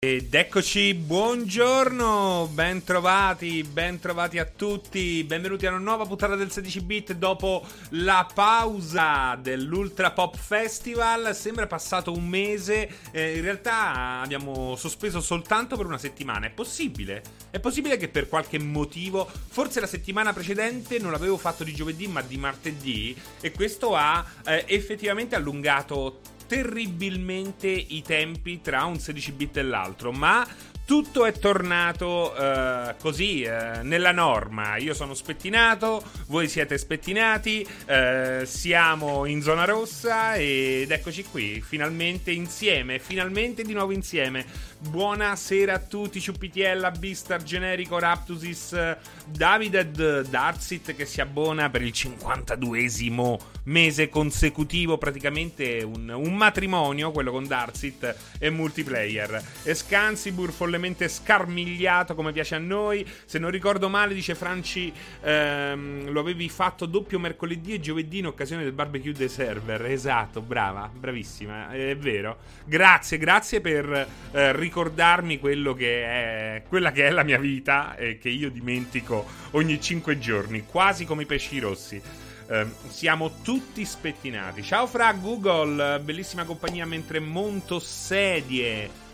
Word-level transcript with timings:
Ed 0.00 0.32
eccoci, 0.32 0.94
buongiorno, 0.94 2.48
ben 2.52 2.84
trovati, 2.84 3.64
ben 3.64 3.98
trovati 3.98 4.38
a 4.38 4.44
tutti, 4.44 5.24
benvenuti 5.24 5.66
a 5.66 5.70
una 5.70 5.80
nuova 5.80 6.06
puntata 6.06 6.36
del 6.36 6.52
16 6.52 6.80
bit 6.82 7.12
dopo 7.14 7.66
la 7.88 8.24
pausa 8.32 9.34
dell'Ultra 9.34 10.12
Pop 10.12 10.36
Festival. 10.36 11.34
Sembra 11.34 11.66
passato 11.66 12.12
un 12.12 12.28
mese, 12.28 12.88
eh, 13.10 13.38
in 13.38 13.42
realtà 13.42 14.20
abbiamo 14.20 14.76
sospeso 14.76 15.20
soltanto 15.20 15.76
per 15.76 15.86
una 15.86 15.98
settimana. 15.98 16.46
È 16.46 16.50
possibile? 16.50 17.20
È 17.50 17.58
possibile 17.58 17.96
che 17.96 18.06
per 18.06 18.28
qualche 18.28 18.60
motivo, 18.60 19.28
forse 19.28 19.80
la 19.80 19.88
settimana 19.88 20.32
precedente 20.32 21.00
non 21.00 21.10
l'avevo 21.10 21.38
fatto 21.38 21.64
di 21.64 21.74
giovedì 21.74 22.06
ma 22.06 22.22
di 22.22 22.36
martedì 22.36 23.20
e 23.40 23.50
questo 23.50 23.96
ha 23.96 24.24
eh, 24.44 24.62
effettivamente 24.68 25.34
allungato 25.34 26.36
terribilmente 26.48 27.68
i 27.68 28.02
tempi 28.02 28.60
tra 28.60 28.84
un 28.86 28.98
16 28.98 29.32
bit 29.32 29.58
e 29.58 29.62
l'altro, 29.62 30.10
ma 30.10 30.44
tutto 30.88 31.26
è 31.26 31.32
tornato 31.32 32.32
uh, 32.34 32.94
così, 32.98 33.44
uh, 33.44 33.82
nella 33.82 34.10
norma. 34.10 34.78
Io 34.78 34.94
sono 34.94 35.12
spettinato, 35.12 36.02
voi 36.28 36.48
siete 36.48 36.78
spettinati, 36.78 37.68
uh, 37.88 38.46
siamo 38.46 39.26
in 39.26 39.42
zona 39.42 39.66
rossa 39.66 40.36
ed 40.36 40.90
eccoci 40.90 41.24
qui, 41.24 41.60
finalmente 41.60 42.30
insieme, 42.30 42.98
finalmente 43.00 43.64
di 43.64 43.74
nuovo 43.74 43.92
insieme. 43.92 44.46
Buonasera 44.78 45.74
a 45.74 45.78
tutti, 45.78 46.22
Ciupitiella, 46.22 46.90
Bistar, 46.92 47.42
Generico, 47.42 47.98
Raptusis, 47.98 48.96
David 49.26 50.28
Darsit 50.28 50.94
che 50.94 51.04
si 51.04 51.20
abbona 51.20 51.68
per 51.68 51.82
il 51.82 51.92
52esimo 51.94 53.38
mese 53.64 54.08
consecutivo, 54.08 54.98
praticamente 54.98 55.82
un, 55.82 56.08
un 56.08 56.34
matrimonio, 56.34 57.10
quello 57.10 57.30
con 57.30 57.46
Darsit 57.46 58.16
e 58.38 58.50
multiplayer. 58.50 59.42
Escansibur, 59.62 60.52
follemente 60.78 61.08
scarmigliato 61.08 62.14
come 62.14 62.32
piace 62.32 62.54
a 62.54 62.58
noi. 62.58 63.04
Se 63.24 63.38
non 63.38 63.50
ricordo 63.50 63.88
male, 63.88 64.14
dice 64.14 64.36
Franci, 64.36 64.92
ehm, 65.22 66.10
lo 66.10 66.20
avevi 66.20 66.48
fatto 66.48 66.86
doppio 66.86 67.18
mercoledì 67.18 67.74
e 67.74 67.80
giovedì 67.80 68.18
in 68.18 68.26
occasione 68.26 68.62
del 68.62 68.72
barbecue 68.72 69.12
dei 69.12 69.28
server. 69.28 69.84
Esatto, 69.86 70.40
brava, 70.40 70.88
bravissima, 70.92 71.70
è 71.70 71.96
vero. 71.96 72.38
Grazie, 72.64 73.18
grazie 73.18 73.60
per 73.60 74.06
eh, 74.30 74.56
ricordarmi 74.56 75.38
quello 75.40 75.74
che 75.74 76.04
è, 76.04 76.62
quella 76.68 76.92
che 76.92 77.06
è 77.06 77.10
la 77.10 77.24
mia 77.24 77.38
vita 77.38 77.96
e 77.96 78.18
che 78.18 78.28
io 78.28 78.50
dimentico 78.50 79.26
ogni 79.52 79.80
5 79.80 80.18
giorni, 80.18 80.64
quasi 80.64 81.04
come 81.04 81.24
i 81.24 81.26
pesci 81.26 81.58
rossi. 81.58 82.00
Uh, 82.48 82.66
siamo 82.88 83.42
tutti 83.42 83.84
spettinati. 83.84 84.62
Ciao 84.62 84.86
fra 84.86 85.12
Google, 85.12 86.00
bellissima 86.00 86.44
compagnia 86.44 86.86
mentre 86.86 87.20
monto 87.20 87.78
sedie. 87.78 89.07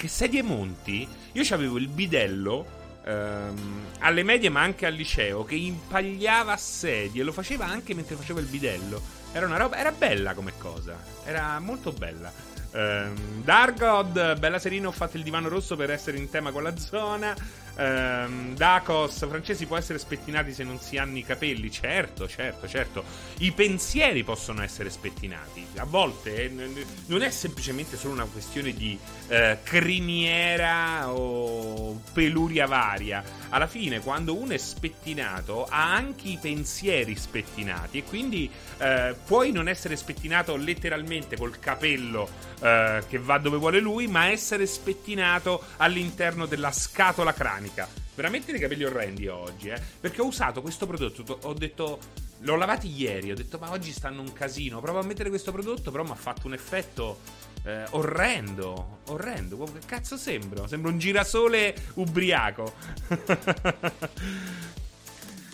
Che 0.00 0.08
sedie 0.08 0.42
monti? 0.42 1.06
Io 1.32 1.54
avevo 1.54 1.76
il 1.76 1.86
bidello 1.86 2.66
um, 3.04 3.84
alle 3.98 4.22
medie 4.22 4.48
ma 4.48 4.62
anche 4.62 4.86
al 4.86 4.94
liceo 4.94 5.44
che 5.44 5.56
impagliava 5.56 6.56
sedie, 6.56 7.22
lo 7.22 7.32
faceva 7.32 7.66
anche 7.66 7.92
mentre 7.92 8.16
faceva 8.16 8.40
il 8.40 8.46
bidello. 8.46 8.98
Era 9.30 9.44
una 9.44 9.58
roba, 9.58 9.76
era 9.76 9.92
bella 9.92 10.32
come 10.32 10.54
cosa, 10.56 10.96
era 11.22 11.60
molto 11.60 11.92
bella. 11.92 12.32
Um, 12.72 13.44
Dargod, 13.44 14.38
bella 14.38 14.58
serina, 14.58 14.88
ho 14.88 14.90
fatto 14.90 15.18
il 15.18 15.22
divano 15.22 15.50
rosso 15.50 15.76
per 15.76 15.90
essere 15.90 16.16
in 16.16 16.30
tema 16.30 16.50
con 16.50 16.62
la 16.62 16.74
zona. 16.78 17.36
Um, 17.80 18.54
Dacos, 18.56 19.26
francesi 19.26 19.64
può 19.64 19.78
essere 19.78 19.98
spettinati 19.98 20.52
se 20.52 20.64
non 20.64 20.78
si 20.80 20.98
hanno 20.98 21.16
i 21.16 21.24
capelli. 21.24 21.70
Certo, 21.70 22.28
certo, 22.28 22.68
certo. 22.68 23.04
I 23.38 23.52
pensieri 23.52 24.22
possono 24.22 24.62
essere 24.62 24.90
spettinati. 24.90 25.66
A 25.76 25.84
volte 25.84 26.44
eh, 26.44 26.50
non 27.06 27.22
è 27.22 27.30
semplicemente 27.30 27.96
solo 27.96 28.12
una 28.12 28.26
questione 28.26 28.74
di 28.74 28.98
eh, 29.28 29.60
criniera 29.62 31.10
o 31.10 32.02
peluria 32.12 32.66
varia. 32.66 33.24
Alla 33.48 33.66
fine, 33.66 34.00
quando 34.00 34.36
uno 34.36 34.52
è 34.52 34.58
spettinato, 34.58 35.64
ha 35.64 35.94
anche 35.94 36.28
i 36.28 36.38
pensieri 36.38 37.16
spettinati. 37.16 37.96
E 37.96 38.04
quindi 38.04 38.50
eh, 38.76 39.14
puoi 39.24 39.52
non 39.52 39.68
essere 39.68 39.96
spettinato 39.96 40.54
letteralmente 40.56 41.38
col 41.38 41.58
capello 41.58 42.28
eh, 42.60 43.02
che 43.08 43.18
va 43.18 43.38
dove 43.38 43.56
vuole 43.56 43.80
lui, 43.80 44.06
ma 44.06 44.26
essere 44.26 44.66
spettinato 44.66 45.62
all'interno 45.78 46.44
della 46.44 46.72
scatola 46.72 47.32
cranica 47.32 47.68
cranica. 47.70 47.88
Veramente 48.14 48.50
dei 48.52 48.60
capelli 48.60 48.84
orrendi 48.84 49.28
oggi, 49.28 49.68
eh. 49.68 49.80
Perché 50.00 50.20
ho 50.20 50.26
usato 50.26 50.60
questo 50.60 50.86
prodotto. 50.86 51.38
Ho 51.42 51.54
detto. 51.54 51.98
L'ho 52.42 52.56
lavati 52.56 52.88
ieri. 52.90 53.30
Ho 53.30 53.34
detto, 53.34 53.58
ma 53.58 53.70
oggi 53.70 53.92
stanno 53.92 54.20
un 54.20 54.32
casino. 54.32 54.80
Provo 54.80 54.98
a 54.98 55.02
mettere 55.02 55.28
questo 55.28 55.52
prodotto, 55.52 55.90
però 55.90 56.04
mi 56.04 56.10
ha 56.10 56.16
fatto 56.16 56.46
un 56.46 56.54
effetto. 56.54 57.20
Eh, 57.64 57.84
orrendo, 57.90 59.00
orrendo. 59.06 59.64
Che 59.64 59.80
cazzo 59.86 60.16
sembro? 60.16 60.66
Sembro 60.66 60.90
un 60.90 60.98
girasole 60.98 61.74
ubriaco. 61.94 62.72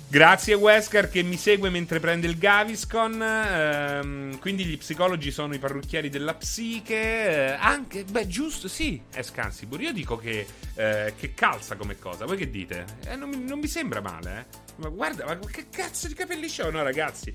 Grazie 0.09 0.55
Wesker 0.55 1.09
che 1.09 1.25
mi 1.25 1.37
segue 1.37 1.69
mentre 1.69 1.99
prende 1.99 2.29
il 2.29 2.39
Gaviscon. 2.39 3.21
Ehm, 3.21 4.39
quindi 4.39 4.65
gli 4.65 4.79
psicologi 4.79 5.33
sono 5.33 5.53
i 5.53 5.59
parrucchieri 5.59 6.09
della 6.09 6.35
psiche. 6.35 6.95
Eh, 6.95 7.57
anche, 7.59 8.05
beh, 8.05 8.29
giusto, 8.29 8.69
sì, 8.69 9.03
è 9.13 9.23
Scansibur. 9.23 9.81
Io 9.81 9.93
dico 9.93 10.17
che, 10.17 10.47
eh, 10.75 11.15
che, 11.17 11.35
calza 11.35 11.75
come 11.75 11.99
cosa. 11.99 12.25
Voi 12.25 12.37
che 12.37 12.49
dite? 12.49 12.85
Eh, 13.07 13.17
non, 13.17 13.31
non, 13.31 13.59
mi 13.59 13.67
sembra 13.67 14.01
male, 14.01 14.39
eh. 14.39 14.59
Ma 14.77 14.89
guarda, 14.91 15.25
ma 15.25 15.39
che 15.39 15.67
cazzo 15.71 16.07
di 16.07 16.15
capelli 16.15 16.49
c'ho? 16.49 16.71
No, 16.71 16.85
ragazzi. 16.85 17.35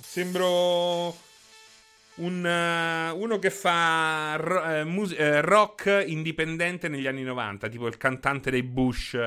Sembro 0.00 1.24
un, 2.16 2.44
uh, 2.44 3.20
uno 3.20 3.38
che 3.38 3.50
fa 3.50 4.36
ro- 4.36 4.62
uh, 4.62 4.86
mus- 4.86 5.16
uh, 5.18 5.40
rock 5.40 6.04
indipendente 6.06 6.88
negli 6.88 7.06
anni 7.06 7.22
90, 7.22 7.68
tipo 7.68 7.86
il 7.86 7.96
cantante 7.96 8.50
dei 8.50 8.62
Bush. 8.62 9.18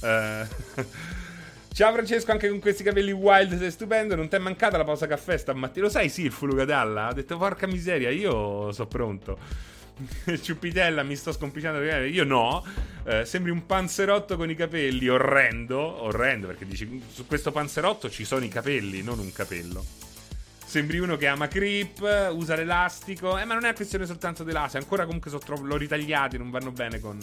Ciao 1.74 1.92
Francesco, 1.92 2.30
anche 2.30 2.48
con 2.48 2.60
questi 2.60 2.84
capelli 2.84 3.10
wild 3.10 3.58
sei 3.58 3.70
stupendo. 3.70 4.14
Non 4.14 4.28
ti 4.28 4.36
è 4.36 4.38
mancata 4.38 4.76
la 4.76 4.84
pausa 4.84 5.08
caffè 5.08 5.36
stamattina? 5.36 5.86
Lo 5.86 5.90
sai, 5.90 6.08
sì, 6.08 6.22
il 6.22 6.30
Fulugadalla. 6.30 7.08
Ha 7.08 7.12
detto, 7.12 7.36
porca 7.36 7.66
miseria, 7.66 8.10
io 8.10 8.70
sono 8.70 8.86
pronto. 8.86 9.38
Ciupitella, 10.40 11.02
mi 11.02 11.16
sto 11.16 11.32
scompicciando. 11.32 11.82
Io 11.82 12.22
no. 12.24 12.64
Eh, 13.04 13.24
sembri 13.24 13.50
un 13.50 13.66
panzerotto 13.66 14.36
con 14.36 14.50
i 14.50 14.54
capelli. 14.54 15.08
Orrendo. 15.08 15.80
Orrendo, 15.80 16.46
perché 16.46 16.64
dici, 16.64 17.02
su 17.10 17.26
questo 17.26 17.50
panzerotto 17.50 18.08
ci 18.08 18.24
sono 18.24 18.44
i 18.44 18.48
capelli, 18.48 19.02
non 19.02 19.18
un 19.18 19.32
capello. 19.32 20.03
Sembri 20.74 20.98
uno 20.98 21.16
che 21.16 21.28
ama 21.28 21.46
creep, 21.46 22.00
usa 22.32 22.56
l'elastico. 22.56 23.38
Eh, 23.38 23.44
ma 23.44 23.54
non 23.54 23.64
è 23.64 23.72
questione 23.74 24.06
soltanto 24.06 24.42
dell'Asia. 24.42 24.80
Ancora 24.80 25.04
comunque 25.04 25.30
sono 25.30 25.40
troppo. 25.40 25.62
L'ho 25.62 25.76
ritagliati, 25.76 26.36
non 26.36 26.50
vanno 26.50 26.72
bene 26.72 26.98
con. 26.98 27.16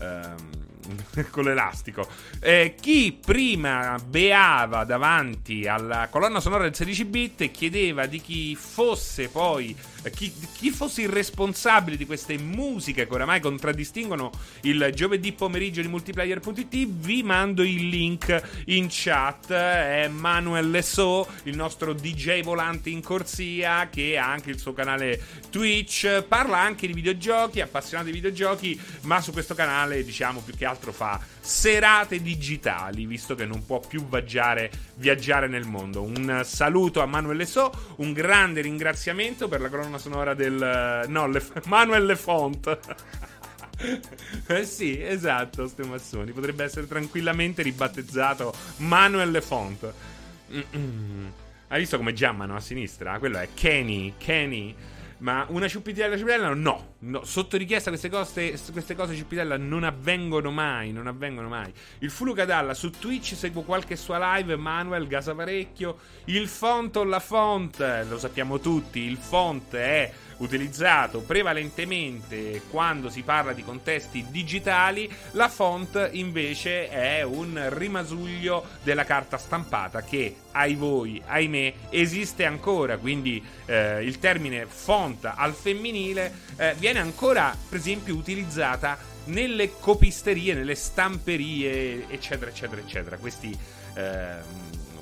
Uh, 0.00 0.75
con 1.30 1.44
l'elastico. 1.44 2.08
Eh, 2.40 2.74
chi 2.80 3.18
prima 3.18 3.98
beava 4.04 4.84
davanti 4.84 5.66
alla 5.66 6.08
colonna 6.10 6.40
sonora 6.40 6.64
del 6.64 6.74
16 6.74 7.04
bit 7.04 7.40
e 7.42 7.50
chiedeva 7.50 8.06
di 8.06 8.20
chi 8.20 8.54
fosse 8.54 9.28
poi 9.28 9.74
chi, 10.10 10.32
chi, 10.56 10.70
fosse 10.70 11.02
il 11.02 11.08
responsabile 11.08 11.96
di 11.96 12.06
queste 12.06 12.38
musiche 12.38 13.06
che 13.06 13.14
oramai 13.14 13.40
contraddistinguono 13.40 14.30
il 14.62 14.90
giovedì 14.94 15.32
pomeriggio 15.32 15.80
di 15.80 15.88
multiplayer.it, 15.88 16.86
vi 16.86 17.22
mando 17.22 17.62
il 17.62 17.88
link 17.88 18.62
in 18.66 18.86
chat. 18.88 19.52
È 19.52 20.08
Manuel 20.08 20.70
Lesso, 20.70 21.26
il 21.44 21.56
nostro 21.56 21.92
DJ 21.92 22.42
volante 22.42 22.90
in 22.90 23.02
corsia, 23.02 23.88
che 23.90 24.18
ha 24.18 24.30
anche 24.30 24.50
il 24.50 24.58
suo 24.58 24.72
canale 24.72 25.20
Twitch. 25.50 26.22
Parla 26.22 26.58
anche 26.58 26.86
di 26.86 26.92
videogiochi, 26.92 27.60
appassionato 27.60 28.08
di 28.08 28.14
videogiochi, 28.14 28.80
ma 29.02 29.20
su 29.20 29.32
questo 29.32 29.54
canale, 29.54 30.04
diciamo, 30.04 30.40
più 30.40 30.54
che 30.54 30.64
altro 30.64 30.75
fa 30.92 31.20
serate 31.40 32.20
digitali, 32.20 33.06
visto 33.06 33.34
che 33.34 33.44
non 33.44 33.64
può 33.64 33.80
più 33.80 34.06
viaggiare, 34.08 34.70
viaggiare 34.94 35.48
nel 35.48 35.66
mondo. 35.66 36.02
Un 36.02 36.42
saluto 36.44 37.00
a 37.00 37.06
Manuel 37.06 37.38
Lesso, 37.38 37.94
un 37.96 38.12
grande 38.12 38.60
ringraziamento 38.60 39.48
per 39.48 39.60
la 39.60 39.68
colonna 39.68 39.98
sonora 39.98 40.34
del... 40.34 41.04
No, 41.08 41.26
Le, 41.26 41.42
Manuel 41.66 42.06
Lefont. 42.06 42.78
eh 44.48 44.64
sì, 44.64 45.02
esatto, 45.02 45.66
ste 45.68 45.84
massoni. 45.84 46.32
Potrebbe 46.32 46.64
essere 46.64 46.86
tranquillamente 46.86 47.62
ribattezzato 47.62 48.54
Manuel 48.78 49.30
Lefont. 49.30 49.92
Mm-mm. 50.52 51.32
Hai 51.68 51.80
visto 51.80 51.96
come 51.96 52.12
giammano 52.12 52.54
a 52.54 52.60
sinistra? 52.60 53.18
Quello 53.18 53.38
è 53.38 53.48
Kenny, 53.52 54.14
Kenny. 54.18 54.74
Ma 55.18 55.46
una 55.48 55.66
ciuppitella 55.66 56.16
ciuppitella 56.16 56.52
no, 56.52 56.94
no. 56.98 57.24
Sotto 57.24 57.56
richiesta 57.56 57.88
queste 57.88 58.10
cose, 58.10 58.58
queste 58.70 58.94
cose 58.94 59.14
ciuppitella 59.14 59.56
non 59.56 59.84
avvengono 59.84 60.50
mai, 60.50 60.92
non 60.92 61.06
avvengono 61.06 61.48
mai. 61.48 61.72
Il 62.00 62.10
Fulucadalla 62.10 62.74
su 62.74 62.90
Twitch 62.90 63.34
seguo 63.34 63.62
qualche 63.62 63.96
sua 63.96 64.36
live, 64.36 64.56
Manuel 64.56 65.06
gasa 65.06 65.34
parecchio. 65.34 65.98
Il 66.26 66.48
font 66.48 66.94
o 66.96 67.04
la 67.04 67.20
font, 67.20 68.04
lo 68.08 68.18
sappiamo 68.18 68.60
tutti, 68.60 69.00
il 69.00 69.16
font 69.16 69.74
è 69.74 70.12
utilizzato 70.38 71.20
prevalentemente 71.20 72.62
quando 72.70 73.08
si 73.08 73.22
parla 73.22 73.52
di 73.52 73.64
contesti 73.64 74.26
digitali, 74.28 75.10
la 75.32 75.48
font 75.48 76.10
invece 76.12 76.88
è 76.88 77.22
un 77.22 77.66
rimasuglio 77.70 78.64
della 78.82 79.04
carta 79.04 79.38
stampata 79.38 80.02
che 80.02 80.36
ai 80.52 80.74
voi, 80.74 81.22
ahimè, 81.24 81.72
esiste 81.90 82.44
ancora, 82.44 82.96
quindi 82.96 83.42
eh, 83.66 84.02
il 84.02 84.18
termine 84.18 84.66
font 84.66 85.30
al 85.34 85.54
femminile 85.54 86.32
eh, 86.56 86.74
viene 86.78 86.98
ancora, 86.98 87.54
per 87.68 87.78
esempio, 87.78 88.14
utilizzata 88.14 88.98
nelle 89.26 89.72
copisterie, 89.78 90.54
nelle 90.54 90.74
stamperie, 90.74 92.08
eccetera, 92.08 92.50
eccetera, 92.50 92.80
eccetera. 92.80 93.16
Questi 93.16 93.56
eh, 93.94 94.36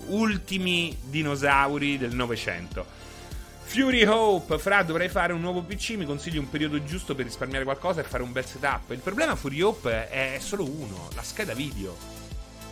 ultimi 0.06 0.96
dinosauri 1.02 1.98
del 1.98 2.14
Novecento. 2.14 3.02
Fury 3.64 4.05
Hope, 4.05 4.58
Fra, 4.58 4.82
dovrei 4.82 5.08
fare 5.08 5.32
un 5.32 5.40
nuovo 5.40 5.62
PC, 5.62 5.90
mi 5.96 6.05
consigli 6.05 6.37
un 6.37 6.49
periodo 6.49 6.84
giusto 6.84 7.14
per 7.14 7.25
risparmiare 7.25 7.64
qualcosa 7.64 8.00
e 8.00 8.05
fare 8.05 8.22
un 8.22 8.31
bel 8.31 8.44
setup. 8.44 8.90
Il 8.90 9.00
problema 9.00 9.34
Fury 9.34 9.61
Hope 9.62 10.08
è 10.08 10.37
solo 10.38 10.64
uno, 10.64 11.08
la 11.14 11.22
scheda 11.22 11.55
video. 11.55 11.96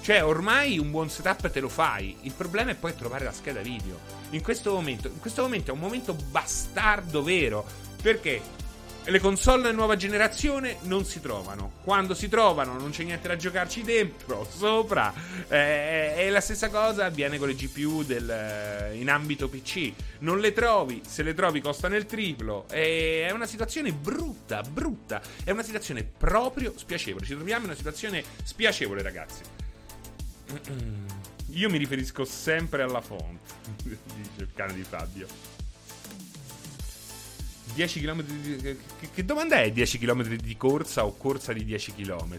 Cioè, 0.03 0.25
ormai 0.25 0.79
un 0.79 0.91
buon 0.91 1.11
setup 1.11 1.51
te 1.51 1.61
lo 1.61 1.69
fai. 1.69 2.17
Il 2.21 2.33
problema 2.33 2.71
è 2.71 2.75
poi 2.77 2.95
trovare 2.95 3.25
la 3.25 3.33
scheda 3.33 3.61
video. 3.61 3.99
In 4.31 4.43
questo 4.43 4.73
momento, 4.73 5.09
in 5.09 5.19
questo 5.19 5.43
momento 5.43 5.71
è 5.71 5.75
un 5.75 5.81
momento 5.81 6.15
bastardo 6.15 7.23
vero. 7.23 7.65
Perché 8.01 8.41
le 9.05 9.19
console 9.19 9.73
nuova 9.73 9.97
generazione 9.97 10.77
non 10.83 11.05
si 11.05 11.21
trovano. 11.21 11.73
Quando 11.83 12.15
si 12.15 12.29
trovano 12.29 12.79
non 12.79 12.91
c'è 12.91 13.03
niente 13.03 13.29
da 13.29 13.37
giocarci 13.37 13.83
dentro, 13.83 14.47
sopra. 14.51 15.13
Eh, 15.49 16.15
e 16.17 16.31
la 16.31 16.41
stessa 16.41 16.69
cosa 16.69 17.07
avviene 17.07 17.39
con 17.39 17.49
le 17.49 17.55
GPU 17.55 18.05
del, 18.05 18.31
eh, 18.31 18.97
in 18.97 19.11
ambito 19.11 19.49
PC. 19.49 19.93
Non 20.21 20.39
le 20.39 20.53
trovi, 20.53 21.03
se 21.07 21.23
le 21.23 21.35
trovi 21.35 21.61
costano 21.61 21.97
il 21.97 22.07
triplo. 22.07 22.67
è 22.69 23.31
una 23.33 23.47
situazione 23.47 23.93
brutta, 23.93 24.63
brutta. 24.63 25.21
È 25.43 25.51
una 25.51 25.65
situazione 25.65 26.05
proprio 26.05 26.73
spiacevole. 26.77 27.25
Ci 27.25 27.35
troviamo 27.35 27.63
in 27.63 27.69
una 27.69 27.77
situazione 27.77 28.23
spiacevole, 28.45 29.03
ragazzi. 29.03 29.43
Io 31.55 31.69
mi 31.69 31.77
riferisco 31.77 32.25
sempre 32.25 32.83
alla 32.83 33.01
font, 33.01 33.41
dice 33.83 33.99
il 34.39 34.49
cane 34.55 34.75
di 34.75 34.85
Fabio. 34.85 35.52
10 37.75 38.01
km 38.01 38.23
di... 38.23 38.57
Che, 38.61 38.77
che, 39.13 39.25
domanda 39.25 39.61
è 39.61 39.71
10 39.71 39.99
km 39.99 40.23
di 40.35 40.57
corsa 40.57 41.05
o 41.05 41.17
corsa 41.17 41.53
di 41.53 41.65
10 41.65 41.95
km? 41.95 42.39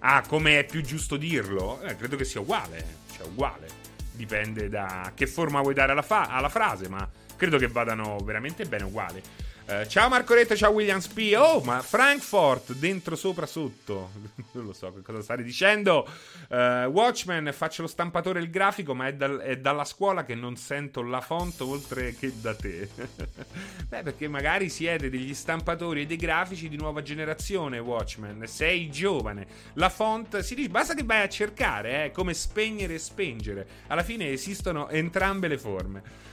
Ah, 0.00 0.22
come 0.26 0.58
è 0.58 0.64
più 0.64 0.82
giusto 0.82 1.16
dirlo? 1.16 1.80
Eh, 1.82 1.96
credo 1.96 2.16
che 2.16 2.24
sia 2.24 2.40
uguale. 2.40 2.84
Cioè, 3.16 3.26
uguale. 3.26 3.68
Dipende 4.12 4.68
da 4.68 5.12
che 5.14 5.26
forma 5.26 5.60
vuoi 5.60 5.74
dare 5.74 5.92
alla, 5.92 6.02
fa- 6.02 6.28
alla 6.28 6.48
frase, 6.48 6.88
ma 6.88 7.08
credo 7.36 7.58
che 7.58 7.68
vadano 7.68 8.18
veramente 8.18 8.64
bene 8.64 8.84
uguali. 8.84 9.22
Uh, 9.64 9.86
ciao 9.86 10.08
Marco 10.08 10.34
Retto, 10.34 10.56
ciao 10.56 10.72
Williams 10.72 11.06
P. 11.06 11.34
Oh, 11.36 11.60
ma 11.60 11.82
Frankfurt 11.82 12.74
dentro, 12.74 13.14
sopra, 13.14 13.46
sotto. 13.46 14.10
non 14.52 14.66
lo 14.66 14.72
so 14.72 14.92
che 14.92 15.02
cosa 15.02 15.22
stai 15.22 15.44
dicendo. 15.44 16.08
Uh, 16.48 16.86
Watchmen, 16.86 17.48
faccio 17.52 17.82
lo 17.82 17.88
stampatore 17.88 18.40
e 18.40 18.42
il 18.42 18.50
grafico, 18.50 18.92
ma 18.92 19.06
è, 19.06 19.14
dal, 19.14 19.38
è, 19.38 19.58
dalla 19.58 19.84
scuola 19.84 20.24
che 20.24 20.34
non 20.34 20.56
sento 20.56 21.00
la 21.02 21.20
font 21.20 21.60
oltre 21.60 22.16
che 22.16 22.32
da 22.40 22.56
te. 22.56 22.88
Beh, 23.88 24.02
perché 24.02 24.26
magari 24.26 24.68
siete 24.68 25.08
degli 25.08 25.32
stampatori 25.32 26.02
e 26.02 26.06
dei 26.06 26.16
grafici 26.16 26.68
di 26.68 26.76
nuova 26.76 27.00
generazione, 27.00 27.78
Watchmen. 27.78 28.44
Sei 28.48 28.90
giovane. 28.90 29.46
La 29.74 29.90
font 29.90 30.40
si 30.40 30.56
dice, 30.56 30.70
basta 30.70 30.94
che 30.94 31.04
vai 31.04 31.22
a 31.22 31.28
cercare, 31.28 32.06
eh, 32.06 32.10
come 32.10 32.34
spegnere 32.34 32.94
e 32.94 32.98
spengere. 32.98 33.66
Alla 33.86 34.02
fine 34.02 34.28
esistono 34.28 34.88
entrambe 34.88 35.46
le 35.46 35.58
forme. 35.58 36.30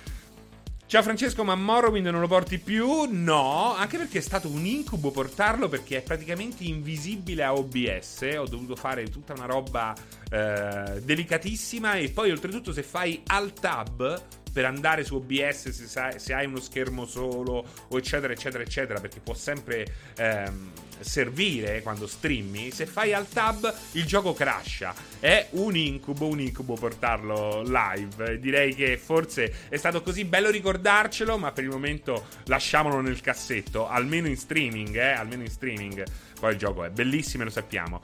Ciao 0.90 1.04
Francesco, 1.04 1.44
ma 1.44 1.54
Morrowind 1.54 2.08
non 2.08 2.20
lo 2.20 2.26
porti 2.26 2.58
più? 2.58 3.04
No, 3.12 3.76
anche 3.76 4.00
perché 4.00 4.18
è 4.18 4.22
stato 4.22 4.50
un 4.50 4.66
incubo 4.66 5.12
portarlo 5.12 5.70
perché 5.70 5.98
è 5.98 6.02
praticamente 6.02 6.64
invisibile 6.64 7.44
a 7.44 7.54
OBS. 7.54 8.28
Ho 8.36 8.48
dovuto 8.48 8.76
fare 8.76 9.08
tutta 9.08 9.34
una 9.34 9.46
roba 9.46 9.94
eh, 10.32 11.00
delicatissima 11.04 11.94
e 11.94 12.10
poi 12.10 12.32
oltretutto 12.32 12.74
se 12.74 12.82
fai 12.82 13.22
alt 13.28 13.60
tab 13.60 14.24
per 14.52 14.66
andare 14.66 15.04
su 15.04 15.14
OBS 15.14 15.70
se, 15.70 15.86
sai, 15.86 16.20
se, 16.20 16.34
hai 16.34 16.48
uno 16.48 16.60
schermo 16.60 17.06
solo 17.06 17.64
o 17.88 17.96
eccetera 17.96 18.34
eccetera 18.34 18.64
eccetera 18.64 19.00
perché 19.00 19.20
può 19.20 19.36
sempre 19.36 19.86
ehm, 20.18 20.72
servire 21.02 21.82
quando 21.82 22.08
streammi 22.08 22.72
se 22.72 22.86
fai 22.86 23.14
al 23.14 23.28
tab 23.28 23.74
il 23.94 24.06
gioco 24.06 24.34
crasha 24.34 24.94
è 25.20 25.48
un 25.52 25.76
incubo 25.76 26.28
un 26.28 26.40
incubo 26.40 26.76
portarlo 26.76 27.62
live 27.64 28.40
direi 28.40 28.76
che 28.76 28.98
forse 28.98 29.68
è 29.70 29.78
stato 29.78 30.02
così 30.02 30.26
bello 30.26 30.50
ricordarcelo 30.50 31.38
ma 31.38 31.52
per 31.52 31.64
il 31.64 31.70
momento 31.70 32.28
lasciamolo 32.46 33.02
nel 33.02 33.22
cassetto 33.22 33.88
almeno 33.88 34.28
in 34.28 34.38
streaming 34.38 34.96
eh 34.96 35.12
almeno 35.12 35.44
in 35.44 35.50
streaming 35.50 36.04
poi 36.40 36.54
il 36.54 36.58
gioco 36.58 36.84
è 36.84 36.90
bellissimo 36.90 37.44
e 37.44 37.46
lo 37.46 37.52
sappiamo 37.52 38.02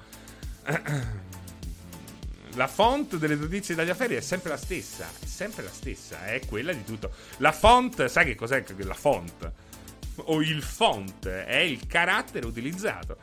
la 2.56 2.68
font 2.68 3.18
delle 3.18 3.36
notizie 3.36 3.76
dagli 3.76 3.90
affari 3.90 4.16
è 4.16 4.22
sempre 4.22 4.50
la 4.50 4.58
stessa. 4.58 5.08
È 5.20 5.26
sempre 5.26 5.64
la 5.64 5.72
stessa, 5.72 6.26
è 6.26 6.42
quella 6.46 6.74
di 6.74 6.84
tutto. 6.84 7.12
La 7.38 7.52
font, 7.52 8.06
sai 8.06 8.26
che 8.26 8.36
cos'è 8.36 8.64
la 8.78 8.94
font? 8.94 9.52
O 10.26 10.42
il 10.42 10.62
font 10.62 11.28
è 11.28 11.58
il 11.58 11.86
carattere 11.88 12.46
utilizzato. 12.46 13.18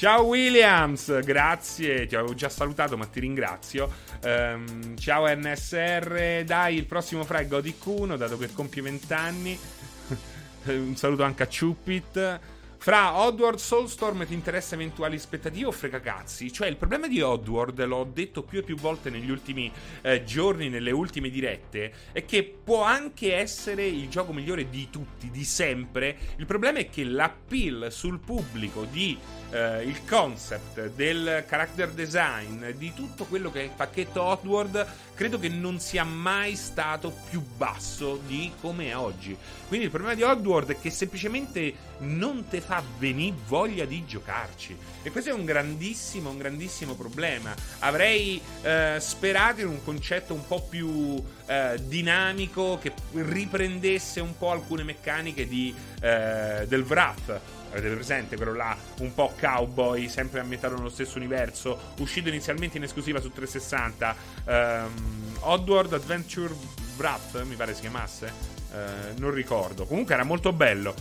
Ciao 0.00 0.24
Williams, 0.24 1.20
grazie, 1.20 2.06
ti 2.06 2.16
avevo 2.16 2.32
già 2.32 2.48
salutato 2.48 2.96
ma 2.96 3.04
ti 3.04 3.20
ringrazio. 3.20 3.92
Um, 4.22 4.96
ciao 4.96 5.26
NSR, 5.28 6.42
dai, 6.44 6.76
il 6.76 6.86
prossimo 6.86 7.22
fra 7.24 7.40
è 7.40 7.46
Godic 7.46 7.84
1, 7.84 8.16
dato 8.16 8.38
che 8.38 8.50
compie 8.50 8.80
20 8.80 9.12
anni. 9.12 9.58
Un 10.64 10.96
saluto 10.96 11.22
anche 11.22 11.42
a 11.42 11.46
Chupit. 11.46 12.40
Fra 12.82 13.18
Oddworld 13.18 13.58
Soulstorm 13.58 14.26
ti 14.26 14.32
interessa 14.32 14.74
eventuali 14.74 15.16
aspettative 15.16 15.66
o 15.66 15.70
frega 15.70 16.00
cazzi? 16.00 16.50
Cioè, 16.50 16.66
il 16.66 16.78
problema 16.78 17.08
di 17.08 17.20
Oddworld, 17.20 17.84
l'ho 17.84 18.08
detto 18.10 18.42
più 18.42 18.60
e 18.60 18.62
più 18.62 18.74
volte 18.74 19.10
negli 19.10 19.30
ultimi 19.30 19.70
eh, 20.00 20.24
giorni, 20.24 20.70
nelle 20.70 20.90
ultime 20.90 21.28
dirette, 21.28 21.92
è 22.12 22.24
che 22.24 22.42
può 22.42 22.82
anche 22.82 23.34
essere 23.34 23.84
il 23.84 24.08
gioco 24.08 24.32
migliore 24.32 24.70
di 24.70 24.88
tutti, 24.88 25.30
di 25.30 25.44
sempre. 25.44 26.16
Il 26.36 26.46
problema 26.46 26.78
è 26.78 26.88
che 26.88 27.04
l'appeal 27.04 27.88
sul 27.92 28.18
pubblico 28.18 28.86
di 28.90 29.14
eh, 29.50 29.82
il 29.82 30.04
concept 30.04 30.88
del 30.90 31.44
character 31.46 31.90
design, 31.90 32.64
di 32.70 32.92
tutto 32.94 33.24
quello 33.24 33.50
che 33.50 33.60
è 33.60 33.64
il 33.64 33.72
pacchetto 33.74 34.22
Oddworld, 34.22 34.86
credo 35.14 35.38
che 35.38 35.48
non 35.48 35.80
sia 35.80 36.04
mai 36.04 36.56
stato 36.56 37.14
più 37.28 37.42
basso 37.56 38.20
di 38.26 38.52
come 38.60 38.88
è 38.88 38.96
oggi. 38.96 39.36
Quindi 39.68 39.86
il 39.86 39.92
problema 39.92 40.14
di 40.14 40.22
Oddworld 40.22 40.70
è 40.70 40.80
che 40.80 40.90
semplicemente 40.90 41.88
non 41.98 42.46
ti 42.48 42.60
fa 42.60 42.82
venire 42.98 43.36
voglia 43.46 43.84
di 43.84 44.04
giocarci. 44.06 44.76
E 45.02 45.10
questo 45.10 45.30
è 45.30 45.32
un 45.32 45.44
grandissimo, 45.44 46.30
un 46.30 46.38
grandissimo 46.38 46.94
problema. 46.94 47.54
Avrei 47.80 48.40
eh, 48.62 48.96
sperato 48.98 49.60
in 49.60 49.68
un 49.68 49.84
concetto 49.84 50.32
un 50.32 50.46
po' 50.46 50.62
più 50.62 51.22
eh, 51.46 51.78
dinamico 51.84 52.78
che 52.80 52.92
riprendesse 53.12 54.20
un 54.20 54.36
po' 54.36 54.50
alcune 54.50 54.82
meccaniche 54.82 55.46
di, 55.46 55.74
eh, 56.00 56.64
del 56.66 56.82
Wrath 56.82 57.58
Avete 57.70 57.94
presente 57.94 58.36
quello 58.36 58.54
là 58.54 58.76
un 58.98 59.14
po' 59.14 59.32
cowboy, 59.38 60.08
sempre 60.08 60.40
ambientato 60.40 60.76
nello 60.76 60.88
stesso 60.88 61.18
universo, 61.18 61.94
uscito 61.98 62.28
inizialmente 62.28 62.76
in 62.76 62.82
esclusiva 62.82 63.20
su 63.20 63.30
360. 63.30 64.16
Um, 64.44 64.52
ehm, 64.52 65.36
Oddworld 65.40 65.92
Adventure 65.92 66.54
Wrath, 66.96 67.42
mi 67.44 67.54
pare 67.54 67.74
si 67.74 67.80
chiamasse. 67.80 68.58
Uh, 68.70 69.18
non 69.18 69.32
ricordo. 69.32 69.84
Comunque 69.84 70.14
era 70.14 70.24
molto 70.24 70.52
bello. 70.52 70.94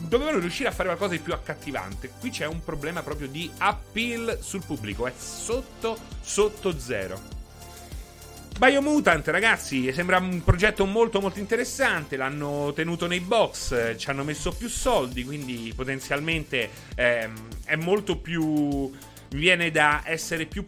Dovevano 0.00 0.38
riuscire 0.38 0.68
a 0.68 0.72
fare 0.72 0.88
qualcosa 0.88 1.12
di 1.12 1.20
più 1.20 1.32
accattivante. 1.32 2.10
Qui 2.18 2.30
c'è 2.30 2.46
un 2.46 2.62
problema 2.64 3.02
proprio 3.02 3.28
di 3.28 3.50
appeal 3.58 4.38
sul 4.40 4.64
pubblico. 4.64 5.06
È 5.06 5.12
sotto, 5.16 5.96
sotto 6.20 6.78
zero. 6.78 7.33
Biomutant, 8.56 9.26
ragazzi, 9.28 9.92
sembra 9.92 10.18
un 10.18 10.42
progetto 10.44 10.86
molto 10.86 11.20
molto 11.20 11.40
interessante. 11.40 12.16
L'hanno 12.16 12.72
tenuto 12.72 13.06
nei 13.06 13.20
box, 13.20 13.96
ci 13.96 14.08
hanno 14.08 14.22
messo 14.22 14.52
più 14.52 14.68
soldi, 14.68 15.24
quindi 15.24 15.72
potenzialmente 15.74 16.70
ehm, 16.94 17.48
è 17.64 17.76
molto 17.76 18.16
più. 18.16 18.90
viene 19.30 19.72
da 19.72 20.02
essere 20.04 20.46
più 20.46 20.64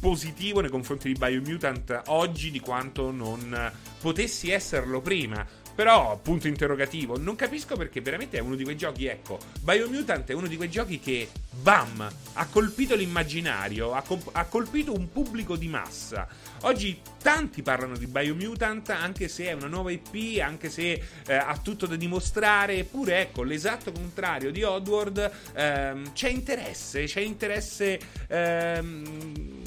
positivo 0.00 0.60
nei 0.60 0.70
confronti 0.70 1.12
di 1.12 1.18
Biomutant 1.18 2.02
oggi 2.06 2.50
di 2.50 2.60
quanto 2.60 3.12
non 3.12 3.72
potessi 4.00 4.50
esserlo 4.50 5.00
prima. 5.00 5.46
Però, 5.78 6.18
punto 6.20 6.48
interrogativo, 6.48 7.16
non 7.16 7.36
capisco 7.36 7.76
perché 7.76 8.00
veramente 8.00 8.36
è 8.36 8.40
uno 8.40 8.56
di 8.56 8.64
quei 8.64 8.76
giochi, 8.76 9.06
ecco, 9.06 9.38
Biomutant 9.60 10.28
è 10.28 10.32
uno 10.32 10.48
di 10.48 10.56
quei 10.56 10.68
giochi 10.68 10.98
che, 10.98 11.28
bam, 11.50 12.04
ha 12.32 12.46
colpito 12.46 12.96
l'immaginario, 12.96 13.92
ha, 13.92 14.02
co- 14.02 14.30
ha 14.32 14.44
colpito 14.46 14.92
un 14.92 15.12
pubblico 15.12 15.54
di 15.54 15.68
massa. 15.68 16.26
Oggi 16.62 17.00
tanti 17.22 17.62
parlano 17.62 17.96
di 17.96 18.06
Biomutant, 18.06 18.90
anche 18.90 19.28
se 19.28 19.46
è 19.46 19.52
una 19.52 19.68
nuova 19.68 19.92
IP, 19.92 20.40
anche 20.40 20.70
se 20.70 21.00
eh, 21.26 21.34
ha 21.34 21.56
tutto 21.62 21.86
da 21.86 21.94
dimostrare, 21.94 22.78
eppure 22.78 23.20
ecco, 23.20 23.44
l'esatto 23.44 23.92
contrario 23.92 24.50
di 24.50 24.64
Oddworld, 24.64 25.30
ehm, 25.54 26.12
c'è 26.12 26.28
interesse, 26.28 27.04
c'è 27.04 27.20
interesse... 27.20 27.98
Ehm, 28.26 29.62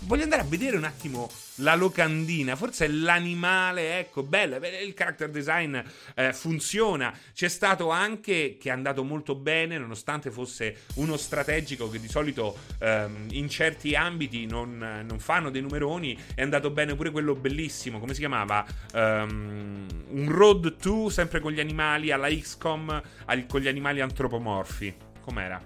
voglio 0.00 0.22
andare 0.24 0.42
a 0.42 0.46
vedere 0.46 0.76
un 0.76 0.84
attimo 0.84 1.30
la 1.56 1.74
locandina, 1.74 2.56
forse 2.56 2.86
è 2.86 2.88
l'animale, 2.88 3.98
ecco, 3.98 4.22
bello, 4.22 4.56
il 4.56 4.94
character 4.94 5.30
design 5.30 5.78
eh, 6.14 6.32
funziona. 6.32 7.16
C'è 7.34 7.48
stato 7.48 7.90
anche 7.90 8.56
che 8.58 8.68
è 8.68 8.72
andato 8.72 9.04
molto 9.04 9.34
bene, 9.34 9.76
nonostante 9.78 10.30
fosse 10.30 10.84
uno 10.94 11.16
strategico 11.16 11.90
che 11.90 12.00
di 12.00 12.08
solito 12.08 12.56
ehm, 12.78 13.26
in 13.30 13.48
certi 13.48 13.94
ambiti 13.94 14.46
non, 14.46 15.04
non, 15.06 15.18
fanno 15.18 15.50
dei 15.50 15.60
numeroni, 15.60 16.18
è 16.34 16.42
andato 16.42 16.70
bene 16.70 16.94
pure 16.94 17.10
quello 17.10 17.34
bellissimo, 17.34 17.98
come 17.98 18.14
si 18.14 18.20
chiamava? 18.20 18.64
Um, 18.94 19.86
un 20.08 20.30
Road 20.30 20.76
2 20.80 21.10
sempre 21.10 21.40
con 21.40 21.52
gli 21.52 21.60
animali 21.60 22.10
alla 22.10 22.28
XCOM, 22.28 23.02
al, 23.26 23.46
con 23.46 23.60
gli 23.60 23.68
animali 23.68 24.00
antropomorfi. 24.00 24.94
Com'era? 25.20 25.62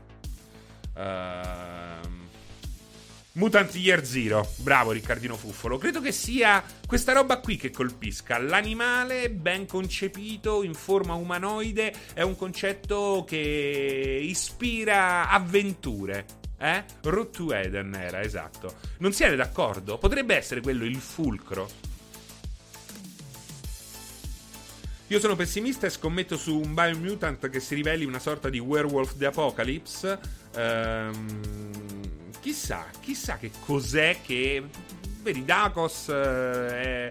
Uh, 0.94 2.25
Mutant 3.36 3.74
Year 3.74 4.02
Zero, 4.02 4.50
bravo 4.56 4.92
Riccardino 4.92 5.36
Fuffolo. 5.36 5.76
Credo 5.76 6.00
che 6.00 6.10
sia 6.10 6.64
questa 6.86 7.12
roba 7.12 7.38
qui 7.40 7.56
che 7.56 7.70
colpisca. 7.70 8.38
L'animale 8.38 9.28
ben 9.30 9.66
concepito 9.66 10.62
in 10.62 10.72
forma 10.72 11.12
umanoide 11.12 11.92
è 12.14 12.22
un 12.22 12.34
concetto 12.34 13.24
che 13.26 14.20
ispira 14.22 15.28
avventure. 15.28 16.24
Eh? 16.58 16.82
Road 17.02 17.30
to 17.30 17.52
Eden 17.52 17.94
era, 17.94 18.22
esatto. 18.22 18.76
Non 18.98 19.12
siete 19.12 19.36
d'accordo? 19.36 19.98
Potrebbe 19.98 20.34
essere 20.34 20.62
quello 20.62 20.86
il 20.86 20.96
fulcro. 20.96 21.68
Io 25.08 25.20
sono 25.20 25.36
pessimista 25.36 25.86
e 25.86 25.90
scommetto 25.90 26.38
su 26.38 26.58
un 26.58 26.72
Biomutant 26.72 27.50
che 27.50 27.60
si 27.60 27.74
riveli 27.74 28.06
una 28.06 28.18
sorta 28.18 28.48
di 28.48 28.58
Werewolf 28.58 29.14
the 29.18 29.26
Apocalypse. 29.26 30.18
Ehm 30.54 32.15
chissà, 32.46 32.86
chissà 33.00 33.38
che 33.38 33.50
cos'è 33.64 34.18
che... 34.22 34.62
Vedi, 35.20 35.44
Dacos 35.44 36.08
eh, 36.08 37.10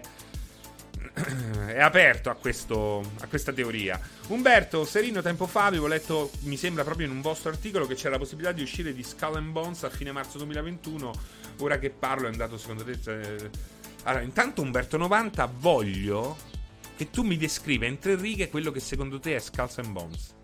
è 1.74 1.80
aperto 1.80 2.30
a, 2.30 2.34
questo, 2.36 3.02
a 3.20 3.26
questa 3.26 3.52
teoria. 3.52 4.00
Umberto, 4.28 4.86
Serino, 4.86 5.20
tempo 5.20 5.46
fa 5.46 5.66
avevo 5.66 5.88
letto, 5.88 6.30
mi 6.44 6.56
sembra 6.56 6.84
proprio 6.84 7.06
in 7.06 7.12
un 7.12 7.20
vostro 7.20 7.50
articolo, 7.50 7.86
che 7.86 7.94
c'era 7.94 8.12
la 8.12 8.18
possibilità 8.18 8.52
di 8.52 8.62
uscire 8.62 8.94
di 8.94 9.02
Skull 9.02 9.36
and 9.36 9.52
Bones 9.52 9.82
a 9.82 9.90
fine 9.90 10.10
marzo 10.10 10.38
2021. 10.38 11.12
Ora 11.58 11.78
che 11.78 11.90
parlo 11.90 12.28
è 12.28 12.30
andato 12.30 12.56
secondo 12.56 12.82
te... 12.82 13.50
Allora, 14.04 14.22
intanto 14.22 14.62
Umberto 14.62 14.96
90, 14.96 15.52
voglio 15.58 16.36
che 16.96 17.10
tu 17.10 17.22
mi 17.22 17.36
descriva 17.36 17.84
in 17.84 17.98
tre 17.98 18.16
righe 18.16 18.48
quello 18.48 18.70
che 18.70 18.80
secondo 18.80 19.20
te 19.20 19.36
è 19.36 19.38
Skulls 19.38 19.76
and 19.78 19.90
Bones. 19.90 20.35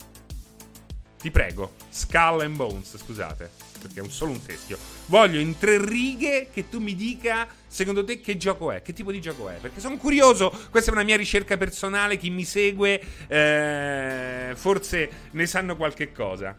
Ti 1.22 1.30
prego, 1.30 1.72
Skull 1.88 2.42
and 2.42 2.56
Bones, 2.56 2.98
scusate 2.98 3.70
perché 3.82 3.98
è 3.98 4.02
un, 4.02 4.10
solo 4.10 4.30
un 4.30 4.42
teschio. 4.42 4.78
Voglio 5.06 5.40
in 5.40 5.58
tre 5.58 5.84
righe 5.84 6.48
che 6.52 6.68
tu 6.68 6.78
mi 6.78 6.94
dica 6.94 7.48
secondo 7.66 8.04
te 8.04 8.20
che 8.20 8.36
gioco 8.36 8.70
è, 8.70 8.80
che 8.80 8.92
tipo 8.92 9.10
di 9.10 9.20
gioco 9.20 9.48
è, 9.48 9.56
perché 9.56 9.80
sono 9.80 9.96
curioso, 9.96 10.50
questa 10.70 10.90
è 10.90 10.94
una 10.94 11.02
mia 11.02 11.16
ricerca 11.16 11.56
personale, 11.56 12.16
chi 12.16 12.30
mi 12.30 12.44
segue 12.44 13.02
eh, 13.26 14.52
forse 14.54 15.10
ne 15.32 15.46
sanno 15.46 15.76
qualche 15.76 16.12
cosa. 16.12 16.56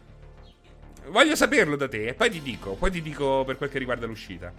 Voglio 1.08 1.36
saperlo 1.36 1.76
da 1.76 1.88
te 1.88 2.08
e 2.08 2.14
poi 2.14 2.30
ti 2.30 2.40
dico, 2.40 2.74
poi 2.74 2.90
ti 2.90 3.02
dico 3.02 3.44
per 3.44 3.56
quel 3.56 3.70
che 3.70 3.78
riguarda 3.78 4.06
l'uscita. 4.06 4.52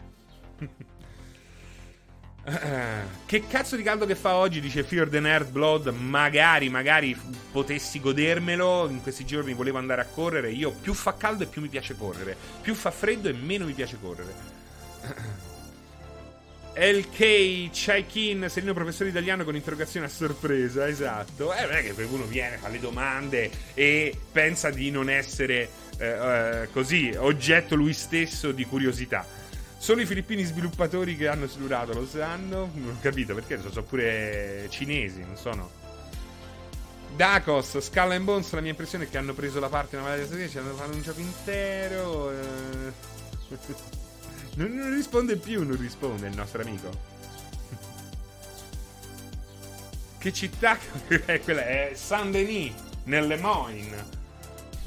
che 3.25 3.47
cazzo 3.47 3.75
di 3.75 3.81
caldo 3.81 4.05
che 4.05 4.15
fa 4.15 4.35
oggi? 4.35 4.61
Dice 4.61 4.83
Fear 4.83 5.09
the 5.09 5.19
Nerd 5.19 5.49
Blood. 5.49 5.87
Magari, 5.87 6.69
magari 6.69 7.17
potessi 7.51 7.99
godermelo. 7.99 8.87
In 8.89 9.01
questi 9.01 9.25
giorni 9.25 9.53
volevo 9.53 9.79
andare 9.79 10.01
a 10.01 10.05
correre. 10.05 10.51
Io 10.51 10.71
più 10.71 10.93
fa 10.93 11.15
caldo 11.15 11.43
e 11.43 11.47
più 11.47 11.61
mi 11.61 11.69
piace 11.69 11.95
correre. 11.97 12.37
Più 12.61 12.75
fa 12.75 12.91
freddo 12.91 13.29
e 13.29 13.33
meno 13.33 13.65
mi 13.65 13.73
piace 13.73 13.97
correre. 13.99 14.33
LK 16.77 17.69
Chaikin, 17.71 18.47
Serino 18.49 18.73
professore 18.73 19.09
italiano 19.09 19.45
con 19.45 19.55
interrogazione 19.55 20.07
a 20.07 20.09
sorpresa, 20.09 20.87
esatto. 20.87 21.53
Eh, 21.53 21.61
non 21.61 21.71
è 21.71 21.81
che 21.81 21.93
uno 22.03 22.25
viene, 22.25 22.57
fa 22.57 22.67
le 22.67 22.79
domande 22.79 23.49
e 23.73 24.13
pensa 24.29 24.69
di 24.71 24.91
non 24.91 25.09
essere 25.09 25.69
eh, 25.97 26.05
eh, 26.05 26.69
così, 26.73 27.13
oggetto 27.17 27.75
lui 27.75 27.93
stesso 27.93 28.51
di 28.51 28.65
curiosità. 28.65 29.25
Solo 29.85 30.01
i 30.01 30.07
filippini 30.07 30.43
sviluppatori 30.43 31.15
che 31.15 31.27
hanno 31.27 31.45
silurato 31.45 31.93
lo 31.93 32.07
sanno. 32.07 32.71
Non 32.73 32.95
ho 32.95 32.97
capito 33.01 33.35
perché, 33.35 33.61
sono 33.61 33.83
pure 33.83 34.65
cinesi, 34.71 35.19
non 35.19 35.37
sono. 35.37 35.69
Dacos, 37.15 37.77
Skull 37.77 38.13
and 38.13 38.23
Bones, 38.23 38.51
la 38.53 38.61
mia 38.61 38.71
impressione 38.71 39.03
è 39.03 39.09
che 39.11 39.19
hanno 39.19 39.35
preso 39.35 39.59
la 39.59 39.69
parte 39.69 39.95
nella 39.95 40.09
Valley 40.09 40.25
strategica, 40.25 40.61
hanno 40.61 40.73
fatto 40.73 40.95
un 40.95 41.01
gioco 41.03 41.19
intero. 41.19 42.31
Eh... 42.31 42.93
non, 44.57 44.73
non 44.73 44.91
risponde 44.91 45.35
più, 45.35 45.63
non 45.63 45.77
risponde 45.77 46.29
il 46.29 46.35
nostro 46.35 46.63
amico. 46.63 46.89
che 50.17 50.33
città 50.33 50.79
è 51.25 51.41
quella? 51.41 51.63
È 51.63 51.91
Saint-Denis, 51.93 52.73
nel 53.03 53.27
Le 53.27 53.37
Moyne. 53.37 54.23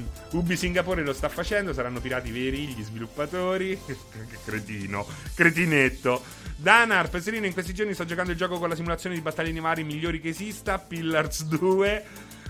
Ubi 0.32 0.56
Singapore 0.56 1.02
lo 1.02 1.12
sta 1.12 1.28
facendo, 1.28 1.72
saranno 1.72 2.00
pirati 2.00 2.30
veri 2.30 2.66
gli 2.68 2.82
sviluppatori. 2.82 3.78
cretino, 4.44 5.06
cretinetto. 5.34 6.22
Danar, 6.56 7.08
Peserino, 7.08 7.46
in 7.46 7.52
questi 7.52 7.72
giorni 7.72 7.94
sto 7.94 8.04
giocando 8.04 8.32
il 8.32 8.36
gioco 8.36 8.58
con 8.58 8.68
la 8.68 8.74
simulazione 8.74 9.14
di 9.14 9.20
battaglie 9.20 9.52
navali 9.52 9.84
migliori 9.84 10.20
che 10.20 10.30
esista, 10.30 10.78
Pillars 10.78 11.44
2. 11.44 12.04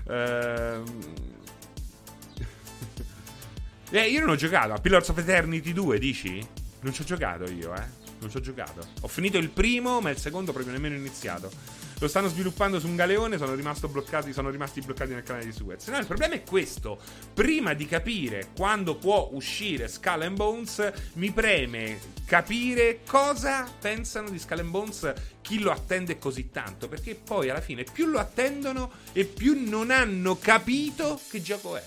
Ehm... 0.07 0.83
eh, 3.91 4.09
io 4.09 4.19
non 4.19 4.29
ho 4.29 4.35
giocato 4.35 4.73
a 4.73 4.79
Pillars 4.79 5.09
of 5.09 5.17
Eternity 5.17 5.73
2, 5.73 5.99
dici? 5.99 6.47
Non 6.81 6.93
ci 6.93 7.01
ho 7.01 7.05
giocato 7.05 7.43
io, 7.51 7.75
eh. 7.75 7.98
Non 8.19 8.29
ci 8.29 8.37
ho 8.37 8.41
giocato. 8.41 8.85
Ho 9.01 9.07
finito 9.07 9.37
il 9.37 9.49
primo, 9.49 10.01
ma 10.01 10.09
il 10.09 10.17
secondo 10.17 10.51
proprio 10.51 10.73
nemmeno 10.73 10.95
iniziato. 10.95 11.49
Lo 11.99 12.07
stanno 12.07 12.29
sviluppando 12.29 12.79
su 12.79 12.87
un 12.87 12.95
galeone, 12.95 13.37
sono, 13.37 13.55
bloccati, 13.89 14.31
sono 14.31 14.49
rimasti 14.49 14.79
bloccati 14.79 15.11
nel 15.11 15.23
canale 15.23 15.45
di 15.45 15.51
Suez. 15.51 15.87
No, 15.87 15.97
il 15.97 16.05
problema 16.05 16.33
è 16.33 16.43
questo. 16.43 16.97
Prima 17.33 17.73
di 17.73 17.85
capire 17.85 18.49
quando 18.55 18.95
può 18.95 19.29
uscire 19.33 19.89
Skull 19.89 20.21
and 20.21 20.37
Bones, 20.37 20.91
mi 21.13 21.31
preme 21.31 21.99
capire 22.25 23.01
cosa 23.05 23.69
pensano 23.79 24.29
di 24.29 24.39
Skull 24.39 24.59
and 24.59 24.69
Bones 24.69 25.13
chi 25.41 25.59
lo 25.59 25.71
attende 25.71 26.17
così 26.17 26.49
tanto. 26.51 26.87
Perché 26.87 27.15
poi 27.15 27.49
alla 27.49 27.61
fine 27.61 27.83
più 27.83 28.05
lo 28.05 28.19
attendono 28.19 28.91
e 29.11 29.25
più 29.25 29.67
non 29.69 29.91
hanno 29.91 30.37
capito 30.37 31.19
che 31.29 31.41
gioco 31.41 31.75
è. 31.75 31.83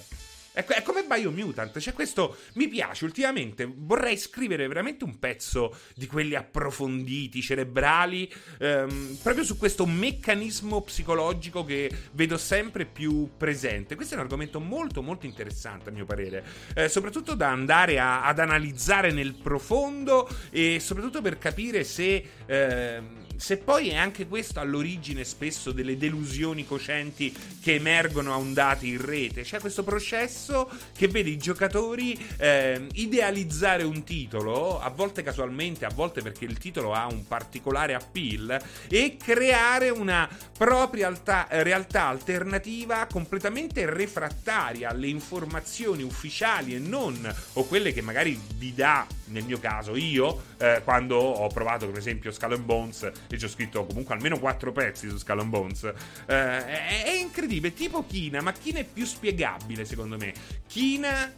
È, 0.52 0.64
è 0.64 0.82
come 0.82 1.04
Biomutant, 1.04 1.78
cioè 1.78 1.94
questo 1.94 2.36
mi 2.54 2.68
piace 2.68 3.04
ultimamente, 3.04 3.70
vorrei 3.74 4.18
scrivere 4.18 4.66
veramente 4.68 5.04
un 5.04 5.18
pezzo 5.18 5.74
di 5.94 6.06
quelli 6.06 6.34
approfonditi, 6.34 7.40
cerebrali, 7.40 8.30
ehm, 8.58 9.18
proprio 9.22 9.44
su 9.44 9.56
questo 9.56 9.86
meccanismo 9.86 10.82
psicologico 10.82 11.64
che 11.64 11.90
vedo 12.12 12.36
sempre 12.36 12.84
più 12.84 13.30
presente. 13.36 13.94
Questo 13.94 14.14
è 14.14 14.16
un 14.18 14.24
argomento 14.24 14.60
molto 14.60 15.00
molto 15.02 15.26
interessante 15.26 15.88
a 15.88 15.92
mio 15.92 16.04
parere, 16.04 16.44
eh, 16.74 16.88
soprattutto 16.88 17.34
da 17.34 17.48
andare 17.48 17.98
a, 17.98 18.24
ad 18.24 18.38
analizzare 18.38 19.10
nel 19.10 19.34
profondo 19.34 20.28
e 20.50 20.80
soprattutto 20.80 21.22
per 21.22 21.38
capire 21.38 21.84
se... 21.84 22.24
Eh, 22.46 23.20
se 23.36 23.56
poi 23.56 23.90
è 23.90 23.96
anche 23.96 24.26
questo 24.26 24.60
all'origine 24.60 25.24
spesso 25.24 25.72
delle 25.72 25.96
delusioni 25.96 26.66
coscienti 26.66 27.34
che 27.60 27.74
emergono 27.74 28.32
a 28.32 28.38
ondate 28.38 28.86
in 28.86 29.04
rete, 29.04 29.42
c'è 29.42 29.60
questo 29.60 29.82
processo 29.82 30.70
che 30.96 31.08
vede 31.08 31.30
i 31.30 31.38
giocatori 31.38 32.18
eh, 32.38 32.86
idealizzare 32.94 33.82
un 33.82 34.02
titolo, 34.04 34.80
a 34.80 34.88
volte 34.90 35.22
casualmente, 35.22 35.84
a 35.84 35.90
volte 35.94 36.22
perché 36.22 36.44
il 36.44 36.58
titolo 36.58 36.92
ha 36.92 37.06
un 37.06 37.26
particolare 37.26 37.94
appeal, 37.94 38.60
e 38.88 39.16
creare 39.16 39.90
una 39.90 40.28
propria 40.56 41.08
alta- 41.08 41.46
realtà 41.50 42.06
alternativa 42.06 43.06
completamente 43.10 43.86
refrattaria 43.86 44.90
alle 44.90 45.08
informazioni 45.08 46.02
ufficiali 46.02 46.74
e 46.74 46.78
non, 46.78 47.32
o 47.54 47.64
quelle 47.64 47.92
che 47.92 48.02
magari 48.02 48.38
vi 48.56 48.74
dà, 48.74 49.06
nel 49.32 49.44
mio 49.44 49.58
caso, 49.58 49.96
io, 49.96 50.42
eh, 50.58 50.80
quando 50.84 51.16
ho 51.16 51.48
provato 51.48 51.86
per 51.88 51.98
esempio 51.98 52.30
Skull 52.30 52.52
and 52.52 52.64
Bones 52.64 53.10
e 53.28 53.38
ci 53.38 53.44
ho 53.44 53.48
scritto 53.48 53.84
comunque 53.84 54.14
almeno 54.14 54.38
quattro 54.38 54.72
pezzi 54.72 55.08
su 55.08 55.16
Skull 55.16 55.40
and 55.40 55.50
Bones. 55.50 55.84
Eh, 55.84 55.94
è, 56.26 57.02
è 57.04 57.12
incredibile, 57.12 57.74
tipo 57.74 58.04
Kina, 58.06 58.40
ma 58.40 58.52
Kina 58.52 58.78
è 58.78 58.84
più 58.84 59.04
spiegabile 59.04 59.84
secondo 59.84 60.16
me. 60.16 60.32
Kina 60.66 61.32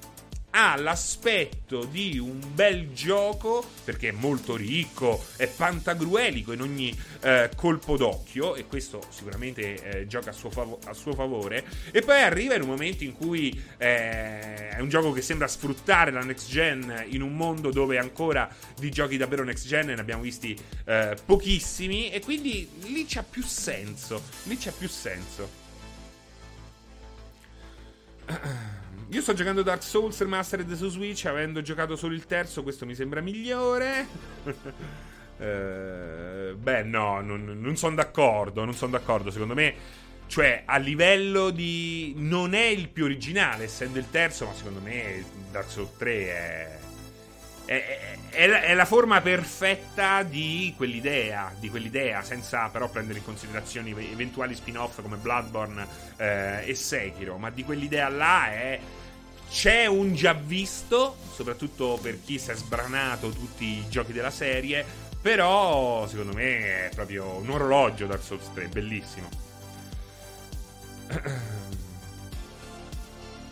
ha 0.57 0.77
l'aspetto 0.77 1.85
di 1.85 2.17
un 2.19 2.41
bel 2.55 2.93
gioco 2.93 3.65
perché 3.83 4.11
è 4.11 4.13
molto 4.13 4.55
ricco, 4.55 5.25
è 5.37 5.49
pantagruelico 5.49 6.53
in 6.53 6.61
ogni 6.61 6.97
eh, 7.23 7.51
colpo 7.57 7.97
d'occhio 7.97 8.55
e 8.55 8.67
questo 8.67 9.03
sicuramente 9.09 9.83
eh, 9.83 10.07
gioca 10.07 10.31
a 10.31 10.33
suo, 10.33 10.51
fav- 10.51 10.87
a 10.87 10.93
suo, 10.93 11.13
favore 11.13 11.65
e 11.91 12.03
poi 12.03 12.23
arriva 12.23 12.55
in 12.55 12.63
un 12.63 12.69
momento 12.69 13.03
in 13.03 13.15
cui 13.15 13.51
eh, 13.79 14.69
è 14.71 14.79
un 14.79 14.89
gioco 14.89 15.11
che 15.11 15.23
sembra 15.23 15.49
sfruttare 15.49 16.13
la 16.13 16.21
next 16.21 16.49
gen 16.49 17.05
in 17.09 17.23
un 17.23 17.35
mondo 17.35 17.73
dove 17.73 17.99
ancora 17.99 18.49
di 18.79 18.91
giochi 18.91 19.17
davvero 19.17 19.43
next 19.43 19.67
gen 19.67 19.87
ne 19.87 19.95
abbiamo 19.95 20.23
visti 20.23 20.57
eh, 20.85 21.17
pochissimi 21.25 22.11
e 22.11 22.21
quindi 22.21 22.69
lì 22.83 23.05
c'ha 23.09 23.25
più 23.25 23.43
senso, 23.43 24.23
lì 24.45 24.57
c'ha 24.57 24.73
più 24.73 24.89
senso. 24.89 25.63
Io 29.14 29.21
sto 29.21 29.33
giocando 29.33 29.62
Dark 29.62 29.85
Souls 29.85 30.18
Remastered 30.18 30.75
su 30.75 30.88
Switch, 30.88 31.25
avendo 31.26 31.62
giocato 31.62 31.94
solo 31.94 32.14
il 32.14 32.26
terzo, 32.26 32.64
questo 32.64 32.85
mi 32.85 32.97
sembra 32.97 33.21
migliore. 33.21 34.09
eh, 35.38 36.52
beh, 36.59 36.83
no, 36.83 37.21
non, 37.21 37.61
non 37.61 37.76
sono 37.76 37.94
d'accordo, 37.94 38.64
non 38.64 38.75
sono 38.75 38.90
d'accordo. 38.90 39.30
Secondo 39.30 39.54
me, 39.54 39.73
cioè, 40.26 40.64
a 40.64 40.78
livello 40.78 41.50
di... 41.50 42.14
Non 42.16 42.54
è 42.54 42.64
il 42.64 42.88
più 42.88 43.04
originale, 43.04 43.62
essendo 43.62 44.00
il 44.00 44.11
terzo, 44.11 44.47
ma 44.47 44.52
secondo 44.52 44.80
me 44.80 45.25
Dark 45.52 45.71
Souls 45.71 45.97
3 45.97 46.11
è 46.11 46.78
è, 47.66 48.18
è, 48.30 48.47
è, 48.49 48.75
la 48.75 48.85
forma 48.85 49.21
perfetta 49.21 50.23
di 50.23 50.75
quell'idea, 50.76 51.54
di 51.59 51.71
quell'idea, 51.71 52.23
senza 52.23 52.68
però 52.68 52.88
prendere 52.88 53.21
in 53.21 53.25
considerazione 53.25 53.88
eventuali 53.90 54.54
spin-off 54.54 55.00
come 55.00 55.16
Bloodborne 55.16 55.87
eh, 56.16 56.68
e 56.68 56.75
Sekiro, 56.75 57.38
ma 57.38 57.50
di 57.50 57.64
quell'idea 57.64 58.09
là 58.09 58.50
è 58.50 58.80
c'è 59.55 59.87
un 59.87 60.17
già 60.17 60.33
visto, 60.33 61.17
soprattutto 61.33 61.97
per 62.03 62.19
chi 62.21 62.41
si 62.41 62.51
è 62.51 62.57
sbranato 62.57 63.31
tutti 63.31 63.65
i 63.65 63.85
giochi 63.89 64.13
della 64.13 64.33
serie, 64.33 64.85
però 65.23 66.09
secondo 66.09 66.33
me 66.33 66.89
è 66.89 66.91
proprio 66.93 67.37
un 67.37 67.49
orologio 67.49 68.07
Dark 68.07 68.25
Souls 68.25 68.51
3, 68.53 68.67
bellissimo. 68.67 69.29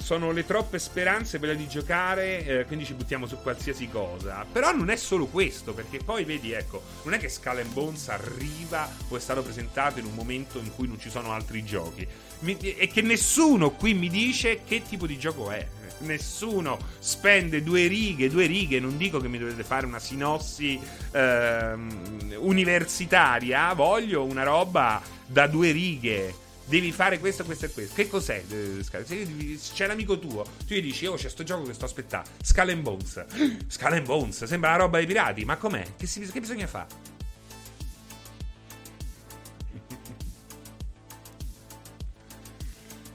sono 0.03 0.33
le 0.33 0.45
troppe 0.45 0.81
speranze 0.81 1.39
quelle 1.39 1.57
di 1.57 1.69
giocare, 1.69 2.45
eh, 2.45 2.65
quindi 2.67 2.85
ci 2.85 2.95
buttiamo 2.95 3.27
su 3.27 3.39
qualsiasi 3.41 3.89
cosa. 3.89 4.45
Però 4.51 4.73
non 4.73 4.91
è 4.91 4.97
solo 4.97 5.27
questo, 5.27 5.73
perché 5.73 5.99
poi 5.99 6.25
vedi, 6.25 6.53
ecco, 6.53 6.83
non 7.05 7.15
è 7.15 7.19
che 7.19 7.29
Skull 7.29 7.59
and 7.59 7.73
Bones 7.73 8.09
arriva 8.09 8.91
o 9.09 9.17
è 9.17 9.21
stato 9.21 9.43
presentato 9.43 10.01
in 10.01 10.07
un 10.07 10.15
momento 10.15 10.59
in 10.59 10.75
cui 10.75 10.89
non 10.89 10.99
ci 10.99 11.09
sono 11.09 11.33
altri 11.33 11.65
giochi. 11.65 12.07
Mi, 12.41 12.59
e 12.59 12.89
che 12.89 13.01
nessuno 13.03 13.71
qui 13.71 13.95
mi 13.95 14.09
dice 14.09 14.63
che 14.65 14.83
tipo 14.83 15.07
di 15.07 15.17
gioco 15.19 15.51
è. 15.51 15.67
Nessuno 16.03 16.79
spende 16.99 17.63
due 17.63 17.87
righe, 17.87 18.29
due 18.29 18.47
righe, 18.47 18.81
non 18.81 18.97
dico 18.97 19.21
che 19.21 19.29
mi 19.29 19.39
dovete 19.39 19.65
fare 19.65 19.87
una 19.87 19.99
sinossi 19.99 20.81
ehm, 21.11 22.37
universitaria, 22.39 23.73
voglio 23.75 24.25
una 24.25 24.43
roba 24.43 25.01
da 25.27 25.47
due 25.47 25.71
righe 25.71 26.35
devi 26.65 26.93
fare 26.93 27.19
questo, 27.19 27.45
questo 27.45 27.67
e 27.67 27.71
questo. 27.71 27.95
Che 27.95 28.09
cos'è? 28.09 28.43
Se 28.49 29.59
c'è 29.75 29.87
l'amico 29.87 30.19
tuo, 30.19 30.43
tu 30.67 30.75
gli 30.75 30.81
dici, 30.81 31.07
oh, 31.07 31.17
c'è 31.17 31.29
sto 31.29 31.43
gioco 31.43 31.65
che 31.65 31.75
sto 31.75 31.85
aspettando. 31.85 32.31
Skull 32.43 32.71
and 32.71 32.81
Bones. 32.81 33.25
Skull 33.67 33.93
and 33.93 34.07
Bones, 34.07 34.45
sembra 34.45 34.71
la 34.71 34.77
roba 34.77 34.97
dei 34.97 35.07
pirati, 35.07 35.45
ma 35.45 35.57
com'è? 35.57 35.85
Che, 35.97 36.07
si, 36.07 36.21
che 36.21 36.41
bisogna 36.41 36.67
fare? 36.67 36.87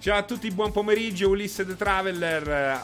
Ciao 0.07 0.19
a 0.19 0.23
tutti, 0.23 0.49
buon 0.51 0.71
pomeriggio. 0.71 1.27
Ulisse 1.27 1.65
The 1.65 1.75
Traveler. 1.75 2.79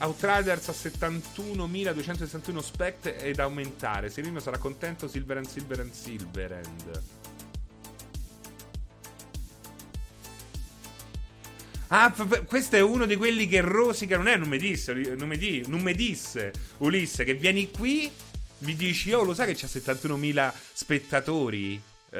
Outriders 0.00 0.68
a 0.68 0.72
71.261 0.72 2.58
spect 2.58 3.14
ed 3.18 3.38
aumentare. 3.38 4.10
Serino 4.10 4.40
sarà 4.40 4.58
contento. 4.58 5.08
Silver 5.08 5.38
and 5.38 5.46
Silver 5.46 5.80
and 5.80 5.90
Silver 5.92 6.52
and. 6.52 7.02
Ah, 11.86 12.12
questo 12.46 12.76
è 12.76 12.80
uno 12.80 13.06
di 13.06 13.16
quelli 13.16 13.48
che 13.48 13.62
rosica. 13.62 14.18
Non 14.18 14.28
è 14.28 14.36
non 14.36 14.48
mi 14.48 14.58
disse, 14.58 14.92
non 14.92 15.28
mi, 15.28 15.38
di, 15.38 15.64
non 15.68 15.80
mi 15.80 15.94
disse 15.94 16.52
Ulisse 16.80 17.24
che 17.24 17.32
vieni 17.32 17.70
qui, 17.70 18.10
mi 18.58 18.74
dici, 18.74 19.14
oh, 19.14 19.22
lo 19.22 19.32
sai 19.32 19.46
che 19.46 19.54
c'ha 19.54 19.66
71.000 19.66 20.52
spettatori. 20.74 21.82
Uh, 22.10 22.18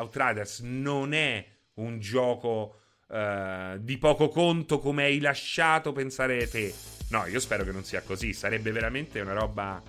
Outriders 0.00 0.58
non 0.58 1.14
è 1.14 1.46
un 1.74 2.00
gioco 2.00 2.81
uh, 3.12 3.78
di 3.78 3.98
poco 3.98 4.28
conto 4.28 4.78
come 4.78 5.04
hai 5.04 5.20
lasciato 5.20 5.92
pensare 5.92 6.48
te. 6.48 6.72
No, 7.10 7.26
io 7.26 7.38
spero 7.40 7.62
che 7.64 7.72
non 7.72 7.84
sia 7.84 8.02
così. 8.02 8.32
Sarebbe 8.32 8.72
veramente 8.72 9.20
una 9.20 9.34
roba. 9.34 9.80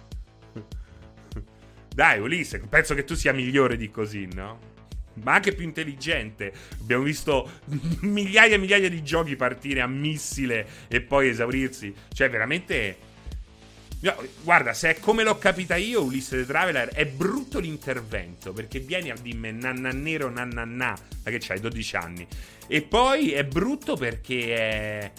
Dai, 1.95 2.19
Ulisse, 2.19 2.59
penso 2.59 2.93
che 2.93 3.03
tu 3.03 3.15
sia 3.15 3.33
migliore 3.33 3.77
di 3.77 3.89
così, 3.89 4.27
no? 4.33 4.71
ma 5.21 5.33
anche 5.35 5.53
più 5.53 5.63
intelligente. 5.63 6.51
Abbiamo 6.81 7.03
visto 7.03 7.49
migliaia 8.01 8.55
e 8.55 8.57
migliaia 8.57 8.89
di 8.89 9.03
giochi 9.03 9.35
partire 9.35 9.81
a 9.81 9.87
missile 9.87 10.67
e 10.87 11.01
poi 11.01 11.29
esaurirsi. 11.29 11.93
Cioè, 12.11 12.29
veramente. 12.29 13.11
Guarda, 14.41 14.73
se 14.73 14.89
è 14.89 14.99
come 14.99 15.23
l'ho 15.23 15.37
capita 15.37 15.77
io, 15.77 16.03
Ulisse 16.03 16.35
the 16.35 16.45
Traveler, 16.45 16.89
è 16.89 17.05
brutto 17.05 17.59
l'intervento. 17.59 18.51
Perché 18.51 18.79
vieni 18.79 19.11
a 19.11 19.15
dirmi 19.15 19.53
nanna 19.53 19.91
nero, 19.91 20.29
nanna 20.29 20.65
na, 20.65 20.97
ma 21.23 21.31
che 21.31 21.37
c'hai 21.39 21.61
12 21.61 21.95
anni. 21.95 22.27
E 22.67 22.81
poi 22.81 23.31
è 23.31 23.45
brutto 23.45 23.95
perché 23.95 24.55
è, 24.55 25.11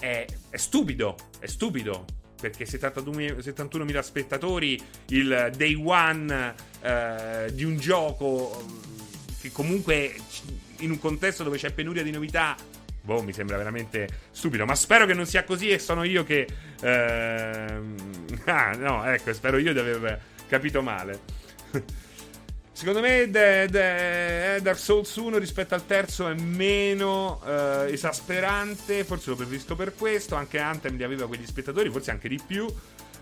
è, 0.00 0.26
è 0.48 0.56
stupido. 0.56 1.16
È 1.38 1.46
stupido 1.46 2.06
perché 2.40 2.64
71.000 2.64 4.00
spettatori, 4.00 4.80
il 5.08 5.52
day 5.54 5.74
one 5.74 6.54
eh, 6.80 7.50
di 7.52 7.64
un 7.64 7.76
gioco 7.76 8.64
che 9.38 9.52
comunque 9.52 10.14
in 10.78 10.90
un 10.90 10.98
contesto 10.98 11.42
dove 11.44 11.58
c'è 11.58 11.72
penuria 11.72 12.02
di 12.02 12.10
novità 12.10 12.56
boh, 13.02 13.22
mi 13.22 13.32
sembra 13.32 13.56
veramente 13.56 14.08
stupido. 14.30 14.64
Ma 14.64 14.74
spero 14.74 15.06
che 15.06 15.14
non 15.14 15.26
sia 15.26 15.44
così 15.44 15.70
e 15.70 15.78
sono 15.78 16.04
io 16.04 16.24
che. 16.24 16.46
Ehm... 16.82 18.18
Ah, 18.50 18.72
no, 18.72 19.04
ecco, 19.04 19.32
spero 19.32 19.58
io 19.58 19.72
di 19.72 19.78
aver 19.78 20.20
capito 20.48 20.82
male. 20.82 21.20
Secondo 22.80 23.00
me 23.00 23.28
The, 23.30 23.68
The, 23.70 24.58
Dark 24.62 24.78
Souls 24.78 25.14
1 25.14 25.36
rispetto 25.36 25.74
al 25.74 25.84
terzo 25.84 26.28
è 26.28 26.34
meno 26.34 27.42
eh, 27.44 27.92
esasperante, 27.92 29.04
forse 29.04 29.28
lo 29.28 29.36
preferisco 29.36 29.76
per 29.76 29.94
questo, 29.94 30.34
anche 30.34 30.58
Anthem 30.58 30.96
li 30.96 31.02
aveva 31.02 31.26
quegli 31.26 31.44
spettatori, 31.44 31.90
forse 31.90 32.10
anche 32.10 32.28
di 32.28 32.40
più. 32.44 32.66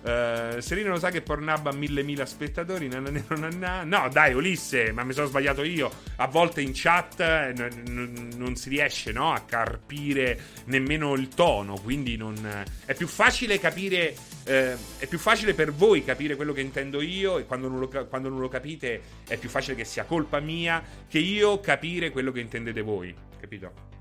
Uh, 0.00 0.60
Serino 0.60 0.90
lo 0.90 0.98
sa 0.98 1.10
che 1.10 1.22
Pornhub 1.22 1.66
ha 1.66 1.72
mille 1.72 2.02
mila 2.02 2.24
spettatori. 2.24 2.88
Nananero, 2.88 3.36
nanà. 3.36 3.82
No, 3.82 4.08
dai, 4.10 4.34
Ulisse, 4.34 4.92
ma 4.92 5.04
mi 5.04 5.12
sono 5.12 5.26
sbagliato 5.26 5.62
io. 5.62 5.90
A 6.16 6.26
volte 6.26 6.60
in 6.60 6.70
chat 6.74 7.20
eh, 7.20 7.52
n- 7.56 7.82
n- 7.88 8.28
non 8.36 8.56
si 8.56 8.68
riesce 8.68 9.12
no, 9.12 9.32
a 9.32 9.40
carpire 9.40 10.38
nemmeno 10.66 11.14
il 11.14 11.28
tono. 11.28 11.78
Quindi 11.78 12.16
non, 12.16 12.36
è 12.84 12.94
più 12.94 13.06
facile 13.06 13.58
capire. 13.58 14.14
Eh, 14.44 14.76
è 14.98 15.06
più 15.06 15.18
facile 15.18 15.52
per 15.54 15.72
voi 15.72 16.04
capire 16.04 16.36
quello 16.36 16.52
che 16.52 16.60
intendo 16.60 17.00
io. 17.00 17.38
E 17.38 17.46
quando 17.46 17.68
non, 17.68 17.78
lo, 17.78 17.88
quando 18.06 18.28
non 18.28 18.38
lo 18.38 18.48
capite, 18.48 19.00
è 19.26 19.36
più 19.36 19.48
facile 19.48 19.76
che 19.76 19.84
sia 19.84 20.04
colpa 20.04 20.40
mia 20.40 20.82
che 21.08 21.18
io 21.18 21.60
capire 21.60 22.10
quello 22.10 22.32
che 22.32 22.40
intendete 22.40 22.80
voi. 22.82 23.14
Capito? 23.40 23.97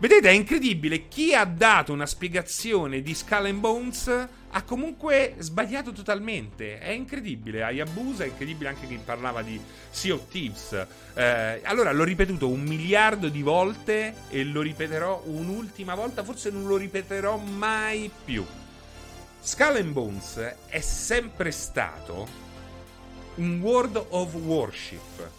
Vedete, 0.00 0.28
è 0.28 0.32
incredibile. 0.32 1.08
Chi 1.08 1.34
ha 1.34 1.44
dato 1.44 1.92
una 1.92 2.06
spiegazione 2.06 3.02
di 3.02 3.14
Skull 3.14 3.46
and 3.46 3.58
Bones 3.58 4.28
ha 4.50 4.62
comunque 4.62 5.34
sbagliato 5.38 5.90
totalmente. 5.90 6.78
È 6.78 6.90
incredibile. 6.90 7.64
Hayabusa 7.64 8.22
è 8.22 8.28
incredibile 8.28 8.68
anche 8.68 8.86
chi 8.86 8.96
parlava 9.04 9.42
di 9.42 9.60
Sea 9.90 10.14
of 10.14 10.28
Thieves. 10.28 10.86
Eh, 11.14 11.60
allora, 11.64 11.90
l'ho 11.90 12.04
ripetuto 12.04 12.48
un 12.48 12.62
miliardo 12.62 13.28
di 13.28 13.42
volte 13.42 14.14
e 14.28 14.44
lo 14.44 14.62
ripeterò 14.62 15.24
un'ultima 15.26 15.96
volta. 15.96 16.22
Forse 16.22 16.50
non 16.50 16.68
lo 16.68 16.76
ripeterò 16.76 17.36
mai 17.36 18.08
più. 18.24 18.46
Skull 19.40 19.76
and 19.78 19.92
Bones 19.92 20.36
è 20.68 20.80
sempre 20.80 21.50
stato 21.50 22.46
un 23.34 23.58
World 23.60 24.04
of 24.10 24.32
Warship 24.34 25.37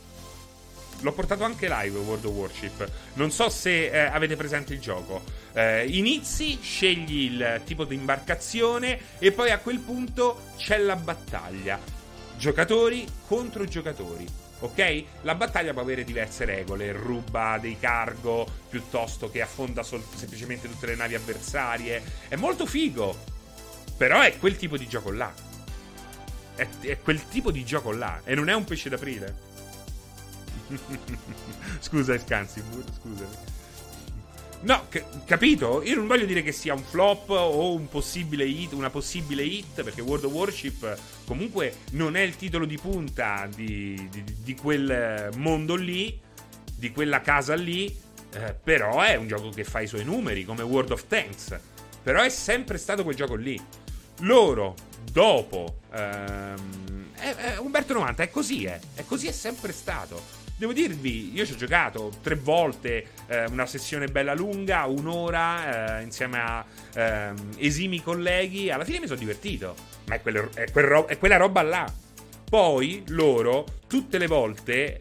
L'ho 1.02 1.14
portato 1.14 1.44
anche 1.46 1.70
live 1.70 1.98
World 2.00 2.26
of 2.26 2.34
Warship. 2.34 2.92
Non 3.14 3.32
so 3.32 3.50
se 3.50 3.90
eh, 3.90 3.98
avete 4.00 4.36
presente 4.36 4.74
il 4.74 4.80
gioco. 4.80 5.24
Eh, 5.54 5.86
inizi, 5.88 6.60
scegli 6.62 7.32
il 7.32 7.62
tipo 7.66 7.86
di 7.86 7.96
imbarcazione 7.96 9.00
e 9.18 9.32
poi 9.32 9.52
a 9.52 9.60
quel 9.60 9.80
punto 9.80 10.52
c'è 10.58 10.78
la 10.78 10.98
battaglia. 10.98 11.80
Giocatori 12.38 13.08
contro 13.28 13.66
giocatori. 13.66 14.26
Ok? 14.62 15.04
La 15.22 15.36
battaglia 15.36 15.72
può 15.72 15.82
avere 15.82 16.04
diverse 16.04 16.44
regole, 16.44 16.92
ruba 16.92 17.58
dei 17.62 17.78
cargo 17.80 18.46
piuttosto 18.70 19.30
che 19.30 19.42
affonda 19.42 19.84
sol- 19.84 20.04
semplicemente 20.16 20.68
tutte 20.70 20.88
le 20.88 20.96
navi 20.96 21.16
avversarie. 21.16 22.04
È 22.28 22.36
molto 22.36 22.66
figo. 22.66 23.38
Però 23.96 24.20
è 24.20 24.38
quel 24.38 24.58
tipo 24.58 24.78
di 24.78 24.88
gioco 24.88 25.12
là. 25.12 25.34
È, 26.56 26.68
è 26.82 27.00
quel 27.00 27.26
tipo 27.30 27.52
di 27.52 27.64
gioco 27.64 27.94
là. 27.94 28.22
E 28.26 28.36
non 28.36 28.50
è 28.50 28.54
un 28.54 28.66
pesce 28.66 28.90
d'aprile. 28.90 29.48
Scusa, 31.80 32.18
scansi, 32.20 32.62
scusami. 33.02 33.58
No, 34.62 34.88
c- 34.90 35.04
capito? 35.24 35.82
Io 35.84 35.96
non 35.96 36.08
voglio 36.08 36.26
dire 36.26 36.42
che 36.42 36.52
sia 36.52 36.74
un 36.74 36.84
flop 36.84 37.30
o 37.30 37.74
un 37.74 37.88
possibile 37.88 38.46
hit, 38.46 38.74
una 38.74 38.90
possibile 38.90 39.44
hit, 39.44 39.84
perché 39.84 40.02
World 40.02 40.26
of 40.26 40.34
Warship 40.34 40.98
comunque 41.26 41.78
non 41.92 42.18
è 42.18 42.22
il 42.22 42.36
titolo 42.36 42.66
di 42.66 42.78
punta 42.78 43.48
di, 43.54 44.10
di, 44.12 44.24
di 44.44 44.56
quel 44.56 45.30
mondo 45.38 45.76
lì, 45.76 46.20
di 46.76 46.92
quella 46.92 47.22
casa 47.22 47.56
lì, 47.56 47.88
eh, 48.34 48.54
però 48.62 49.02
è 49.02 49.16
un 49.16 49.28
gioco 49.28 49.50
che 49.50 49.64
fa 49.64 49.80
i 49.80 49.88
suoi 49.88 50.04
numeri, 50.04 50.44
come 50.44 50.64
World 50.64 50.92
of 50.92 51.06
Tanks. 51.08 51.58
Però 52.04 52.22
è 52.22 52.30
sempre 52.30 52.78
stato 52.78 53.04
quel 53.04 53.16
gioco 53.16 53.36
lì. 53.36 53.60
Loro, 54.22 54.76
dopo... 55.12 55.80
Ehm, 55.94 57.08
è, 57.16 57.36
è 57.36 57.58
Umberto 57.58 57.94
90, 57.94 58.24
è 58.24 58.30
così, 58.30 58.66
è. 58.66 58.80
È 58.94 59.06
così 59.06 59.28
è 59.28 59.32
sempre 59.32 59.72
stato. 59.72 60.22
Devo 60.60 60.74
dirvi, 60.74 61.34
io 61.34 61.46
ci 61.46 61.54
ho 61.54 61.56
giocato 61.56 62.12
tre 62.22 62.36
volte, 62.36 63.06
eh, 63.28 63.46
una 63.46 63.66
sessione 63.66 64.08
bella 64.08 64.34
lunga, 64.34 64.86
un'ora, 64.86 66.00
eh, 66.00 66.04
insieme 66.04 66.38
a 66.38 66.66
eh, 66.94 67.34
esimi 67.58 68.04
colleghi. 68.04 68.70
Alla 68.70 68.84
fine 68.84 69.00
mi 69.00 69.08
sono 69.08 69.20
divertito. 69.20 69.74
Ma 70.08 70.16
è, 70.16 70.22
quelle, 70.22 70.50
è, 70.54 70.70
quel 70.70 70.86
ro- 70.86 71.06
è 71.06 71.18
quella 71.18 71.38
roba 71.38 71.62
là. 71.62 71.92
Poi 72.50 73.04
loro, 73.10 73.64
tutte 73.86 74.18
le 74.18 74.26
volte, 74.26 75.00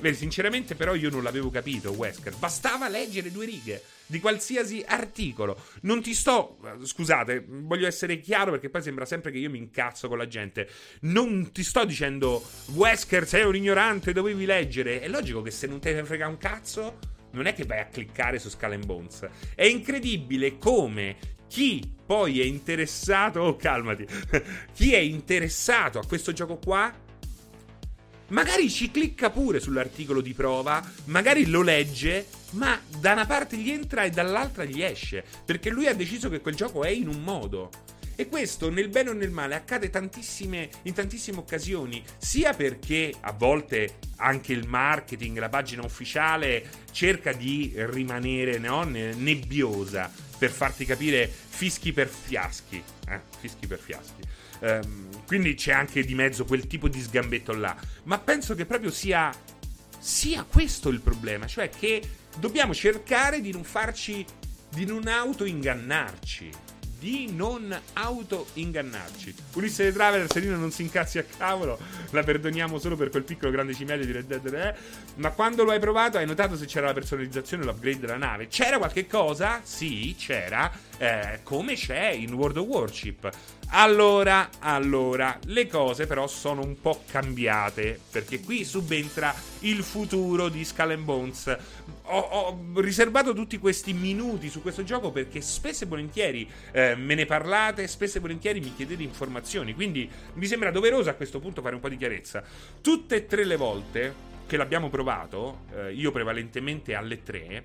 eh, 0.00 0.14
sinceramente 0.14 0.74
però 0.74 0.94
io 0.94 1.10
non 1.10 1.22
l'avevo 1.22 1.50
capito, 1.50 1.90
Wesker, 1.90 2.36
bastava 2.36 2.88
leggere 2.88 3.30
due 3.30 3.44
righe 3.44 3.82
di 4.06 4.18
qualsiasi 4.18 4.82
articolo. 4.86 5.60
Non 5.82 6.00
ti 6.00 6.14
sto, 6.14 6.58
scusate, 6.82 7.44
voglio 7.46 7.86
essere 7.86 8.18
chiaro 8.18 8.52
perché 8.52 8.70
poi 8.70 8.80
sembra 8.80 9.04
sempre 9.04 9.30
che 9.30 9.36
io 9.36 9.50
mi 9.50 9.58
incazzo 9.58 10.08
con 10.08 10.16
la 10.16 10.26
gente. 10.26 10.66
Non 11.00 11.52
ti 11.52 11.62
sto 11.62 11.84
dicendo, 11.84 12.42
Wesker 12.72 13.26
sei 13.26 13.44
un 13.44 13.56
ignorante, 13.56 14.14
dovevi 14.14 14.46
leggere. 14.46 15.00
È 15.00 15.08
logico 15.08 15.42
che 15.42 15.50
se 15.50 15.66
non 15.66 15.80
te 15.80 15.92
ne 15.92 16.02
frega 16.02 16.26
un 16.26 16.38
cazzo, 16.38 16.98
non 17.32 17.44
è 17.44 17.52
che 17.52 17.64
vai 17.64 17.80
a 17.80 17.86
cliccare 17.88 18.38
su 18.38 18.48
Skull 18.48 18.86
Bones. 18.86 19.28
È 19.54 19.64
incredibile 19.64 20.56
come 20.56 21.16
chi 21.46 21.93
poi 22.04 22.40
è 22.40 22.44
interessato, 22.44 23.40
oh 23.40 23.56
calmati, 23.56 24.06
chi 24.74 24.92
è 24.92 24.98
interessato 24.98 25.98
a 25.98 26.06
questo 26.06 26.32
gioco 26.32 26.56
qua, 26.56 26.92
magari 28.28 28.70
ci 28.70 28.90
clicca 28.90 29.30
pure 29.30 29.60
sull'articolo 29.60 30.20
di 30.20 30.34
prova, 30.34 30.82
magari 31.06 31.46
lo 31.46 31.62
legge, 31.62 32.26
ma 32.50 32.78
da 32.98 33.12
una 33.12 33.26
parte 33.26 33.56
gli 33.56 33.70
entra 33.70 34.04
e 34.04 34.10
dall'altra 34.10 34.64
gli 34.64 34.82
esce, 34.82 35.24
perché 35.44 35.70
lui 35.70 35.86
ha 35.86 35.94
deciso 35.94 36.28
che 36.28 36.40
quel 36.40 36.54
gioco 36.54 36.84
è 36.84 36.90
in 36.90 37.08
un 37.08 37.22
modo. 37.22 37.70
E 38.16 38.28
questo, 38.28 38.70
nel 38.70 38.90
bene 38.90 39.10
o 39.10 39.12
nel 39.12 39.30
male, 39.30 39.56
accade 39.56 39.86
in 39.86 40.92
tantissime 40.94 41.38
occasioni, 41.38 42.02
sia 42.16 42.52
perché 42.52 43.12
a 43.20 43.32
volte 43.32 43.98
anche 44.16 44.52
il 44.52 44.68
marketing, 44.68 45.38
la 45.38 45.48
pagina 45.48 45.84
ufficiale 45.84 46.64
cerca 46.92 47.32
di 47.32 47.72
rimanere 47.74 48.58
no, 48.58 48.84
nebbiosa, 48.84 50.12
per 50.44 50.52
farti 50.52 50.84
capire 50.84 51.26
fischi 51.26 51.94
per 51.94 52.06
fiaschi. 52.06 52.82
Eh? 53.08 53.20
Fischi 53.38 53.66
per 53.66 53.78
fiaschi. 53.78 54.20
Um, 54.60 55.24
quindi 55.26 55.54
c'è 55.54 55.72
anche 55.72 56.04
di 56.04 56.14
mezzo 56.14 56.44
quel 56.44 56.66
tipo 56.66 56.88
di 56.88 57.00
sgambetto 57.00 57.54
là. 57.54 57.74
Ma 58.02 58.18
penso 58.18 58.54
che 58.54 58.66
proprio 58.66 58.90
sia, 58.90 59.34
sia 59.98 60.44
questo 60.44 60.90
il 60.90 61.00
problema. 61.00 61.46
Cioè 61.46 61.70
che 61.70 62.02
dobbiamo 62.36 62.74
cercare 62.74 63.40
di 63.40 63.52
non 63.52 63.64
farci. 63.64 64.24
di 64.68 64.84
non 64.84 65.06
auto-ingannarci 65.06 66.63
di 67.04 67.30
non 67.30 67.78
auto-ingannarci. 67.92 69.34
Ulisse 69.56 69.84
The 69.84 69.92
Traveler, 69.92 70.26
Serino 70.32 70.56
non 70.56 70.70
si 70.70 70.80
incazzi 70.80 71.18
a 71.18 71.24
cavolo, 71.24 71.78
la 72.12 72.22
perdoniamo 72.22 72.78
solo 72.78 72.96
per 72.96 73.10
quel 73.10 73.24
piccolo 73.24 73.50
grande 73.50 73.74
cimelio 73.74 74.06
di 74.06 74.12
Red 74.12 74.24
Dead 74.24 74.42
3. 74.42 74.78
Ma 75.16 75.28
quando 75.32 75.64
lo 75.64 75.72
hai 75.72 75.80
provato 75.80 76.16
hai 76.16 76.24
notato 76.24 76.56
se 76.56 76.64
c'era 76.64 76.86
la 76.86 76.94
personalizzazione 76.94 77.62
o 77.62 77.66
l'upgrade 77.66 77.98
della 77.98 78.16
nave? 78.16 78.48
C'era 78.48 78.78
qualche 78.78 79.06
cosa? 79.06 79.60
Sì, 79.62 80.14
c'era. 80.18 80.72
Eh, 80.96 81.40
come 81.42 81.74
c'è 81.74 82.08
in 82.08 82.32
World 82.32 82.56
of 82.56 82.66
Warship. 82.68 83.30
Allora, 83.70 84.50
allora, 84.60 85.38
le 85.46 85.66
cose 85.66 86.06
però 86.06 86.26
sono 86.26 86.62
un 86.62 86.80
po' 86.80 87.02
cambiate, 87.10 87.98
perché 88.10 88.40
qui 88.40 88.64
subentra 88.64 89.34
il 89.60 89.82
futuro 89.82 90.48
di 90.48 90.64
Skull 90.64 91.02
Bones. 91.02 91.56
Ho, 92.04 92.18
ho, 92.18 92.80
riservato 92.80 93.32
tutti 93.32 93.58
questi 93.58 93.92
minuti 93.92 94.48
su 94.48 94.62
questo 94.62 94.84
gioco 94.84 95.10
perché 95.10 95.40
spesso 95.40 95.84
e 95.84 95.86
volentieri 95.86 96.48
eh, 96.72 96.94
me 96.94 97.14
ne 97.14 97.26
parlate, 97.26 97.88
spesso 97.88 98.18
e 98.18 98.20
volentieri 98.20 98.60
mi 98.60 98.74
chiedete 98.74 99.02
informazioni, 99.02 99.74
quindi 99.74 100.08
mi 100.34 100.46
sembra 100.46 100.70
doveroso 100.70 101.10
a 101.10 101.14
questo 101.14 101.40
punto 101.40 101.60
fare 101.60 101.74
un 101.74 101.80
po' 101.80 101.88
di 101.88 101.96
chiarezza. 101.96 102.44
Tutte 102.80 103.16
e 103.16 103.26
tre 103.26 103.44
le 103.44 103.56
volte 103.56 104.32
che 104.46 104.56
l'abbiamo 104.56 104.88
provato, 104.88 105.62
eh, 105.74 105.92
io 105.92 106.12
prevalentemente 106.12 106.94
alle 106.94 107.22
tre, 107.22 107.64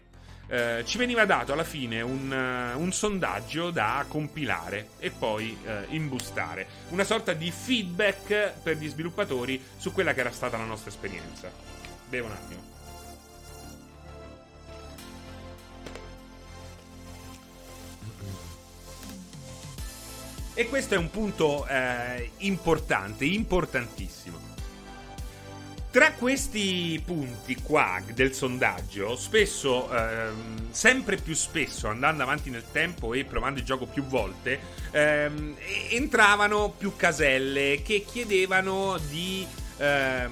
eh, 0.50 0.84
ci 0.86 0.98
veniva 0.98 1.26
dato 1.26 1.54
alla 1.54 1.64
fine 1.64 2.02
un, 2.02 2.32
uh, 2.32 2.80
un, 2.80 2.92
sondaggio 2.92 3.70
da 3.70 4.04
compilare 4.08 4.90
e 4.98 5.12
poi 5.12 5.56
uh, 5.64 5.94
imbustare. 5.94 6.68
Una 6.90 7.04
sorta 7.04 7.34
di 7.34 7.52
feedback 7.52 8.54
per 8.64 8.78
gli 8.78 8.90
sviluppatori 8.90 9.62
su 9.78 9.94
quella 9.94 10.14
che 10.14 10.22
era 10.22 10.32
stata 10.32 10.58
la 10.58 10.66
nostra 10.66 10.90
esperienza. 10.90 11.52
Bevo 12.10 12.26
un 12.26 12.32
attimo. 12.32 12.78
E 20.56 20.68
questo 20.68 20.96
è 20.96 20.98
un 20.98 21.10
punto 21.10 21.66
eh, 21.68 22.32
importante, 22.40 23.24
importantissimo. 23.24 24.49
Tra 25.92 26.12
questi 26.12 27.02
punti 27.04 27.56
qua 27.64 28.00
del 28.14 28.32
sondaggio, 28.32 29.16
spesso, 29.16 29.92
ehm, 29.92 30.70
sempre 30.70 31.18
più 31.18 31.34
spesso, 31.34 31.88
andando 31.88 32.22
avanti 32.22 32.52
nel 32.52 32.66
tempo 32.72 33.16
e 33.16 33.26
provando 33.26 33.60
il 33.60 33.66
gioco 33.66 33.88
più 33.88 34.04
volte, 34.04 34.60
ehm, 34.92 35.56
entravano 35.90 36.70
più 36.78 36.96
caselle 36.96 37.82
che 37.82 38.06
chiedevano 38.06 39.00
di, 39.10 39.48
ehm, 39.78 40.32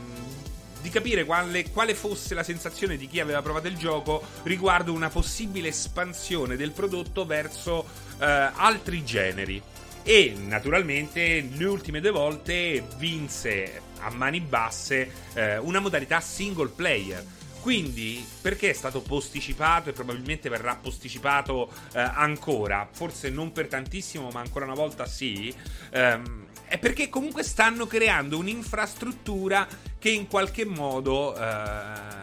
di 0.79 0.89
capire 0.89 1.25
quale, 1.25 1.71
quale, 1.71 1.95
fosse 1.95 2.35
la 2.35 2.43
sensazione 2.43 2.95
di 2.95 3.07
chi 3.07 3.19
aveva 3.19 3.41
provato 3.41 3.67
il 3.67 3.77
gioco 3.77 4.21
riguardo 4.43 4.93
una 4.93 5.09
possibile 5.09 5.69
espansione 5.69 6.55
del 6.55 6.69
prodotto 6.69 7.25
verso 7.25 7.83
eh, 8.19 8.25
altri 8.25 9.03
generi. 9.03 9.59
E 10.03 10.35
naturalmente 10.37 11.49
le 11.51 11.65
ultime 11.65 11.99
due 11.99 12.11
volte 12.11 12.85
vinse 12.97 13.86
a 13.99 14.11
mani 14.11 14.39
basse 14.39 15.11
eh, 15.33 15.57
una 15.57 15.79
modalità 15.79 16.19
single 16.19 16.69
player. 16.69 17.23
Quindi, 17.61 18.25
perché 18.41 18.69
è 18.69 18.73
stato 18.73 19.01
posticipato 19.01 19.89
e 19.89 19.93
probabilmente 19.93 20.47
verrà 20.47 20.75
posticipato 20.75 21.69
eh, 21.93 21.99
ancora? 21.99 22.87
Forse 22.89 23.29
non 23.29 23.51
per 23.51 23.67
tantissimo, 23.67 24.29
ma 24.29 24.39
ancora 24.39 24.65
una 24.65 24.73
volta 24.73 25.05
sì. 25.05 25.53
Ehm, 25.89 26.45
è 26.65 26.77
perché 26.77 27.09
comunque 27.09 27.43
stanno 27.43 27.85
creando 27.85 28.37
un'infrastruttura 28.37 29.67
che 29.99 30.09
in 30.09 30.27
qualche 30.27 30.65
modo 30.65 31.35
eh, 31.35 32.17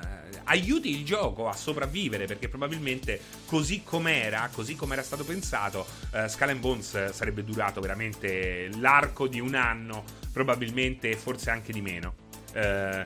aiuti 0.44 0.90
il 0.90 1.04
gioco 1.04 1.48
a 1.48 1.54
sopravvivere 1.54 2.26
perché 2.26 2.48
probabilmente 2.48 3.20
così 3.46 3.82
com'era, 3.82 4.48
così 4.52 4.74
come 4.74 4.94
era 4.94 5.02
stato 5.02 5.24
pensato, 5.24 5.86
uh, 6.12 6.26
Skull 6.26 6.58
Bones 6.58 7.10
sarebbe 7.12 7.44
durato 7.44 7.80
veramente 7.80 8.68
l'arco 8.78 9.26
di 9.26 9.40
un 9.40 9.54
anno, 9.54 10.04
probabilmente 10.34 11.16
forse 11.16 11.48
anche 11.48 11.72
di 11.72 11.80
meno. 11.80 12.14
Uh, 12.52 13.04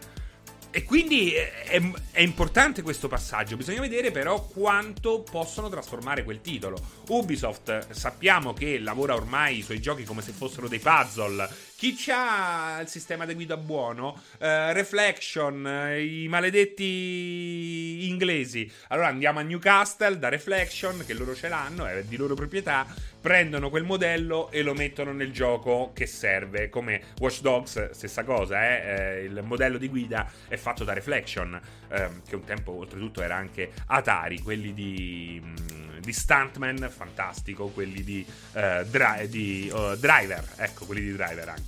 e 0.71 0.83
quindi 0.85 1.33
è, 1.33 1.81
è, 2.11 2.21
importante 2.21 2.83
questo 2.83 3.09
passaggio. 3.09 3.57
Bisogna 3.57 3.81
vedere 3.81 4.11
però 4.11 4.43
quanto 4.43 5.23
possono 5.23 5.69
trasformare 5.69 6.25
quel 6.25 6.41
titolo. 6.41 6.79
Ubisoft 7.09 7.91
sappiamo 7.91 8.53
che 8.53 8.79
lavora 8.79 9.14
ormai 9.14 9.59
i 9.59 9.62
suoi 9.62 9.81
giochi 9.81 10.05
come 10.05 10.21
se 10.21 10.33
fossero 10.33 10.69
dei 10.69 10.79
puzzle 10.79 11.49
chi 11.79 11.95
ha 12.11 12.81
il 12.81 12.88
sistema 12.88 13.25
di 13.25 13.35
guida 13.35 13.57
buono? 13.57 14.21
Uh, 14.41 14.73
Reflection, 14.73 15.64
uh, 15.64 15.97
i 15.97 16.27
maledetti 16.27 18.09
inglesi. 18.09 18.69
Allora 18.88 19.07
andiamo 19.07 19.38
a 19.38 19.43
Newcastle 19.43 20.19
da 20.19 20.29
Reflection, 20.29 21.05
che 21.07 21.14
loro 21.14 21.37
ce 21.37 21.47
l'hanno, 21.47 21.87
è 21.87 22.03
di 22.03 22.17
loro 22.17 22.35
proprietà. 22.35 22.85
Prendono 23.21 23.71
quel 23.71 23.85
modello 23.85 24.51
e 24.51 24.62
lo 24.62 24.75
mettono 24.75 25.12
nel 25.12 25.31
gioco 25.31 25.93
che 25.95 26.07
serve. 26.07 26.69
Come 26.69 27.01
Watch 27.21 27.43
Dogs, 27.43 27.91
stessa 27.91 28.25
cosa, 28.25 28.61
eh? 28.61 29.21
eh 29.21 29.25
il 29.25 29.41
modello 29.45 29.79
di 29.79 29.88
guida 29.88 30.29
è 30.49 30.57
fatto 30.57 30.83
da 30.83 30.95
Reflection, 30.95 31.61
eh, 31.91 32.11
che 32.29 32.35
un 32.35 32.45
tempo 32.45 32.73
oltretutto 32.73 33.23
era 33.23 33.37
anche 33.37 33.71
Atari, 33.87 34.41
quelli 34.41 34.75
di. 34.75 35.41
Mm, 35.45 35.88
di 36.01 36.12
Stuntman, 36.14 36.91
fantastico, 36.91 37.69
quelli 37.69 38.03
di, 38.03 38.25
uh, 38.53 38.85
dri- 38.85 39.29
di 39.29 39.71
uh, 39.71 39.95
Driver, 39.97 40.43
ecco, 40.57 40.87
quelli 40.87 41.03
di 41.03 41.12
Driver 41.12 41.49
anche. 41.49 41.67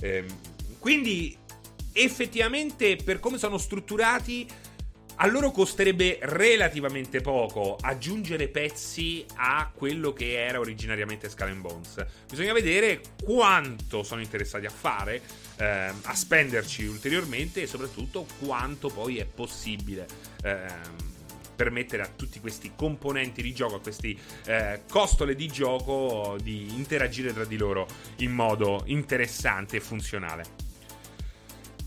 Ehm, 0.00 0.26
quindi, 0.78 1.36
effettivamente, 1.92 2.96
per 2.96 3.20
come 3.20 3.38
sono 3.38 3.58
strutturati, 3.58 4.46
a 5.22 5.26
loro 5.26 5.50
costerebbe 5.50 6.18
relativamente 6.22 7.20
poco 7.20 7.76
aggiungere 7.78 8.48
pezzi 8.48 9.26
a 9.34 9.70
quello 9.74 10.14
che 10.14 10.42
era 10.42 10.58
originariamente 10.58 11.28
Skull 11.28 11.60
Bones. 11.60 12.02
Bisogna 12.26 12.54
vedere 12.54 13.02
quanto 13.22 14.02
sono 14.02 14.22
interessati 14.22 14.64
a 14.64 14.70
fare, 14.70 15.20
ehm, 15.56 16.00
a 16.04 16.14
spenderci 16.14 16.86
ulteriormente 16.86 17.60
e 17.60 17.66
soprattutto 17.66 18.26
quanto 18.38 18.88
poi 18.88 19.18
è 19.18 19.26
possibile. 19.26 20.06
Ehm, 20.42 21.09
permettere 21.60 22.02
a 22.02 22.08
tutti 22.08 22.40
questi 22.40 22.72
componenti 22.74 23.42
di 23.42 23.52
gioco, 23.52 23.74
a 23.74 23.80
questi 23.80 24.18
eh, 24.46 24.80
costole 24.88 25.34
di 25.34 25.46
gioco 25.46 26.38
di 26.42 26.74
interagire 26.74 27.34
tra 27.34 27.44
di 27.44 27.58
loro 27.58 27.86
in 28.16 28.32
modo 28.32 28.80
interessante 28.86 29.76
e 29.76 29.80
funzionale. 29.80 30.44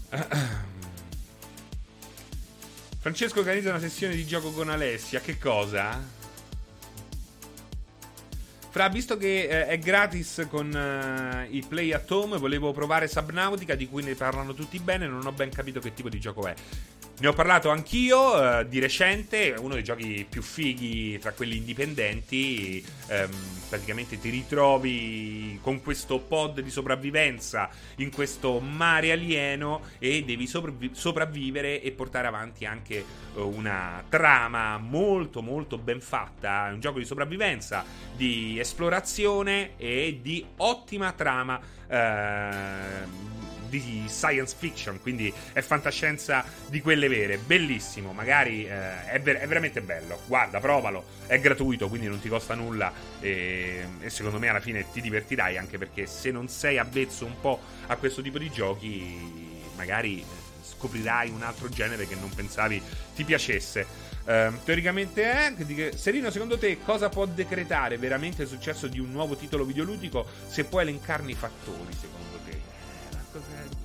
Francesco 2.99 3.39
organizza 3.39 3.69
una 3.69 3.79
sessione 3.79 4.13
di 4.13 4.27
gioco 4.27 4.51
con 4.51 4.69
Alessia. 4.69 5.19
Che 5.21 5.39
cosa? 5.39 5.99
Fra, 8.69 8.89
visto 8.89 9.17
che 9.17 9.47
eh, 9.47 9.65
è 9.65 9.79
gratis 9.79 10.45
con 10.51 10.67
uh, 10.67 11.51
i 11.51 11.65
Play 11.67 11.93
at 11.93 12.09
Home, 12.11 12.37
volevo 12.37 12.71
provare 12.73 13.07
Subnautica, 13.07 13.73
di 13.73 13.87
cui 13.87 14.03
ne 14.03 14.13
parlano 14.13 14.53
tutti 14.53 14.77
bene, 14.77 15.07
non 15.07 15.25
ho 15.25 15.31
ben 15.31 15.49
capito 15.49 15.79
che 15.79 15.95
tipo 15.95 16.09
di 16.09 16.19
gioco 16.19 16.45
è. 16.45 16.53
Ne 17.19 17.27
ho 17.27 17.33
parlato 17.33 17.69
anch'io 17.69 18.59
eh, 18.59 18.67
di 18.67 18.79
recente, 18.79 19.53
uno 19.59 19.75
dei 19.75 19.83
giochi 19.83 20.25
più 20.27 20.41
fighi 20.41 21.19
tra 21.19 21.31
quelli 21.31 21.57
indipendenti, 21.57 22.83
ehm, 23.07 23.29
praticamente 23.69 24.19
ti 24.19 24.31
ritrovi 24.31 25.59
con 25.61 25.83
questo 25.83 26.17
pod 26.17 26.59
di 26.59 26.71
sopravvivenza 26.71 27.69
in 27.97 28.11
questo 28.11 28.59
mare 28.59 29.11
alieno 29.11 29.81
e 29.99 30.23
devi 30.23 30.47
sopravvi- 30.47 30.89
sopravvivere 30.93 31.83
e 31.83 31.91
portare 31.91 32.25
avanti 32.25 32.65
anche 32.65 32.95
eh, 32.95 33.05
una 33.39 34.03
trama 34.09 34.79
molto 34.79 35.43
molto 35.43 35.77
ben 35.77 36.01
fatta, 36.01 36.71
un 36.73 36.79
gioco 36.79 36.97
di 36.97 37.05
sopravvivenza, 37.05 37.85
di 38.15 38.57
esplorazione 38.59 39.77
e 39.77 40.19
di 40.19 40.43
ottima 40.57 41.11
trama. 41.11 41.61
Eh, 41.87 43.52
di 43.79 44.05
science 44.07 44.55
fiction, 44.57 44.99
quindi 45.01 45.33
è 45.53 45.61
fantascienza 45.61 46.45
di 46.67 46.81
quelle 46.81 47.07
vere. 47.07 47.37
Bellissimo, 47.37 48.13
magari 48.13 48.65
eh, 48.65 49.05
è, 49.05 49.19
ver- 49.21 49.39
è, 49.39 49.47
veramente 49.47 49.81
bello. 49.81 50.21
Guarda, 50.25 50.59
provalo, 50.59 51.05
è 51.27 51.39
gratuito, 51.39 51.87
quindi 51.87 52.07
non 52.07 52.19
ti 52.19 52.29
costa 52.29 52.55
nulla 52.55 52.91
e, 53.19 53.85
e, 53.99 54.09
secondo 54.09 54.39
me 54.39 54.49
alla 54.49 54.59
fine 54.59 54.85
ti 54.91 55.01
divertirai, 55.01 55.57
anche 55.57 55.77
perché 55.77 56.05
se 56.05 56.31
non 56.31 56.47
sei 56.47 56.77
avvezzo 56.77 57.25
un 57.25 57.39
po' 57.39 57.59
a 57.87 57.95
questo 57.95 58.21
tipo 58.21 58.37
di 58.37 58.49
giochi, 58.49 59.61
magari 59.75 60.19
eh, 60.19 60.25
scoprirai 60.61 61.29
un 61.29 61.41
altro 61.41 61.69
genere 61.69 62.07
che 62.07 62.15
non 62.15 62.29
pensavi 62.29 62.81
ti 63.15 63.23
piacesse. 63.23 64.11
Uh, 64.23 64.53
teoricamente 64.63 65.23
è. 65.23 65.53
Serino, 65.95 66.31
secondo 66.31 66.57
te 66.57 66.79
cosa 66.81 67.09
può 67.09 67.25
decretare 67.25 67.97
veramente 67.97 68.43
il 68.43 68.47
successo 68.47 68.87
di 68.87 68.97
un 68.97 69.11
nuovo 69.11 69.35
titolo 69.35 69.65
videoludico 69.65 70.25
se 70.47 70.63
puoi 70.63 70.83
elencarne 70.83 71.31
i 71.31 71.35
fattori, 71.35 71.93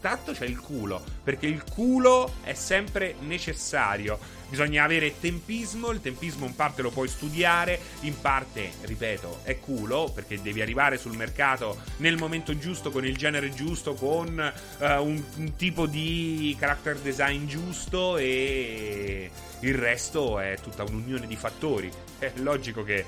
Tanto 0.01 0.33
c'è 0.33 0.45
il 0.45 0.61
culo, 0.61 1.03
perché 1.25 1.47
il 1.47 1.65
culo 1.65 2.35
è 2.43 2.55
sempre 2.55 3.17
necessario. 3.21 4.19
Bisogna 4.49 4.85
avere 4.85 5.19
tempismo, 5.21 5.91
il 5.91 6.01
tempismo 6.01 6.47
in 6.47 6.55
parte 6.55 6.81
lo 6.83 6.91
puoi 6.91 7.09
studiare, 7.09 7.79
in 8.01 8.19
parte, 8.19 8.71
ripeto, 8.83 9.41
è 9.43 9.59
culo, 9.59 10.11
perché 10.15 10.41
devi 10.41 10.63
arrivare 10.63 10.97
sul 10.97 11.17
mercato 11.17 11.79
nel 11.99 12.17
momento 12.17 12.57
giusto, 12.57 12.91
con 12.91 13.05
il 13.05 13.17
genere 13.17 13.51
giusto, 13.51 13.95
con 13.95 14.53
uh, 14.79 14.85
un, 14.85 15.23
un 15.37 15.57
tipo 15.57 15.87
di 15.87 16.57
character 16.59 16.97
design 16.99 17.47
giusto 17.47 18.17
e 18.17 19.31
il 19.61 19.75
resto 19.75 20.39
è 20.39 20.57
tutta 20.63 20.85
un'unione 20.85 21.27
di 21.27 21.37
fattori. 21.37 21.91
È 22.19 22.33
logico 22.37 22.85
che 22.85 23.05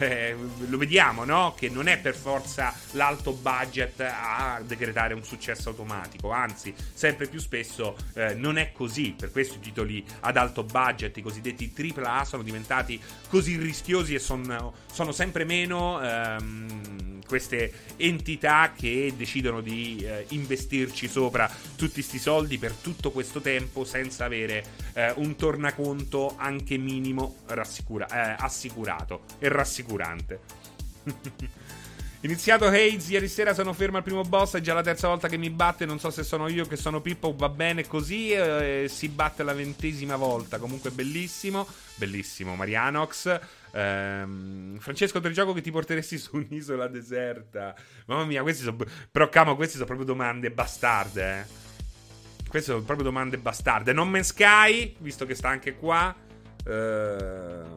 eh, 0.00 0.34
lo 0.68 0.78
vediamo, 0.78 1.24
no? 1.24 1.54
Che 1.56 1.68
non 1.68 1.86
è 1.86 1.98
per 1.98 2.14
forza 2.14 2.74
l'alto 2.92 3.32
budget 3.32 4.00
a 4.00 4.60
decretare 4.64 5.14
un 5.14 5.22
successo 5.22 5.70
automatico, 5.70 6.30
anzi, 6.30 6.74
sempre 6.92 7.26
più 7.26 7.38
spesso 7.38 7.96
eh, 8.14 8.34
non 8.34 8.58
è 8.58 8.72
così. 8.72 9.14
Per 9.16 9.30
questo 9.30 9.56
i 9.56 9.60
titoli 9.60 10.04
ad 10.20 10.36
alto 10.36 10.64
budget, 10.64 11.16
i 11.16 11.22
cosiddetti 11.22 11.72
AAA, 11.76 12.24
sono 12.24 12.42
diventati 12.42 13.00
così 13.28 13.56
rischiosi 13.56 14.14
e 14.14 14.18
son, 14.18 14.72
sono 14.90 15.12
sempre 15.12 15.44
meno. 15.44 16.00
Ehm, 16.02 17.00
queste 17.30 17.72
entità 17.96 18.72
che 18.76 19.14
decidono 19.16 19.60
di 19.60 19.98
eh, 20.02 20.26
investirci 20.30 21.06
sopra 21.06 21.48
tutti 21.76 21.92
questi 21.92 22.18
soldi 22.18 22.58
per 22.58 22.72
tutto 22.72 23.12
questo 23.12 23.40
tempo 23.40 23.84
senza 23.84 24.24
avere 24.24 24.64
eh, 24.94 25.12
un 25.18 25.36
tornaconto 25.36 26.34
anche 26.36 26.76
minimo 26.76 27.36
rassicura- 27.46 28.08
eh, 28.08 28.36
assicurato 28.36 29.22
e 29.38 29.48
rassicurante. 29.48 30.40
Iniziato 32.22 32.66
Hades, 32.66 33.08
ieri 33.08 33.28
sera 33.28 33.54
sono 33.54 33.72
fermo 33.72 33.96
al 33.96 34.02
primo 34.02 34.20
boss, 34.20 34.56
è 34.56 34.60
già 34.60 34.74
la 34.74 34.82
terza 34.82 35.08
volta 35.08 35.26
che 35.26 35.38
mi 35.38 35.48
batte, 35.48 35.86
non 35.86 35.98
so 35.98 36.10
se 36.10 36.22
sono 36.22 36.48
io 36.48 36.66
che 36.66 36.76
sono 36.76 37.00
Pippo, 37.00 37.34
va 37.34 37.48
bene 37.48 37.86
così, 37.86 38.32
eh, 38.32 38.90
si 38.90 39.08
batte 39.08 39.42
la 39.42 39.54
ventesima 39.54 40.16
volta, 40.16 40.58
comunque 40.58 40.90
bellissimo, 40.90 41.66
bellissimo 41.94 42.56
Marianox. 42.56 43.40
Ehm, 43.72 44.78
Francesco, 44.80 45.18
gioco 45.30 45.54
che 45.54 45.62
ti 45.62 45.70
porteresti 45.70 46.18
su 46.18 46.36
un'isola 46.36 46.88
deserta? 46.88 47.74
Mamma 48.04 48.26
mia, 48.26 48.42
questi 48.42 48.64
sono... 48.64 48.76
Però 49.10 49.30
camo, 49.30 49.56
queste 49.56 49.74
sono 49.74 49.86
proprio 49.86 50.06
domande 50.06 50.50
bastarde, 50.50 51.38
eh. 51.38 51.68
Queste 52.50 52.72
sono 52.72 52.82
proprio 52.82 53.06
domande 53.06 53.38
bastarde. 53.38 53.94
Non 53.94 54.10
Man's 54.10 54.26
Sky, 54.26 54.94
visto 54.98 55.24
che 55.24 55.34
sta 55.34 55.48
anche 55.48 55.74
qua. 55.76 56.14
Uh, 56.66 57.76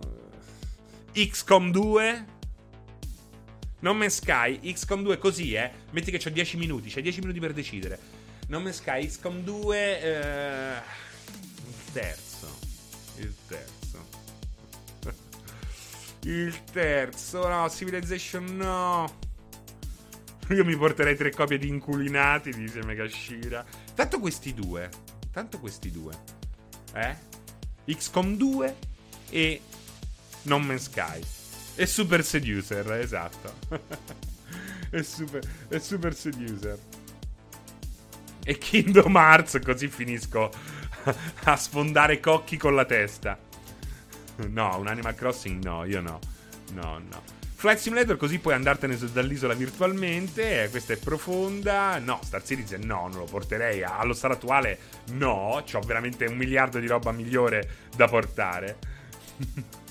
XCOM 1.13 1.71
2. 1.71 2.25
Non 3.83 3.97
Man's 3.97 4.15
Sky, 4.15 4.59
XCOM 4.61 5.03
2 5.03 5.17
così, 5.17 5.55
eh. 5.55 5.69
Metti 5.91 6.09
che 6.09 6.25
ho 6.25 6.31
10 6.31 6.55
minuti, 6.55 6.89
c'hai 6.89 7.03
10 7.03 7.19
minuti 7.19 7.39
per 7.39 7.51
decidere. 7.51 7.99
Non 8.47 8.63
Man's 8.63 8.77
Sky, 8.77 9.05
XCOM 9.05 9.43
2. 9.43 9.99
Uh, 10.01 11.67
il 11.67 11.91
terzo. 11.91 12.59
Il 13.17 13.35
terzo. 13.45 14.07
il 16.23 16.63
terzo, 16.71 17.45
no. 17.45 17.69
Civilization 17.69 18.55
no. 18.55 19.19
Io 20.49 20.63
mi 20.63 20.77
porterei 20.77 21.17
tre 21.17 21.31
copie 21.31 21.57
di 21.57 21.67
inculinati, 21.67 22.51
dice 22.51 22.85
Megashira. 22.85 23.65
Tanto 23.93 24.19
questi 24.21 24.53
due. 24.53 24.89
Tanto 25.29 25.59
questi 25.59 25.91
due. 25.91 26.13
Eh? 26.93 27.15
XCOM 27.85 28.37
2 28.37 28.77
e 29.29 29.61
No 30.43 30.59
Man's 30.59 30.83
Sky. 30.83 31.42
È 31.75 31.85
Super 31.85 32.23
Seducer, 32.23 32.91
esatto. 32.93 33.53
è, 34.91 35.01
super, 35.01 35.41
Super 35.79 36.13
Seducer. 36.13 36.77
E 38.43 38.57
Kingdom 38.59 39.15
Hearts, 39.15 39.59
così 39.63 39.87
finisco 39.87 40.51
a 41.45 41.55
sfondare 41.55 42.19
cocchi 42.19 42.57
con 42.57 42.75
la 42.75 42.85
testa. 42.85 43.39
No, 44.49 44.77
un 44.77 44.87
Animal 44.87 45.15
Crossing 45.15 45.63
no, 45.63 45.83
io 45.85 46.01
no. 46.01 46.19
No, 46.73 46.99
no. 46.99 47.23
Flight 47.55 47.79
Simulator 47.79 48.17
così 48.17 48.39
puoi 48.39 48.53
andartene 48.53 48.97
dall'isola 49.11 49.53
virtualmente, 49.53 50.63
eh, 50.63 50.69
questa 50.69 50.93
è 50.93 50.97
profonda. 50.97 51.97
No, 51.97 52.19
Star 52.21 52.43
Citizen 52.43 52.81
no, 52.81 53.07
non 53.07 53.19
lo 53.19 53.25
porterei. 53.25 53.83
Allo 53.83 54.13
stato 54.13 54.33
attuale 54.33 54.77
no, 55.13 55.63
ho 55.71 55.79
veramente 55.79 56.25
un 56.25 56.35
miliardo 56.35 56.79
di 56.79 56.87
roba 56.87 57.11
migliore 57.11 57.87
da 57.95 58.07
portare. 58.07 58.77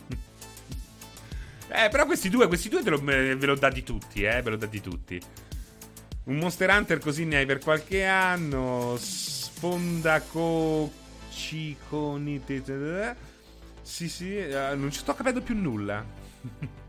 Eh, 1.75 1.89
però 1.89 2.05
questi 2.05 2.29
due, 2.29 2.47
questi 2.49 2.69
due 2.69 2.83
lo, 2.83 3.03
ve 3.03 3.35
l'ho 3.35 3.55
dati 3.57 3.83
tutti, 3.83 4.23
eh, 4.25 4.43
ve 4.43 4.51
l'ho 4.51 4.57
dati 4.57 4.81
tutti. 4.81 5.19
Un 6.25 6.37
Monster 6.37 6.69
Hunter 6.71 6.99
così 6.99 7.25
ne 7.25 7.39
hai 7.39 7.47
per 7.47 7.59
qualche 7.59 8.05
anno. 8.05 8.97
Sfondaco... 8.99 10.91
Ciconite... 11.31 13.17
Sì, 13.81 14.09
sì, 14.09 14.37
uh, 14.37 14.77
non 14.77 14.91
ci 14.93 14.99
sto 15.01 15.15
capendo 15.15 15.41
più 15.41 15.57
nulla. 15.57 16.05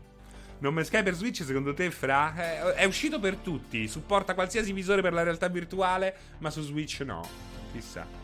Non 0.56 0.72
me 0.72 0.84
Sky 0.84 1.02
per 1.02 1.14
Switch, 1.14 1.44
secondo 1.44 1.74
te, 1.74 1.90
Fra? 1.90 2.34
Eh, 2.36 2.74
è 2.74 2.84
uscito 2.84 3.18
per 3.18 3.36
tutti. 3.36 3.86
Supporta 3.86 4.32
qualsiasi 4.32 4.72
visore 4.72 5.02
per 5.02 5.12
la 5.12 5.22
realtà 5.22 5.48
virtuale, 5.48 6.16
ma 6.38 6.48
su 6.48 6.62
Switch 6.62 7.00
no. 7.00 7.22
Chissà. 7.70 8.23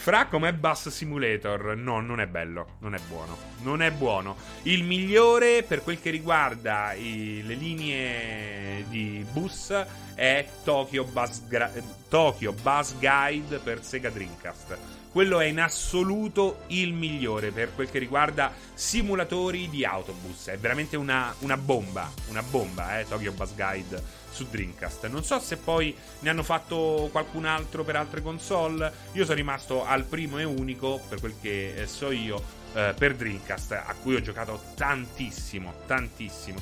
Fra 0.00 0.26
com'è 0.26 0.52
Bus 0.52 0.90
Simulator? 0.90 1.74
No, 1.76 2.00
non 2.00 2.20
è 2.20 2.26
bello, 2.28 2.76
non 2.78 2.94
è 2.94 3.00
buono. 3.08 3.36
Non 3.62 3.82
è 3.82 3.90
buono. 3.90 4.36
Il 4.62 4.84
migliore 4.84 5.64
per 5.64 5.82
quel 5.82 6.00
che 6.00 6.10
riguarda 6.10 6.92
i, 6.92 7.42
le 7.44 7.54
linee 7.54 8.84
di 8.88 9.26
bus 9.32 9.74
è 10.14 10.48
Tokyo 10.62 11.02
Bus, 11.04 11.46
Gra- 11.48 11.72
Tokyo 12.08 12.52
Bus 12.52 12.94
Guide 12.98 13.58
per 13.58 13.82
Sega 13.82 14.08
Dreamcast. 14.08 14.78
Quello 15.10 15.40
è 15.40 15.46
in 15.46 15.58
assoluto 15.58 16.60
il 16.68 16.94
migliore 16.94 17.50
per 17.50 17.74
quel 17.74 17.90
che 17.90 17.98
riguarda 17.98 18.52
simulatori 18.72 19.68
di 19.68 19.84
autobus. 19.84 20.46
È 20.46 20.56
veramente 20.58 20.96
una, 20.96 21.34
una 21.40 21.56
bomba, 21.56 22.08
una 22.28 22.42
bomba, 22.42 23.00
eh, 23.00 23.06
Tokyo 23.06 23.32
Bus 23.32 23.52
Guide 23.54 24.02
su 24.38 24.46
Dreamcast. 24.48 25.08
Non 25.08 25.24
so 25.24 25.40
se 25.40 25.56
poi 25.56 25.92
ne 26.20 26.30
hanno 26.30 26.44
fatto 26.44 27.08
qualcun 27.10 27.44
altro 27.44 27.82
per 27.82 27.96
altre 27.96 28.22
console. 28.22 28.92
Io 29.12 29.24
sono 29.24 29.36
rimasto 29.36 29.84
al 29.84 30.04
primo 30.04 30.38
e 30.38 30.44
unico, 30.44 31.00
per 31.08 31.18
quel 31.18 31.34
che 31.40 31.74
eh, 31.74 31.86
so 31.88 32.12
io, 32.12 32.40
eh, 32.74 32.94
per 32.96 33.16
Dreamcast, 33.16 33.72
a 33.72 33.94
cui 34.00 34.14
ho 34.14 34.20
giocato 34.20 34.62
tantissimo, 34.76 35.74
tantissimo. 35.86 36.58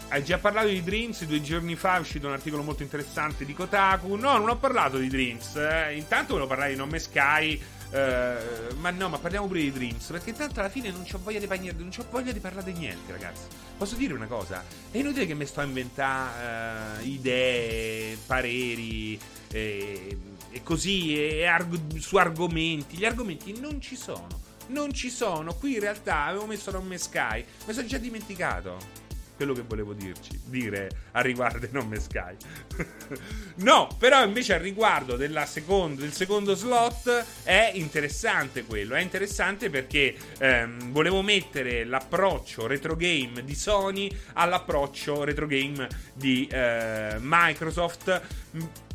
Hai 0.07 0.23
già 0.23 0.37
parlato 0.39 0.67
di 0.67 0.83
Dreams? 0.83 1.23
Due 1.25 1.41
giorni 1.41 1.75
fa 1.75 1.95
è 1.97 1.99
uscito 1.99 2.27
un 2.27 2.33
articolo 2.33 2.63
molto 2.63 2.83
interessante 2.83 3.45
di 3.45 3.53
Kotaku. 3.53 4.15
No, 4.15 4.37
non 4.37 4.49
ho 4.49 4.57
parlato 4.57 4.97
di 4.97 5.07
Dreams. 5.07 5.55
Eh. 5.55 5.95
Intanto 5.95 6.33
volevo 6.33 6.47
parlare 6.47 6.71
di 6.71 6.77
Nome 6.77 6.99
Sky 6.99 7.61
Uh, 7.91 8.73
ma 8.77 8.89
no, 8.89 9.09
ma 9.09 9.17
parliamo 9.17 9.47
pure 9.47 9.59
di 9.59 9.71
Dreams. 9.71 10.05
Perché 10.11 10.33
tanto 10.33 10.61
alla 10.61 10.69
fine 10.69 10.91
non 10.91 11.05
ho 11.09 11.19
voglia 11.21 11.39
di, 11.39 11.47
pagni- 11.47 11.73
non 11.77 11.89
c'ho 11.89 12.05
voglia 12.09 12.31
di 12.31 12.39
parlare 12.39 12.71
di 12.71 12.79
niente, 12.79 13.11
ragazzi. 13.11 13.43
Posso 13.77 13.95
dire 13.95 14.13
una 14.13 14.27
cosa? 14.27 14.63
È 14.89 14.97
inutile 14.97 15.25
che 15.25 15.33
mi 15.33 15.45
sto 15.45 15.59
a 15.59 15.63
inventare 15.63 17.01
uh, 17.01 17.05
idee, 17.05 18.17
pareri 18.25 19.19
e, 19.49 20.17
e 20.51 20.63
così 20.63 21.15
e 21.15 21.45
arg- 21.45 21.97
su 21.97 22.15
argomenti. 22.15 22.95
Gli 22.95 23.05
argomenti 23.05 23.59
non 23.59 23.81
ci 23.81 23.95
sono. 23.97 24.39
Non 24.67 24.93
ci 24.93 25.09
sono. 25.09 25.53
Qui 25.53 25.73
in 25.73 25.79
realtà 25.81 26.25
avevo 26.25 26.45
messo 26.45 26.71
Nome 26.71 26.97
Sky. 26.97 27.43
Mi 27.65 27.73
sono 27.73 27.87
già 27.87 27.97
dimenticato. 27.97 29.00
Quello 29.41 29.53
che 29.53 29.63
volevo 29.67 29.93
dirci, 29.93 30.39
dire 30.45 30.89
a 31.13 31.21
riguardo 31.21 31.67
Non 31.71 31.87
Me 31.87 31.99
Sky. 31.99 32.35
no, 33.65 33.87
però 33.97 34.23
invece 34.23 34.53
al 34.53 34.59
riguardo 34.59 35.17
secondo, 35.45 36.01
del 36.01 36.13
secondo 36.13 36.53
slot 36.53 37.25
è 37.43 37.71
interessante 37.73 38.63
quello. 38.63 38.93
È 38.93 39.01
interessante 39.01 39.71
perché 39.71 40.15
ehm, 40.37 40.91
volevo 40.91 41.23
mettere 41.23 41.85
l'approccio 41.85 42.67
retro 42.67 42.95
game 42.95 43.43
di 43.43 43.55
Sony 43.55 44.15
all'approccio 44.33 45.23
retro 45.23 45.47
game 45.47 45.87
di 46.13 46.47
eh, 46.51 47.15
Microsoft 47.19 48.21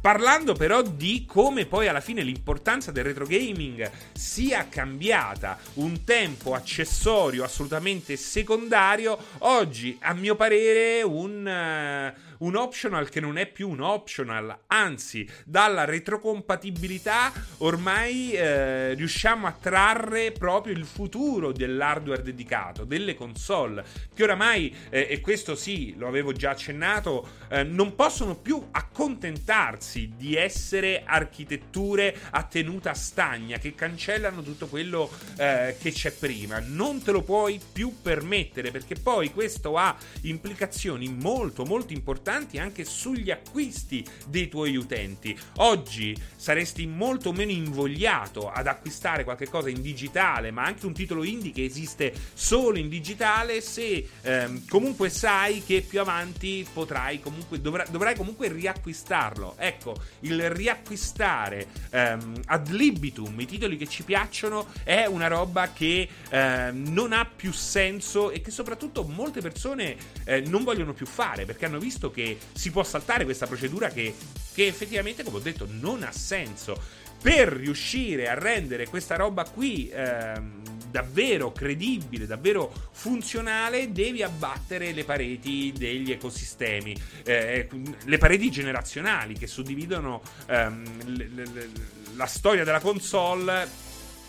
Parlando 0.06 0.54
però 0.54 0.82
di 0.82 1.24
come 1.26 1.66
poi 1.66 1.88
alla 1.88 2.00
fine 2.00 2.22
l'importanza 2.22 2.92
del 2.92 3.02
retro 3.02 3.26
gaming 3.26 3.90
sia 4.12 4.68
cambiata, 4.68 5.58
un 5.74 6.04
tempo 6.04 6.54
accessorio 6.54 7.42
assolutamente 7.42 8.14
secondario, 8.14 9.18
oggi 9.38 9.98
a 10.02 10.14
mio 10.14 10.36
parere 10.36 11.02
un... 11.02 12.14
Uh, 12.14 12.25
un 12.38 12.56
optional 12.56 13.08
che 13.08 13.20
non 13.20 13.38
è 13.38 13.46
più 13.46 13.68
un 13.68 13.80
optional, 13.80 14.64
anzi, 14.66 15.28
dalla 15.44 15.84
retrocompatibilità 15.84 17.32
ormai 17.58 18.32
eh, 18.32 18.94
riusciamo 18.94 19.46
a 19.46 19.56
trarre 19.58 20.32
proprio 20.32 20.74
il 20.74 20.84
futuro 20.84 21.52
dell'hardware 21.52 22.22
dedicato, 22.22 22.84
delle 22.84 23.14
console, 23.14 23.84
che 24.14 24.22
oramai, 24.22 24.74
eh, 24.90 25.06
e 25.10 25.20
questo 25.20 25.54
sì, 25.54 25.94
lo 25.96 26.08
avevo 26.08 26.32
già 26.32 26.50
accennato, 26.50 27.28
eh, 27.48 27.62
non 27.62 27.94
possono 27.94 28.36
più 28.36 28.62
accontentarsi 28.70 30.12
di 30.16 30.36
essere 30.36 31.02
architetture 31.04 32.16
a 32.30 32.42
tenuta 32.42 32.92
stagna 32.94 33.58
che 33.58 33.74
cancellano 33.74 34.42
tutto 34.42 34.66
quello 34.66 35.10
eh, 35.36 35.76
che 35.80 35.92
c'è 35.92 36.12
prima. 36.12 36.58
Non 36.58 37.02
te 37.02 37.12
lo 37.12 37.22
puoi 37.22 37.60
più 37.72 38.00
permettere 38.02 38.70
perché 38.70 38.94
poi 38.94 39.32
questo 39.32 39.76
ha 39.76 39.96
implicazioni 40.22 41.08
molto 41.08 41.64
molto 41.64 41.92
importanti 41.92 42.25
importanti 42.26 42.58
anche 42.58 42.84
sugli 42.84 43.30
acquisti 43.30 44.04
dei 44.26 44.48
tuoi 44.48 44.76
utenti. 44.76 45.38
Oggi 45.58 46.16
saresti 46.34 46.84
molto 46.84 47.32
meno 47.32 47.52
invogliato 47.52 48.50
ad 48.50 48.66
acquistare 48.66 49.22
qualcosa 49.22 49.68
in 49.68 49.80
digitale, 49.80 50.50
ma 50.50 50.64
anche 50.64 50.86
un 50.86 50.92
titolo 50.92 51.22
indie 51.22 51.52
che 51.52 51.64
esiste 51.64 52.12
solo 52.34 52.78
in 52.78 52.88
digitale, 52.88 53.60
se 53.60 54.08
ehm, 54.22 54.66
comunque 54.66 55.08
sai 55.08 55.62
che 55.64 55.82
più 55.88 56.00
avanti 56.00 56.66
potrai 56.72 57.20
comunque, 57.20 57.60
dovrai, 57.60 57.86
dovrai 57.90 58.16
comunque 58.16 58.48
riacquistarlo. 58.48 59.54
Ecco, 59.56 59.94
il 60.20 60.50
riacquistare 60.50 61.68
ehm, 61.90 62.40
ad 62.46 62.68
libitum 62.70 63.38
i 63.38 63.46
titoli 63.46 63.76
che 63.76 63.86
ci 63.86 64.02
piacciono 64.02 64.66
è 64.82 65.06
una 65.06 65.28
roba 65.28 65.70
che 65.72 66.08
ehm, 66.28 66.88
non 66.88 67.12
ha 67.12 67.24
più 67.24 67.52
senso 67.52 68.32
e 68.32 68.40
che 68.40 68.50
soprattutto 68.50 69.04
molte 69.04 69.40
persone 69.40 69.96
eh, 70.24 70.40
non 70.40 70.64
vogliono 70.64 70.92
più 70.92 71.06
fare 71.06 71.44
perché 71.44 71.66
hanno 71.66 71.78
visto 71.78 72.10
che 72.16 72.38
si 72.54 72.70
può 72.70 72.82
saltare 72.82 73.24
questa 73.24 73.46
procedura 73.46 73.90
che, 73.90 74.14
che 74.54 74.66
effettivamente, 74.66 75.22
come 75.22 75.36
ho 75.36 75.40
detto, 75.40 75.68
non 75.68 76.02
ha 76.02 76.12
senso. 76.12 77.04
Per 77.20 77.48
riuscire 77.48 78.28
a 78.28 78.34
rendere 78.34 78.88
questa 78.88 79.16
roba 79.16 79.44
qui 79.44 79.90
ehm, 79.92 80.62
davvero 80.90 81.52
credibile, 81.52 82.26
davvero 82.26 82.72
funzionale, 82.92 83.92
devi 83.92 84.22
abbattere 84.22 84.92
le 84.92 85.04
pareti 85.04 85.74
degli 85.76 86.10
ecosistemi, 86.10 86.96
eh, 87.24 87.68
le 88.04 88.18
pareti 88.18 88.50
generazionali 88.50 89.34
che 89.34 89.46
suddividono 89.46 90.22
ehm, 90.46 91.16
le, 91.16 91.30
le, 91.34 91.70
la 92.14 92.26
storia 92.26 92.64
della 92.64 92.80
console 92.80 93.85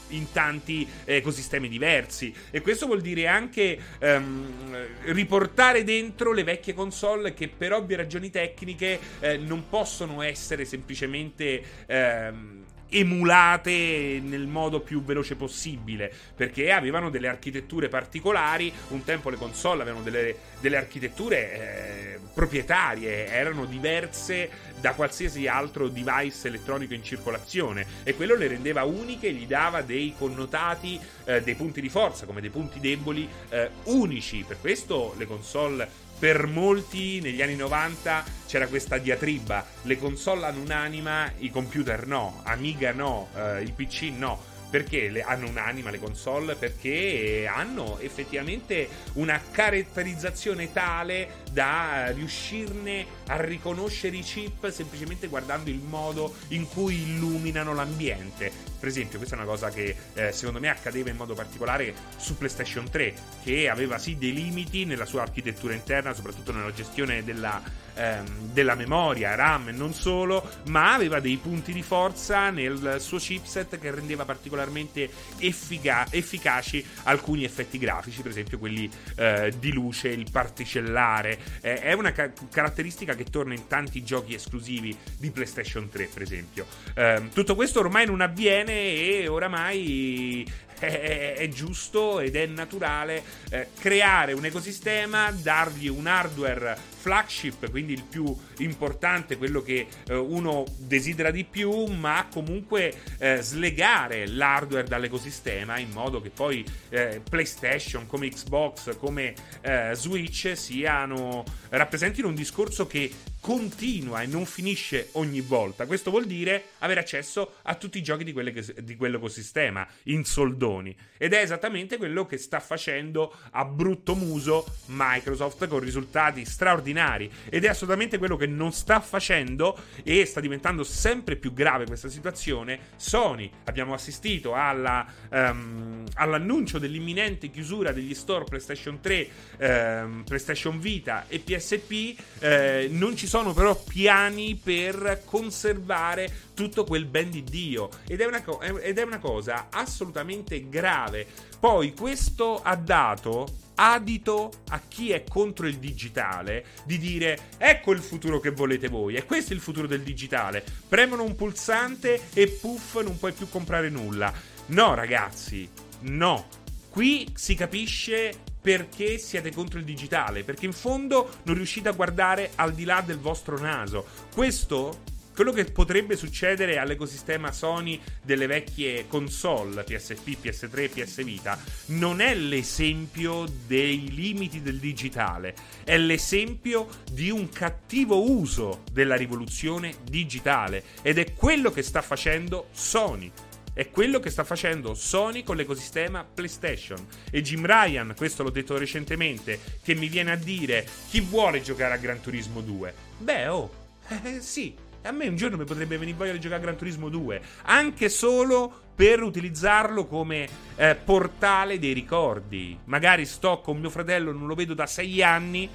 in 0.10 0.32
tanti 0.32 0.88
ecosistemi 1.06 1.68
diversi. 1.68 2.34
E 2.52 2.62
questo 2.62 2.86
vuol 2.86 3.02
dire 3.02 3.28
anche 3.28 3.80
um, 4.00 4.76
riportare 5.06 5.84
dentro 5.84 6.32
le 6.32 6.44
vecchie 6.44 6.74
console 6.74 7.34
che 7.34 7.48
per 7.48 7.74
ovvie 7.74 7.98
ragioni 7.98 8.30
tecniche 8.30 9.00
eh, 9.20 9.38
non 9.38 9.70
possono 9.70 10.22
essere 10.22 10.66
semplicemente... 10.66 11.64
Um, 11.88 12.66
emulate 12.90 14.22
nel 14.24 14.48
modo 14.48 14.80
più 14.80 15.04
veloce 15.04 15.36
possibile 15.36 16.12
perché 16.36 16.72
avevano 16.72 17.10
delle 17.10 17.28
architetture 17.28 17.90
particolari 17.90 18.72
un 18.90 19.04
tempo 19.04 19.30
le 19.30 19.38
console 19.38 19.82
avevano 19.82 20.04
delle, 20.04 20.36
delle 20.60 20.78
architetture 20.78 22.16
eh, 22.16 22.20
proprietarie 22.34 23.28
erano 23.28 23.66
diverse 23.66 24.50
da 24.80 24.94
qualsiasi 24.94 25.48
altro 25.48 25.88
device 25.88 26.48
elettronico 26.48 26.94
in 26.94 27.04
circolazione 27.04 27.86
e 28.04 28.16
quello 28.16 28.36
le 28.36 28.48
rendeva 28.48 28.84
uniche 28.84 29.34
gli 29.34 29.48
dava 29.48 29.82
dei 29.82 30.14
connotati, 30.18 31.00
eh, 31.26 31.42
dei 31.42 31.56
punti 31.56 31.82
di 31.82 31.90
forza 31.90 32.26
come 32.26 32.42
dei 32.42 32.50
punti 32.50 32.80
deboli 32.80 33.28
eh, 33.50 33.70
unici. 33.86 34.46
Per 34.48 34.60
questo 34.60 35.16
le 35.18 35.26
console 35.26 35.90
per 36.20 36.48
molti 36.48 37.20
negli 37.22 37.42
anni 37.42 37.56
90 37.56 38.24
c'era 38.48 38.68
questa 38.68 38.98
diatriba, 38.98 39.66
le 39.84 39.98
console 39.98 40.46
hanno 40.46 40.62
un'anima, 40.62 41.32
i 41.40 41.50
computer 41.50 42.08
no, 42.08 42.42
Amiga 42.44 42.92
no, 42.92 43.30
eh, 43.36 43.62
il 43.62 43.74
PC 43.74 44.14
no. 44.16 44.56
Perché 44.70 45.08
le, 45.08 45.22
hanno 45.22 45.48
un'anima 45.48 45.90
le 45.92 46.00
console? 46.00 46.56
Perché 46.56 47.50
hanno 47.50 48.00
effettivamente 48.00 48.90
una 49.14 49.40
caratterizzazione 49.50 50.74
tale 50.74 51.44
da 51.54 52.12
riuscirne 52.12 53.17
a 53.28 53.42
riconoscere 53.42 54.16
i 54.16 54.22
chip 54.22 54.70
semplicemente 54.70 55.28
guardando 55.28 55.70
il 55.70 55.80
modo 55.80 56.36
in 56.50 56.68
cui 56.68 57.02
illuminano 57.02 57.74
l'ambiente. 57.74 58.52
Per 58.80 58.88
esempio, 58.88 59.18
questa 59.18 59.36
è 59.36 59.40
una 59.40 59.48
cosa 59.48 59.70
che 59.70 59.96
eh, 60.14 60.32
secondo 60.32 60.60
me 60.60 60.70
accadeva 60.70 61.10
in 61.10 61.16
modo 61.16 61.34
particolare 61.34 61.94
su 62.18 62.38
PlayStation 62.38 62.90
3, 62.90 63.14
che 63.44 63.70
aveva 63.70 63.98
sì 63.98 64.18
dei 64.18 64.34
limiti 64.34 64.86
nella 64.86 65.06
sua 65.06 65.24
architettura 65.24 65.74
interna, 65.74 66.14
soprattutto 66.14 66.52
nella 66.52 66.72
gestione 66.72 67.24
della, 67.24 67.62
ehm, 67.96 68.52
della 68.54 68.76
memoria, 68.76 69.34
RAM 69.34 69.70
e 69.70 69.72
non 69.72 69.94
solo, 69.94 70.48
ma 70.68 70.94
aveva 70.94 71.20
dei 71.20 71.38
punti 71.38 71.74
di 71.74 71.82
forza 71.82 72.52
nel 72.52 72.98
suo 73.00 73.18
chipset 73.18 73.80
che 73.80 73.92
rendeva 73.92 74.26
particolarmente 74.26 75.10
effica- 75.40 76.06
efficaci 76.12 76.86
alcuni 77.04 77.44
effetti 77.44 77.80
grafici, 77.80 78.22
per 78.22 78.32
esempio 78.32 78.60
quelli 78.60 78.90
eh, 79.16 79.54
di 79.58 79.72
luce, 79.72 80.10
il 80.10 80.30
particellare. 80.32 81.40
Eh, 81.62 81.82
è 81.82 81.94
una 81.94 82.12
ca- 82.12 82.32
caratteristica 82.52 83.16
che 83.18 83.26
torna 83.26 83.54
in 83.54 83.68
tanti 83.68 84.04
giochi 84.04 84.34
esclusivi 84.34 84.96
di 85.18 85.32
PlayStation 85.32 85.90
3, 85.90 86.10
per 86.14 86.22
esempio. 86.22 86.66
Eh, 86.94 87.24
tutto 87.34 87.56
questo 87.56 87.80
ormai 87.80 88.06
non 88.06 88.22
avviene 88.22 88.74
e 88.74 89.28
oramai 89.28 90.46
è, 90.80 91.36
è, 91.38 91.48
giusto 91.50 92.20
ed 92.20 92.36
è 92.36 92.46
naturale 92.46 93.24
eh, 93.50 93.68
creare 93.80 94.34
un 94.34 94.46
ecosistema, 94.46 95.32
dargli 95.32 95.88
un 95.88 96.08
hardware 96.08 96.78
flagship, 96.98 97.70
quindi 97.70 97.94
il 97.94 98.04
più 98.04 98.36
importante, 98.58 99.38
quello 99.38 99.62
che 99.62 99.88
eh, 100.08 100.16
uno 100.16 100.66
desidera 100.78 101.32
di 101.32 101.46
più, 101.46 101.86
ma 101.86 102.28
comunque 102.32 102.94
eh, 103.18 103.40
slegare 103.42 104.28
l'hardware 104.28 104.88
dall'ecosistema 104.88 105.78
in 105.78 105.90
modo 105.92 106.22
che 106.22 106.30
poi 106.30 106.66
eh, 106.90 107.22
PlayStation, 107.28 108.08
come 108.08 108.30
Xbox, 108.30 108.98
come 108.98 109.34
eh, 109.62 109.92
Switch 109.94 110.52
siano 110.56 111.44
rappresentino 111.70 112.28
un 112.28 112.36
discorso 112.36 112.88
che 112.88 113.12
continua 113.48 114.24
e 114.24 114.26
non 114.26 114.46
finisce 114.46 115.08
ogni 115.14 115.40
volta. 115.40 115.86
Questo 115.86 116.10
vuol 116.10 116.26
dire 116.26 116.72
avere 116.80 117.00
accesso 117.00 117.54
a 117.62 117.76
tutti 117.76 117.98
i 117.98 118.04
giochi 118.04 118.26
di, 118.26 118.34
che, 118.34 118.84
di 118.84 118.98
quell'ecosistema 118.98 119.88
in 120.04 120.26
soldoni. 120.26 120.94
Ed 121.18 121.32
è 121.32 121.40
esattamente 121.40 121.96
quello 121.96 122.26
che 122.26 122.38
sta 122.38 122.60
facendo 122.60 123.34
a 123.52 123.64
brutto 123.64 124.16
muso 124.16 124.66
Microsoft 124.88 125.66
con 125.68 125.80
risultati 125.80 126.44
straordinari. 126.44 127.32
Ed 127.48 127.64
è 127.64 127.70
assolutamente 127.70 128.18
quello 128.18 128.36
che 128.36 128.48
non 128.48 128.74
sta 128.74 129.00
facendo 129.00 129.80
e 130.04 130.26
sta 130.26 130.42
diventando 130.42 130.84
sempre 130.84 131.38
più 131.38 131.54
grave 131.54 131.86
questa 131.86 132.10
situazione. 132.10 132.80
Sony, 132.98 133.50
abbiamo 133.64 133.94
assistito 133.94 134.56
alla, 134.56 135.08
um, 135.32 136.04
all'annuncio 136.16 136.80
dell'imminente 136.80 137.50
chiusura 137.50 137.94
degli 137.94 138.14
store 138.14 138.44
PlayStation 138.44 139.00
3, 139.00 139.30
um, 139.60 140.24
PlayStation 140.26 140.82
Vita 140.82 141.28
e 141.30 141.40
PSP. 141.40 142.16
Eh, 142.40 142.90
non 142.92 143.16
ci 143.16 143.26
sono 143.26 143.36
sono 143.38 143.54
però 143.54 143.76
piani 143.76 144.56
per 144.56 145.22
conservare 145.24 146.48
tutto 146.56 146.86
quel 146.86 147.06
ben 147.06 147.30
di 147.30 147.44
Dio 147.44 147.90
ed 148.08 148.20
è, 148.20 148.26
una 148.26 148.42
co- 148.42 148.60
ed 148.60 148.98
è 148.98 149.04
una 149.04 149.20
cosa 149.20 149.68
assolutamente 149.70 150.70
grave. 150.70 151.28
Poi 151.60 151.94
questo 151.94 152.60
ha 152.64 152.76
dato 152.76 153.46
adito 153.76 154.52
a 154.70 154.82
chi 154.88 155.12
è 155.12 155.24
contro 155.24 155.68
il 155.68 155.78
digitale 155.78 156.66
di 156.84 156.98
dire 156.98 157.50
ecco 157.60 157.92
il 157.92 158.00
futuro 158.00 158.40
che 158.40 158.50
volete 158.50 158.88
voi, 158.88 159.14
e 159.14 159.24
questo 159.24 159.54
è 159.54 159.56
il 159.56 159.62
futuro 159.62 159.86
del 159.86 160.02
digitale. 160.02 160.64
Premono 160.88 161.22
un 161.22 161.36
pulsante 161.36 162.30
e 162.34 162.48
puff 162.48 163.00
non 163.04 163.20
puoi 163.20 163.34
più 163.34 163.48
comprare 163.50 163.90
nulla. 163.90 164.34
No 164.68 164.96
ragazzi, 164.96 165.70
no. 166.00 166.48
Qui 166.90 167.32
si 167.36 167.54
capisce 167.54 168.46
perché 168.68 169.18
siete 169.18 169.54
contro 169.54 169.80
il 169.80 169.86
digitale, 169.86 170.44
perché 170.44 170.66
in 170.66 170.74
fondo 170.74 171.38
non 171.44 171.56
riuscite 171.56 171.88
a 171.88 171.94
guardare 171.94 172.52
al 172.56 172.74
di 172.74 172.84
là 172.84 173.00
del 173.00 173.18
vostro 173.18 173.58
naso. 173.58 174.06
Questo 174.34 175.04
quello 175.34 175.54
che 175.54 175.64
potrebbe 175.66 176.18
succedere 176.18 176.78
all'ecosistema 176.78 177.54
Sony 177.54 177.98
delle 178.22 178.46
vecchie 178.46 179.08
console 179.08 179.84
PSP, 179.84 180.36
PS3, 180.44 180.90
PS 180.90 181.24
Vita 181.24 181.58
non 181.88 182.20
è 182.20 182.36
l'esempio 182.36 183.46
dei 183.68 184.14
limiti 184.14 184.62
del 184.62 184.80
digitale, 184.80 185.56
è 185.86 185.98
l'esempio 185.98 186.90
di 187.10 187.30
un 187.30 187.48
cattivo 187.48 188.30
uso 188.30 188.84
della 188.92 189.16
rivoluzione 189.16 189.96
digitale 190.10 190.84
ed 191.04 191.20
è 191.20 191.34
quello 191.34 191.72
che 191.72 191.84
sta 191.84 192.02
facendo 192.02 192.68
Sony. 192.74 193.32
È 193.78 193.92
quello 193.92 194.20
che 194.20 194.32
sta 194.32 194.44
facendo 194.44 194.96
Sony 194.96 195.44
con 195.44 195.56
l'ecosistema 195.56 196.26
PlayStation. 196.26 196.98
E 197.30 197.44
Jim 197.44 197.64
Ryan, 197.64 198.16
questo 198.18 198.42
l'ho 198.42 198.50
detto 198.50 198.76
recentemente, 198.76 199.60
che 199.84 199.94
mi 199.94 200.08
viene 200.08 200.32
a 200.32 200.36
dire 200.36 200.84
chi 201.10 201.20
vuole 201.20 201.62
giocare 201.62 201.94
a 201.94 201.98
Gran 201.98 202.20
Turismo 202.20 202.62
2? 202.62 202.94
Beh, 203.20 203.48
oh, 203.50 203.72
eh, 204.24 204.42
sì, 204.42 204.74
a 205.04 205.12
me 205.12 205.28
un 205.28 205.36
giorno 205.36 205.58
mi 205.58 205.66
potrebbe 205.66 206.00
venire 206.00 206.18
voglia 206.18 206.32
di 206.32 206.40
giocare 206.40 206.60
a 206.60 206.64
Gran 206.64 206.76
Turismo 206.76 207.10
2, 207.10 207.40
anche 207.66 208.10
solo 208.10 208.86
per 208.96 209.22
utilizzarlo 209.22 210.08
come 210.08 210.50
eh, 210.76 210.96
portale 210.96 211.78
dei 211.78 211.94
ricordi. 211.94 212.76
Magari 212.86 213.28
sto 213.28 213.62
con 213.62 213.78
mio 213.78 213.92
fratello, 213.92 214.32
non 214.32 214.48
lo 214.48 214.56
vedo 214.56 214.74
da 214.74 214.88
sei 214.88 215.22
anni 215.22 215.70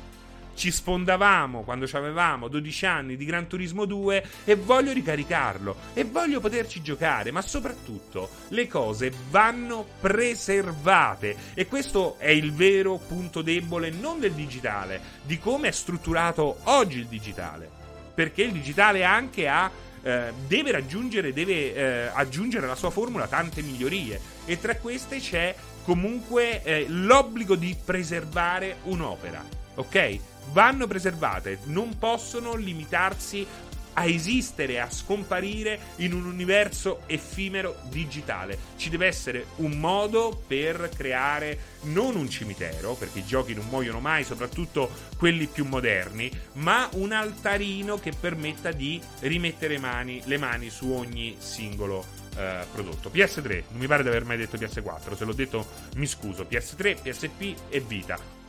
ci 0.54 0.70
sfondavamo 0.70 1.62
quando 1.62 1.86
avevamo 1.92 2.48
12 2.48 2.86
anni 2.86 3.16
di 3.16 3.24
Gran 3.24 3.46
Turismo 3.46 3.84
2 3.84 4.24
e 4.44 4.54
voglio 4.54 4.92
ricaricarlo 4.92 5.76
e 5.94 6.04
voglio 6.04 6.40
poterci 6.40 6.82
giocare, 6.82 7.30
ma 7.30 7.42
soprattutto 7.42 8.28
le 8.48 8.66
cose 8.66 9.12
vanno 9.30 9.86
preservate. 10.00 11.36
E 11.54 11.66
questo 11.66 12.16
è 12.18 12.30
il 12.30 12.52
vero 12.52 12.98
punto 12.98 13.42
debole 13.42 13.90
non 13.90 14.20
del 14.20 14.32
digitale, 14.32 15.00
di 15.22 15.38
come 15.38 15.68
è 15.68 15.72
strutturato 15.72 16.58
oggi 16.64 16.98
il 16.98 17.06
digitale, 17.06 17.68
perché 18.14 18.42
il 18.42 18.52
digitale 18.52 19.04
anche 19.04 19.48
ha 19.48 19.70
eh, 20.02 20.32
deve 20.46 20.72
raggiungere, 20.72 21.32
deve 21.32 21.74
eh, 21.74 22.10
aggiungere 22.12 22.66
alla 22.66 22.74
sua 22.74 22.90
formula 22.90 23.26
tante 23.26 23.62
migliorie. 23.62 24.20
E 24.44 24.58
tra 24.60 24.76
queste 24.76 25.18
c'è 25.18 25.54
comunque 25.84 26.62
eh, 26.62 26.86
l'obbligo 26.88 27.54
di 27.54 27.76
preservare 27.82 28.78
un'opera, 28.84 29.44
ok? 29.76 30.30
Vanno 30.50 30.86
preservate, 30.86 31.58
non 31.64 31.98
possono 31.98 32.54
limitarsi 32.54 33.46
a 33.94 34.06
esistere, 34.06 34.80
a 34.80 34.90
scomparire 34.90 35.78
in 35.96 36.12
un 36.12 36.24
universo 36.24 37.02
effimero 37.06 37.76
digitale. 37.88 38.58
Ci 38.76 38.90
deve 38.90 39.06
essere 39.06 39.46
un 39.56 39.78
modo 39.78 40.42
per 40.46 40.90
creare 40.94 41.58
non 41.82 42.16
un 42.16 42.28
cimitero, 42.28 42.94
perché 42.94 43.20
i 43.20 43.26
giochi 43.26 43.54
non 43.54 43.66
muoiono 43.68 44.00
mai, 44.00 44.24
soprattutto 44.24 44.90
quelli 45.16 45.46
più 45.46 45.64
moderni, 45.64 46.30
ma 46.54 46.88
un 46.92 47.12
altarino 47.12 47.98
che 47.98 48.12
permetta 48.18 48.72
di 48.72 49.00
rimettere 49.20 49.78
mani, 49.78 50.22
le 50.24 50.38
mani 50.38 50.70
su 50.70 50.90
ogni 50.90 51.36
singolo 51.38 52.04
eh, 52.36 52.64
prodotto. 52.72 53.10
PS3, 53.10 53.64
non 53.70 53.80
mi 53.80 53.86
pare 53.86 54.02
di 54.02 54.08
aver 54.08 54.24
mai 54.24 54.38
detto 54.38 54.56
PS4, 54.56 55.16
se 55.16 55.24
l'ho 55.24 55.34
detto 55.34 55.66
mi 55.96 56.06
scuso, 56.06 56.46
PS3, 56.48 57.02
PSP 57.02 57.54
e 57.68 57.80
Vita 57.80 58.41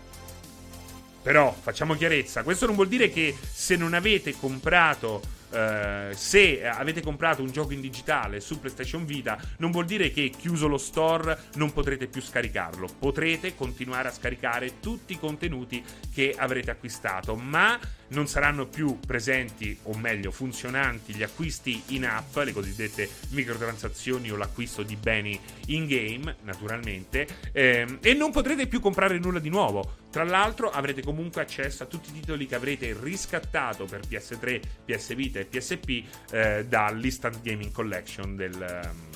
però 1.24 1.56
facciamo 1.60 1.96
chiarezza, 1.96 2.44
questo 2.44 2.68
non 2.68 2.76
vuol 2.76 2.90
dire 2.90 3.10
che 3.10 3.36
se 3.52 3.76
non 3.76 3.94
avete 3.94 4.36
comprato 4.38 5.42
Uh, 5.54 6.12
se 6.16 6.66
avete 6.66 7.04
comprato 7.04 7.44
un 7.44 7.52
gioco 7.52 7.74
in 7.74 7.80
digitale 7.80 8.40
su 8.40 8.60
PlayStation 8.60 9.06
Vita, 9.06 9.40
non 9.58 9.70
vuol 9.70 9.86
dire 9.86 10.12
che 10.12 10.32
chiuso 10.36 10.66
lo 10.66 10.80
store 10.80 11.38
non 11.58 11.72
potrete 11.72 12.08
più 12.08 12.24
scaricarlo. 12.24 12.88
Potrete 12.98 13.54
continuare 13.54 14.08
a 14.08 14.12
scaricare 14.12 14.80
tutti 14.80 15.14
i 15.14 15.20
contenuti 15.20 15.84
che 16.12 16.34
avrete 16.36 16.72
acquistato, 16.72 17.36
ma 17.36 17.80
non 18.14 18.28
saranno 18.28 18.68
più 18.68 19.00
presenti, 19.06 19.78
o 19.84 19.98
meglio, 19.98 20.32
funzionanti 20.32 21.14
gli 21.14 21.24
acquisti 21.24 21.82
in 21.88 22.06
app, 22.06 22.36
le 22.38 22.54
cosiddette 22.54 23.10
microtransazioni 23.30 24.32
o 24.32 24.36
l'acquisto 24.36 24.84
di 24.84 24.96
beni 24.96 25.40
in 25.68 25.86
game, 25.88 26.38
naturalmente, 26.44 27.28
ehm, 27.52 28.00
e 28.02 28.14
non 28.14 28.32
potrete 28.32 28.68
più 28.68 28.80
comprare 28.80 29.20
nulla 29.20 29.40
di 29.40 29.50
nuovo. 29.50 30.02
Tra 30.10 30.24
l'altro 30.24 30.70
avrete 30.70 31.02
comunque 31.02 31.42
accesso 31.42 31.84
a 31.84 31.86
tutti 31.88 32.10
i 32.10 32.14
titoli 32.14 32.46
che 32.46 32.56
avrete 32.56 32.96
riscattato 33.00 33.86
per 33.86 34.02
PS3, 34.08 34.62
PS 34.86 35.16
Vita 35.16 35.40
e 35.40 35.46
PSP 35.46 36.04
eh, 36.32 36.66
dall'Instant 36.68 37.42
Gaming 37.42 37.72
Collection 37.72 38.36
del, 38.36 38.54
um, 38.54 39.10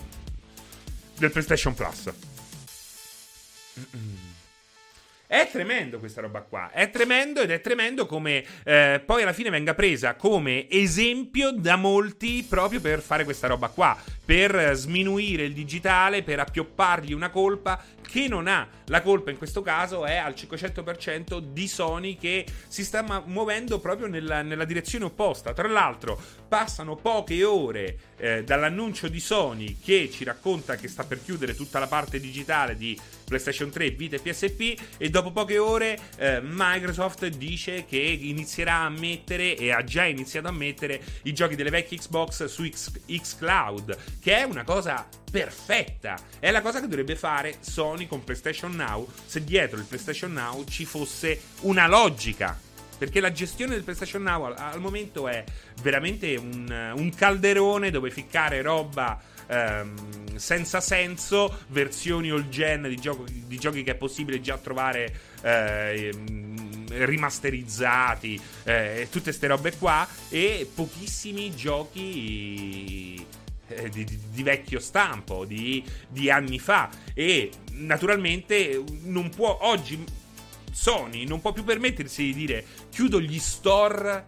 del 1.17 1.31
PlayStation 1.31 1.75
Plus. 1.75 2.11
Mm-mm. 3.79 4.26
È 5.29 5.49
tremendo 5.51 5.99
questa 5.99 6.21
roba 6.21 6.39
qua, 6.39 6.71
è 6.71 6.89
tremendo 6.89 7.41
ed 7.41 7.51
è 7.51 7.59
tremendo 7.59 8.05
come 8.05 8.45
eh, 8.63 9.03
poi 9.05 9.23
alla 9.23 9.33
fine 9.33 9.49
venga 9.49 9.73
presa 9.73 10.15
come 10.15 10.69
esempio 10.69 11.51
da 11.51 11.75
molti 11.75 12.45
proprio 12.47 12.79
per 12.79 13.01
fare 13.01 13.25
questa 13.25 13.47
roba 13.47 13.67
qua, 13.67 13.97
per 14.23 14.71
sminuire 14.75 15.43
il 15.43 15.51
digitale, 15.51 16.23
per 16.23 16.39
appioppargli 16.39 17.11
una 17.11 17.29
colpa 17.29 17.83
che 18.09 18.29
non 18.29 18.47
ha. 18.47 18.76
La 18.89 19.01
colpa 19.01 19.31
in 19.31 19.37
questo 19.37 19.61
caso 19.61 20.05
è 20.05 20.15
al 20.15 20.33
500% 20.33 21.39
di 21.39 21.67
Sony 21.67 22.15
che 22.15 22.45
si 22.67 22.85
sta 22.85 23.03
muovendo 23.25 23.79
proprio 23.79 24.07
nella, 24.07 24.41
nella, 24.41 24.63
direzione 24.63 25.05
opposta. 25.05 25.53
Tra 25.53 25.67
l'altro, 25.67 26.17
passano 26.47 26.95
poche 26.95 27.43
ore 27.43 27.97
eh, 28.17 28.43
dall'annuncio 28.45 29.09
di 29.09 29.19
Sony 29.19 29.77
che 29.83 30.09
ci 30.09 30.23
racconta 30.23 30.77
che 30.77 30.87
sta 30.87 31.03
per 31.03 31.21
chiudere 31.21 31.53
tutta 31.53 31.79
la 31.79 31.87
parte 31.87 32.21
digitale 32.21 32.77
di 32.77 32.97
PlayStation 33.25 33.69
3, 33.69 33.89
Vita 33.91 34.15
e 34.15 34.19
PSP 34.19 34.81
e 34.97 35.09
dopo 35.09 35.31
poche 35.31 35.57
ore 35.57 35.99
eh, 36.15 36.39
Microsoft 36.41 37.27
dice 37.27 37.83
che 37.85 37.97
inizierà 37.97 38.83
a 38.83 38.89
mettere 38.89 39.57
e 39.57 39.73
ha 39.73 39.83
già 39.83 40.05
iniziato 40.05 40.47
a 40.47 40.51
mettere 40.51 41.01
i 41.23 41.33
giochi 41.33 41.55
delle 41.55 41.69
vecchie 41.71 41.97
Xbox 41.97 42.45
su 42.45 42.65
X, 42.65 42.91
X 43.13 43.37
Cloud, 43.37 43.97
che 44.21 44.37
è 44.37 44.43
una 44.43 44.63
cosa 44.63 45.05
perfetta. 45.29 46.17
È 46.39 46.51
la 46.51 46.61
cosa 46.61 46.79
che 46.79 46.87
dovrebbe 46.87 47.15
fare 47.15 47.57
Sony 47.59 48.07
con 48.07 48.23
PlayStation 48.23 48.71
Now 48.71 49.07
se 49.25 49.43
dietro 49.43 49.77
il 49.77 49.85
PlayStation 49.85 50.31
Now 50.33 50.63
ci 50.65 50.85
fosse 50.85 51.39
una 51.61 51.87
logica. 51.87 52.59
Perché 52.97 53.19
la 53.19 53.31
gestione 53.31 53.75
del 53.75 53.83
PlayStation 53.83 54.23
Now 54.23 54.45
al, 54.45 54.55
al 54.57 54.79
momento 54.79 55.27
è 55.27 55.43
veramente 55.81 56.35
un, 56.35 56.93
un, 56.95 57.11
calderone 57.13 57.91
dove 57.91 58.09
ficcare 58.09 58.63
roba 58.63 59.21
ehm, 59.45 60.35
senza 60.35 60.81
senso, 60.81 61.59
versioni 61.67 62.31
all 62.31 62.49
gen 62.49 62.87
di, 62.87 62.95
gioco, 62.95 63.23
di, 63.29 63.59
giochi 63.59 63.83
che 63.83 63.91
è 63.91 63.95
possibile 63.95 64.41
già 64.41 64.57
trovare 64.57 65.13
eh, 65.43 66.11
rimasterizzati, 66.89 68.41
eh, 68.63 69.07
tutte 69.11 69.25
queste 69.25 69.45
robe 69.45 69.77
qua, 69.77 70.07
e 70.29 70.67
pochissimi 70.73 71.55
giochi 71.55 73.23
eh, 73.77 73.89
di, 73.89 74.05
di, 74.31 74.43
vecchio 74.43 74.79
stampo, 74.79 75.45
di, 75.45 75.83
di, 76.09 76.29
anni 76.29 76.59
fa. 76.59 76.89
E 77.13 77.51
naturalmente 77.73 78.83
non 79.03 79.29
può 79.29 79.57
oggi 79.61 80.03
Sony 80.77 81.25
non 81.25 81.41
può 81.41 81.53
più 81.53 81.63
permettersi 81.63 82.23
di 82.25 82.33
dire 82.35 82.63
chiudo 82.91 83.19
gli 83.19 83.39
store 83.39 84.23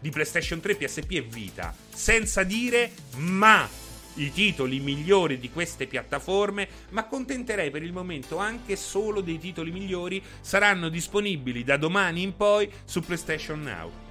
di 0.00 0.08
PlayStation 0.08 0.58
3, 0.58 0.74
PSP 0.74 1.10
e 1.10 1.20
Vita 1.20 1.74
senza 1.92 2.42
dire 2.44 2.90
ma 3.16 3.68
i 4.14 4.32
titoli 4.32 4.80
migliori 4.80 5.38
di 5.38 5.50
queste 5.50 5.86
piattaforme, 5.86 6.68
ma 6.90 7.02
accontenterei 7.02 7.70
per 7.70 7.82
il 7.82 7.92
momento 7.92 8.36
anche 8.38 8.76
solo 8.76 9.20
dei 9.20 9.38
titoli 9.38 9.70
migliori 9.70 10.22
saranno 10.40 10.88
disponibili 10.88 11.64
da 11.64 11.76
domani 11.76 12.22
in 12.22 12.36
poi 12.36 12.70
su 12.84 13.00
PlayStation 13.00 13.62
Now. 13.62 14.01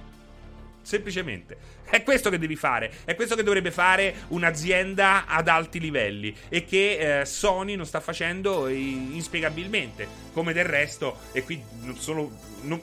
Semplicemente. 0.82 1.56
È 1.88 2.02
questo 2.02 2.30
che 2.30 2.38
devi 2.38 2.56
fare, 2.56 2.90
è 3.04 3.14
questo 3.14 3.34
che 3.36 3.42
dovrebbe 3.42 3.70
fare 3.70 4.14
un'azienda 4.28 5.26
ad 5.26 5.48
alti 5.48 5.78
livelli 5.78 6.34
e 6.48 6.64
che 6.64 7.20
eh, 7.20 7.24
Sony 7.24 7.76
non 7.76 7.86
sta 7.86 8.00
facendo 8.00 8.68
inspiegabilmente, 8.68 10.06
come 10.32 10.52
del 10.52 10.64
resto, 10.64 11.18
e 11.32 11.42
qui 11.44 11.62
non 11.82 11.96
solo... 11.96 12.30
Non, 12.62 12.80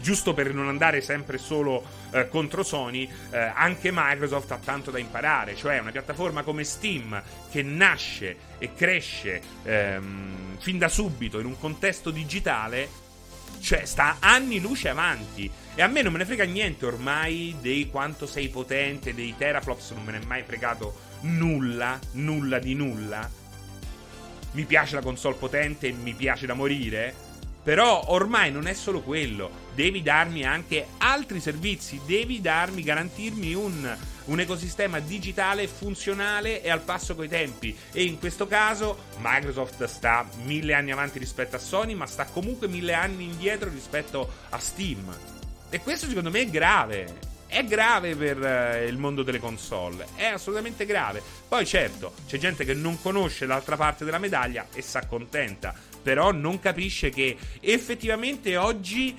giusto 0.00 0.34
per 0.34 0.52
non 0.52 0.68
andare 0.68 1.00
sempre 1.00 1.38
solo 1.38 1.82
eh, 2.10 2.28
contro 2.28 2.62
Sony, 2.62 3.08
eh, 3.30 3.38
anche 3.38 3.90
Microsoft 3.92 4.50
ha 4.50 4.58
tanto 4.58 4.90
da 4.90 4.98
imparare, 4.98 5.54
cioè 5.54 5.78
una 5.78 5.92
piattaforma 5.92 6.42
come 6.42 6.64
Steam 6.64 7.22
che 7.50 7.62
nasce 7.62 8.36
e 8.58 8.74
cresce 8.74 9.40
ehm, 9.62 10.58
fin 10.58 10.78
da 10.78 10.88
subito 10.88 11.38
in 11.38 11.46
un 11.46 11.58
contesto 11.58 12.10
digitale 12.10 13.01
cioè, 13.62 13.84
sta 13.84 14.16
anni 14.18 14.60
luce 14.60 14.88
avanti. 14.88 15.50
E 15.74 15.80
a 15.80 15.86
me 15.86 16.02
non 16.02 16.12
me 16.12 16.18
ne 16.18 16.24
frega 16.24 16.44
niente 16.44 16.84
ormai 16.84 17.56
di 17.60 17.88
quanto 17.90 18.26
sei 18.26 18.48
potente, 18.48 19.14
dei 19.14 19.34
teraflops 19.38 19.92
non 19.92 20.04
me 20.04 20.12
ne 20.12 20.20
è 20.20 20.24
mai 20.24 20.42
fregato 20.42 21.10
nulla, 21.20 21.98
nulla 22.12 22.58
di 22.58 22.74
nulla. 22.74 23.30
Mi 24.52 24.64
piace 24.64 24.96
la 24.96 25.02
console 25.02 25.36
potente 25.36 25.92
mi 25.92 26.12
piace 26.12 26.44
da 26.46 26.54
morire. 26.54 27.30
Però 27.62 28.06
ormai 28.08 28.50
non 28.50 28.66
è 28.66 28.74
solo 28.74 29.00
quello, 29.00 29.61
devi 29.74 30.02
darmi 30.02 30.44
anche 30.44 30.86
altri 30.98 31.40
servizi, 31.40 32.00
devi 32.04 32.40
darmi, 32.40 32.82
garantirmi 32.82 33.54
un, 33.54 33.96
un, 34.24 34.40
ecosistema 34.40 34.98
digitale 35.00 35.66
funzionale 35.66 36.62
e 36.62 36.70
al 36.70 36.82
passo 36.82 37.14
coi 37.14 37.28
tempi. 37.28 37.76
E 37.92 38.04
in 38.04 38.18
questo 38.18 38.46
caso 38.46 39.04
Microsoft 39.18 39.84
sta 39.84 40.26
mille 40.44 40.74
anni 40.74 40.92
avanti 40.92 41.18
rispetto 41.18 41.56
a 41.56 41.58
Sony, 41.60 41.94
ma 41.94 42.06
sta 42.06 42.24
comunque 42.24 42.68
mille 42.68 42.94
anni 42.94 43.24
indietro 43.24 43.70
rispetto 43.70 44.30
a 44.50 44.58
Steam. 44.58 45.14
E 45.70 45.80
questo 45.80 46.06
secondo 46.06 46.30
me 46.30 46.40
è 46.40 46.50
grave. 46.50 47.30
è 47.46 47.64
grave 47.64 48.14
per 48.14 48.42
eh, 48.42 48.86
il 48.86 48.98
mondo 48.98 49.22
delle 49.22 49.38
console. 49.38 50.06
È 50.14 50.26
assolutamente 50.26 50.84
grave. 50.84 51.22
Poi, 51.48 51.66
certo, 51.66 52.14
c'è 52.26 52.38
gente 52.38 52.64
che 52.64 52.74
non 52.74 53.00
conosce 53.00 53.46
l'altra 53.46 53.76
parte 53.76 54.04
della 54.04 54.18
medaglia 54.18 54.66
e 54.74 54.82
si 54.82 54.96
accontenta. 54.96 55.74
Però 56.02 56.32
non 56.32 56.58
capisce 56.58 57.10
che 57.10 57.36
effettivamente 57.60 58.56
oggi 58.56 59.16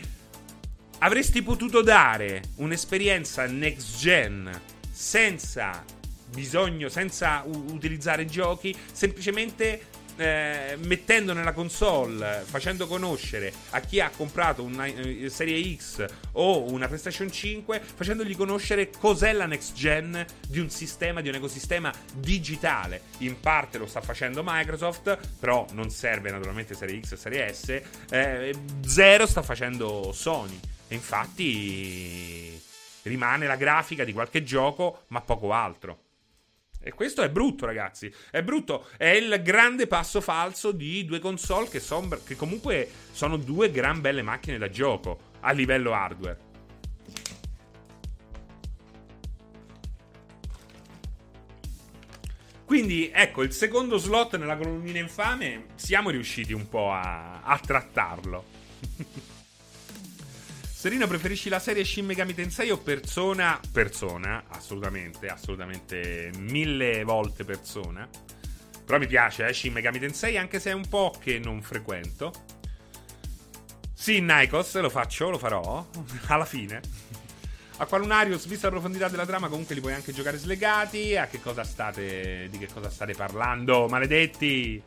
avresti 1.04 1.42
potuto 1.42 1.82
dare 1.82 2.42
un'esperienza 2.56 3.46
next 3.46 3.98
gen 3.98 4.50
senza 4.90 5.84
bisogno, 6.30 6.88
senza 6.88 7.44
u- 7.46 7.74
utilizzare 7.74 8.26
giochi, 8.26 8.76
semplicemente 8.92 9.82
eh, 10.16 10.78
mettendo 10.86 11.34
nella 11.34 11.52
console, 11.52 12.44
facendo 12.46 12.88
conoscere 12.88 13.52
a 13.72 13.82
chi 13.82 14.00
ha 14.00 14.12
comprato 14.16 14.64
una 14.64 14.88
uh, 14.88 15.28
serie 15.28 15.76
X 15.76 16.06
o 16.34 16.72
una 16.72 16.88
PlayStation 16.88 17.30
5, 17.30 17.82
facendogli 17.82 18.36
conoscere 18.36 18.90
cos'è 18.90 19.34
la 19.34 19.46
next 19.46 19.74
gen 19.74 20.26
di 20.48 20.60
un 20.60 20.70
sistema, 20.70 21.20
di 21.20 21.28
un 21.28 21.36
ecosistema 21.36 21.92
digitale. 22.14 23.02
In 23.20 23.42
parte 23.42 23.78
lo 23.78 23.88
sta 23.88 24.00
facendo 24.00 24.42
Microsoft, 24.46 25.18
però 25.38 25.66
non 25.74 25.90
serve 25.90 26.32
naturalmente 26.32 26.76
serie 26.76 27.02
X 27.02 27.12
e 27.12 27.18
serie 27.18 27.54
S. 27.54 27.82
Eh, 28.10 28.54
zero 28.86 29.26
sta 29.26 29.42
facendo 29.42 30.14
Sony. 30.14 30.60
E 30.94 30.96
infatti 30.96 32.62
rimane 33.02 33.48
la 33.48 33.56
grafica 33.56 34.04
di 34.04 34.14
qualche 34.14 34.44
gioco, 34.44 35.06
ma 35.08 35.22
poco 35.22 35.52
altro. 35.52 36.02
E 36.80 36.92
questo 36.94 37.24
è 37.24 37.32
brutto, 37.32 37.66
ragazzi. 37.66 38.14
È 38.30 38.44
brutto. 38.44 38.88
È 38.96 39.08
il 39.08 39.42
grande 39.42 39.88
passo 39.88 40.22
falso 40.22 40.72
di 40.72 41.04
due 41.04 41.18
console 41.18 41.68
che, 41.68 41.80
son, 41.80 42.20
che 42.24 42.36
comunque 42.36 42.88
sono 43.12 43.38
due 43.38 43.72
gran 43.72 44.02
belle 44.02 44.22
macchine 44.22 44.60
da 44.60 44.70
gioco 44.70 45.32
a 45.40 45.52
livello 45.52 45.94
hardware. 45.94 46.52
Quindi 52.66 53.10
ecco, 53.12 53.42
il 53.42 53.52
secondo 53.52 53.98
slot 53.98 54.38
nella 54.38 54.58
colonnina 54.58 55.00
infame 55.00 55.70
siamo 55.74 56.12
riusciti 56.12 56.54
un 56.54 56.70
po' 56.70 56.92
a, 56.92 57.42
a 57.42 57.58
trattarlo. 57.58 58.46
Serino, 60.84 61.08
preferisci 61.08 61.48
la 61.48 61.60
serie 61.60 61.86
Shin 61.86 62.06
Megami 62.06 62.34
Tensei 62.34 62.70
o 62.70 62.78
Persona? 62.78 63.58
Persona, 63.72 64.44
assolutamente, 64.50 65.28
assolutamente 65.28 66.30
mille 66.40 67.06
volte 67.06 67.46
Persona. 67.46 68.06
Però 68.84 69.00
mi 69.00 69.08
piace, 69.08 69.48
eh, 69.48 69.54
Shin 69.54 69.72
Megami 69.72 69.98
Tensei, 69.98 70.38
anche 70.38 70.60
se 70.60 70.72
è 70.72 70.74
un 70.74 70.86
po' 70.90 71.16
che 71.18 71.40
non 71.40 71.62
frequento. 71.62 72.34
Sì, 73.94 74.20
Nikos, 74.20 74.78
lo 74.82 74.90
faccio, 74.90 75.30
lo 75.30 75.38
farò, 75.38 75.88
alla 76.28 76.44
fine. 76.44 76.82
A 77.78 77.86
Qualunarius, 77.86 78.46
vista 78.46 78.66
la 78.66 78.74
profondità 78.74 79.08
della 79.08 79.26
trama, 79.26 79.48
comunque 79.48 79.76
li 79.76 79.80
puoi 79.80 79.94
anche 79.94 80.12
giocare 80.12 80.38
slegati. 80.38 81.16
A 81.16 81.28
che 81.28 81.40
cosa 81.40 81.64
state, 81.64 82.50
di 82.52 82.58
che 82.58 82.68
cosa 82.68 82.90
state 82.90 83.14
parlando, 83.14 83.88
maledetti? 83.88 84.84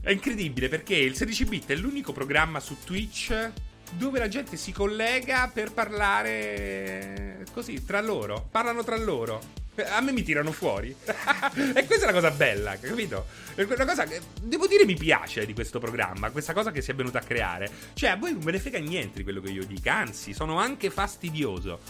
È 0.00 0.10
incredibile 0.12 0.68
perché 0.68 0.94
il 0.94 1.12
16-bit 1.12 1.72
è 1.72 1.74
l'unico 1.74 2.12
programma 2.12 2.58
su 2.58 2.78
Twitch 2.82 3.52
dove 3.92 4.18
la 4.18 4.28
gente 4.28 4.56
si 4.56 4.72
collega 4.72 5.50
per 5.52 5.72
parlare 5.72 7.44
così 7.52 7.84
tra 7.84 8.00
loro. 8.00 8.46
Parlano 8.50 8.84
tra 8.84 8.96
loro. 8.96 9.64
A 9.90 10.00
me 10.00 10.12
mi 10.12 10.22
tirano 10.22 10.52
fuori. 10.52 10.94
e 11.04 11.86
questa 11.86 12.04
è 12.04 12.06
la 12.06 12.12
cosa 12.12 12.30
bella, 12.30 12.78
capito? 12.78 13.26
Una 13.56 13.84
cosa 13.84 14.04
che 14.04 14.20
devo 14.40 14.66
dire 14.66 14.84
mi 14.84 14.94
piace 14.94 15.44
di 15.44 15.52
questo 15.52 15.78
programma, 15.78 16.30
questa 16.30 16.52
cosa 16.52 16.70
che 16.70 16.80
si 16.80 16.90
è 16.90 16.94
venuta 16.94 17.18
a 17.18 17.22
creare. 17.22 17.70
Cioè, 17.94 18.10
a 18.10 18.16
voi 18.16 18.32
non 18.32 18.42
me 18.42 18.52
ne 18.52 18.58
frega 18.58 18.78
niente 18.78 19.18
di 19.18 19.22
quello 19.22 19.40
che 19.40 19.50
io 19.50 19.64
dica, 19.64 19.94
anzi, 19.94 20.32
sono 20.32 20.58
anche 20.58 20.90
fastidioso. 20.90 21.80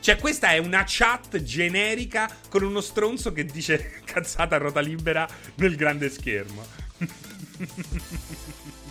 Cioè, 0.00 0.16
questa 0.16 0.50
è 0.50 0.58
una 0.58 0.84
chat 0.86 1.42
generica 1.42 2.30
con 2.48 2.62
uno 2.62 2.80
stronzo 2.80 3.32
che 3.32 3.44
dice 3.44 4.00
cazzata 4.06 4.56
a 4.56 4.58
ruota 4.58 4.80
libera 4.80 5.28
nel 5.56 5.76
grande 5.76 6.10
schermo. 6.10 6.64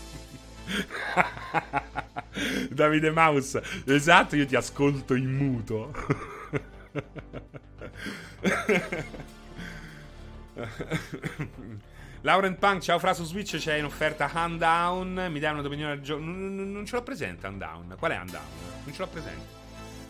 Davide 2.70 3.12
Maus, 3.12 3.60
esatto, 3.86 4.36
io 4.36 4.46
ti 4.46 4.56
ascolto 4.56 5.16
in 5.16 5.36
muto. 5.36 5.94
Laurent 12.22 12.58
Punk, 12.58 12.82
ciao 12.82 13.00
Fra 13.00 13.14
su 13.14 13.24
Switch, 13.24 13.58
c'è 13.58 13.76
in 13.76 13.86
offerta 13.86 14.30
Undown. 14.34 15.28
Mi 15.32 15.40
dai 15.40 15.54
un'opinione 15.54 15.94
al 15.94 16.02
gioco? 16.02 16.22
Non, 16.22 16.84
ce 16.86 16.96
l'ho 16.96 17.04
presente 17.04 17.48
Undown. 17.48 17.96
Qual 17.98 18.12
è 18.12 18.18
Undown? 18.18 18.44
Non 18.84 18.94
ce 18.94 19.02
l'ho 19.02 19.08
presente. 19.08 19.56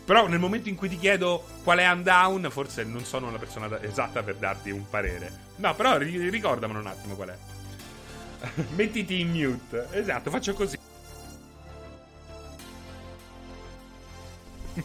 Però 0.04 0.26
nel 0.26 0.38
momento 0.38 0.70
in 0.70 0.74
cui 0.74 0.88
ti 0.88 0.98
chiedo 0.98 1.44
qual 1.62 1.78
è 1.78 1.90
Undown, 1.90 2.48
forse 2.50 2.82
non 2.82 3.04
sono 3.04 3.30
la 3.30 3.38
persona 3.38 3.80
esatta 3.82 4.22
per 4.22 4.36
darti 4.36 4.70
un 4.70 4.88
parere. 4.88 5.30
No, 5.56 5.74
però 5.74 5.98
ricordamelo 5.98 6.78
un 6.78 6.86
attimo 6.86 7.14
qual 7.14 7.28
è. 7.28 7.36
Mettiti 8.74 9.20
in 9.20 9.30
mute. 9.30 9.88
Esatto, 9.92 10.30
faccio 10.30 10.54
così. 10.54 10.78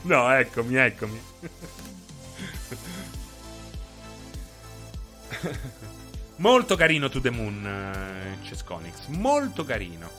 No, 0.01 0.31
eccomi, 0.31 0.75
eccomi. 0.75 1.21
Molto 6.37 6.75
carino 6.75 7.09
To 7.09 7.21
The 7.21 7.29
Moon, 7.29 7.63
uh, 7.63 8.43
Cesconix. 8.43 9.07
Molto 9.07 9.63
carino. 9.63 10.09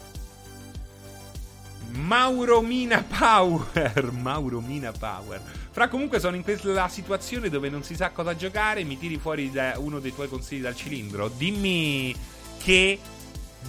Mauro 1.90 2.60
Mina 2.62 3.02
Power. 3.02 4.10
Mauro 4.12 4.60
Mina 4.60 4.92
Power. 4.92 5.40
Fra 5.70 5.88
comunque 5.88 6.20
sono 6.20 6.36
in 6.36 6.42
quella 6.42 6.88
situazione 6.88 7.48
dove 7.48 7.68
non 7.68 7.82
si 7.82 7.96
sa 7.96 8.10
cosa 8.10 8.36
giocare. 8.36 8.84
Mi 8.84 8.96
tiri 8.98 9.18
fuori 9.18 9.50
uno 9.76 9.98
dei 9.98 10.14
tuoi 10.14 10.28
consigli 10.28 10.62
dal 10.62 10.76
cilindro. 10.76 11.28
Dimmi 11.28 12.14
che 12.62 12.98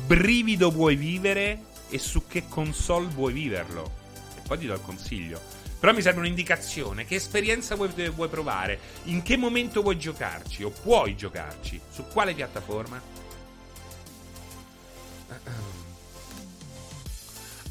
brivido 0.06 0.72
vuoi 0.72 0.96
vivere 0.96 1.74
e 1.89 1.98
su 2.00 2.28
che 2.28 2.48
console 2.48 3.08
vuoi 3.08 3.34
viverlo. 3.34 3.91
E 4.38 4.41
poi 4.48 4.58
ti 4.58 4.66
do 4.66 4.74
il 4.74 4.82
consiglio. 4.82 5.41
Però 5.80 5.93
mi 5.93 6.02
serve 6.02 6.20
un'indicazione. 6.20 7.06
Che 7.06 7.16
esperienza 7.16 7.76
vuoi, 7.76 7.89
vuoi 8.10 8.30
provare? 8.30 8.80
In 9.04 9.22
che 9.22 9.38
momento 9.38 9.82
vuoi 9.82 9.98
giocarci? 9.98 10.64
O 10.64 10.70
puoi 10.70 11.16
giocarci? 11.16 11.80
Su 11.89 12.06
quale 12.08 12.34
piattaforma? 12.34 13.00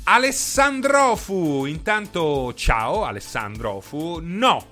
Alessandrofu. 0.05 1.65
Intanto, 1.65 2.53
ciao 2.55 3.05
Alessandrofu. 3.05 4.21
No, 4.23 4.67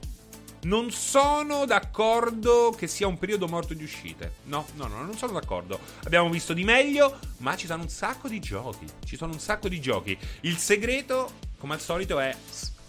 non 0.63 0.91
sono 0.91 1.65
d'accordo 1.65 2.73
che 2.77 2.87
sia 2.87 3.07
un 3.07 3.19
periodo 3.19 3.49
morto 3.49 3.75
di 3.75 3.83
uscite. 3.83 4.35
No, 4.45 4.67
no, 4.75 4.87
no, 4.87 5.03
non 5.03 5.17
sono 5.17 5.33
d'accordo. 5.33 5.79
Abbiamo 6.05 6.29
visto 6.31 6.53
di 6.53 6.65
meglio, 6.65 7.19
ma 7.39 7.57
ci 7.57 7.67
sono 7.67 7.83
un 7.83 7.89
sacco 7.89 8.29
di 8.29 8.39
giochi. 8.39 8.87
Ci 9.05 9.17
sono 9.17 9.33
un 9.33 9.41
sacco 9.41 9.69
di 9.69 9.81
giochi. 9.81 10.17
Il 10.43 10.59
segreto, 10.59 11.33
come 11.59 11.75
al 11.75 11.81
solito, 11.81 12.21
è 12.21 12.35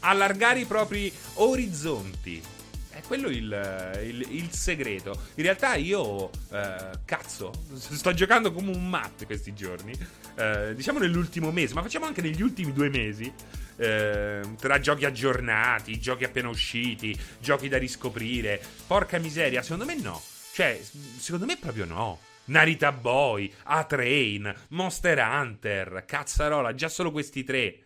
allargare 0.02 0.60
i 0.60 0.66
propri 0.66 1.12
orizzonti. 1.36 2.53
Quello 3.08 3.30
il, 3.30 4.00
il, 4.04 4.26
il 4.30 4.52
segreto. 4.52 5.20
In 5.36 5.44
realtà 5.44 5.76
io, 5.76 6.30
eh, 6.52 6.90
cazzo, 7.06 7.52
sto 7.76 8.14
giocando 8.14 8.52
come 8.52 8.72
un 8.76 8.90
matto 8.90 9.26
questi 9.26 9.54
giorni. 9.54 9.94
Eh, 10.36 10.74
diciamo 10.76 11.00
nell'ultimo 11.00 11.52
mese, 11.52 11.74
ma 11.74 11.82
facciamo 11.82 12.06
anche 12.06 12.22
negli 12.22 12.42
ultimi 12.42 12.74
due 12.74 12.90
mesi 12.90 13.32
eh, 13.78 14.42
tra 14.60 14.80
giochi 14.80 15.06
aggiornati, 15.06 16.00
giochi 16.00 16.24
appena 16.24 16.50
usciti, 16.50 17.18
giochi 17.40 17.68
da 17.68 17.78
riscoprire. 17.78 18.62
Porca 18.88 19.20
miseria, 19.20 19.62
secondo 19.62 19.86
me 19.86 19.96
no. 19.96 20.22
Cioè, 20.54 20.80
secondo 21.18 21.46
me 21.46 21.58
proprio 21.58 21.86
no. 21.86 22.20
Narita 22.46 22.92
Boy, 22.92 23.52
A-Train, 23.64 24.54
Monster 24.70 25.18
Hunter, 25.20 26.04
cazzarola, 26.06 26.74
già 26.74 26.90
solo 26.90 27.12
questi 27.12 27.44
tre. 27.44 27.78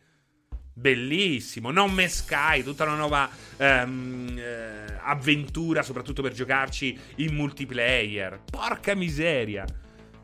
Bellissimo, 0.77 1.71
Non 1.71 1.91
Me 1.91 2.07
Sky, 2.07 2.61
tutta 2.61 2.83
una 2.83 2.93
nuova 2.93 3.27
um, 3.57 4.31
uh, 4.37 4.93
avventura, 5.01 5.81
soprattutto 5.81 6.21
per 6.21 6.33
giocarci 6.33 6.95
in 7.15 7.33
multiplayer. 7.33 8.41
Porca 8.47 8.93
miseria, 8.93 9.65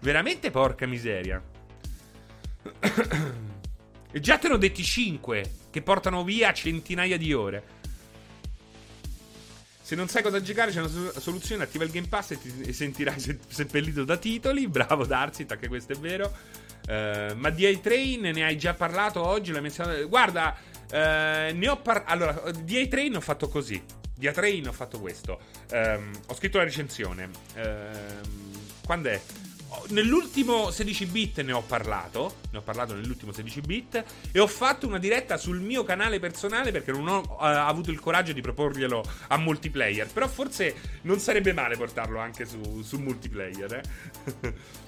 veramente 0.01 0.51
porca 0.51 0.85
miseria. 0.85 1.43
E 4.11 4.19
già 4.19 4.37
te 4.37 4.47
ne 4.47 4.53
ho 4.53 4.57
detti 4.57 4.83
5 4.83 5.51
che 5.71 5.81
portano 5.81 6.23
via 6.23 6.53
centinaia 6.53 7.17
di 7.17 7.33
ore. 7.33 7.63
Se 9.81 9.95
non 9.95 10.07
sai 10.07 10.21
cosa 10.21 10.39
giocare, 10.39 10.71
c'è 10.71 10.81
una 10.81 11.19
soluzione: 11.19 11.63
attiva 11.63 11.83
il 11.83 11.89
Game 11.89 12.07
Pass 12.07 12.29
e 12.29 12.39
ti 12.39 12.71
sentirai 12.71 13.39
seppellito 13.47 14.03
da 14.03 14.17
titoli. 14.17 14.67
Bravo, 14.67 15.03
Darsit, 15.03 15.51
anche 15.51 15.67
questo 15.67 15.93
è 15.93 15.95
vero. 15.95 16.31
Uh, 16.87 17.35
ma 17.35 17.49
di 17.49 17.65
A-Train 17.65 18.21
ne 18.21 18.43
hai 18.43 18.57
già 18.57 18.73
parlato 18.73 19.25
oggi? 19.25 19.51
L'hai 19.51 19.61
menzionato? 19.61 20.07
Guarda, 20.07 20.55
uh, 20.91 20.95
ne 20.95 21.67
ho 21.67 21.77
parlato. 21.77 22.11
Allora, 22.11 22.51
di 22.51 22.79
A-Train 22.79 23.15
ho 23.15 23.21
fatto 23.21 23.47
così. 23.47 23.81
Di 24.15 24.27
A-Train 24.27 24.67
ho 24.67 24.73
fatto 24.73 24.99
questo. 24.99 25.39
Um, 25.71 26.11
ho 26.27 26.35
scritto 26.35 26.57
la 26.57 26.63
recensione. 26.63 27.29
Um, 27.55 28.61
quando 28.85 29.09
è? 29.09 29.21
nell'ultimo 29.89 30.71
16 30.71 31.05
bit 31.07 31.41
ne 31.41 31.51
ho 31.51 31.61
parlato. 31.61 32.35
Ne 32.51 32.59
ho 32.59 32.61
parlato 32.61 32.93
nell'ultimo 32.93 33.31
16 33.31 33.61
bit. 33.61 34.03
E 34.31 34.39
ho 34.39 34.47
fatto 34.47 34.87
una 34.87 34.99
diretta 34.99 35.37
sul 35.37 35.59
mio 35.59 35.83
canale 35.83 36.19
personale 36.19 36.71
perché 36.71 36.91
non 36.91 37.07
ho 37.07 37.19
uh, 37.21 37.35
avuto 37.39 37.91
il 37.91 37.99
coraggio 37.99 38.33
di 38.33 38.41
proporglielo 38.41 39.03
a 39.27 39.37
multiplayer. 39.37 40.07
Però 40.11 40.27
forse 40.27 40.75
non 41.01 41.19
sarebbe 41.19 41.53
male 41.53 41.75
portarlo 41.75 42.19
anche 42.19 42.45
su, 42.45 42.81
su 42.81 42.97
multiplayer. 42.97 43.73
Eh? 43.73 44.53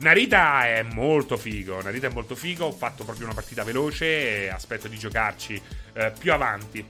Narita 0.00 0.66
è 0.66 0.82
molto 0.82 1.36
figo. 1.36 1.82
Narita 1.82 2.06
è 2.06 2.12
molto 2.12 2.34
figo. 2.34 2.66
Ho 2.66 2.72
fatto 2.72 3.04
proprio 3.04 3.26
una 3.26 3.34
partita 3.34 3.64
veloce 3.64 4.44
e 4.44 4.48
aspetto 4.48 4.88
di 4.88 4.98
giocarci 4.98 5.60
uh, 5.94 6.12
più 6.18 6.32
avanti. 6.32 6.86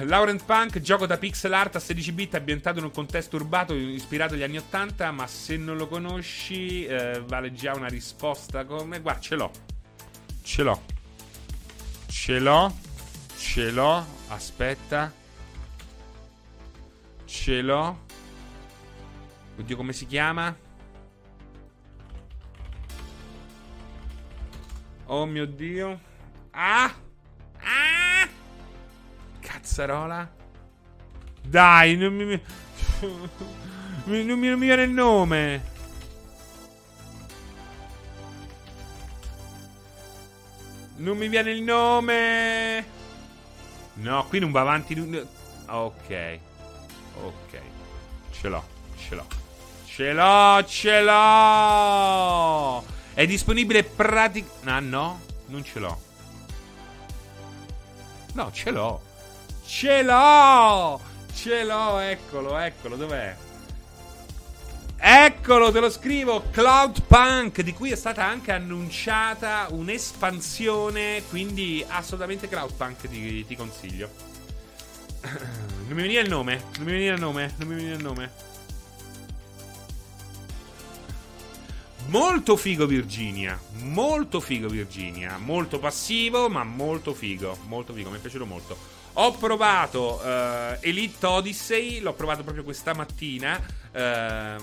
Laurent 0.00 0.44
Punk, 0.44 0.80
gioco 0.80 1.06
da 1.06 1.16
pixel 1.16 1.54
art 1.54 1.76
a 1.76 1.80
16 1.80 2.12
bit 2.12 2.34
ambientato 2.34 2.78
in 2.78 2.84
un 2.84 2.90
contesto 2.90 3.36
urbato 3.36 3.74
ispirato 3.74 4.34
agli 4.34 4.42
anni 4.42 4.58
80, 4.58 5.10
ma 5.12 5.26
se 5.26 5.56
non 5.56 5.78
lo 5.78 5.88
conosci 5.88 6.84
eh, 6.84 7.22
vale 7.26 7.54
già 7.54 7.74
una 7.74 7.88
risposta 7.88 8.66
come... 8.66 9.00
Guarda, 9.00 9.20
ce 9.20 9.34
l'ho. 9.34 9.50
Ce 10.42 10.62
l'ho. 10.62 10.82
Ce 12.06 12.38
l'ho. 12.38 12.76
Ce 13.36 13.70
l'ho. 13.70 14.06
Aspetta. 14.28 15.10
Ce 17.24 17.60
l'ho. 17.62 18.06
Oddio, 19.56 19.76
come 19.76 19.94
si 19.94 20.06
chiama? 20.06 20.54
Oh 25.10 25.24
mio 25.24 25.46
Dio. 25.46 25.98
Ah! 26.50 26.94
Ah! 27.60 28.28
Cazzarola. 29.40 30.30
Dai, 31.42 31.96
non 31.96 32.14
mi. 32.14 32.42
non, 33.00 33.30
mi 34.04 34.24
non 34.24 34.58
mi 34.58 34.66
viene 34.66 34.82
il 34.82 34.90
nome. 34.90 35.62
Non 40.96 41.16
mi 41.16 41.28
viene 41.28 41.52
il 41.52 41.62
nome. 41.62 42.84
No, 43.94 44.26
qui 44.28 44.40
non 44.40 44.50
va 44.50 44.60
avanti. 44.60 44.94
Ok. 45.68 46.38
Ok. 47.22 47.60
Ce 48.30 48.48
l'ho, 48.48 48.62
ce 48.94 49.14
l'ho. 49.14 49.26
Ce 49.86 50.12
l'ho, 50.12 50.62
ce 50.66 51.02
l'ho. 51.02 52.96
È 53.18 53.26
disponibile 53.26 53.82
praticamente. 53.82 54.70
Ah, 54.70 54.78
no, 54.78 55.20
non 55.46 55.64
ce 55.64 55.80
l'ho. 55.80 56.00
No, 58.34 58.52
ce 58.52 58.70
l'ho. 58.70 59.02
Ce 59.66 60.02
l'ho! 60.04 61.00
Ce 61.34 61.64
l'ho, 61.64 61.98
eccolo, 61.98 62.56
eccolo, 62.56 62.94
dov'è? 62.94 63.34
Eccolo, 64.96 65.72
te 65.72 65.80
lo 65.80 65.90
scrivo, 65.90 66.44
Cloud 66.52 67.02
Punk, 67.08 67.62
di 67.62 67.72
cui 67.72 67.90
è 67.90 67.96
stata 67.96 68.24
anche 68.24 68.52
annunciata 68.52 69.66
un'espansione, 69.70 71.24
quindi 71.28 71.84
assolutamente 71.88 72.48
Cloud 72.48 72.72
Punk 72.74 73.08
ti, 73.08 73.44
ti 73.44 73.56
consiglio. 73.56 74.10
Non 75.88 75.96
mi 75.96 76.02
veniva 76.02 76.20
il 76.20 76.28
nome, 76.28 76.62
non 76.76 76.84
mi 76.84 76.92
veniva 76.92 77.14
il 77.14 77.20
nome, 77.20 77.54
non 77.56 77.66
mi 77.66 77.74
veniva 77.74 77.96
il 77.96 78.02
nome. 78.02 78.47
Molto 82.08 82.56
figo 82.56 82.86
Virginia, 82.86 83.60
molto 83.82 84.40
figo 84.40 84.66
Virginia, 84.68 85.36
molto 85.36 85.78
passivo 85.78 86.48
ma 86.48 86.64
molto 86.64 87.12
figo, 87.12 87.58
molto 87.66 87.92
figo, 87.92 88.08
mi 88.08 88.16
è 88.16 88.18
piaciuto 88.18 88.46
molto. 88.46 88.78
Ho 89.14 89.32
provato 89.32 90.18
uh, 90.22 90.78
Elite 90.80 91.26
Odyssey, 91.26 92.00
l'ho 92.00 92.14
provato 92.14 92.42
proprio 92.42 92.64
questa 92.64 92.94
mattina. 92.94 93.62
Uh, 93.92 94.62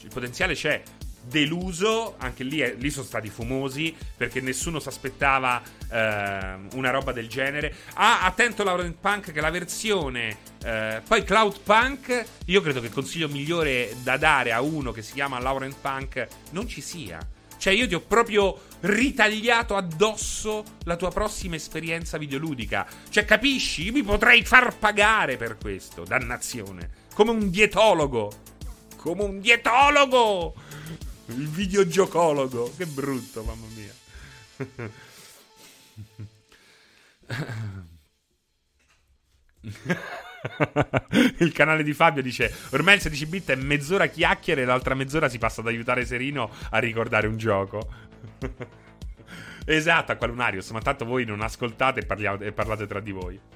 il 0.00 0.08
potenziale 0.10 0.54
c'è. 0.54 0.82
Deluso, 1.22 2.14
anche 2.18 2.44
lì, 2.44 2.74
lì 2.78 2.90
sono 2.90 3.04
stati 3.04 3.28
fumosi 3.28 3.94
perché 4.16 4.40
nessuno 4.40 4.80
si 4.80 4.88
aspettava 4.88 5.62
uh, 5.62 6.76
una 6.76 6.90
roba 6.90 7.12
del 7.12 7.28
genere. 7.28 7.74
Ah, 7.94 8.22
attento 8.22 8.64
Laurent 8.64 8.96
Punk 8.98 9.32
che 9.32 9.40
la 9.40 9.50
versione 9.50 10.38
uh, 10.64 11.02
poi 11.06 11.22
Cloud 11.22 11.60
Punk, 11.62 12.24
io 12.46 12.60
credo 12.60 12.80
che 12.80 12.86
il 12.86 12.92
consiglio 12.92 13.28
migliore 13.28 13.94
da 14.02 14.16
dare 14.16 14.52
a 14.52 14.60
uno 14.60 14.92
che 14.92 15.02
si 15.02 15.12
chiama 15.12 15.38
Laurent 15.38 15.76
Punk 15.80 16.26
non 16.50 16.66
ci 16.66 16.80
sia. 16.80 17.18
Cioè, 17.60 17.74
io 17.74 17.86
ti 17.86 17.94
ho 17.94 18.00
proprio 18.00 18.58
ritagliato 18.80 19.76
addosso 19.76 20.64
la 20.84 20.96
tua 20.96 21.10
prossima 21.10 21.56
esperienza 21.56 22.16
videoludica. 22.16 22.86
Cioè, 23.10 23.26
capisci? 23.26 23.84
Io 23.84 23.92
mi 23.92 24.02
potrei 24.02 24.42
far 24.46 24.78
pagare 24.78 25.36
per 25.36 25.58
questo. 25.58 26.04
Dannazione. 26.04 26.88
Come 27.12 27.32
un 27.32 27.50
dietologo. 27.50 28.32
Come 28.96 29.24
un 29.24 29.40
dietologo. 29.40 30.54
Il 31.36 31.48
videogiocologo. 31.48 32.72
Che 32.76 32.86
brutto, 32.86 33.42
mamma 33.42 33.66
mia. 33.74 33.92
il 41.38 41.52
canale 41.52 41.82
di 41.82 41.92
Fabio 41.92 42.22
dice: 42.22 42.52
Ormai 42.70 42.94
il 42.94 43.00
16 43.00 43.26
bit 43.26 43.50
è 43.50 43.56
mezz'ora 43.56 44.06
chiacchiere 44.06 44.62
e 44.62 44.64
l'altra 44.64 44.94
mezz'ora 44.94 45.28
si 45.28 45.38
passa 45.38 45.60
ad 45.60 45.66
aiutare 45.66 46.06
Serino 46.06 46.50
a 46.70 46.78
ricordare 46.78 47.26
un 47.26 47.36
gioco. 47.36 47.88
esatto, 49.66 50.12
a 50.12 50.16
Qualunarius, 50.16 50.70
ma 50.70 50.80
tanto 50.80 51.04
voi 51.04 51.24
non 51.24 51.42
ascoltate 51.42 52.00
e, 52.00 52.06
parliate, 52.06 52.46
e 52.46 52.52
parlate 52.52 52.86
tra 52.86 53.00
di 53.00 53.12
voi. 53.12 53.38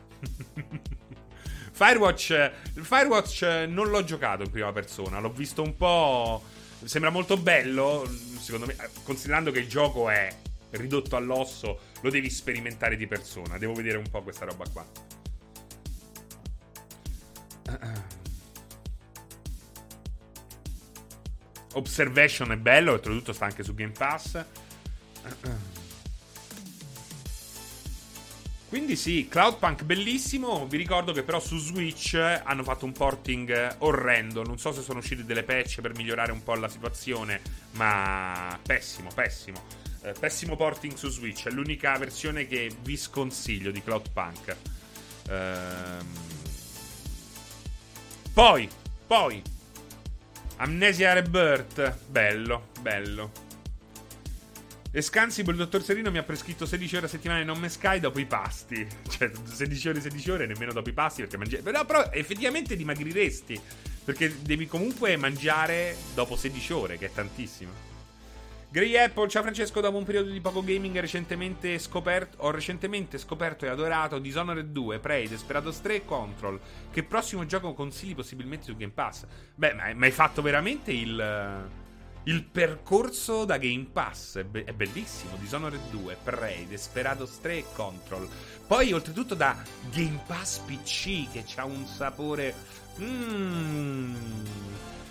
Firewatch, 1.72 2.52
Firewatch 2.80 3.66
non 3.68 3.88
l'ho 3.88 4.04
giocato 4.04 4.44
in 4.44 4.50
prima 4.50 4.72
persona, 4.72 5.18
l'ho 5.18 5.32
visto 5.32 5.62
un 5.62 5.76
po'. 5.76 6.53
Sembra 6.84 7.10
molto 7.10 7.36
bello, 7.36 8.08
secondo 8.38 8.66
me, 8.66 8.76
considerando 9.02 9.50
che 9.50 9.58
il 9.58 9.68
gioco 9.68 10.08
è 10.10 10.34
ridotto 10.70 11.16
all'osso, 11.16 11.80
lo 12.00 12.10
devi 12.10 12.28
sperimentare 12.30 12.96
di 12.96 13.06
persona. 13.06 13.58
Devo 13.58 13.72
vedere 13.74 13.96
un 13.98 14.08
po' 14.10 14.22
questa 14.22 14.44
roba 14.44 14.64
qua. 14.72 14.86
Observation 21.72 22.52
è 22.52 22.56
bello, 22.56 22.92
oltretutto 22.92 23.32
sta 23.32 23.46
anche 23.46 23.62
su 23.64 23.74
Game 23.74 23.92
Pass. 23.92 24.44
Quindi 28.74 28.96
sì, 28.96 29.28
Cloudpunk 29.30 29.84
bellissimo. 29.84 30.66
Vi 30.66 30.76
ricordo 30.76 31.12
che 31.12 31.22
però 31.22 31.38
su 31.38 31.58
Switch 31.58 32.14
hanno 32.14 32.64
fatto 32.64 32.84
un 32.84 32.90
porting 32.90 33.76
orrendo. 33.78 34.42
Non 34.42 34.58
so 34.58 34.72
se 34.72 34.82
sono 34.82 34.98
uscite 34.98 35.24
delle 35.24 35.44
patch 35.44 35.80
per 35.80 35.94
migliorare 35.94 36.32
un 36.32 36.42
po' 36.42 36.56
la 36.56 36.66
situazione, 36.68 37.40
ma 37.74 38.58
pessimo, 38.60 39.10
pessimo. 39.14 39.62
Eh, 40.02 40.12
pessimo 40.18 40.56
porting 40.56 40.92
su 40.96 41.08
Switch. 41.08 41.46
È 41.46 41.50
l'unica 41.52 41.96
versione 41.98 42.48
che 42.48 42.68
vi 42.82 42.96
sconsiglio 42.96 43.70
di 43.70 43.80
Cloudpunk. 43.80 44.56
Ehm 45.28 46.06
poi, 48.32 48.68
poi. 49.06 49.40
Amnesia 50.56 51.12
Rebirth. 51.12 51.96
Bello, 52.08 52.70
bello. 52.80 53.30
Escansible, 54.96 55.50
il 55.50 55.58
dottor 55.58 55.82
Serino 55.82 56.12
mi 56.12 56.18
ha 56.18 56.22
prescritto 56.22 56.66
16 56.66 56.96
ore 56.98 57.06
a 57.06 57.08
settimana 57.08 57.40
di 57.40 57.44
non 57.44 57.58
me 57.58 57.68
sky 57.68 57.98
dopo 57.98 58.20
i 58.20 58.26
pasti. 58.26 58.86
Cioè, 59.10 59.28
16 59.42 59.88
ore, 59.88 60.00
16 60.00 60.30
ore, 60.30 60.46
nemmeno 60.46 60.72
dopo 60.72 60.88
i 60.88 60.92
pasti 60.92 61.22
perché 61.22 61.36
mangi... 61.36 61.56
Però, 61.56 61.84
però 61.84 62.10
effettivamente 62.12 62.76
dimagriresti. 62.76 63.60
Perché 64.04 64.42
devi 64.42 64.68
comunque 64.68 65.16
mangiare 65.16 65.96
dopo 66.14 66.36
16 66.36 66.72
ore, 66.72 66.96
che 66.96 67.06
è 67.06 67.10
tantissimo. 67.12 67.72
Grey 68.70 68.96
Apple, 68.96 69.28
ciao 69.28 69.42
Francesco, 69.42 69.80
dopo 69.80 69.96
un 69.96 70.04
periodo 70.04 70.30
di 70.30 70.40
poco 70.40 70.62
gaming 70.62 70.96
recentemente 71.00 71.76
scoperto, 71.80 72.36
ho 72.42 72.52
recentemente 72.52 73.18
scoperto 73.18 73.64
e 73.64 73.70
adorato 73.70 74.20
Dishonored 74.20 74.68
2, 74.68 75.00
Prey, 75.00 75.26
Desperados 75.26 75.80
3 75.80 75.94
e 75.96 76.04
Control. 76.04 76.60
Che 76.92 77.02
prossimo 77.02 77.44
gioco 77.46 77.74
consigli 77.74 78.14
possibilmente 78.14 78.66
su 78.66 78.76
Game 78.76 78.92
Pass? 78.92 79.26
Beh, 79.56 79.74
ma 79.74 80.06
hai 80.06 80.10
fatto 80.12 80.40
veramente 80.40 80.92
il, 80.92 81.82
il 82.24 82.42
percorso 82.42 83.44
da 83.44 83.58
Game 83.58 83.86
Pass, 83.92 84.38
è, 84.38 84.44
be- 84.44 84.64
è 84.64 84.72
bellissimo. 84.72 85.36
Dishonored 85.36 85.90
2, 85.90 86.16
Prey, 86.22 86.66
Desperados 86.66 87.40
3 87.40 87.56
e 87.56 87.64
Control. 87.74 88.28
Poi 88.66 88.92
oltretutto 88.92 89.34
da 89.34 89.56
Game 89.92 90.22
Pass 90.26 90.58
PC 90.58 91.30
che 91.30 91.44
ha 91.56 91.64
un 91.64 91.86
sapore... 91.86 92.54
Mmm... 92.96 94.44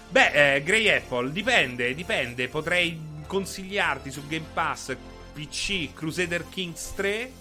Beh, 0.09 0.55
eh, 0.55 0.63
Grey 0.63 0.89
Apple, 0.89 1.31
dipende, 1.31 1.95
dipende, 1.95 2.47
potrei 2.47 2.99
consigliarti 3.25 4.11
su 4.11 4.27
Game 4.27 4.45
Pass 4.53 4.95
PC 5.33 5.91
Crusader 5.93 6.45
Kings 6.49 6.93
3, 6.93 7.31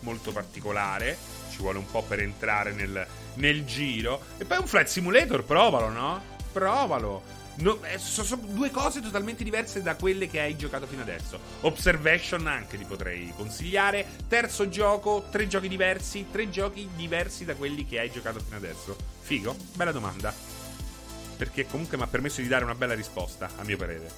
molto 0.00 0.32
particolare, 0.32 1.16
ci 1.50 1.58
vuole 1.58 1.78
un 1.78 1.88
po' 1.88 2.02
per 2.02 2.18
entrare 2.18 2.72
nel, 2.72 3.06
nel 3.34 3.64
giro. 3.64 4.20
E 4.36 4.44
poi 4.44 4.58
un 4.58 4.66
Flight 4.66 4.88
Simulator, 4.88 5.44
provalo, 5.44 5.90
no? 5.90 6.20
Provalo. 6.52 7.22
No, 7.60 7.82
eh, 7.84 7.98
sono, 7.98 8.26
sono 8.26 8.42
due 8.46 8.70
cose 8.70 9.00
totalmente 9.00 9.42
diverse 9.42 9.82
da 9.82 9.96
quelle 9.96 10.28
che 10.28 10.40
hai 10.40 10.56
giocato 10.56 10.86
fino 10.86 11.02
adesso. 11.02 11.40
Observation 11.62 12.46
anche 12.46 12.78
ti 12.78 12.84
potrei 12.84 13.32
consigliare. 13.34 14.06
Terzo 14.28 14.68
gioco, 14.68 15.26
tre 15.30 15.48
giochi 15.48 15.68
diversi, 15.68 16.26
tre 16.30 16.50
giochi 16.50 16.88
diversi 16.94 17.44
da 17.44 17.54
quelli 17.56 17.84
che 17.84 17.98
hai 17.98 18.10
giocato 18.12 18.38
fino 18.38 18.56
adesso. 18.56 18.96
Figo? 19.20 19.56
Bella 19.74 19.92
domanda. 19.92 20.32
perché 21.38 21.66
comunque 21.66 21.96
mi 21.96 22.02
ha 22.02 22.08
permesso 22.08 22.40
di 22.40 22.48
dare 22.48 22.64
una 22.64 22.74
bella 22.74 22.94
risposta, 22.94 23.48
a 23.56 23.64
mio 23.64 23.76
parere. 23.76 24.10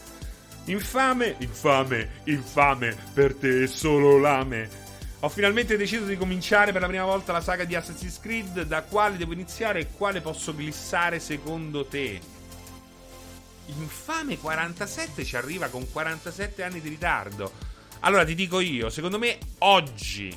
Infame, 0.65 1.37
infame, 1.39 2.23
infame, 2.25 2.97
per 3.13 3.35
te 3.35 3.65
è 3.65 3.67
solo 3.67 4.19
lame. 4.19 4.69
Ho 5.21 5.29
finalmente 5.29 5.77
deciso 5.77 6.05
di 6.07 6.17
cominciare 6.17 6.73
per 6.73 6.81
la 6.81 6.87
prima 6.87 7.05
volta 7.05 7.33
la 7.33 7.43
saga 7.43 7.65
di 7.65 7.75
Assassin's 7.75 8.19
Creed. 8.21 8.63
Da 8.63 8.83
quale 8.83 9.19
devo 9.19 9.35
iniziare 9.35 9.81
e 9.81 9.89
quale 9.95 10.23
posso 10.23 10.55
glissare 10.55 11.21
secondo 11.21 11.85
te? 11.85 12.19
Infame 13.67 14.39
47 14.39 15.25
ci 15.25 15.37
arriva 15.37 15.69
con 15.69 15.91
47 15.91 16.63
anni 16.63 16.81
di 16.81 16.89
ritardo. 16.89 17.53
Allora 18.01 18.25
ti 18.25 18.35
dico 18.35 18.61
io, 18.61 18.91
secondo 18.91 19.19
me 19.19 19.39
oggi, 19.59 20.37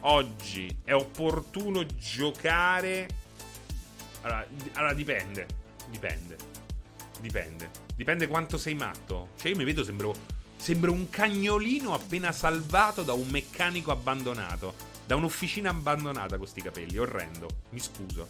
oggi 0.00 0.78
è 0.84 0.94
opportuno 0.94 1.84
giocare. 1.86 3.08
Allora, 4.22 4.46
allora 4.74 4.92
dipende, 4.94 5.46
dipende, 5.88 6.36
dipende, 7.20 7.70
dipende 7.96 8.26
quanto 8.26 8.58
sei 8.58 8.74
matto. 8.74 9.30
Cioè 9.38 9.50
io 9.50 9.56
mi 9.56 9.64
vedo 9.64 9.82
sembro 9.82 10.36
Sembra 10.58 10.90
un 10.90 11.08
cagnolino 11.08 11.94
appena 11.94 12.32
salvato 12.32 13.02
da 13.02 13.12
un 13.14 13.28
meccanico 13.28 13.90
abbandonato. 13.90 14.74
Da 15.06 15.16
un'officina 15.16 15.70
abbandonata 15.70 16.30
con 16.30 16.40
questi 16.40 16.60
capelli. 16.60 16.98
Orrendo. 16.98 17.48
Mi 17.70 17.80
scuso. 17.80 18.28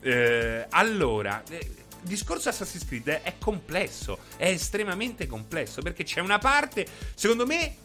Eh, 0.00 0.66
allora, 0.70 1.42
eh, 1.48 1.56
il 1.56 2.08
discorso 2.08 2.48
Assassin's 2.48 2.86
Creed 2.86 3.08
è 3.08 3.34
complesso. 3.38 4.18
È 4.36 4.46
estremamente 4.46 5.26
complesso. 5.26 5.82
Perché 5.82 6.04
c'è 6.04 6.20
una 6.20 6.38
parte. 6.38 6.86
Secondo 7.14 7.46
me. 7.46 7.76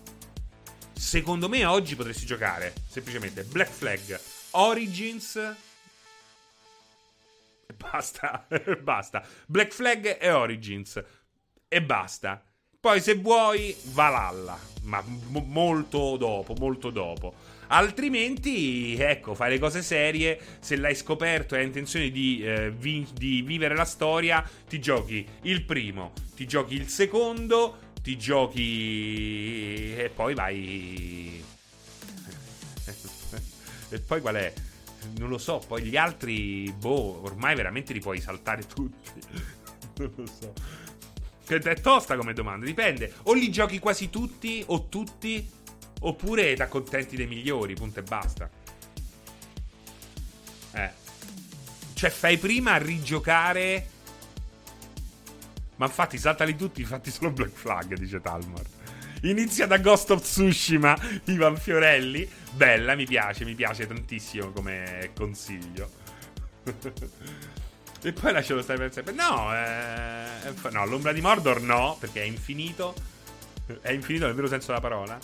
Secondo 0.94 1.50
me 1.50 1.66
oggi 1.66 1.96
potresti 1.96 2.26
giocare. 2.26 2.74
Semplicemente 2.88 3.44
Black 3.44 3.72
Flag 3.72 4.20
Origins. 4.52 5.36
E 5.36 5.56
basta. 7.76 8.48
basta. 8.82 9.26
Black 9.46 9.74
Flag 9.74 10.18
e 10.20 10.32
Origins. 10.32 11.04
E 11.68 11.82
basta. 11.82 12.42
Poi 12.80 13.02
se 13.02 13.16
vuoi, 13.16 13.76
Valhalla, 13.94 14.58
ma 14.84 15.02
m- 15.02 15.44
molto 15.48 16.18
dopo, 16.18 16.54
molto 16.60 16.92
dopo. 16.92 17.34
Altrimenti, 17.68 18.96
ecco, 18.98 19.34
fai 19.36 19.52
le 19.52 19.60
cose 19.60 19.82
serie. 19.82 20.40
Se 20.60 20.76
l'hai 20.76 20.96
scoperto 20.96 21.56
e 21.56 21.60
hai 21.60 21.66
intenzione 21.66 22.10
di, 22.10 22.42
eh, 22.44 22.72
vi- 22.72 23.08
di 23.14 23.42
vivere 23.42 23.76
la 23.76 23.86
storia, 23.86 24.48
ti 24.68 24.80
giochi 24.80 25.26
il 25.44 25.64
primo, 25.64 26.14
ti 26.36 26.46
giochi 26.46 26.76
il 26.76 26.88
secondo, 26.88 27.78
ti 28.02 28.18
giochi. 28.18 29.94
e 29.96 30.12
poi 30.14 30.34
vai. 30.34 31.44
e 33.90 34.00
poi 34.00 34.22
qual 34.22 34.36
è? 34.36 34.54
Non 35.18 35.30
lo 35.30 35.38
so, 35.38 35.62
poi 35.66 35.84
gli 35.84 35.98
altri, 35.98 36.74
boh, 36.78 37.24
ormai 37.24 37.56
veramente 37.56 37.94
li 37.94 38.00
puoi 38.00 38.20
saltare 38.20 38.66
tutti. 38.66 39.12
non 39.98 40.12
lo 40.16 40.26
so. 40.26 40.54
È 41.48 41.80
tosta 41.80 42.16
come 42.18 42.34
domanda, 42.34 42.66
dipende. 42.66 43.14
O 43.24 43.34
li 43.34 43.52
giochi 43.52 43.78
quasi 43.78 44.10
tutti, 44.10 44.64
o 44.68 44.88
tutti, 44.88 45.48
oppure 46.08 46.54
ti 46.56 46.62
accontenti 46.62 47.16
dei 47.16 47.28
migliori, 47.28 47.74
punto 47.74 48.00
e 48.00 48.04
basta. 48.04 48.50
Eh. 50.74 50.92
Cioè, 51.94 52.10
fai 52.10 52.38
prima 52.38 52.74
a 52.74 52.78
rigiocare. 52.78 53.88
Ma 55.78 55.86
infatti, 55.86 56.18
saltali 56.18 56.56
tutti, 56.56 56.82
infatti 56.82 57.12
solo 57.12 57.32
Black 57.32 57.54
Flag, 57.54 57.96
dice 57.96 58.22
Talmor. 58.22 58.64
Inizia 59.24 59.66
da 59.66 59.78
Ghost 59.78 60.12
of 60.12 60.22
Tsushima, 60.22 60.98
Ivan 61.26 61.58
Fiorelli. 61.58 62.30
Bella, 62.52 62.96
mi 62.96 63.06
piace, 63.06 63.44
mi 63.44 63.56
piace 63.56 63.88
tantissimo 63.88 64.52
come 64.52 65.12
consiglio. 65.16 65.90
E 68.06 68.14
poi 68.14 68.32
lascialo 68.32 68.62
stare 68.62 68.78
per 68.78 68.94
sempre. 68.94 69.14
No, 69.14 69.52
eh, 69.52 70.54
no, 70.70 70.86
l'ombra 70.86 71.12
di 71.12 71.22
Mordor 71.22 71.60
no, 71.62 71.98
perché 72.00 72.22
è 72.22 72.26
infinito. 72.26 72.94
È 73.82 73.92
infinito 73.92 74.28
nel 74.28 74.36
vero 74.36 74.48
senso 74.48 74.68
della 74.68 74.80
parola. 74.80 75.18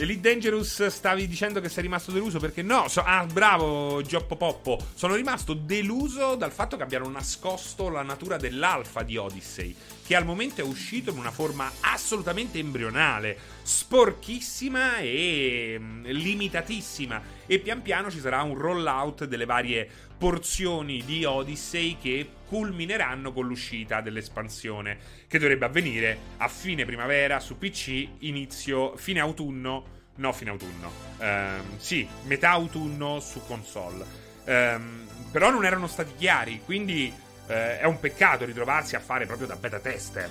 Elite 0.00 0.20
Dangerous 0.20 0.86
stavi 0.86 1.26
dicendo 1.26 1.60
che 1.60 1.68
sei 1.68 1.82
rimasto 1.82 2.12
deluso? 2.12 2.38
Perché 2.38 2.62
no, 2.62 2.86
so, 2.86 3.02
ah 3.02 3.26
bravo 3.26 4.00
Gioppo 4.02 4.36
Poppo, 4.36 4.78
sono 4.94 5.16
rimasto 5.16 5.54
deluso 5.54 6.36
dal 6.36 6.52
fatto 6.52 6.76
che 6.76 6.84
abbiano 6.84 7.08
nascosto 7.08 7.88
la 7.88 8.02
natura 8.02 8.36
dell'alfa 8.36 9.02
di 9.02 9.16
Odyssey, 9.16 9.74
che 10.06 10.14
al 10.14 10.24
momento 10.24 10.60
è 10.60 10.64
uscito 10.64 11.10
in 11.10 11.18
una 11.18 11.32
forma 11.32 11.68
assolutamente 11.80 12.60
embrionale, 12.60 13.36
sporchissima 13.60 14.98
e 14.98 15.76
mm, 15.80 16.04
limitatissima 16.04 17.20
e 17.48 17.58
pian 17.58 17.82
piano 17.82 18.10
ci 18.10 18.20
sarà 18.20 18.42
un 18.42 18.56
rollout 18.56 19.24
delle 19.24 19.46
varie 19.46 19.88
porzioni 20.16 21.02
di 21.04 21.24
Odyssey 21.24 21.96
che 21.98 22.28
culmineranno 22.46 23.32
con 23.32 23.46
l'uscita 23.46 24.00
dell'espansione 24.00 24.98
che 25.26 25.38
dovrebbe 25.38 25.64
avvenire 25.64 26.18
a 26.36 26.48
fine 26.48 26.84
primavera 26.84 27.40
su 27.40 27.56
PC, 27.56 28.06
inizio 28.20 28.96
fine 28.96 29.20
autunno, 29.20 29.84
no 30.16 30.32
fine 30.32 30.50
autunno, 30.50 30.92
ehm, 31.18 31.78
sì, 31.78 32.06
metà 32.24 32.50
autunno 32.50 33.18
su 33.20 33.40
console. 33.46 34.04
Ehm, 34.44 35.06
però 35.32 35.50
non 35.50 35.64
erano 35.64 35.86
stati 35.86 36.14
chiari, 36.16 36.60
quindi 36.64 37.12
eh, 37.46 37.80
è 37.80 37.84
un 37.84 37.98
peccato 37.98 38.44
ritrovarsi 38.44 38.94
a 38.94 39.00
fare 39.00 39.24
proprio 39.24 39.46
da 39.46 39.56
beta 39.56 39.78
tester. 39.78 40.30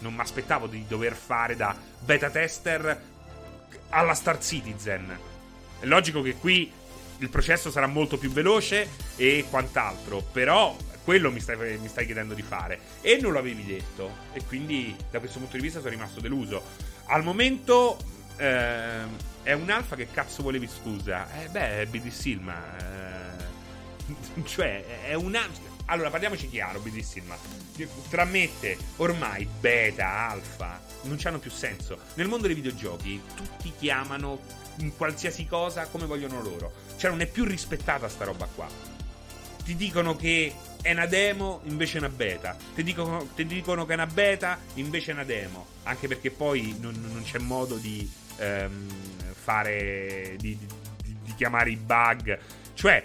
Non 0.00 0.14
mi 0.14 0.20
aspettavo 0.20 0.66
di 0.66 0.84
dover 0.86 1.14
fare 1.14 1.56
da 1.56 1.74
beta 1.98 2.28
tester 2.28 3.02
alla 3.88 4.14
Star 4.14 4.38
Citizen. 4.38 5.36
È 5.80 5.86
logico 5.86 6.22
che 6.22 6.34
qui 6.34 6.70
il 7.18 7.28
processo 7.30 7.70
sarà 7.70 7.86
molto 7.86 8.16
più 8.18 8.30
veloce 8.30 8.88
e 9.16 9.44
quant'altro, 9.48 10.22
però 10.32 10.76
quello 11.04 11.30
mi 11.30 11.40
stai, 11.40 11.78
mi 11.78 11.88
stai, 11.88 12.04
chiedendo 12.04 12.34
di 12.34 12.42
fare 12.42 12.78
e 13.00 13.18
non 13.20 13.32
l'avevi 13.32 13.64
detto 13.64 14.26
e 14.32 14.44
quindi 14.46 14.94
da 15.10 15.18
questo 15.18 15.38
punto 15.38 15.56
di 15.56 15.62
vista 15.62 15.78
sono 15.78 15.90
rimasto 15.90 16.20
deluso. 16.20 16.62
Al 17.06 17.24
momento 17.24 17.96
eh, 18.36 19.02
è 19.42 19.52
un 19.52 19.70
alfa 19.70 19.96
che 19.96 20.08
cazzo 20.12 20.42
volevi 20.42 20.68
scusa? 20.68 21.26
Eh 21.42 21.48
beh, 21.48 21.80
è 21.80 21.86
BD 21.86 22.38
ma 22.40 22.76
eh, 22.78 24.42
cioè 24.44 25.02
è 25.04 25.14
un 25.14 25.34
alfa 25.34 25.68
allora, 25.90 26.10
parliamoci 26.10 26.50
chiaro, 26.50 26.80
BD 26.80 27.00
Silma. 27.00 27.36
Tramette 28.10 28.76
ormai 28.96 29.48
beta, 29.58 30.28
alfa, 30.28 30.78
non 31.04 31.18
hanno 31.22 31.38
più 31.38 31.50
senso. 31.50 31.98
Nel 32.14 32.28
mondo 32.28 32.46
dei 32.46 32.54
videogiochi 32.54 33.22
tutti 33.34 33.72
chiamano 33.78 34.38
qualsiasi 34.96 35.46
cosa 35.46 35.86
come 35.86 36.06
vogliono 36.06 36.42
loro. 36.42 36.72
Cioè 36.96 37.10
non 37.10 37.20
è 37.20 37.26
più 37.26 37.44
rispettata 37.44 38.08
sta 38.08 38.24
roba 38.24 38.48
qua. 38.54 38.68
Ti 39.64 39.76
dicono 39.76 40.16
che 40.16 40.52
è 40.80 40.92
una 40.92 41.06
demo, 41.06 41.60
invece 41.64 41.96
è 41.96 42.00
una 42.00 42.08
beta. 42.08 42.56
Ti 42.74 42.82
dicono, 42.82 43.28
ti 43.34 43.44
dicono 43.44 43.84
che 43.84 43.92
è 43.92 43.94
una 43.94 44.06
beta, 44.06 44.58
invece 44.74 45.10
è 45.10 45.14
una 45.14 45.24
demo. 45.24 45.66
Anche 45.82 46.08
perché 46.08 46.30
poi 46.30 46.76
non, 46.80 46.94
non 47.12 47.22
c'è 47.22 47.38
modo 47.38 47.76
di 47.76 48.10
ehm, 48.36 48.88
fare. 49.32 50.36
Di, 50.38 50.56
di, 50.56 50.66
di 51.22 51.34
chiamare 51.34 51.70
i 51.70 51.76
bug. 51.76 52.38
Cioè, 52.74 53.04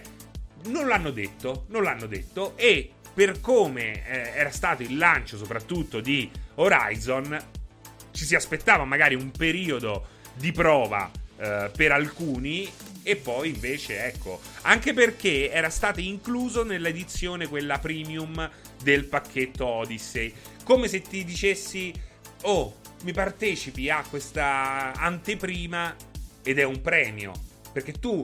non 0.66 0.88
l'hanno 0.88 1.12
detto, 1.12 1.66
non 1.68 1.84
l'hanno 1.84 2.06
detto. 2.06 2.56
E 2.56 2.92
per 3.14 3.42
come 3.42 4.06
eh, 4.08 4.32
era 4.36 4.52
stato 4.52 4.84
il 4.84 4.98
lancio, 4.98 5.38
soprattutto 5.38 6.00
di 6.00 6.30
Horizon, 6.56 7.38
ci 8.12 8.26
si 8.26 8.36
aspettava 8.36 8.86
magari 8.86 9.16
un 9.16 9.32
periodo 9.32 10.08
di 10.36 10.52
prova 10.52 11.12
eh, 11.38 11.72
per 11.76 11.92
alcuni 11.92 12.72
e 13.02 13.16
poi 13.16 13.50
invece 13.50 14.06
ecco 14.06 14.40
anche 14.62 14.94
perché 14.94 15.52
era 15.52 15.70
stato 15.70 16.00
incluso 16.00 16.64
nell'edizione 16.64 17.48
quella 17.48 17.80
premium 17.80 18.50
del 18.82 19.06
pacchetto 19.06 19.66
Odyssey. 19.66 20.34
Come 20.64 20.88
se 20.88 21.02
ti 21.02 21.24
dicessi 21.24 21.94
oh 22.44 22.80
mi 23.04 23.12
partecipi 23.12 23.90
a 23.90 24.04
questa 24.10 24.94
anteprima 24.94 25.96
ed 26.44 26.60
è 26.60 26.64
un 26.64 26.82
premio 26.82 27.34
perché 27.72 27.94
tu 27.94 28.24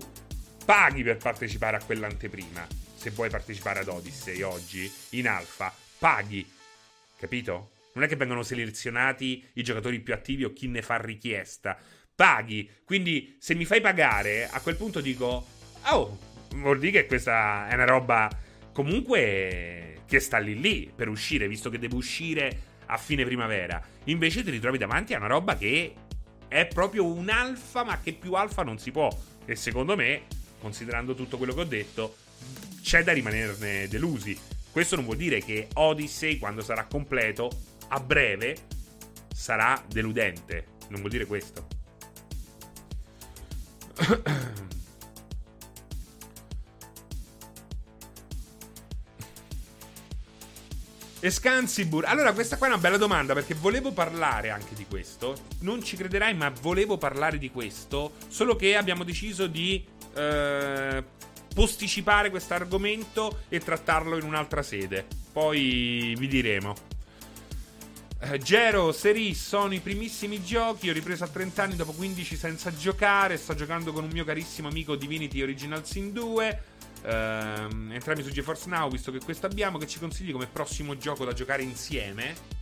paghi 0.64 1.04
per 1.04 1.18
partecipare 1.18 1.78
a 1.78 1.84
quell'anteprima. 1.84 2.68
Se 2.96 3.10
vuoi 3.12 3.30
partecipare 3.30 3.80
ad 3.80 3.88
Odyssey 3.88 4.42
oggi 4.42 4.92
in 5.12 5.28
alfa 5.28 5.74
paghi 5.98 6.48
capito? 7.18 7.72
non 7.94 8.04
è 8.04 8.08
che 8.08 8.16
vengono 8.16 8.44
selezionati 8.44 9.44
i 9.54 9.64
giocatori 9.64 10.00
più 10.00 10.14
attivi 10.14 10.44
o 10.46 10.54
chi 10.54 10.68
ne 10.68 10.82
fa 10.82 10.98
richiesta 10.98 11.78
paghi. 12.20 12.70
Quindi 12.84 13.38
se 13.40 13.56
mi 13.56 13.64
fai 13.64 13.80
pagare, 13.80 14.50
a 14.50 14.60
quel 14.60 14.76
punto 14.76 15.00
dico, 15.00 15.46
oh, 15.86 16.18
vuol 16.56 16.78
dire 16.78 17.04
che 17.04 17.06
questa 17.06 17.70
è 17.70 17.76
una 17.76 17.86
roba 17.86 18.30
comunque 18.74 20.02
che 20.06 20.20
sta 20.20 20.38
lì 20.38 20.60
lì 20.60 20.92
per 20.94 21.08
uscire, 21.08 21.48
visto 21.48 21.70
che 21.70 21.80
deve 21.80 21.96
uscire 21.96 22.62
a 22.88 22.98
fine 22.98 23.24
primavera. 23.24 23.82
Invece 24.06 24.44
ti 24.44 24.50
ritrovi 24.50 24.78
davanti 24.78 25.14
a 25.14 25.18
una 25.18 25.28
roba 25.28 25.56
che 25.56 25.94
è 26.50 26.66
proprio 26.66 27.06
un 27.06 27.30
alfa, 27.30 27.86
ma 27.86 28.02
che 28.02 28.12
più 28.12 28.34
alfa 28.34 28.64
non 28.64 28.80
si 28.80 28.92
può. 28.92 29.08
E 29.46 29.56
secondo 29.56 29.96
me, 29.96 30.24
considerando 30.60 31.16
tutto 31.16 31.38
quello 31.38 31.54
che 31.54 31.62
ho 31.62 31.66
detto, 31.66 32.18
c'è 32.82 33.02
da 33.02 33.14
rimanerne 33.14 33.88
delusi. 33.88 34.38
Questo 34.70 34.98
non 34.98 35.06
vuol 35.06 35.16
dire 35.16 35.40
che 35.42 35.70
Odyssey, 35.76 36.38
quando 36.38 36.60
sarà 36.64 36.84
completo, 36.84 37.50
a 37.88 38.00
breve, 38.02 38.58
sarà 39.34 39.82
deludente. 39.88 40.66
Non 40.90 41.00
vuol 41.00 41.12
dire 41.12 41.26
questo. 41.26 41.79
Escansibur. 51.22 52.06
Allora, 52.06 52.32
questa 52.32 52.58
qua 52.58 52.68
è 52.68 52.70
una 52.70 52.80
bella 52.80 52.98
domanda 52.98 53.34
perché 53.34 53.54
volevo 53.54 53.92
parlare 53.92 54.52
anche 54.52 54.74
di 54.74 54.86
questo. 54.88 55.36
Non 55.60 55.84
ci 55.84 55.98
crederai, 55.98 56.34
ma 56.34 56.50
volevo 56.62 56.98
parlare 56.98 57.38
di 57.38 57.52
questo. 57.52 58.14
Solo 58.30 58.56
che 58.56 58.78
abbiamo 58.78 59.04
deciso 59.04 59.48
di 59.48 59.86
eh, 60.16 61.04
posticipare 61.54 62.30
questo 62.30 62.54
argomento 62.54 63.42
e 63.50 63.60
trattarlo 63.60 64.18
in 64.18 64.24
un'altra 64.24 64.64
sede. 64.64 65.06
Poi 65.34 66.16
vi 66.18 66.28
diremo. 66.28 66.89
Uh, 68.22 68.38
Gero, 68.38 68.92
Seri 68.92 69.34
sono 69.34 69.74
i 69.74 69.80
primissimi 69.80 70.44
giochi. 70.44 70.90
Ho 70.90 70.94
ripreso 70.94 71.24
a 71.24 71.28
30 71.28 71.64
anni 71.64 71.76
dopo 71.78 71.94
15 71.94 72.36
senza 72.36 72.76
giocare. 72.76 73.38
Sto 73.38 73.56
giocando 73.56 73.94
con 73.94 74.04
un 74.04 74.10
mio 74.12 74.26
carissimo 74.26 74.68
amico 74.68 74.96
Divinity 74.96 75.42
Original 75.42 75.86
Sin 75.86 76.12
2. 76.12 76.62
Uh, 77.02 77.08
entrambi 77.08 78.24
su 78.24 78.30
GeForce 78.30 78.68
Now, 78.68 78.90
visto 78.90 79.12
che 79.12 79.20
questo 79.20 79.46
abbiamo. 79.46 79.78
Che 79.78 79.88
ci 79.88 80.00
consigli 80.00 80.34
come 80.34 80.48
prossimo 80.48 80.98
gioco 80.98 81.24
da 81.24 81.32
giocare 81.32 81.64
insieme? 81.64 82.58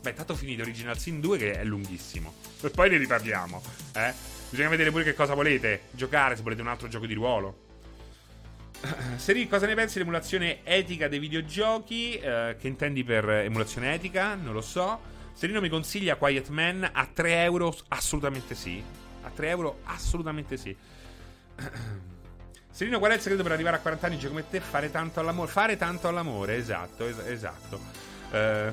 Beh, 0.00 0.14
tanto 0.14 0.34
finito 0.34 0.62
Original 0.62 0.98
Sin 0.98 1.20
2 1.20 1.38
che 1.38 1.52
è 1.52 1.62
lunghissimo. 1.62 2.34
E 2.62 2.70
poi 2.70 2.90
ne 2.90 2.96
riparliamo. 2.96 3.62
Eh? 3.94 4.12
Bisogna 4.50 4.70
vedere 4.70 4.90
pure 4.90 5.04
che 5.04 5.14
cosa 5.14 5.34
volete 5.34 5.82
giocare, 5.92 6.34
se 6.34 6.42
volete 6.42 6.62
un 6.62 6.68
altro 6.68 6.88
gioco 6.88 7.06
di 7.06 7.14
ruolo. 7.14 7.70
Seri, 9.16 9.46
cosa 9.46 9.66
ne 9.66 9.74
pensi 9.74 9.94
dell'emulazione 9.94 10.64
etica 10.64 11.06
dei 11.06 11.20
videogiochi? 11.20 12.18
Uh, 12.20 12.56
che 12.56 12.66
intendi 12.66 13.04
per 13.04 13.28
emulazione 13.28 13.94
etica? 13.94 14.34
Non 14.34 14.52
lo 14.52 14.60
so. 14.60 15.00
Serino 15.32 15.60
mi 15.60 15.68
consiglia 15.68 16.16
Quiet 16.16 16.48
Man 16.48 16.88
a 16.92 17.06
3 17.06 17.42
euro? 17.44 17.74
Assolutamente 17.88 18.54
sì. 18.54 18.82
A 19.22 19.30
3 19.30 19.48
euro? 19.48 19.80
Assolutamente 19.84 20.56
sì. 20.56 20.76
Serino, 22.70 22.98
qual 22.98 23.12
è 23.12 23.14
il 23.14 23.20
segreto 23.20 23.42
per 23.42 23.52
arrivare 23.52 23.76
a 23.76 23.80
40 23.80 24.06
anni 24.06 24.18
come 24.26 24.48
te? 24.48 24.60
Fare 24.60 24.90
tanto 24.90 25.20
all'amore. 25.20 25.50
Fare 25.50 25.76
tanto 25.76 26.08
all'amore, 26.08 26.56
esatto, 26.56 27.06
es- 27.06 27.18
esatto. 27.18 27.80
Uh, 28.30 28.72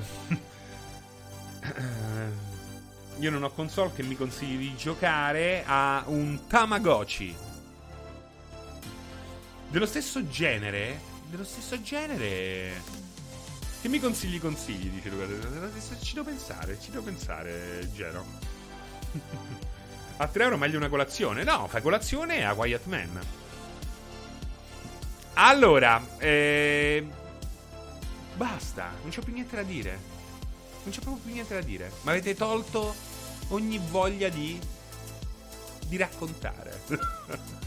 io 3.20 3.30
non 3.30 3.42
ho 3.42 3.50
console 3.50 3.92
che 3.94 4.02
mi 4.02 4.16
consigli 4.16 4.58
di 4.58 4.74
giocare 4.74 5.62
a 5.66 6.02
un 6.06 6.46
Tamagotchi. 6.46 7.49
Dello 9.70 9.86
stesso 9.86 10.26
genere. 10.28 11.00
Dello 11.28 11.44
stesso 11.44 11.80
genere. 11.80 12.82
Che 13.80 13.88
mi 13.88 14.00
consigli 14.00 14.40
consigli, 14.40 14.90
dice 14.90 15.08
Luca. 15.10 15.26
Ci 16.00 16.14
devo 16.14 16.28
pensare, 16.28 16.76
ci 16.80 16.90
devo 16.90 17.04
pensare, 17.04 17.88
Gero. 17.94 18.24
a 20.18 20.26
3 20.26 20.42
euro 20.42 20.56
meglio 20.56 20.76
una 20.76 20.88
colazione. 20.88 21.44
No, 21.44 21.68
fai 21.68 21.82
colazione 21.82 22.44
a 22.44 22.52
Quiet 22.54 22.86
Man. 22.86 23.20
Allora, 25.34 26.04
eh, 26.18 27.06
basta, 28.34 28.90
non 29.02 29.12
c'ho 29.12 29.22
più 29.22 29.32
niente 29.32 29.54
da 29.54 29.62
dire. 29.62 29.98
Non 30.82 30.92
c'ho 30.92 31.00
proprio 31.00 31.22
più 31.22 31.32
niente 31.32 31.54
da 31.54 31.60
dire. 31.60 31.92
Ma 32.02 32.10
avete 32.10 32.34
tolto 32.34 32.92
ogni 33.50 33.80
voglia 33.88 34.28
di 34.28 34.58
di 35.86 35.96
raccontare. 35.96 36.80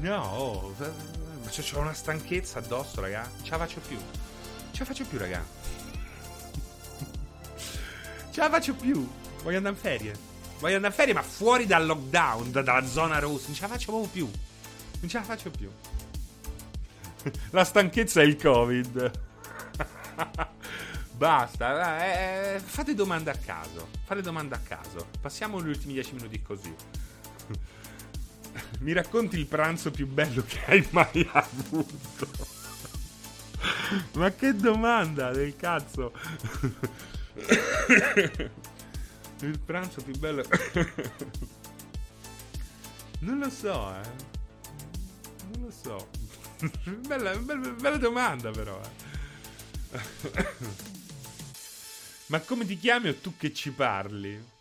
No, 0.00 0.74
c'ho 1.48 1.78
una 1.78 1.92
stanchezza 1.92 2.58
addosso, 2.58 3.00
raga. 3.00 3.30
Ce 3.42 3.50
la 3.50 3.58
faccio 3.58 3.80
più. 3.80 3.98
Ce 4.70 4.78
la 4.78 4.84
faccio 4.84 5.04
più, 5.04 5.18
raga. 5.18 5.44
Ce 8.30 8.40
la 8.40 8.48
faccio 8.48 8.74
più. 8.74 9.06
Voglio 9.42 9.58
andare 9.58 9.74
in 9.74 9.80
ferie. 9.80 10.14
Voglio 10.58 10.76
andare 10.76 10.94
in 10.94 10.98
ferie, 10.98 11.14
ma 11.14 11.22
fuori 11.22 11.66
dal 11.66 11.84
lockdown, 11.84 12.50
da, 12.50 12.62
dalla 12.62 12.86
zona 12.86 13.18
rossa. 13.18 13.46
Non 13.46 13.54
ce 13.54 13.62
la 13.62 13.68
faccio 13.68 13.90
proprio 13.90 14.10
più. 14.10 14.30
Non 15.00 15.10
ce 15.10 15.18
la 15.18 15.24
faccio 15.24 15.50
più. 15.50 15.70
La 17.50 17.64
stanchezza 17.64 18.20
è 18.20 18.24
il 18.24 18.36
Covid. 18.36 19.10
Basta. 21.12 22.54
Eh, 22.54 22.60
fate 22.60 22.94
domande 22.94 23.30
a 23.30 23.36
caso. 23.36 23.88
Fate 24.04 24.22
domande 24.22 24.54
a 24.54 24.60
caso. 24.60 25.08
Passiamo 25.20 25.62
gli 25.62 25.68
ultimi 25.68 25.92
dieci 25.92 26.14
minuti 26.14 26.40
così. 26.42 26.74
Mi 28.82 28.92
racconti 28.92 29.38
il 29.38 29.46
pranzo 29.46 29.92
più 29.92 30.08
bello 30.08 30.42
che 30.44 30.64
hai 30.66 30.84
mai 30.90 31.28
avuto? 31.32 32.28
Ma 34.14 34.32
che 34.32 34.56
domanda 34.56 35.30
del 35.30 35.54
cazzo! 35.54 36.12
il 39.42 39.60
pranzo 39.64 40.02
più 40.02 40.18
bello. 40.18 40.42
non 43.20 43.38
lo 43.38 43.50
so, 43.50 43.94
eh. 43.94 44.10
Non 45.52 45.60
lo 45.60 45.70
so. 45.70 46.08
bella, 47.06 47.36
bella, 47.36 47.68
bella 47.68 47.98
domanda, 47.98 48.50
però. 48.50 48.80
Eh. 49.92 50.00
Ma 52.26 52.40
come 52.40 52.66
ti 52.66 52.76
chiami 52.76 53.10
o 53.10 53.14
tu 53.14 53.36
che 53.36 53.52
ci 53.52 53.70
parli? 53.70 54.51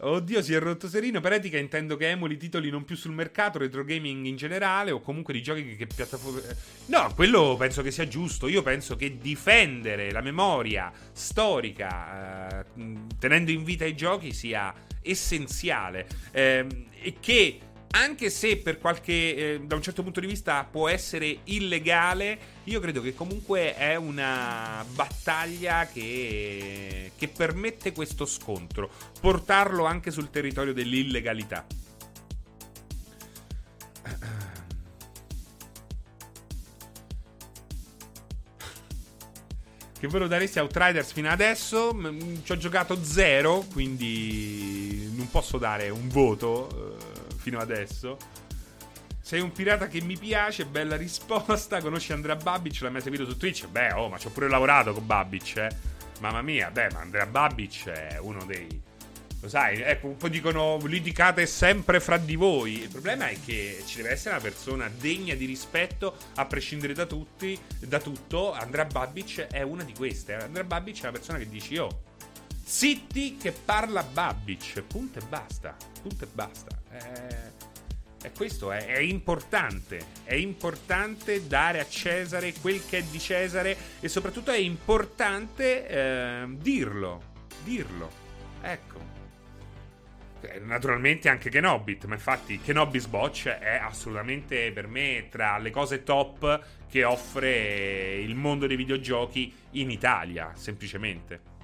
Oddio, 0.00 0.42
si 0.42 0.54
è 0.54 0.60
rotto 0.60 0.88
serino. 0.88 1.20
Per 1.20 1.32
etica 1.32 1.58
intendo 1.58 1.96
che 1.96 2.10
emuli 2.10 2.36
titoli 2.36 2.70
non 2.70 2.84
più 2.84 2.94
sul 2.94 3.12
mercato, 3.12 3.58
retro 3.58 3.84
gaming 3.84 4.26
in 4.26 4.36
generale, 4.36 4.92
o 4.92 5.00
comunque 5.00 5.32
di 5.32 5.42
giochi 5.42 5.74
che, 5.74 5.86
piattaforme. 5.86 6.42
No, 6.86 7.12
quello 7.16 7.56
penso 7.58 7.82
che 7.82 7.90
sia 7.90 8.06
giusto. 8.06 8.46
Io 8.46 8.62
penso 8.62 8.94
che 8.94 9.18
difendere 9.18 10.12
la 10.12 10.20
memoria 10.20 10.92
storica, 11.12 12.60
eh, 12.60 12.64
tenendo 13.18 13.50
in 13.50 13.64
vita 13.64 13.84
i 13.84 13.96
giochi, 13.96 14.32
sia 14.32 14.72
essenziale. 15.02 16.06
Eh, 16.30 16.66
e 17.00 17.14
che 17.18 17.58
anche 17.90 18.30
se 18.30 18.58
per 18.58 18.78
qualche 18.78 19.12
eh, 19.12 19.60
da 19.62 19.74
un 19.74 19.82
certo 19.82 20.02
punto 20.02 20.20
di 20.20 20.26
vista 20.26 20.64
può 20.64 20.88
essere 20.88 21.38
illegale, 21.44 22.38
io 22.64 22.80
credo 22.80 23.00
che 23.00 23.14
comunque 23.14 23.74
è 23.74 23.96
una 23.96 24.84
battaglia 24.94 25.86
che, 25.86 27.12
che 27.16 27.28
permette 27.28 27.92
questo 27.92 28.26
scontro, 28.26 28.90
portarlo 29.20 29.84
anche 29.84 30.10
sul 30.10 30.30
territorio 30.30 30.72
dell'illegalità. 30.72 31.66
Che 39.98 40.06
ve 40.06 40.18
lo 40.20 40.28
daresti 40.28 40.60
a 40.60 40.62
Outriders 40.62 41.10
fino 41.10 41.28
adesso? 41.28 41.90
Ci 42.44 42.52
ho 42.52 42.56
giocato 42.56 43.02
zero, 43.02 43.64
quindi 43.72 45.10
non 45.16 45.28
posso 45.28 45.58
dare 45.58 45.88
un 45.88 46.06
voto 46.06 46.96
eh, 47.00 47.17
fino 47.48 47.58
adesso. 47.58 48.18
Sei 49.20 49.40
un 49.40 49.52
pirata 49.52 49.88
che 49.88 50.00
mi 50.02 50.16
piace, 50.16 50.66
bella 50.66 50.96
risposta. 50.96 51.80
Conosci 51.82 52.12
Andrea 52.12 52.36
Babic? 52.36 52.80
L'ha 52.82 52.90
mai 52.90 53.00
seguito 53.00 53.24
su 53.24 53.36
Twitch? 53.36 53.66
Beh, 53.66 53.92
oh, 53.92 54.08
ma 54.08 54.18
ci 54.18 54.26
ho 54.26 54.30
pure 54.30 54.48
lavorato 54.48 54.92
con 54.92 55.06
Babic, 55.06 55.56
eh. 55.56 55.68
Mamma 56.20 56.42
mia, 56.42 56.70
beh, 56.70 56.90
ma 56.92 57.00
Andrea 57.00 57.26
Babic 57.26 57.88
è 57.88 58.18
uno 58.18 58.44
dei. 58.44 58.86
Lo 59.40 59.48
sai, 59.48 59.80
ecco, 59.80 60.08
un 60.08 60.16
po' 60.16 60.28
dicono 60.28 60.78
litigate 60.84 61.46
sempre 61.46 62.00
fra 62.00 62.16
di 62.16 62.34
voi. 62.34 62.80
Il 62.80 62.88
problema 62.88 63.28
è 63.28 63.38
che 63.44 63.82
ci 63.86 63.98
deve 63.98 64.10
essere 64.10 64.34
una 64.34 64.42
persona 64.42 64.88
degna 64.88 65.34
di 65.34 65.46
rispetto, 65.46 66.16
a 66.34 66.44
prescindere 66.44 66.92
da 66.92 67.06
tutti, 67.06 67.58
da 67.78 68.00
tutto. 68.00 68.52
Andrea 68.52 68.84
Babic 68.84 69.46
è 69.46 69.62
una 69.62 69.84
di 69.84 69.94
queste. 69.94 70.34
Andrea 70.34 70.64
Babic 70.64 70.96
è 70.98 71.02
una 71.02 71.12
persona 71.12 71.38
che 71.38 71.48
dici, 71.48 71.76
oh, 71.76 72.02
zitti 72.64 73.36
che 73.36 73.52
parla 73.52 74.02
Babic. 74.02 74.82
Punto 74.82 75.20
e 75.20 75.22
basta. 75.22 75.76
Punto 76.02 76.24
e 76.24 76.28
basta. 76.32 76.77
Eh, 76.90 77.48
è 78.20 78.32
questo, 78.32 78.72
è, 78.72 78.86
è, 78.86 78.98
importante. 78.98 80.00
È 80.24 80.34
importante 80.34 81.46
dare 81.46 81.80
a 81.80 81.86
Cesare 81.86 82.52
quel 82.60 82.84
che 82.84 82.98
è 82.98 83.02
di 83.02 83.18
Cesare 83.18 83.76
e 84.00 84.08
soprattutto 84.08 84.50
è 84.50 84.58
importante 84.58 85.86
eh, 85.86 86.46
dirlo. 86.48 87.22
Dirlo. 87.62 88.10
Ecco. 88.60 89.16
Eh, 90.40 90.60
naturalmente 90.60 91.28
anche 91.28 91.50
Kenobit, 91.50 92.04
ma 92.04 92.14
infatti 92.14 92.60
Kenobis 92.60 93.06
Botch 93.06 93.48
è 93.48 93.76
assolutamente 93.76 94.70
per 94.72 94.86
me 94.86 95.26
tra 95.30 95.58
le 95.58 95.70
cose 95.70 96.02
top 96.02 96.60
che 96.88 97.04
offre 97.04 98.16
il 98.16 98.34
mondo 98.34 98.66
dei 98.66 98.76
videogiochi 98.76 99.52
in 99.72 99.90
Italia, 99.90 100.52
semplicemente. 100.54 101.56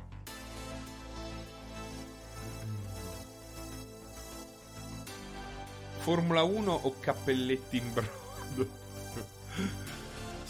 Formula 6.04 6.42
1 6.42 6.80
o 6.82 6.94
cappelletti 7.00 7.78
in 7.78 7.90
brodo? 7.94 8.68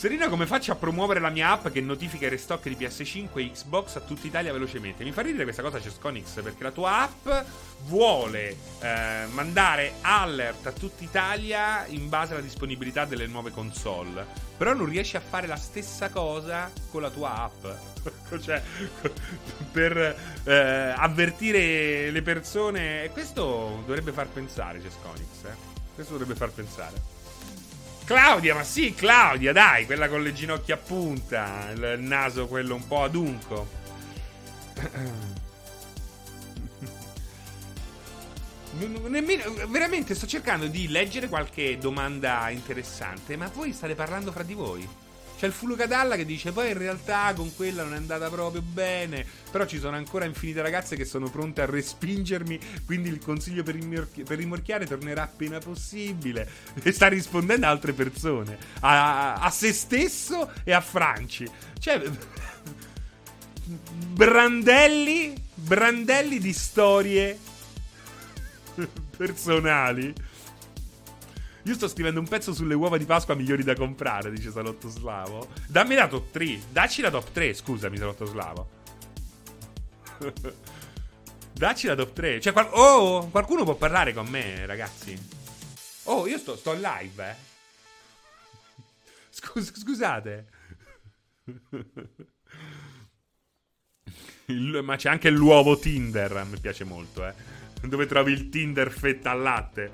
Serena, 0.04 0.28
come 0.28 0.44
faccio 0.44 0.70
a 0.70 0.74
promuovere 0.74 1.18
la 1.18 1.30
mia 1.30 1.52
app 1.52 1.68
che 1.68 1.80
notifica 1.80 2.26
i 2.26 2.28
restock 2.28 2.68
di 2.68 2.76
PS5 2.76 3.38
e 3.38 3.50
Xbox 3.52 3.96
a 3.96 4.00
tutta 4.00 4.26
Italia 4.26 4.52
velocemente? 4.52 5.02
Mi 5.02 5.12
fa 5.12 5.22
ridere 5.22 5.44
questa 5.44 5.62
cosa, 5.62 5.80
Cesconix, 5.80 6.42
perché 6.42 6.62
la 6.62 6.72
tua 6.72 6.98
app 6.98 7.48
vuole 7.86 8.54
eh, 8.80 9.24
mandare 9.30 9.94
alert 10.02 10.66
a 10.66 10.72
tutta 10.72 11.02
Italia 11.04 11.86
in 11.86 12.10
base 12.10 12.34
alla 12.34 12.42
disponibilità 12.42 13.06
delle 13.06 13.26
nuove 13.26 13.50
console. 13.50 14.26
Però 14.58 14.74
non 14.74 14.90
riesci 14.90 15.16
a 15.16 15.20
fare 15.20 15.46
la 15.46 15.56
stessa 15.56 16.10
cosa 16.10 16.70
con 16.90 17.00
la 17.00 17.08
tua 17.08 17.36
app. 17.36 17.64
cioè, 18.42 18.62
per 19.72 20.16
eh, 20.44 20.52
avvertire 20.94 22.10
le 22.10 22.20
persone. 22.20 23.08
Questo 23.10 23.82
dovrebbe 23.86 24.12
far 24.12 24.28
pensare, 24.28 24.82
Cesconix. 24.82 25.44
Eh? 25.44 25.56
Questo 25.94 26.12
dovrebbe 26.12 26.34
far 26.34 26.50
pensare. 26.50 27.13
Claudia, 28.04 28.54
ma 28.54 28.62
sì, 28.64 28.94
Claudia, 28.94 29.52
dai, 29.52 29.86
quella 29.86 30.08
con 30.08 30.22
le 30.22 30.34
ginocchia 30.34 30.74
a 30.74 30.78
punta, 30.78 31.70
il 31.72 31.96
naso 32.00 32.46
quello 32.46 32.74
un 32.74 32.86
po' 32.86 33.02
adunco. 33.02 33.66
Nemmeno, 38.76 39.54
veramente 39.68 40.14
sto 40.14 40.26
cercando 40.26 40.66
di 40.66 40.88
leggere 40.88 41.28
qualche 41.28 41.78
domanda 41.78 42.50
interessante, 42.50 43.36
ma 43.36 43.48
voi 43.54 43.72
state 43.72 43.94
parlando 43.94 44.32
fra 44.32 44.42
di 44.42 44.54
voi. 44.54 44.86
C'è 45.44 45.50
il 45.50 45.56
Fulu 45.56 45.76
Cadalla 45.76 46.16
che 46.16 46.24
dice: 46.24 46.52
Poi 46.52 46.70
in 46.70 46.78
realtà 46.78 47.34
con 47.34 47.54
quella 47.54 47.82
non 47.82 47.92
è 47.92 47.98
andata 47.98 48.30
proprio 48.30 48.62
bene. 48.62 49.26
Però 49.50 49.66
ci 49.66 49.78
sono 49.78 49.94
ancora 49.94 50.24
infinite 50.24 50.62
ragazze 50.62 50.96
che 50.96 51.04
sono 51.04 51.28
pronte 51.28 51.60
a 51.60 51.66
respingermi. 51.66 52.58
Quindi 52.86 53.10
il 53.10 53.18
consiglio 53.18 53.62
per, 53.62 53.74
rimorchi- 53.74 54.22
per 54.22 54.38
rimorchiare 54.38 54.86
tornerà 54.86 55.24
appena 55.24 55.58
possibile. 55.58 56.48
E 56.82 56.92
sta 56.92 57.08
rispondendo 57.08 57.66
a 57.66 57.68
altre 57.68 57.92
persone, 57.92 58.56
a, 58.80 59.34
a 59.34 59.50
se 59.50 59.74
stesso 59.74 60.50
e 60.64 60.72
a 60.72 60.80
Franci. 60.80 61.46
Cioè, 61.78 62.00
brandelli, 64.14 65.34
brandelli 65.52 66.38
di 66.38 66.54
storie 66.54 67.38
personali. 69.14 70.32
Io 71.66 71.74
sto 71.74 71.88
scrivendo 71.88 72.20
un 72.20 72.28
pezzo 72.28 72.52
sulle 72.52 72.74
uova 72.74 72.98
di 72.98 73.06
Pasqua 73.06 73.34
migliori 73.34 73.62
da 73.64 73.74
comprare, 73.74 74.30
dice 74.30 74.50
Salotto 74.50 74.88
Slavo. 74.88 75.48
Dammi 75.66 75.94
la 75.94 76.08
top 76.08 76.30
3. 76.30 76.60
Dacci 76.70 77.00
la 77.00 77.10
top 77.10 77.30
3, 77.32 77.54
scusami, 77.54 77.96
Salotto 77.96 78.26
Slavo. 78.26 78.68
Dacci 81.54 81.86
la 81.86 81.94
top 81.94 82.12
3. 82.12 82.40
Cioè, 82.40 82.52
qual- 82.52 82.68
oh, 82.72 83.28
qualcuno 83.30 83.64
può 83.64 83.76
parlare 83.76 84.12
con 84.12 84.26
me, 84.26 84.66
ragazzi. 84.66 85.18
Oh, 86.04 86.26
io 86.26 86.36
sto, 86.36 86.54
sto 86.56 86.72
live, 86.74 87.30
eh. 87.30 87.34
Scus- 89.30 89.78
scusate. 89.78 90.46
Il- 94.46 94.80
ma 94.82 94.96
c'è 94.96 95.08
anche 95.08 95.30
l'uovo 95.30 95.78
Tinder, 95.78 96.44
mi 96.44 96.58
piace 96.60 96.84
molto, 96.84 97.26
eh. 97.26 97.32
Dove 97.84 98.04
trovi 98.06 98.32
il 98.32 98.50
Tinder 98.50 98.90
fetta 98.90 99.30
al 99.30 99.40
latte. 99.40 99.92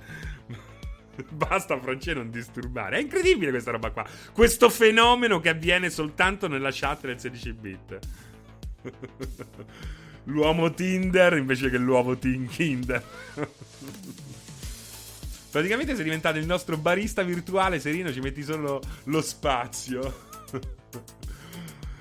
Basta, 1.31 1.79
Francesco, 1.81 2.19
non 2.19 2.31
disturbare. 2.31 2.97
È 2.99 3.01
incredibile 3.01 3.51
questa 3.51 3.71
roba 3.71 3.91
qua. 3.91 4.07
Questo 4.33 4.69
fenomeno 4.69 5.41
che 5.41 5.49
avviene 5.51 5.91
soltanto 5.91 6.49
nella 6.49 6.71
chat 6.73 7.07
del 7.07 7.21
16 7.21 7.53
bit. 7.53 7.99
L'uomo 10.25 10.73
Tinder 10.73 11.37
invece 11.37 11.71
che 11.71 11.79
l'uovo 11.79 12.17
Teen 12.17 12.47
Kinder. 12.47 13.03
Praticamente 15.51 15.95
sei 15.97 16.05
diventato 16.05 16.39
il 16.39 16.47
nostro 16.47 16.77
barista 16.77 17.23
virtuale, 17.23 17.81
Serino, 17.81 18.13
ci 18.13 18.21
metti 18.21 18.43
solo 18.43 18.81
lo 19.05 19.21
spazio. 19.21 20.29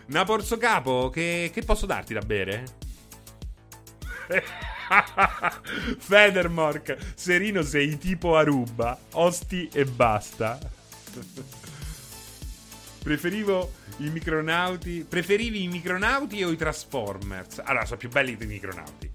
Naporzo 0.07 0.57
capo, 0.57 1.09
che, 1.09 1.49
che 1.51 1.63
posso 1.63 1.85
darti 1.87 2.13
da 2.13 2.21
bere? 2.21 2.63
Federmork, 5.99 6.97
Serino 7.15 7.63
sei 7.63 7.97
tipo 7.97 8.35
Aruba, 8.37 8.97
osti 9.13 9.69
e 9.73 9.85
basta. 9.85 10.59
Preferivo 13.01 13.71
i 13.97 14.09
micronauti. 14.09 15.05
Preferivi 15.07 15.63
i 15.63 15.67
micronauti 15.67 16.43
o 16.43 16.51
i 16.51 16.57
Transformers? 16.57 17.59
Allora, 17.63 17.85
sono 17.85 17.97
più 17.97 18.09
belli 18.09 18.37
i 18.39 18.45
micronauti. 18.45 19.09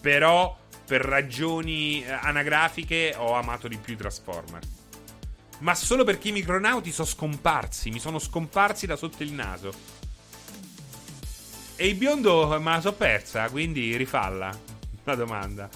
Però, 0.00 0.58
per 0.86 1.02
ragioni 1.02 2.02
eh, 2.02 2.10
anagrafiche, 2.10 3.14
ho 3.16 3.34
amato 3.34 3.68
di 3.68 3.76
più 3.76 3.94
i 3.94 3.96
Transformers. 3.96 4.78
Ma 5.58 5.74
solo 5.74 6.04
perché 6.04 6.28
i 6.28 6.32
micronauti 6.32 6.90
sono 6.90 7.06
scomparsi. 7.06 7.90
Mi 7.90 8.00
sono 8.00 8.18
scomparsi 8.18 8.86
da 8.86 8.96
sotto 8.96 9.22
il 9.22 9.32
naso. 9.32 9.72
E 11.80 11.86
il 11.86 11.94
biondo 11.94 12.46
me 12.60 12.72
la 12.72 12.80
so 12.82 12.92
persa, 12.92 13.48
quindi 13.48 13.96
rifalla 13.96 14.54
la 15.04 15.14
domanda. 15.14 15.66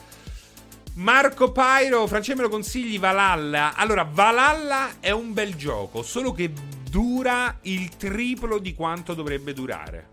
Marco 0.97 1.51
Pyro, 1.51 2.07
Francesco 2.07 2.37
me 2.37 2.43
lo 2.43 2.51
consigli 2.51 2.99
Valhalla? 2.99 3.75
Allora, 3.75 4.03
Valhalla 4.03 5.01
è 5.01 5.13
un 5.13 5.33
bel 5.33 5.57
gioco, 5.57 6.03
solo 6.03 6.33
che 6.33 6.53
dura 6.91 7.57
il 7.63 7.97
triplo 7.97 8.59
di 8.59 8.75
quanto 8.75 9.15
dovrebbe 9.15 9.55
durare. 9.55 10.09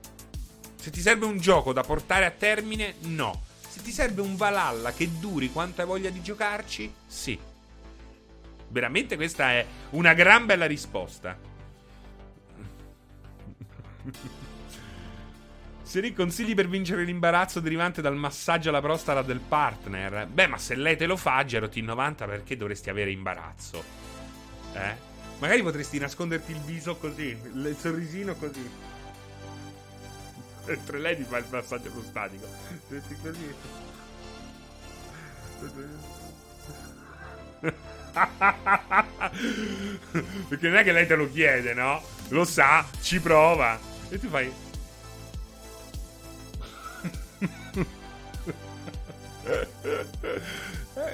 Se 0.78 0.92
ti 0.92 1.02
serve 1.02 1.26
un 1.26 1.39
gioco 1.39 1.74
da 1.74 1.84
portare 1.84 2.24
a 2.24 2.32
termine, 2.32 2.96
no. 3.00 3.42
Se 3.68 3.82
ti 3.82 3.92
serve 3.92 4.22
un 4.22 4.38
Valhalla 4.38 4.94
che 4.94 5.20
duri 5.20 5.52
quanto 5.52 5.82
hai 5.82 5.88
voglia 5.88 6.10
di 6.10 6.22
giocarci, 6.22 6.89
sì. 7.06 7.38
Veramente 8.70 9.18
questa 9.18 9.52
è 9.52 9.66
una 9.89 10.14
gran 10.14 10.46
bella 10.46 10.68
risposta. 10.68 11.38
Seri 15.92 16.14
consigli 16.14 16.56
per 16.56 16.70
vincere 16.70 17.04
l'imbarazzo 17.04 17.60
derivante 17.60 18.02
dal 18.02 18.16
massaggio 18.16 18.70
alla 18.70 18.80
prostata 18.80 19.22
del 19.24 19.42
partner. 19.42 20.26
Beh, 20.26 20.48
ma 20.48 20.58
se 20.58 20.76
lei 20.76 20.96
te 20.96 21.06
lo 21.06 21.18
fa, 21.18 21.44
Geroti 21.44 21.82
90, 21.82 22.28
perché 22.28 22.56
dovresti 22.56 22.89
avere 22.89 23.12
imbarazzo? 23.12 23.84
Eh? 24.74 24.96
Magari 25.39 25.62
potresti 25.62 26.00
nasconderti 26.00 26.54
il 26.54 26.60
viso 26.60 26.96
così, 26.96 27.38
il 27.44 27.76
sorrisino 27.78 28.36
così. 28.36 28.72
Mentre 30.68 31.00
lei 31.00 31.18
ti 31.18 31.24
fa 31.24 31.39
il 31.39 31.46
massaggio 31.50 31.92
prostatico. 31.92 32.48
Metti 32.88 33.18
così. 33.22 33.54
Perché 40.48 40.68
non 40.70 40.78
è 40.78 40.84
che 40.84 40.92
lei 40.94 41.06
te 41.06 41.16
lo 41.16 41.30
chiede, 41.30 41.74
no? 41.74 42.02
Lo 42.30 42.46
sa, 42.46 42.88
ci 43.02 43.20
prova. 43.20 43.78
E 44.08 44.18
tu 44.18 44.30
fai. 44.30 44.70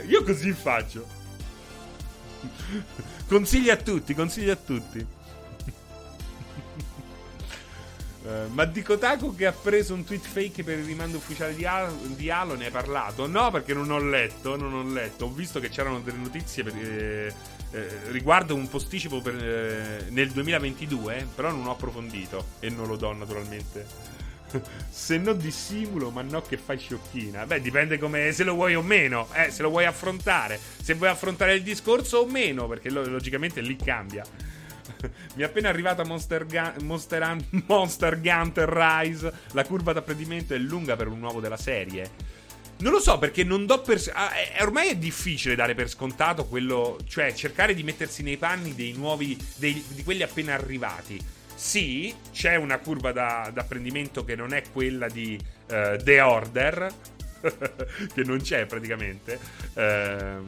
Io 0.07 0.23
così 0.23 0.51
faccio. 0.51 1.07
Consigli 3.27 3.69
a 3.69 3.77
tutti, 3.77 4.13
consigli 4.13 4.49
a 4.49 4.55
tutti. 4.55 5.05
Uh, 8.23 8.51
ma 8.51 8.65
di 8.65 8.81
Kotaku 8.81 9.35
che 9.35 9.45
ha 9.45 9.53
preso 9.53 9.93
un 9.93 10.03
tweet 10.03 10.25
fake 10.25 10.63
per 10.63 10.79
il 10.79 10.83
rimando 10.83 11.15
ufficiale 11.15 11.55
di, 11.55 11.65
Al- 11.65 11.95
di 12.15 12.29
Halo 12.29 12.55
ne 12.55 12.65
hai 12.65 12.71
parlato? 12.71 13.25
No, 13.25 13.51
perché 13.51 13.73
non 13.73 13.89
ho 13.89 13.99
letto, 13.99 14.57
non 14.57 14.73
ho 14.73 14.83
letto. 14.83 15.25
Ho 15.25 15.31
visto 15.31 15.61
che 15.61 15.69
c'erano 15.69 16.01
delle 16.01 16.17
notizie 16.17 16.63
per, 16.63 16.75
eh, 16.75 17.33
eh, 17.71 17.99
riguardo 18.11 18.53
un 18.53 18.67
posticipo 18.67 19.21
per, 19.21 19.35
eh, 19.35 20.05
nel 20.09 20.31
2022, 20.31 21.27
però 21.35 21.51
non 21.51 21.67
ho 21.67 21.71
approfondito 21.71 22.47
e 22.59 22.69
non 22.69 22.87
lo 22.87 22.97
do 22.97 23.13
naturalmente. 23.13 24.16
se 24.89 25.17
no 25.17 25.33
dissimulo, 25.33 26.09
ma 26.09 26.21
no 26.21 26.41
che 26.41 26.57
fai 26.57 26.77
sciocchina. 26.77 27.45
Beh, 27.45 27.61
dipende 27.61 27.97
come 27.97 28.31
se 28.31 28.43
lo 28.43 28.53
vuoi 28.53 28.75
o 28.75 28.81
meno, 28.81 29.27
eh, 29.33 29.51
se 29.51 29.61
lo 29.61 29.69
vuoi 29.69 29.85
affrontare. 29.85 30.59
Se 30.81 30.93
vuoi 30.93 31.09
affrontare 31.09 31.55
il 31.55 31.63
discorso 31.63 32.19
o 32.19 32.25
meno, 32.25 32.67
perché 32.67 32.89
lo- 32.89 33.05
logicamente 33.07 33.61
lì 33.61 33.75
cambia. 33.75 34.23
Mi 35.35 35.43
è 35.43 35.45
appena 35.45 35.69
arrivata 35.69 36.03
Monster, 36.05 36.45
Gun- 36.45 36.73
Monster, 36.83 37.21
Un- 37.23 37.63
Monster 37.67 38.19
Gunter 38.21 38.69
Rise. 38.69 39.31
La 39.51 39.65
curva 39.65 39.93
d'apprendimento 39.93 40.53
è 40.53 40.57
lunga 40.57 40.95
per 40.95 41.07
un 41.07 41.19
nuovo 41.19 41.39
della 41.39 41.57
serie. 41.57 42.35
Non 42.79 42.91
lo 42.91 42.99
so 42.99 43.17
perché 43.17 43.43
non 43.43 43.65
do 43.65 43.81
per. 43.81 43.99
ah, 44.13 44.31
è- 44.33 44.61
ormai 44.61 44.89
è 44.89 44.95
difficile 44.95 45.55
dare 45.55 45.73
per 45.75 45.89
scontato 45.89 46.45
quello. 46.45 46.97
Cioè, 47.07 47.33
cercare 47.33 47.73
di 47.73 47.83
mettersi 47.83 48.23
nei 48.23 48.37
panni 48.37 48.75
dei 48.75 48.93
nuovi. 48.93 49.37
dei- 49.55 49.83
di 49.89 50.03
quelli 50.03 50.23
appena 50.23 50.53
arrivati. 50.53 51.19
Sì, 51.57 52.13
c'è 52.31 52.55
una 52.55 52.77
curva 52.77 53.11
da- 53.11 53.49
d'apprendimento 53.51 54.23
che 54.23 54.35
non 54.35 54.53
è 54.53 54.61
quella 54.71 55.07
di 55.07 55.39
eh, 55.69 55.99
The 56.03 56.21
Order. 56.21 56.93
che 58.13 58.23
non 58.23 58.39
c'è 58.39 58.67
praticamente. 58.67 59.39
Ehm. 59.73 60.45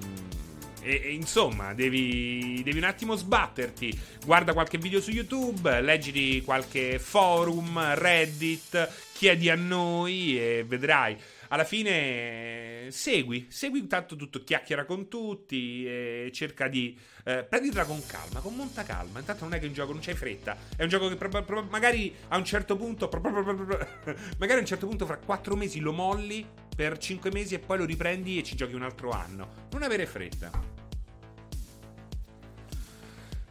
E, 0.82 1.02
e 1.04 1.14
insomma, 1.14 1.74
devi, 1.74 2.62
devi 2.64 2.78
un 2.78 2.84
attimo 2.84 3.16
sbatterti. 3.16 4.00
Guarda 4.24 4.54
qualche 4.54 4.78
video 4.78 5.02
su 5.02 5.10
YouTube, 5.10 5.82
leggiti 5.82 6.42
qualche 6.44 7.00
forum, 7.00 7.96
Reddit, 7.96 8.90
chiedi 9.14 9.50
a 9.50 9.56
noi 9.56 10.40
e 10.40 10.64
vedrai. 10.66 11.18
Alla 11.52 11.64
fine 11.64 12.90
segui, 12.92 13.48
segui 13.50 13.88
tanto 13.88 14.16
tutto, 14.16 14.44
chiacchiera 14.44 14.86
con 14.86 15.08
tutti 15.08 15.84
e 15.86 16.30
cerca 16.32 16.68
di 16.68 16.96
eh, 17.26 17.44
prenditela 17.44 17.86
con 17.86 18.06
calma, 18.06 18.40
con 18.40 18.56
molta 18.56 18.84
calma. 18.84 19.18
Intanto 19.20 19.46
non 19.46 19.56
è 19.56 19.58
che 19.60 19.66
è 19.66 19.68
un 19.68 19.74
gioco, 19.74 19.92
non 19.92 20.02
c'hai 20.02 20.14
fretta. 20.14 20.56
È 20.76 20.84
un 20.84 20.90
gioco 20.90 21.08
che 21.08 21.16
prob- 21.16 21.44
prob- 21.44 21.70
magari 21.72 22.14
a 22.28 22.38
un 22.38 22.46
certo 22.46 22.78
punto, 22.78 23.08
prob- 23.10 23.28
magari 24.38 24.58
a 24.58 24.62
un 24.62 24.68
certo 24.68 24.86
punto 24.86 25.08
fra 25.08 25.18
4 25.18 25.56
mesi 25.56 25.80
lo 25.80 25.92
molli 25.92 26.46
per 26.76 27.00
5 27.00 27.32
mesi 27.32 27.56
e 27.56 27.60
poi 27.60 27.80
lo 27.80 27.86
riprendi 27.86 28.38
e 28.38 28.44
ci 28.44 28.56
giochi 28.56 28.76
un 28.76 28.84
altro 28.84 29.10
anno. 29.10 29.68
Non 29.72 29.82
avere 29.82 30.06
fretta. 30.06 30.52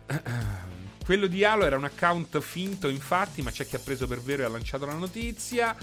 Quello 1.04 1.26
di 1.26 1.42
Halo 1.42 1.64
era 1.64 1.76
un 1.76 1.84
account 1.84 2.38
finto, 2.38 2.88
infatti, 2.88 3.42
ma 3.42 3.50
c'è 3.50 3.66
chi 3.66 3.74
ha 3.74 3.80
preso 3.80 4.06
per 4.06 4.20
vero 4.20 4.42
e 4.42 4.44
ha 4.44 4.48
lanciato 4.48 4.86
la 4.86 4.94
notizia. 4.94 5.76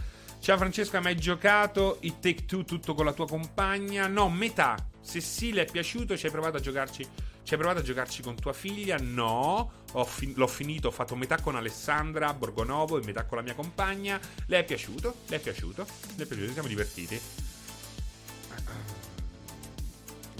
Ciao 0.45 0.57
Francesco, 0.57 0.97
hai 0.97 1.01
mai 1.01 1.17
giocato 1.17 1.97
It 2.01 2.19
Take 2.19 2.45
Two 2.45 2.63
tutto 2.65 2.93
con 2.93 3.03
la 3.03 3.13
tua 3.13 3.25
compagna? 3.25 4.05
No, 4.05 4.29
metà. 4.29 4.77
Se 5.01 5.19
sì, 5.19 5.51
le 5.51 5.63
è 5.63 5.65
piaciuto, 5.65 6.15
ci 6.15 6.27
hai 6.27 6.31
provato 6.31 6.57
a 6.57 6.59
giocarci 6.59 7.03
Ci 7.41 7.53
hai 7.55 7.59
provato 7.59 7.79
a 7.79 7.81
giocarci 7.81 8.21
con 8.21 8.35
tua 8.35 8.53
figlia? 8.53 8.95
No. 9.01 9.71
Fin- 10.05 10.33
l'ho 10.35 10.45
finito, 10.45 10.89
ho 10.89 10.91
fatto 10.91 11.15
metà 11.15 11.41
con 11.41 11.55
Alessandra 11.55 12.31
Borgonovo 12.35 12.99
e 13.01 13.03
metà 13.03 13.25
con 13.25 13.39
la 13.39 13.43
mia 13.43 13.55
compagna. 13.55 14.19
Le 14.45 14.59
è 14.59 14.63
piaciuto? 14.63 15.15
Le 15.29 15.37
è 15.37 15.39
piaciuto? 15.39 15.83
Le 16.15 16.23
è 16.23 16.27
piaciuto, 16.27 16.45
ci 16.45 16.53
siamo 16.53 16.67
divertiti. 16.67 17.19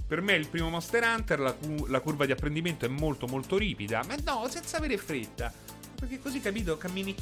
Per 0.06 0.22
me 0.22 0.34
il 0.34 0.48
primo 0.50 0.70
Monster 0.70 1.02
Hunter, 1.02 1.40
la, 1.40 1.54
cu- 1.54 1.88
la, 1.88 2.00
curva 2.00 2.28
di 2.28 2.32
apprendimento 2.32 2.86
è 2.86 2.90
molto 2.90 3.26
molto 3.26 3.58
ripida, 3.58 4.04
ma 4.04 4.16
no, 4.24 4.48
senza 4.50 4.78
avere 4.78 4.98
fretta. 4.98 5.52
Perché 6.00 6.20
così, 6.20 6.40
capito, 6.42 6.78
cammini, 6.78 7.16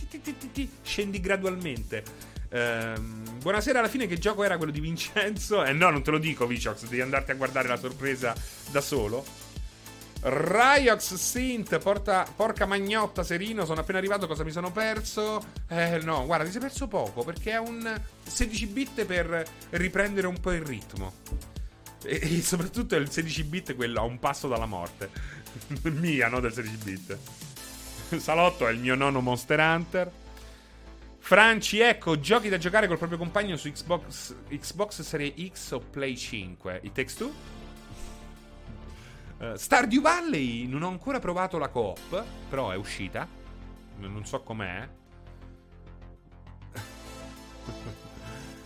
scendi 0.81 1.21
gradualmente. 1.21 2.32
Ehm, 2.53 3.39
buonasera, 3.39 3.79
alla 3.79 3.87
fine 3.87 4.05
che 4.05 4.19
gioco 4.19 4.43
era 4.43 4.57
quello 4.57 4.71
di 4.71 4.79
Vincenzo? 4.79 5.63
Eh 5.65 5.73
no, 5.73 5.89
non 5.89 6.03
te 6.03 6.11
lo 6.11 6.19
dico, 6.19 6.45
Vicox, 6.45 6.83
devi 6.83 7.01
andarti 7.01 7.31
a 7.31 7.35
guardare 7.35 7.67
la 7.67 7.77
sorpresa 7.77 8.35
da 8.69 8.79
solo. 8.79 9.25
Ryox 10.21 11.15
Synth, 11.15 11.77
porta, 11.79 12.25
porca 12.33 12.65
magnotta 12.65 13.23
Serino, 13.23 13.65
sono 13.65 13.81
appena 13.81 13.97
arrivato, 13.97 14.27
cosa 14.27 14.43
mi 14.43 14.51
sono 14.51 14.71
perso? 14.71 15.43
Eh 15.67 15.97
no, 16.03 16.25
guarda, 16.25 16.45
ti 16.45 16.51
sei 16.51 16.61
perso 16.61 16.87
poco 16.87 17.23
perché 17.23 17.51
è 17.51 17.59
un 17.59 17.99
16 18.23 18.67
bit 18.67 19.05
per 19.05 19.45
riprendere 19.71 20.27
un 20.27 20.39
po' 20.39 20.51
il 20.51 20.61
ritmo. 20.61 21.13
E, 22.03 22.19
e 22.21 22.41
soprattutto 22.41 22.95
il 22.95 23.09
16 23.09 23.43
bit 23.45 23.75
quello 23.75 23.99
a 23.99 24.03
un 24.03 24.19
passo 24.19 24.47
dalla 24.47 24.67
morte. 24.67 25.09
Mia, 25.89 26.27
no 26.27 26.39
del 26.39 26.53
16 26.53 26.77
bit. 26.83 27.17
Salotto 28.17 28.67
è 28.67 28.71
il 28.71 28.79
mio 28.79 28.93
nono 28.93 29.21
Monster 29.21 29.59
Hunter. 29.59 30.11
Franci, 31.25 31.79
ecco, 31.79 32.19
giochi 32.19 32.49
da 32.49 32.57
giocare 32.57 32.85
col 32.85 32.97
proprio 32.97 33.17
compagno 33.17 33.55
su 33.55 33.71
Xbox, 33.71 34.35
Xbox 34.49 35.01
Serie 35.03 35.33
X 35.53 35.71
o 35.71 35.79
Play 35.79 36.17
5. 36.17 36.81
It 36.83 36.91
Takes 36.91 37.15
Two? 37.15 37.33
Uh, 39.37 39.55
Stardew 39.55 40.01
Valley, 40.01 40.67
non 40.67 40.83
ho 40.83 40.89
ancora 40.89 41.19
provato 41.19 41.57
la 41.57 41.69
coop, 41.69 42.25
però 42.49 42.71
è 42.71 42.75
uscita. 42.75 43.25
Non 43.99 44.25
so 44.25 44.41
com'è. 44.41 44.87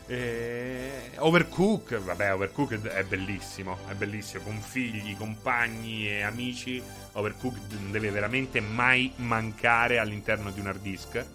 Eh, 0.10 1.12
Overcook, 1.18 1.98
vabbè, 1.98 2.34
Overcook 2.34 2.82
è 2.82 3.04
bellissimo, 3.04 3.78
è 3.90 3.94
bellissimo, 3.94 4.42
con 4.44 4.62
figli, 4.62 5.18
compagni 5.18 6.08
e 6.08 6.22
amici. 6.22 6.82
Overcook 7.12 7.58
non 7.72 7.92
deve 7.92 8.10
veramente 8.10 8.62
mai 8.62 9.12
mancare 9.18 10.00
all'interno 10.00 10.50
di 10.52 10.62
un 10.62 10.68
hard 10.68 10.82
disk. 10.82 11.26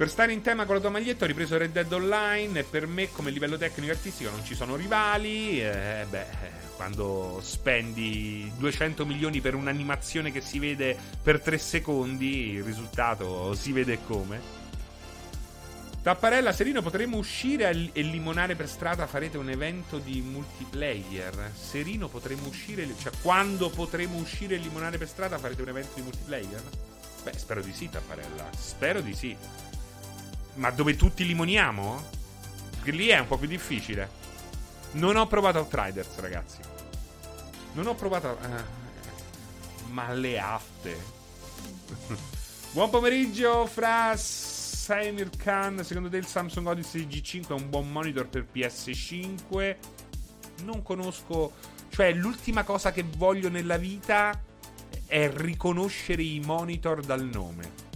Per 0.00 0.08
stare 0.08 0.32
in 0.32 0.40
tema 0.40 0.64
con 0.64 0.76
la 0.76 0.80
tua 0.80 0.88
maglietta 0.88 1.24
ho 1.24 1.26
ripreso 1.26 1.58
Red 1.58 1.72
Dead 1.72 1.92
Online 1.92 2.60
e 2.60 2.64
per 2.64 2.86
me 2.86 3.12
come 3.12 3.30
livello 3.30 3.58
tecnico 3.58 3.92
e 3.92 3.94
artistico 3.94 4.30
non 4.30 4.42
ci 4.42 4.54
sono 4.54 4.74
rivali. 4.74 5.60
Eh, 5.60 6.06
beh, 6.08 6.24
quando 6.74 7.38
spendi 7.42 8.50
200 8.56 9.04
milioni 9.04 9.42
per 9.42 9.54
un'animazione 9.54 10.32
che 10.32 10.40
si 10.40 10.58
vede 10.58 10.96
per 11.22 11.42
3 11.42 11.58
secondi, 11.58 12.52
il 12.52 12.64
risultato 12.64 13.52
si 13.52 13.72
vede 13.72 13.98
come. 14.06 14.40
Tapparella, 16.02 16.52
Serino, 16.52 16.80
potremmo 16.80 17.18
uscire 17.18 17.68
e 17.92 18.00
limonare 18.00 18.56
per 18.56 18.70
strada? 18.70 19.06
Farete 19.06 19.36
un 19.36 19.50
evento 19.50 19.98
di 19.98 20.22
multiplayer? 20.22 21.52
Serino, 21.54 22.08
potremmo 22.08 22.48
uscire. 22.48 22.88
Cioè, 22.98 23.12
quando 23.20 23.68
potremo 23.68 24.16
uscire 24.16 24.54
e 24.54 24.58
limonare 24.60 24.96
per 24.96 25.08
strada? 25.08 25.36
Farete 25.36 25.60
un 25.60 25.68
evento 25.68 25.92
di 25.96 26.00
multiplayer? 26.00 26.62
Beh, 27.22 27.34
spero 27.36 27.60
di 27.60 27.74
sì, 27.74 27.90
Tapparella. 27.90 28.48
Spero 28.56 29.02
di 29.02 29.14
sì. 29.14 29.36
Ma 30.54 30.70
dove 30.70 30.96
tutti 30.96 31.26
limoniamo? 31.26 32.02
Perché 32.70 32.90
lì 32.90 33.08
è 33.08 33.18
un 33.18 33.26
po' 33.26 33.38
più 33.38 33.48
difficile. 33.48 34.18
Non 34.92 35.16
ho 35.16 35.26
provato 35.26 35.58
Outriders, 35.58 36.18
ragazzi. 36.18 36.58
Non 37.72 37.86
ho 37.86 37.94
provato. 37.94 38.38
Uh, 38.40 39.92
ma 39.92 40.12
le 40.12 40.38
afte. 40.38 40.96
Buon 42.72 42.90
pomeriggio, 42.90 43.66
Fras. 43.66 44.58
Samir 44.90 45.30
Khan, 45.36 45.84
secondo 45.84 46.08
te 46.08 46.16
il 46.16 46.26
Samsung 46.26 46.66
Odyssey 46.66 47.06
G5 47.06 47.48
è 47.48 47.52
un 47.52 47.68
buon 47.68 47.92
monitor 47.92 48.26
per 48.26 48.46
PS5? 48.52 49.76
Non 50.64 50.82
conosco, 50.82 51.52
cioè 51.90 52.12
l'ultima 52.12 52.64
cosa 52.64 52.90
che 52.90 53.04
voglio 53.16 53.48
nella 53.48 53.76
vita 53.76 54.36
è 55.06 55.30
riconoscere 55.32 56.22
i 56.22 56.40
monitor 56.40 57.02
dal 57.02 57.22
nome. 57.22 57.89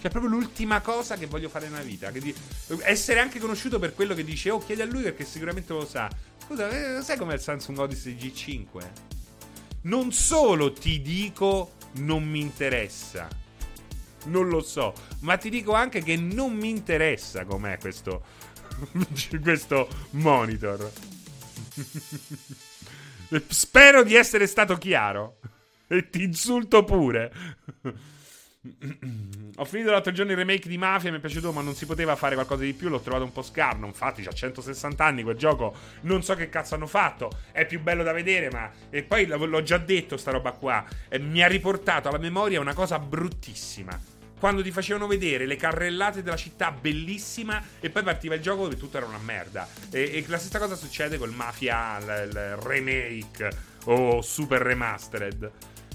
Cioè, 0.00 0.10
proprio 0.10 0.30
l'ultima 0.30 0.80
cosa 0.80 1.16
che 1.16 1.26
voglio 1.26 1.48
fare 1.48 1.68
nella 1.68 1.82
vita. 1.82 2.10
Di- 2.10 2.34
essere 2.82 3.20
anche 3.20 3.38
conosciuto 3.38 3.78
per 3.78 3.94
quello 3.94 4.14
che 4.14 4.24
dice, 4.24 4.50
oh, 4.50 4.58
chiedi 4.58 4.82
a 4.82 4.86
lui 4.86 5.02
perché 5.02 5.24
sicuramente 5.24 5.72
lo 5.72 5.86
sa. 5.86 6.08
Scusa, 6.44 6.98
eh, 6.98 7.02
sai 7.02 7.16
com'è 7.16 7.34
il 7.34 7.40
Samsung 7.40 7.78
Odyssey 7.78 8.16
G5? 8.16 8.90
Non 9.82 10.12
solo 10.12 10.72
ti 10.72 11.00
dico, 11.02 11.72
non 11.94 12.24
mi 12.24 12.40
interessa 12.40 13.28
non 14.28 14.48
lo 14.48 14.60
so. 14.60 14.94
Ma 15.20 15.36
ti 15.36 15.50
dico 15.50 15.72
anche 15.72 16.02
che 16.02 16.16
non 16.16 16.54
mi 16.54 16.70
interessa 16.70 17.44
com'è 17.44 17.78
questo, 17.78 18.24
questo 19.42 19.88
monitor. 20.10 20.90
Spero 23.48 24.02
di 24.02 24.14
essere 24.14 24.46
stato 24.46 24.76
chiaro. 24.76 25.38
E 25.86 26.10
ti 26.10 26.22
insulto 26.22 26.84
pure. 26.84 27.32
Ho 29.56 29.64
finito 29.64 29.90
l'altro 29.90 30.12
giorno 30.12 30.32
il 30.32 30.36
remake 30.38 30.68
di 30.68 30.78
Mafia, 30.78 31.10
mi 31.10 31.16
è 31.16 31.20
piaciuto, 31.20 31.52
ma 31.52 31.62
non 31.62 31.74
si 31.74 31.86
poteva 31.86 32.14
fare 32.16 32.34
qualcosa 32.34 32.62
di 32.62 32.72
più. 32.72 32.88
L'ho 32.88 33.00
trovato 33.00 33.24
un 33.24 33.32
po' 33.32 33.42
scarno. 33.42 33.86
Infatti, 33.86 34.22
c'ha 34.22 34.32
160 34.32 35.04
anni 35.04 35.22
quel 35.22 35.36
gioco. 35.36 35.74
Non 36.02 36.22
so 36.22 36.34
che 36.34 36.48
cazzo 36.48 36.74
hanno 36.74 36.86
fatto. 36.86 37.30
È 37.50 37.66
più 37.66 37.80
bello 37.80 38.02
da 38.02 38.12
vedere, 38.12 38.50
ma. 38.50 38.70
E 38.90 39.02
poi 39.02 39.26
l'ho 39.26 39.62
già 39.62 39.78
detto, 39.78 40.16
sta 40.16 40.30
roba 40.30 40.52
qua. 40.52 40.84
E 41.08 41.18
mi 41.18 41.42
ha 41.42 41.48
riportato 41.48 42.08
alla 42.08 42.18
memoria 42.18 42.60
una 42.60 42.74
cosa 42.74 42.98
bruttissima 42.98 44.16
quando 44.38 44.62
ti 44.62 44.70
facevano 44.70 45.06
vedere 45.06 45.46
le 45.46 45.56
carrellate 45.56 46.22
della 46.22 46.36
città 46.36 46.70
bellissima 46.70 47.60
e 47.80 47.90
poi 47.90 48.02
partiva 48.02 48.36
il 48.36 48.40
gioco 48.40 48.62
dove 48.62 48.76
tutto 48.76 48.96
era 48.96 49.06
una 49.06 49.18
merda. 49.18 49.66
E, 49.90 50.02
e 50.14 50.24
la 50.28 50.38
stessa 50.38 50.58
cosa 50.58 50.76
succede 50.76 51.18
col 51.18 51.32
Mafia, 51.32 51.98
il, 51.98 52.28
il 52.28 52.56
remake 52.56 53.50
o 53.84 54.22
Super 54.22 54.62
Remastered. 54.62 55.50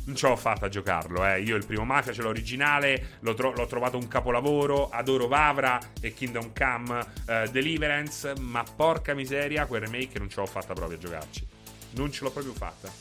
Non 0.05 0.15
ce 0.17 0.27
l'ho 0.27 0.35
fatta 0.35 0.65
a 0.65 0.69
giocarlo, 0.69 1.25
eh. 1.25 1.41
Io 1.41 1.55
il 1.55 1.65
primo 1.65 1.85
Mafia 1.85 2.11
ce 2.11 2.21
l'ho 2.21 2.29
originale, 2.29 3.17
l'ho, 3.21 3.33
tro- 3.33 3.53
l'ho 3.53 3.65
trovato 3.67 3.97
un 3.97 4.07
capolavoro, 4.09 4.89
adoro 4.89 5.27
Vavra 5.27 5.79
e 6.01 6.13
Kingdom 6.13 6.51
Come 6.53 6.99
uh, 6.99 7.49
Deliverance, 7.49 8.33
ma 8.39 8.63
porca 8.63 9.13
miseria, 9.13 9.65
quel 9.65 9.81
remake 9.81 10.19
non 10.19 10.29
ce 10.29 10.41
l'ho 10.41 10.45
fatta 10.45 10.73
proprio 10.73 10.97
a 10.97 10.99
giocarci. 10.99 11.47
Non 11.91 12.11
ce 12.11 12.23
l'ho 12.25 12.31
proprio 12.31 12.53
fatta. 12.53 12.91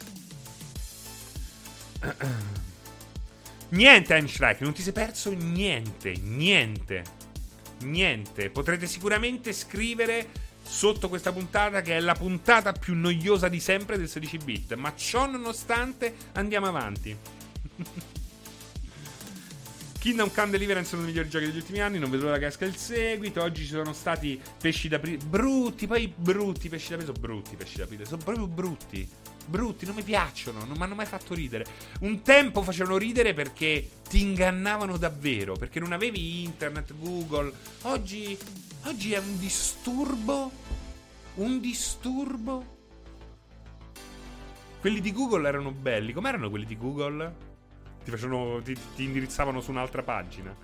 Niente, 3.71 4.15
Einschreck, 4.15 4.61
non 4.61 4.73
ti 4.73 4.83
sei 4.83 4.93
perso 4.93 5.33
niente, 5.33 6.13
niente, 6.21 7.03
niente. 7.81 8.51
Potrete 8.51 8.87
sicuramente 8.87 9.53
scrivere 9.53 10.29
sotto 10.63 11.09
questa 11.09 11.33
puntata 11.33 11.83
che 11.83 11.97
è 11.97 12.01
la 12.01 12.15
puntata 12.15 12.73
più 12.73 12.95
noiosa 12.95 13.49
di 13.49 13.61
sempre 13.61 13.99
del 13.99 14.09
16 14.09 14.39
bit, 14.39 14.75
ma 14.75 14.95
ciò 14.95 15.27
nonostante 15.27 16.15
andiamo 16.33 16.67
avanti. 16.67 17.17
Kingdom 19.99 20.33
Come 20.35 20.51
Deliverance 20.51 20.89
sono 20.91 21.03
i 21.03 21.05
migliori 21.07 21.29
giochi 21.29 21.45
degli 21.45 21.59
ultimi 21.59 21.81
anni. 21.81 22.01
Non 22.01 22.11
vedo 22.11 22.25
l'ora 22.25 22.39
che 22.39 22.47
esca 22.47 22.65
il 22.65 22.75
seguito. 22.75 23.41
Oggi 23.41 23.63
ci 23.63 23.69
sono 23.69 23.93
stati 23.93 24.41
pesci 24.61 24.89
d'aprile. 24.89 25.19
Brutti, 25.25 25.87
poi 25.87 26.13
brutti. 26.13 26.69
Pesci 26.69 26.89
d'aprile 26.89 27.13
sono 27.15 27.21
brutti. 27.21 27.55
Pesci 27.55 27.77
d'aprile 27.77 28.05
sono 28.05 28.21
proprio 28.21 28.49
brutti 28.49 29.09
brutti, 29.47 29.87
non 29.87 29.95
mi 29.95 30.03
piacciono, 30.03 30.65
non 30.65 30.77
mi 30.77 30.83
hanno 30.83 30.95
mai 30.95 31.07
fatto 31.07 31.35
ridere. 31.35 31.65
Un 32.01 32.23
tempo 32.23 32.63
facevano 32.63 32.97
ridere 32.97 33.35
perché 33.35 33.89
ti 34.09 34.21
ingannavano 34.21 34.97
davvero, 34.97 35.55
perché 35.55 35.81
non 35.81 35.93
avevi 35.93 36.43
internet, 36.43 36.95
Google. 36.97 37.53
Oggi, 37.83 38.37
oggi 38.85 39.13
è 39.13 39.19
un 39.19 39.39
disturbo, 39.39 40.51
un 41.35 41.61
disturbo. 41.61 42.81
Quelli 44.81 45.01
di 45.01 45.13
Google 45.13 45.47
erano 45.47 45.71
belli, 45.71 46.13
com'erano 46.13 46.51
quelli 46.51 46.67
di 46.67 46.77
Google? 46.77 47.51
Ti, 48.05 48.11
facevano, 48.11 48.61
ti, 48.63 48.77
ti 48.97 49.05
indirizzavano 49.05 49.61
su 49.61 49.71
un'altra 49.71 50.03
pagina. 50.03 50.55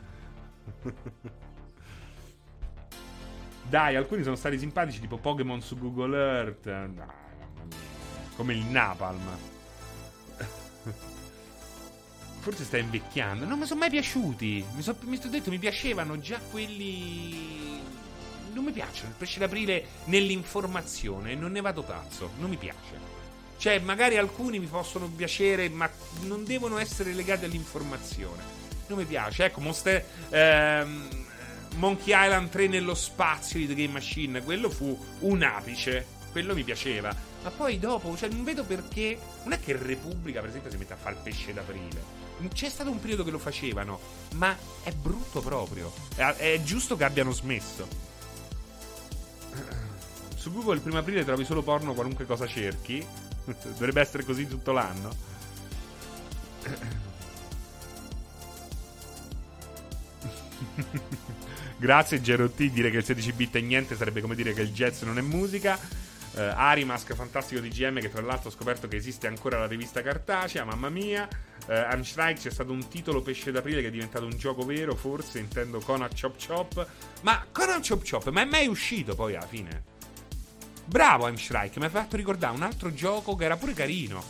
Dai, 3.69 3.97
alcuni 3.97 4.23
sono 4.23 4.35
stati 4.35 4.59
simpatici, 4.59 4.99
tipo 4.99 5.19
Pokémon 5.19 5.61
su 5.61 5.79
Google 5.79 6.17
Earth. 6.17 6.67
No. 6.67 7.28
Come 8.39 8.55
il 8.55 8.65
napalm. 8.67 9.37
Forse 12.39 12.63
sta 12.63 12.79
invecchiando. 12.79 13.45
Non 13.45 13.59
mi 13.59 13.67
sono 13.67 13.81
mai 13.81 13.91
piaciuti. 13.91 14.65
Mi 14.75 14.83
so 14.83 14.95
detto, 15.29 15.51
mi 15.51 15.59
piacevano 15.59 16.21
già 16.21 16.39
quelli. 16.49 17.81
Non 18.53 18.63
mi 18.63 18.71
piacciono. 18.71 19.09
Il 19.09 19.17
pesce 19.19 19.41
d'aprile 19.41 19.85
nell'informazione. 20.05 21.35
Non 21.35 21.51
ne 21.51 21.61
vado 21.61 21.83
pazzo. 21.83 22.31
Non 22.39 22.49
mi 22.49 22.57
piace. 22.57 23.17
Cioè, 23.57 23.81
magari 23.81 24.17
alcuni 24.19 24.61
mi 24.61 24.67
possono 24.67 25.09
piacere, 25.09 25.69
ma 25.69 25.91
non 26.21 26.45
devono 26.45 26.79
essere 26.79 27.15
legati 27.15 27.45
all'informazione. 27.45 28.41
Non 28.87 28.99
mi 28.99 29.05
piace. 29.05 29.47
Ecco, 29.47 29.61
Monster. 29.61 30.07
Ehm, 30.29 31.09
Monkey 31.75 32.15
Island 32.15 32.51
3 32.51 32.69
nello 32.69 32.95
spazio 32.95 33.59
di 33.59 33.67
The 33.67 33.75
Game 33.75 33.95
Machine. 33.95 34.45
Quello 34.45 34.71
fu 34.71 34.97
un 35.23 35.43
apice 35.43 36.17
quello 36.39 36.55
mi 36.55 36.63
piaceva. 36.63 37.13
Ma 37.43 37.51
poi 37.51 37.81
dopo, 37.81 38.17
cioè, 38.17 38.29
non 38.29 38.45
vedo 38.45 38.63
perché. 38.63 39.19
Non 39.43 39.53
è 39.53 39.61
che 39.61 39.77
Repubblica, 39.77 40.39
per 40.41 40.51
esempio, 40.51 40.71
si 40.71 40.77
mette 40.77 40.93
a 40.93 40.97
fare 40.97 41.17
il 41.17 41.23
pesce 41.23 41.53
d'aprile. 41.53 42.27
C'è 42.53 42.69
stato 42.69 42.91
un 42.91 43.01
periodo 43.01 43.25
che 43.25 43.33
lo 43.33 43.41
facevano, 43.41 43.99
ma 44.35 44.57
è 44.85 44.93
brutto 44.93 45.41
proprio. 45.41 45.93
È, 46.15 46.23
è 46.23 46.63
giusto 46.63 46.97
che 46.97 47.03
abbiano 47.03 47.33
smesso. 47.33 47.89
Su 50.37 50.53
Google 50.53 50.77
il 50.77 50.81
primo 50.81 50.99
aprile 50.99 51.25
trovi 51.25 51.45
solo 51.45 51.63
porno 51.63 51.93
qualunque 51.95 52.25
cosa 52.25 52.47
cerchi. 52.47 53.05
Dovrebbe 53.45 54.01
essere 54.01 54.25
così 54.25 54.47
tutto 54.47 54.71
l'anno. 54.71 55.11
Grazie 61.79 62.21
Gerotti, 62.21 62.71
dire 62.71 62.91
che 62.91 62.99
il 62.99 63.05
16 63.05 63.33
bit 63.33 63.57
è 63.57 63.61
niente 63.61 63.97
sarebbe 63.97 64.21
come 64.21 64.37
dire 64.37 64.53
che 64.53 64.63
il 64.63 64.73
jazz 64.73 65.03
non 65.03 65.19
è 65.19 65.23
musica. 65.23 66.07
Uh, 66.33 66.41
Arimask, 66.55 67.15
fantastico 67.15 67.61
di 67.61 67.69
GM, 67.69 68.01
che 68.01 68.11
tra 68.11 68.21
l'altro 68.21 68.49
ho 68.49 68.53
scoperto 68.53 68.87
che 68.87 68.97
esiste 68.97 69.27
ancora 69.27 69.59
la 69.59 69.67
rivista 69.67 70.03
cartacea, 70.03 70.65
mamma 70.65 70.89
mia. 70.89 71.29
Uh, 71.67 71.73
Amstrike 71.73 72.41
c'è 72.41 72.51
stato 72.51 72.73
un 72.73 72.87
titolo 72.89 73.23
pesce 73.23 73.51
d'aprile 73.51 73.81
che 73.81 73.89
è 73.89 73.91
diventato 73.91 74.25
un 74.25 74.37
gioco 74.37 74.65
vero, 74.65 74.95
forse 74.95 75.39
intendo 75.39 75.81
Conan 75.81 76.11
Chop 76.19 76.37
Chop. 76.47 76.87
Ma 77.23 77.45
Conan 77.51 77.83
Chop 77.87 78.09
Chop, 78.09 78.29
ma 78.29 78.43
è 78.43 78.45
mai 78.45 78.67
uscito 78.67 79.15
poi 79.15 79.35
alla 79.35 79.47
fine? 79.47 79.83
Bravo 80.85 81.27
Amstrike, 81.27 81.79
mi 81.81 81.87
ha 81.87 81.91
fatto 81.91 82.17
ricordare 82.17 82.55
un 82.55 82.63
altro 82.63 82.93
gioco 82.95 83.35
che 83.35 83.45
era 83.45 83.57
pure 83.57 83.75
carino, 83.75 84.23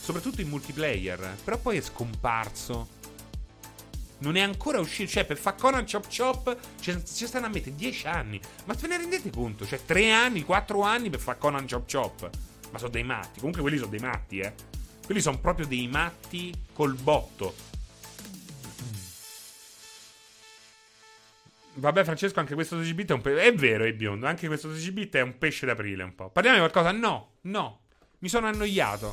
soprattutto 0.00 0.40
in 0.40 0.48
multiplayer, 0.48 1.36
però 1.44 1.58
poi 1.58 1.76
è 1.76 1.80
scomparso. 1.80 2.98
Non 4.20 4.36
è 4.36 4.40
ancora 4.40 4.78
uscito, 4.78 5.10
cioè 5.10 5.24
per 5.24 5.38
fare 5.38 5.56
Conan 5.58 5.86
Chop 5.90 6.06
Chop 6.14 6.56
ci, 6.80 6.92
ci 7.04 7.26
stanno 7.26 7.46
a 7.46 7.48
mettere 7.48 7.74
10 7.74 8.06
anni. 8.06 8.40
Ma 8.66 8.74
ve 8.74 8.86
ne 8.86 8.98
rendete 8.98 9.30
conto? 9.30 9.66
Cioè 9.66 9.84
3 9.84 10.10
anni, 10.12 10.44
4 10.44 10.82
anni 10.82 11.10
per 11.10 11.20
fare 11.20 11.38
Conan 11.38 11.66
Chop 11.68 11.90
Chop. 11.90 12.30
Ma 12.70 12.78
sono 12.78 12.90
dei 12.90 13.02
matti, 13.02 13.38
comunque 13.38 13.62
quelli 13.62 13.78
sono 13.78 13.90
dei 13.90 14.00
matti, 14.00 14.38
eh. 14.38 14.54
Quelli 15.04 15.20
sono 15.20 15.38
proprio 15.38 15.66
dei 15.66 15.88
matti 15.88 16.52
col 16.72 16.94
botto. 16.94 17.54
Vabbè, 21.74 22.04
Francesco, 22.04 22.40
anche 22.40 22.54
questo 22.54 22.74
12 22.74 22.94
bit 22.94 23.10
è 23.10 23.14
un 23.14 23.20
pesce. 23.22 23.42
È 23.42 23.54
vero, 23.54 23.84
è 23.84 23.92
biondo. 23.92 24.26
Anche 24.26 24.46
questo 24.46 24.68
12 24.68 24.92
bit 24.92 25.14
è 25.16 25.22
un 25.22 25.38
pesce 25.38 25.66
d'aprile 25.66 26.02
un 26.02 26.14
po'. 26.14 26.28
Parliamo 26.28 26.58
di 26.58 26.68
qualcosa? 26.68 26.96
No, 26.96 27.36
no. 27.42 27.80
Mi 28.18 28.28
sono 28.28 28.48
annoiato. 28.48 29.12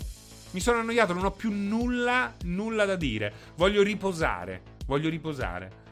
Mi 0.51 0.59
sono 0.59 0.79
annoiato, 0.79 1.13
non 1.13 1.25
ho 1.25 1.31
più 1.31 1.51
nulla, 1.51 2.35
nulla 2.43 2.85
da 2.85 2.95
dire. 2.95 3.33
Voglio 3.55 3.81
riposare. 3.83 4.75
Voglio 4.87 5.09
riposare. 5.09 5.85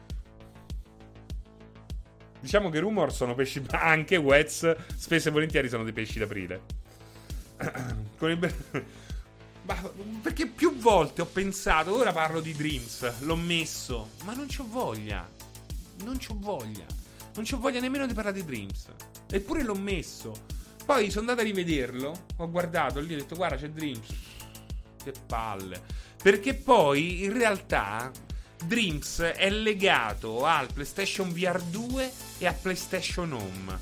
Diciamo 2.40 2.70
che 2.70 2.80
rumor 2.80 3.12
sono 3.12 3.34
pesci. 3.34 3.62
Anche 3.70 4.16
Wets, 4.16 4.74
spesso 4.96 5.28
e 5.28 5.32
volentieri, 5.32 5.68
sono 5.68 5.84
dei 5.84 5.92
pesci 5.92 6.18
d'aprile. 6.18 6.60
Con 8.18 8.30
il. 8.30 8.54
Ma 9.62 9.74
perché 10.22 10.46
più 10.46 10.76
volte 10.76 11.22
ho 11.22 11.26
pensato, 11.26 11.92
ora 11.92 12.12
parlo 12.12 12.40
di 12.40 12.52
Dreams, 12.52 13.22
l'ho 13.22 13.34
messo, 13.34 14.10
ma 14.22 14.32
non 14.32 14.46
c'ho 14.46 14.64
voglia. 14.64 15.28
Non 16.04 16.18
c'ho 16.18 16.36
voglia. 16.38 16.84
Non 17.34 17.44
c'ho 17.44 17.58
voglia 17.58 17.80
nemmeno 17.80 18.06
di 18.06 18.14
parlare 18.14 18.36
di 18.36 18.44
Dreams. 18.44 18.86
Eppure 19.28 19.64
l'ho 19.64 19.74
messo. 19.74 20.32
Poi 20.84 21.10
sono 21.10 21.28
andato 21.28 21.40
a 21.40 21.44
rivederlo, 21.44 22.26
ho 22.36 22.48
guardato 22.48 23.00
lì 23.00 23.14
ho 23.14 23.16
detto 23.16 23.34
guarda 23.34 23.56
c'è 23.56 23.70
Dreams. 23.70 24.06
Che 25.02 25.12
palle. 25.26 25.82
Perché 26.22 26.54
poi 26.54 27.24
in 27.24 27.32
realtà 27.32 28.12
Dreams 28.66 29.20
è 29.20 29.48
legato 29.48 30.44
al 30.44 30.66
PlayStation 30.72 31.32
VR 31.32 31.62
2 31.62 32.12
e 32.38 32.46
a 32.46 32.52
PlayStation 32.52 33.32
Home. 33.32 33.78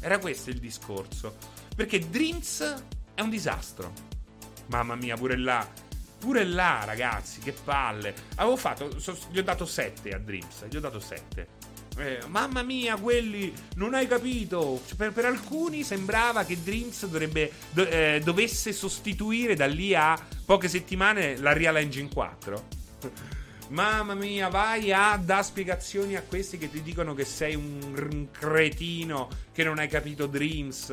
Era 0.00 0.18
questo 0.18 0.48
il 0.48 0.58
discorso. 0.58 1.36
Perché 1.76 1.98
Dreams 2.08 2.82
è 3.14 3.20
un 3.20 3.28
disastro. 3.28 3.92
Mamma 4.68 4.96
mia, 4.96 5.16
pure 5.16 5.36
là. 5.36 5.66
Pure 6.18 6.44
là, 6.44 6.84
ragazzi, 6.84 7.40
che 7.40 7.52
palle. 7.52 8.14
Avevo 8.36 8.56
fatto. 8.56 8.98
So, 8.98 9.16
gli 9.30 9.38
ho 9.38 9.42
dato 9.42 9.66
7 9.66 10.10
a 10.10 10.18
Dreams. 10.18 10.66
Gli 10.66 10.76
ho 10.76 10.80
dato 10.80 10.98
7. 10.98 11.48
Eh, 11.98 12.20
mamma 12.28 12.62
mia, 12.62 12.96
quelli 12.96 13.52
non 13.74 13.92
hai 13.92 14.06
capito. 14.06 14.80
Cioè, 14.86 14.96
per, 14.96 15.12
per, 15.12 15.26
alcuni 15.26 15.82
sembrava 15.82 16.44
che 16.44 16.62
Dreams 16.62 17.06
dovrebbe, 17.06 17.52
do, 17.70 17.86
eh, 17.86 18.20
dovesse 18.24 18.72
sostituire 18.72 19.54
da 19.54 19.66
lì 19.66 19.94
a 19.94 20.18
poche 20.46 20.68
settimane 20.68 21.36
la 21.36 21.52
Real 21.52 21.76
Engine 21.76 22.08
4. 22.08 22.76
Mamma 23.68 24.14
mia, 24.14 24.48
vai 24.48 24.92
a 24.92 25.20
dare 25.22 25.42
spiegazioni 25.42 26.16
a 26.16 26.22
questi 26.22 26.56
che 26.56 26.70
ti 26.70 26.82
dicono 26.82 27.12
che 27.12 27.26
sei 27.26 27.54
un, 27.54 28.28
cretino, 28.30 29.28
che 29.52 29.62
non 29.62 29.78
hai 29.78 29.88
capito 29.88 30.26
Dreams. 30.26 30.92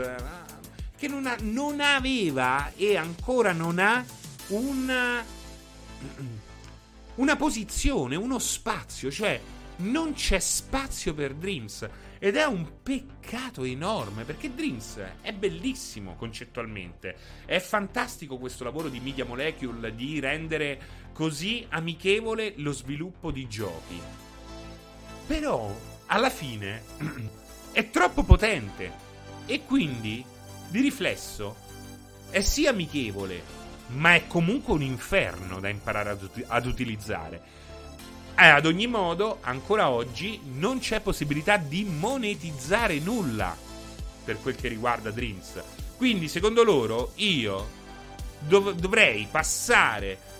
Che 0.97 1.07
non, 1.07 1.25
ha, 1.25 1.37
non 1.41 1.79
aveva 1.79 2.71
e 2.75 2.97
ancora 2.97 3.53
non 3.53 3.79
ha 3.79 4.03
una, 4.47 5.23
una 7.15 7.35
posizione, 7.37 8.17
uno 8.17 8.39
spazio. 8.39 9.09
Cioè, 9.09 9.39
non 9.77 10.13
c'è 10.13 10.39
spazio 10.39 11.13
per 11.13 11.33
Dreams. 11.33 11.87
Ed 12.19 12.37
è 12.37 12.45
un 12.45 12.81
peccato 12.81 13.63
enorme 13.63 14.23
perché 14.23 14.53
Dreams 14.53 14.99
è 15.21 15.31
bellissimo 15.31 16.15
concettualmente. 16.15 17.15
È 17.45 17.59
fantastico 17.59 18.37
questo 18.37 18.63
lavoro 18.63 18.89
di 18.89 18.99
Media 18.99 19.25
Molecule 19.25 19.93
di 19.93 20.19
rendere 20.19 21.04
così 21.15 21.65
amichevole 21.69 22.55
lo 22.57 22.73
sviluppo 22.73 23.31
di 23.31 23.47
giochi. 23.47 24.01
Però, 25.25 25.73
alla 26.07 26.29
fine, 26.29 26.83
è 27.71 27.89
troppo 27.89 28.23
potente 28.23 28.91
e 29.45 29.63
quindi, 29.63 30.25
di 30.67 30.81
riflesso, 30.81 31.55
è 32.29 32.41
sì 32.41 32.67
amichevole, 32.67 33.41
ma 33.95 34.13
è 34.13 34.27
comunque 34.27 34.73
un 34.73 34.81
inferno 34.81 35.61
da 35.61 35.69
imparare 35.69 36.09
ad, 36.09 36.21
ut- 36.21 36.43
ad 36.47 36.65
utilizzare. 36.65 37.41
E 38.35 38.47
ad 38.47 38.65
ogni 38.65 38.87
modo, 38.87 39.37
ancora 39.39 39.89
oggi 39.89 40.41
non 40.43 40.79
c'è 40.79 40.99
possibilità 40.99 41.55
di 41.55 41.85
monetizzare 41.85 42.99
nulla 42.99 43.55
per 44.25 44.41
quel 44.41 44.55
che 44.55 44.67
riguarda 44.67 45.11
Dreams. 45.11 45.63
Quindi, 45.95 46.27
secondo 46.27 46.61
loro, 46.61 47.13
io 47.15 47.69
dov- 48.39 48.73
dovrei 48.73 49.29
passare 49.31 50.33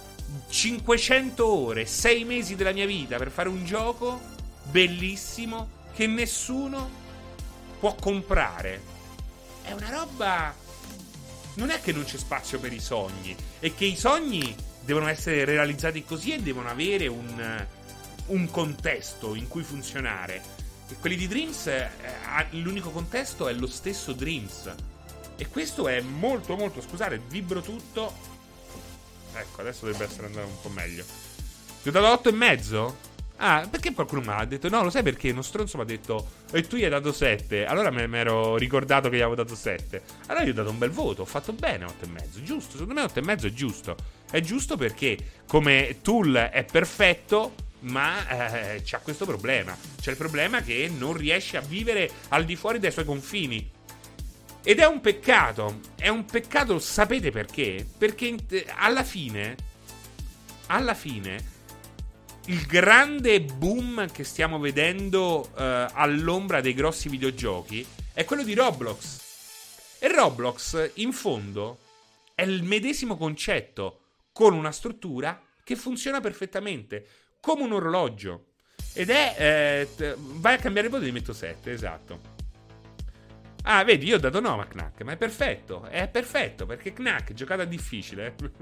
500 0.48 1.46
ore, 1.48 1.86
6 1.86 2.24
mesi 2.24 2.56
della 2.56 2.72
mia 2.72 2.86
vita 2.86 3.18
per 3.18 3.32
fare 3.32 3.50
un 3.50 3.64
gioco 3.66 4.22
bellissimo 4.64 5.84
che 5.94 6.08
nessuno 6.08 6.90
può 7.80 7.96
comprare. 7.96 8.82
È 9.62 9.72
una 9.72 9.90
roba. 9.90 10.54
Non 11.56 11.70
è 11.70 11.80
che 11.80 11.94
non 11.94 12.04
c'è 12.04 12.18
spazio 12.18 12.60
per 12.60 12.74
i 12.74 12.80
sogni, 12.80 13.36
è 13.60 13.74
che 13.74 13.86
i 13.86 13.96
sogni 13.96 14.56
devono 14.82 15.08
essere 15.08 15.46
realizzati 15.46 16.04
così 16.04 16.34
e 16.34 16.42
devono 16.42 16.70
avere 16.70 17.08
un, 17.08 17.66
un 18.28 18.52
contesto 18.52 19.36
in 19.36 19.48
cui 19.48 19.64
funzionare. 19.64 20.42
E 20.88 20.96
quelli 21.00 21.16
di 21.16 21.28
Dreams, 21.28 21.68
eh, 21.68 21.90
l'unico 22.52 22.92
contesto 22.92 23.48
è 23.48 23.54
lo 23.54 23.68
stesso 23.68 24.14
Dreams. 24.14 24.74
E 25.38 25.48
questo 25.48 25.88
è 25.88 26.02
molto, 26.02 26.56
molto. 26.56 26.82
Scusate, 26.82 27.22
vibro 27.28 27.62
tutto 27.62 28.35
Ecco, 29.36 29.62
adesso 29.62 29.86
dovrebbe 29.86 30.12
essere 30.12 30.28
andato 30.28 30.48
un 30.48 30.62
po' 30.62 30.70
meglio. 30.70 31.04
Ti 31.82 31.90
ho 31.90 31.92
dato 31.92 32.08
8 32.08 32.30
e 32.30 32.32
mezzo? 32.32 32.98
Ah, 33.38 33.68
perché 33.70 33.94
qualcuno 33.94 34.22
mi 34.22 34.30
ha 34.30 34.46
detto? 34.46 34.70
No, 34.70 34.82
lo 34.82 34.90
sai 34.90 35.04
perché? 35.04 35.32
Uno 35.32 35.42
stronzo 35.42 35.76
mi 35.78 35.84
ha 35.84 35.86
detto. 35.86 36.26
E 36.52 36.66
tu 36.66 36.78
gli 36.78 36.84
hai 36.84 36.90
dato 36.90 37.12
7. 37.12 37.66
Allora 37.66 37.92
mi 37.92 38.18
ero 38.18 38.56
ricordato 38.56 39.10
che 39.10 39.18
gli 39.18 39.22
avevo 39.22 39.36
dato 39.36 39.56
7. 39.56 40.02
Allora 40.28 40.46
gli 40.46 40.50
ho 40.50 40.54
dato 40.54 40.70
un 40.70 40.78
bel 40.78 40.92
voto. 40.92 41.24
Ho 41.24 41.26
fatto 41.26 41.52
bene 41.52 41.84
8 41.84 42.06
e 42.06 42.08
mezzo. 42.08 42.42
Giusto. 42.42 42.72
Secondo 42.72 42.94
me 42.94 43.02
8 43.02 43.20
e 43.20 43.24
mezzo 43.24 43.48
è 43.48 43.52
giusto. 43.52 43.96
È 44.32 44.40
giusto 44.40 44.78
perché 44.78 45.18
come 45.48 45.98
tool 46.02 46.50
è 46.52 46.64
perfetto. 46.64 47.54
Ma 47.82 48.74
eh, 48.74 48.82
c'ha 48.84 49.00
questo 49.00 49.26
problema. 49.26 49.78
C'è 50.00 50.12
il 50.12 50.18
problema 50.18 50.62
che 50.62 50.90
non 50.96 51.14
riesce 51.14 51.58
a 51.58 51.62
vivere 51.62 52.10
al 52.30 52.46
di 52.46 52.56
fuori 52.56 52.80
dai 52.80 52.92
suoi 52.92 53.06
confini. 53.06 53.70
Ed 54.68 54.80
è 54.80 54.88
un 54.88 55.00
peccato. 55.00 55.80
È 55.96 56.08
un 56.08 56.26
peccato, 56.26 56.80
sapete 56.80 57.30
perché? 57.30 57.88
Perché 58.00 58.36
alla 58.76 59.04
fine. 59.04 59.56
Alla 60.66 60.96
fine. 60.96 61.54
Il 62.48 62.66
grande 62.66 63.42
boom 63.42 64.12
che 64.12 64.24
stiamo 64.24 64.58
vedendo 64.58 65.52
uh, 65.52 65.52
all'ombra 65.94 66.62
dei 66.62 66.74
grossi 66.74 67.10
videogiochi 67.10 67.86
è 68.12 68.26
quello 68.26 68.42
di 68.42 68.56
Roblox. 68.56 70.00
E 70.00 70.08
Roblox, 70.12 70.94
in 70.96 71.14
fondo, 71.14 71.78
è 72.34 72.42
il 72.42 72.64
medesimo 72.64 73.18
concetto, 73.18 74.00
con 74.32 74.56
una 74.56 74.72
struttura 74.72 75.40
che 75.64 75.76
funziona 75.76 76.22
perfettamente, 76.22 77.06
come 77.40 77.62
un 77.62 77.74
orologio. 77.74 78.48
Ed 78.94 79.12
è... 79.12 79.88
Eh, 79.98 80.16
vai 80.18 80.56
a 80.56 80.58
cambiare 80.58 80.90
voto 80.90 81.06
e 81.06 81.12
metto 81.12 81.34
7, 81.34 81.72
esatto. 81.72 82.35
Ah, 83.68 83.84
vedi, 83.84 84.06
io 84.06 84.18
ho 84.18 84.20
dato 84.20 84.40
no 84.40 84.60
a 84.60 84.66
Knack, 84.66 85.02
ma 85.02 85.14
è 85.14 85.18
perfetto. 85.18 85.86
È 85.86 86.08
perfetto 86.08 86.68
perché 86.68 86.94
Knack 86.94 87.34
giocata 87.34 87.66
difficile. 87.66 88.36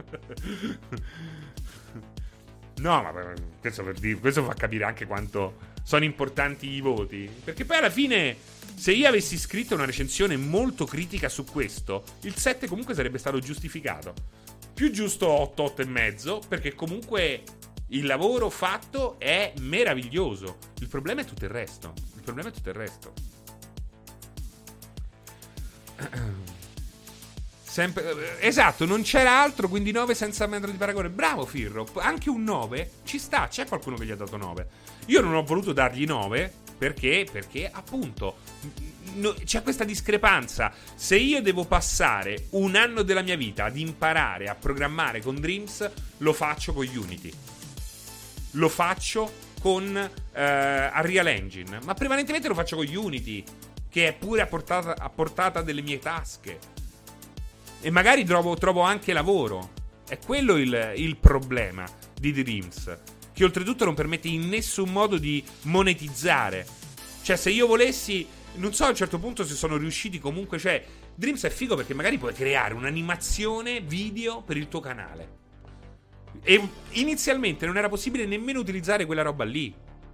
no, 2.78 3.02
ma 3.02 3.34
questo, 3.60 3.84
questo, 4.22 4.46
fa 4.46 4.54
capire 4.54 4.86
anche 4.86 5.06
quanto 5.06 5.72
sono 5.84 6.06
importanti 6.06 6.70
i 6.70 6.80
voti. 6.80 7.30
Perché 7.44 7.66
poi 7.66 7.80
alla 7.80 7.90
fine, 7.90 8.38
se 8.76 8.94
io 8.94 9.06
avessi 9.10 9.38
scritto 9.38 9.76
una 9.76 9.84
recensione 9.84 10.38
molto 10.38 10.86
critica 10.86 11.28
su 11.28 11.44
questo, 11.44 12.06
il 12.22 12.38
7 12.38 12.68
comunque 12.68 12.94
sarebbe 12.94 13.18
stato 13.18 13.40
giustificato. 13.40 14.14
Più 14.74 14.90
giusto 14.90 15.28
8, 15.28 15.64
8 15.64 15.82
e 15.82 15.86
mezzo, 15.86 16.42
perché 16.48 16.76
comunque 16.76 17.44
il 17.88 18.06
lavoro 18.06 18.50
fatto 18.50 19.20
è 19.20 19.52
meraviglioso. 19.60 20.60
Il 20.80 20.88
problema 20.88 21.20
è 21.22 21.26
tutto 21.26 21.44
il 21.44 21.52
resto. 21.52 21.92
Il 22.16 22.22
problema 22.22 22.48
è 22.48 22.52
tutto 22.54 22.70
il 22.70 22.76
resto. 22.76 23.33
Sempre, 27.64 28.40
esatto, 28.40 28.86
non 28.86 29.02
c'era 29.02 29.42
altro, 29.42 29.68
quindi 29.68 29.92
9 29.92 30.14
senza 30.14 30.46
metro 30.46 30.70
di 30.70 30.78
paragone. 30.78 31.10
Bravo 31.10 31.46
Firro, 31.46 31.88
anche 31.96 32.30
un 32.30 32.44
9 32.44 32.92
ci 33.04 33.18
sta, 33.18 33.48
c'è 33.48 33.66
qualcuno 33.66 33.96
che 33.96 34.06
gli 34.06 34.12
ha 34.12 34.16
dato 34.16 34.38
9. 34.38 34.68
Io 35.08 35.22
non 35.22 35.34
ho 35.34 35.44
voluto 35.44 35.74
dargli 35.74 36.06
9 36.06 36.54
perché, 36.78 37.26
perché 37.32 37.70
appunto 37.72 38.38
no, 39.16 39.34
c'è 39.44 39.64
questa 39.64 39.86
discrepanza. 39.86 40.72
Se 40.94 41.16
io 41.16 41.42
devo 41.42 41.66
passare 41.66 42.48
un 42.52 42.76
anno 42.76 43.02
della 43.02 43.22
mia 43.24 43.36
vita 43.36 43.66
ad 43.66 43.78
imparare 43.78 44.50
a 44.50 44.56
programmare 44.56 45.22
con 45.22 45.40
Dreams, 45.40 45.90
lo 46.18 46.34
faccio 46.34 46.74
con 46.74 46.86
Unity 46.86 47.34
lo 48.54 48.70
faccio 48.70 49.32
con 49.62 49.96
eh, 50.34 50.92
Unreal 50.96 51.28
Engine, 51.28 51.80
ma 51.84 51.94
prevalentemente 51.94 52.48
lo 52.48 52.54
faccio 52.54 52.76
con 52.76 52.86
Unity, 52.86 53.44
che 53.94 54.08
è 54.08 54.14
pure 54.16 54.42
a 54.42 54.48
portata, 54.48 54.96
a 54.98 55.08
portata 55.08 55.62
delle 55.62 55.84
mie 55.84 56.00
tasche. 56.00 56.58
E 57.80 57.92
magari 57.92 58.26
trovo, 58.26 58.56
trovo 58.56 58.82
anche 58.82 59.14
lavoro. 59.14 59.70
È 60.08 60.18
quello 60.18 60.58
il, 60.58 60.94
il 60.96 61.16
problema 61.18 61.86
di 62.20 62.32
Dreams, 62.32 62.98
che 63.32 63.44
oltretutto 63.44 63.86
non 63.86 63.94
permette 63.94 64.30
in 64.30 64.50
nessun 64.50 64.92
modo 64.92 65.20
di 65.20 65.44
monetizzare. 65.64 66.66
Cioè, 67.22 67.36
se 67.36 67.52
io 67.52 67.68
volessi, 67.68 68.26
non 68.56 68.74
so 68.74 68.86
a 68.86 68.90
un 68.90 68.96
certo 68.96 69.20
punto 69.20 69.46
se 69.46 69.54
sono 69.54 69.78
riusciti 69.78 70.18
comunque, 70.18 70.58
cioè, 70.58 70.84
Dreams 71.14 71.44
è 71.44 71.52
figo 71.52 71.76
perché 71.76 71.94
magari 71.94 72.18
puoi 72.18 72.34
creare 72.34 72.74
un'animazione 72.74 73.82
video 73.82 74.42
per 74.42 74.58
il 74.58 74.70
tuo 74.70 74.80
canale. 74.80 75.42
E 76.42 76.68
inizialmente 76.94 77.68
non 77.68 77.78
era 77.78 77.90
possibile 77.90 78.26
nemmeno 78.26 78.60
utilizzare 78.60 79.06
quella 79.06 79.22
roba 79.22 79.44
lì. 79.44 79.72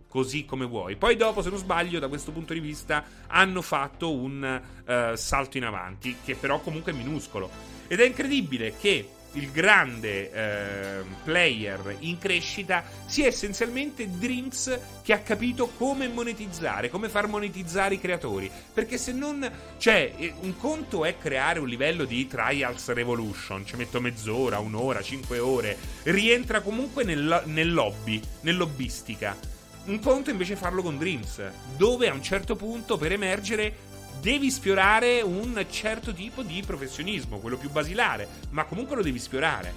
Così 0.10 0.44
come 0.44 0.66
vuoi. 0.66 0.96
Poi, 0.96 1.16
dopo, 1.16 1.44
se 1.44 1.50
non 1.50 1.60
sbaglio, 1.60 2.00
da 2.00 2.08
questo 2.08 2.32
punto 2.32 2.54
di 2.54 2.60
vista, 2.60 3.06
hanno 3.28 3.62
fatto 3.62 4.12
un 4.12 4.62
uh, 4.86 5.16
salto 5.16 5.58
in 5.58 5.66
avanti, 5.66 6.18
che 6.26 6.36
però 6.36 6.60
comunque 6.62 6.92
è 6.92 6.96
minuscolo. 6.96 7.50
Ed 7.88 8.00
è 8.00 8.06
incredibile 8.06 8.76
che 8.76 9.08
il 9.34 9.52
grande 9.52 10.32
eh, 10.32 11.04
player 11.24 11.98
in 12.00 12.18
crescita 12.18 12.84
sia 13.06 13.28
essenzialmente 13.28 14.10
Dreams 14.18 14.80
che 15.04 15.14
ha 15.14 15.20
capito 15.20 15.68
come 15.78 16.08
monetizzare, 16.08 16.90
come 16.90 17.10
far 17.10 17.28
monetizzare 17.28 17.96
i 17.96 18.00
creatori. 18.00 18.50
Perché 18.74 18.98
se 18.98 19.12
non. 19.12 19.50
Cioè, 19.78 20.14
eh, 20.18 20.34
un 20.42 20.58
conto 20.58 21.06
è 21.06 21.18
creare 21.18 21.60
un 21.60 21.68
livello 21.68 22.06
di 22.06 22.26
Trials 22.28 22.92
Revolution, 22.92 23.66
ci 23.66 23.76
metto 23.76 24.02
mezz'ora, 24.02 24.60
un'ora, 24.60 25.02
cinque 25.02 25.40
ore. 25.40 25.78
Rientra 26.04 26.62
comunque 26.62 27.04
nel, 27.04 27.44
nel 27.46 27.72
lobby, 27.72 28.20
nell'hobbistica. 28.42 29.58
Un 29.90 30.00
conto 30.02 30.30
invece 30.30 30.54
è 30.54 30.56
farlo 30.56 30.84
con 30.84 31.00
Dreams, 31.00 31.42
dove 31.76 32.08
a 32.08 32.14
un 32.14 32.22
certo 32.22 32.56
punto 32.56 32.96
per 32.98 33.12
emergere 33.12 33.76
devi 34.22 34.52
sfiorare 34.52 35.22
un 35.22 35.66
certo 35.68 36.14
tipo 36.14 36.44
di 36.44 36.62
professionismo, 36.64 37.40
quello 37.40 37.58
più 37.58 37.72
basilare, 37.72 38.28
ma 38.52 38.66
comunque 38.66 38.96
lo 38.96 39.02
devi 39.02 39.18
sfiorare. 39.18 39.74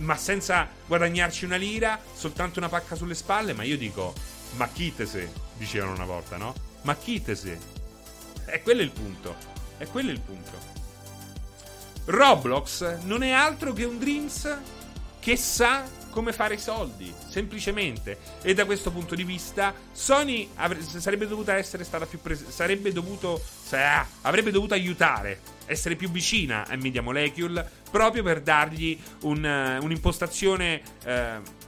Ma 0.00 0.16
senza 0.16 0.66
guadagnarci 0.84 1.44
una 1.44 1.54
lira, 1.54 2.00
soltanto 2.12 2.58
una 2.58 2.68
pacca 2.68 2.96
sulle 2.96 3.14
spalle, 3.14 3.52
ma 3.52 3.62
io 3.62 3.78
dico, 3.78 4.12
ma 4.56 4.68
chitese, 4.68 5.32
dicevano 5.56 5.92
una 5.92 6.06
volta, 6.06 6.36
no? 6.36 6.54
Ma 6.82 6.96
chitese. 6.96 7.56
E 8.46 8.62
quello 8.62 8.80
è 8.80 8.84
il 8.84 8.90
punto. 8.90 9.36
E 9.78 9.86
quello 9.86 10.10
è 10.10 10.12
il 10.12 10.20
punto. 10.20 10.58
Roblox 12.06 12.98
non 13.02 13.22
è 13.22 13.30
altro 13.30 13.72
che 13.72 13.84
un 13.84 14.00
Dreams 14.00 14.58
che 15.20 15.36
sa 15.36 15.84
come 16.12 16.32
fare 16.32 16.54
i 16.54 16.58
soldi, 16.58 17.12
semplicemente. 17.28 18.18
E 18.42 18.54
da 18.54 18.64
questo 18.66 18.92
punto 18.92 19.16
di 19.16 19.24
vista, 19.24 19.74
Sony 19.90 20.50
avre- 20.56 20.82
sarebbe 20.82 21.26
dovuta 21.26 21.56
essere 21.56 21.82
stata 21.82 22.06
più 22.06 22.20
presente. 22.20 22.52
Sarebbe 22.52 22.92
dovuto. 22.92 23.42
Sa- 23.42 24.06
avrebbe 24.20 24.52
dovuto 24.52 24.74
aiutare, 24.74 25.40
essere 25.64 25.96
più 25.96 26.10
vicina 26.10 26.66
a 26.68 26.76
Media 26.76 27.02
Molecule, 27.02 27.68
proprio 27.90 28.22
per 28.22 28.42
dargli 28.42 28.96
un, 29.22 29.78
un'impostazione. 29.82 30.82
Uh, 31.04 31.60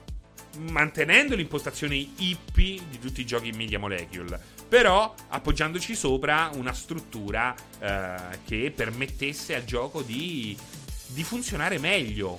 mantenendo 0.71 1.35
l'impostazione 1.35 1.97
IP 1.97 2.55
di 2.55 3.01
tutti 3.01 3.21
i 3.21 3.27
giochi 3.27 3.49
in 3.49 3.57
Media 3.57 3.81
Molecule, 3.81 4.39
però 4.69 5.13
appoggiandoci 5.29 5.97
sopra 5.97 6.49
una 6.55 6.73
struttura 6.73 7.53
uh, 7.53 8.37
che 8.45 8.73
permettesse 8.73 9.57
al 9.57 9.65
gioco 9.65 10.03
di, 10.03 10.57
di 11.09 11.25
funzionare 11.25 11.79
meglio, 11.79 12.39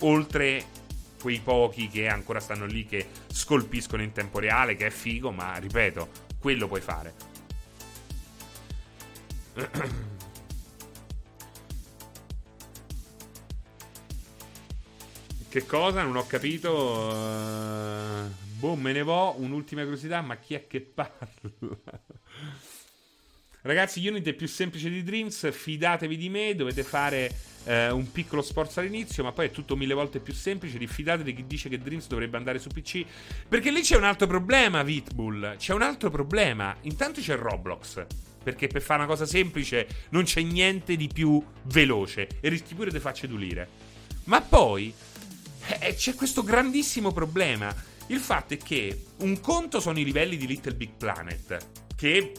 oltre 0.00 0.84
quei 1.20 1.40
pochi 1.40 1.88
che 1.88 2.08
ancora 2.08 2.40
stanno 2.40 2.66
lì 2.66 2.86
che 2.86 3.08
scolpiscono 3.28 4.02
in 4.02 4.12
tempo 4.12 4.38
reale, 4.38 4.76
che 4.76 4.86
è 4.86 4.90
figo, 4.90 5.30
ma 5.30 5.56
ripeto, 5.56 6.08
quello 6.38 6.68
puoi 6.68 6.80
fare. 6.80 7.14
Che 15.56 15.64
cosa? 15.64 16.02
Non 16.02 16.16
ho 16.16 16.26
capito. 16.26 16.70
Uh, 16.70 18.30
boh, 18.58 18.74
me 18.74 18.92
ne 18.92 19.02
vo. 19.02 19.40
Un'ultima 19.40 19.80
curiosità, 19.84 20.20
ma 20.20 20.36
chi 20.36 20.52
è 20.52 20.66
che 20.66 20.82
parla? 20.82 21.26
Ragazzi, 23.66 24.06
Unity 24.06 24.30
è 24.30 24.34
più 24.34 24.46
semplice 24.46 24.88
di 24.88 25.02
Dreams, 25.02 25.50
fidatevi 25.52 26.16
di 26.16 26.28
me, 26.28 26.54
dovete 26.54 26.84
fare 26.84 27.34
eh, 27.64 27.90
un 27.90 28.12
piccolo 28.12 28.40
sforzo 28.40 28.78
all'inizio, 28.78 29.24
ma 29.24 29.32
poi 29.32 29.46
è 29.46 29.50
tutto 29.50 29.74
mille 29.74 29.92
volte 29.92 30.20
più 30.20 30.32
semplice. 30.32 30.78
Diffidate 30.78 31.24
di 31.24 31.34
chi 31.34 31.46
dice 31.48 31.68
che 31.68 31.78
Dreams 31.78 32.06
dovrebbe 32.06 32.36
andare 32.36 32.60
su 32.60 32.68
PC. 32.68 33.04
Perché 33.48 33.72
lì 33.72 33.80
c'è 33.80 33.96
un 33.96 34.04
altro 34.04 34.28
problema, 34.28 34.84
Vitbull. 34.84 35.56
C'è 35.56 35.72
un 35.72 35.82
altro 35.82 36.10
problema. 36.10 36.76
Intanto 36.82 37.20
c'è 37.20 37.34
Roblox. 37.34 38.06
Perché 38.40 38.68
per 38.68 38.82
fare 38.82 39.00
una 39.00 39.08
cosa 39.08 39.26
semplice 39.26 39.88
non 40.10 40.22
c'è 40.22 40.42
niente 40.42 40.94
di 40.94 41.08
più 41.12 41.44
veloce. 41.64 42.28
E 42.38 42.48
rischi 42.48 42.76
pure 42.76 42.92
di 42.92 43.00
farci 43.00 43.26
dulire. 43.26 43.68
Ma 44.24 44.40
poi 44.42 44.94
eh, 45.80 45.94
c'è 45.94 46.14
questo 46.14 46.44
grandissimo 46.44 47.10
problema. 47.10 47.74
Il 48.06 48.20
fatto 48.20 48.54
è 48.54 48.58
che 48.58 49.06
un 49.22 49.40
conto 49.40 49.80
sono 49.80 49.98
i 49.98 50.04
livelli 50.04 50.36
di 50.36 50.46
Little 50.46 50.74
Big 50.74 50.90
Planet. 50.96 51.66
Che 51.96 52.32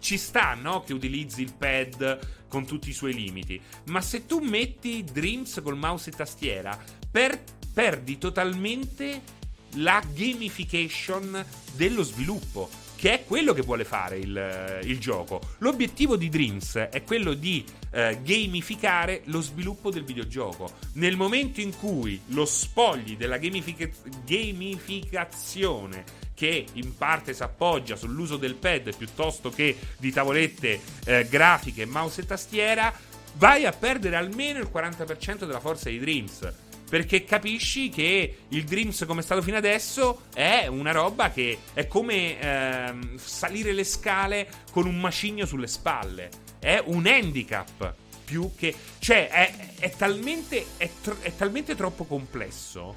ci 0.00 0.16
sta, 0.16 0.54
no? 0.54 0.82
Che 0.82 0.92
utilizzi 0.92 1.42
il 1.42 1.54
pad 1.56 2.46
con 2.48 2.66
tutti 2.66 2.88
i 2.88 2.94
suoi 2.94 3.14
limiti. 3.14 3.60
Ma 3.84 4.00
se 4.00 4.26
tu 4.26 4.40
metti 4.40 5.04
Dreams 5.04 5.60
col 5.62 5.76
mouse 5.76 6.10
e 6.10 6.12
tastiera, 6.12 6.76
per, 7.10 7.40
perdi 7.72 8.18
totalmente 8.18 9.36
la 9.74 10.02
gamification 10.12 11.44
dello 11.74 12.02
sviluppo. 12.02 12.68
Che 12.96 13.12
è 13.12 13.24
quello 13.24 13.52
che 13.52 13.62
vuole 13.62 13.84
fare 13.84 14.18
il, 14.18 14.80
il 14.82 14.98
gioco. 14.98 15.40
L'obiettivo 15.58 16.16
di 16.16 16.28
Dreams 16.28 16.74
è 16.74 17.04
quello 17.04 17.32
di 17.32 17.64
eh, 17.92 18.18
gamificare 18.24 19.22
lo 19.26 19.40
sviluppo 19.40 19.90
del 19.90 20.02
videogioco. 20.02 20.72
Nel 20.94 21.16
momento 21.16 21.60
in 21.60 21.76
cui 21.76 22.20
lo 22.28 22.44
spogli 22.44 23.16
della 23.16 23.38
gamific- 23.38 24.24
gamificazione 24.24 26.17
che 26.38 26.66
in 26.74 26.96
parte 26.96 27.34
si 27.34 27.42
appoggia 27.42 27.96
sull'uso 27.96 28.36
del 28.36 28.54
pad 28.54 28.94
piuttosto 28.96 29.50
che 29.50 29.76
di 29.98 30.12
tavolette 30.12 30.80
eh, 31.04 31.26
grafiche, 31.28 31.84
mouse 31.84 32.20
e 32.20 32.26
tastiera, 32.26 32.94
vai 33.34 33.66
a 33.66 33.72
perdere 33.72 34.14
almeno 34.14 34.60
il 34.60 34.70
40% 34.72 35.38
della 35.38 35.58
forza 35.58 35.88
di 35.88 35.98
Dreams. 35.98 36.52
Perché 36.88 37.24
capisci 37.24 37.88
che 37.88 38.36
il 38.48 38.64
Dreams, 38.64 39.04
come 39.04 39.20
è 39.20 39.24
stato 39.24 39.42
fino 39.42 39.56
adesso, 39.56 40.26
è 40.32 40.68
una 40.68 40.92
roba 40.92 41.30
che 41.30 41.58
è 41.74 41.88
come 41.88 42.38
ehm, 42.38 43.16
salire 43.18 43.72
le 43.72 43.84
scale 43.84 44.48
con 44.70 44.86
un 44.86 44.98
macigno 44.98 45.44
sulle 45.44 45.66
spalle. 45.66 46.30
È 46.60 46.80
un 46.84 47.04
handicap 47.06 47.94
più 48.24 48.52
che. 48.56 48.72
Cioè, 49.00 49.28
è, 49.28 49.54
è, 49.80 49.90
talmente, 49.90 50.64
è, 50.76 50.88
tr- 51.02 51.20
è 51.20 51.34
talmente 51.34 51.74
troppo 51.74 52.04
complesso 52.04 52.94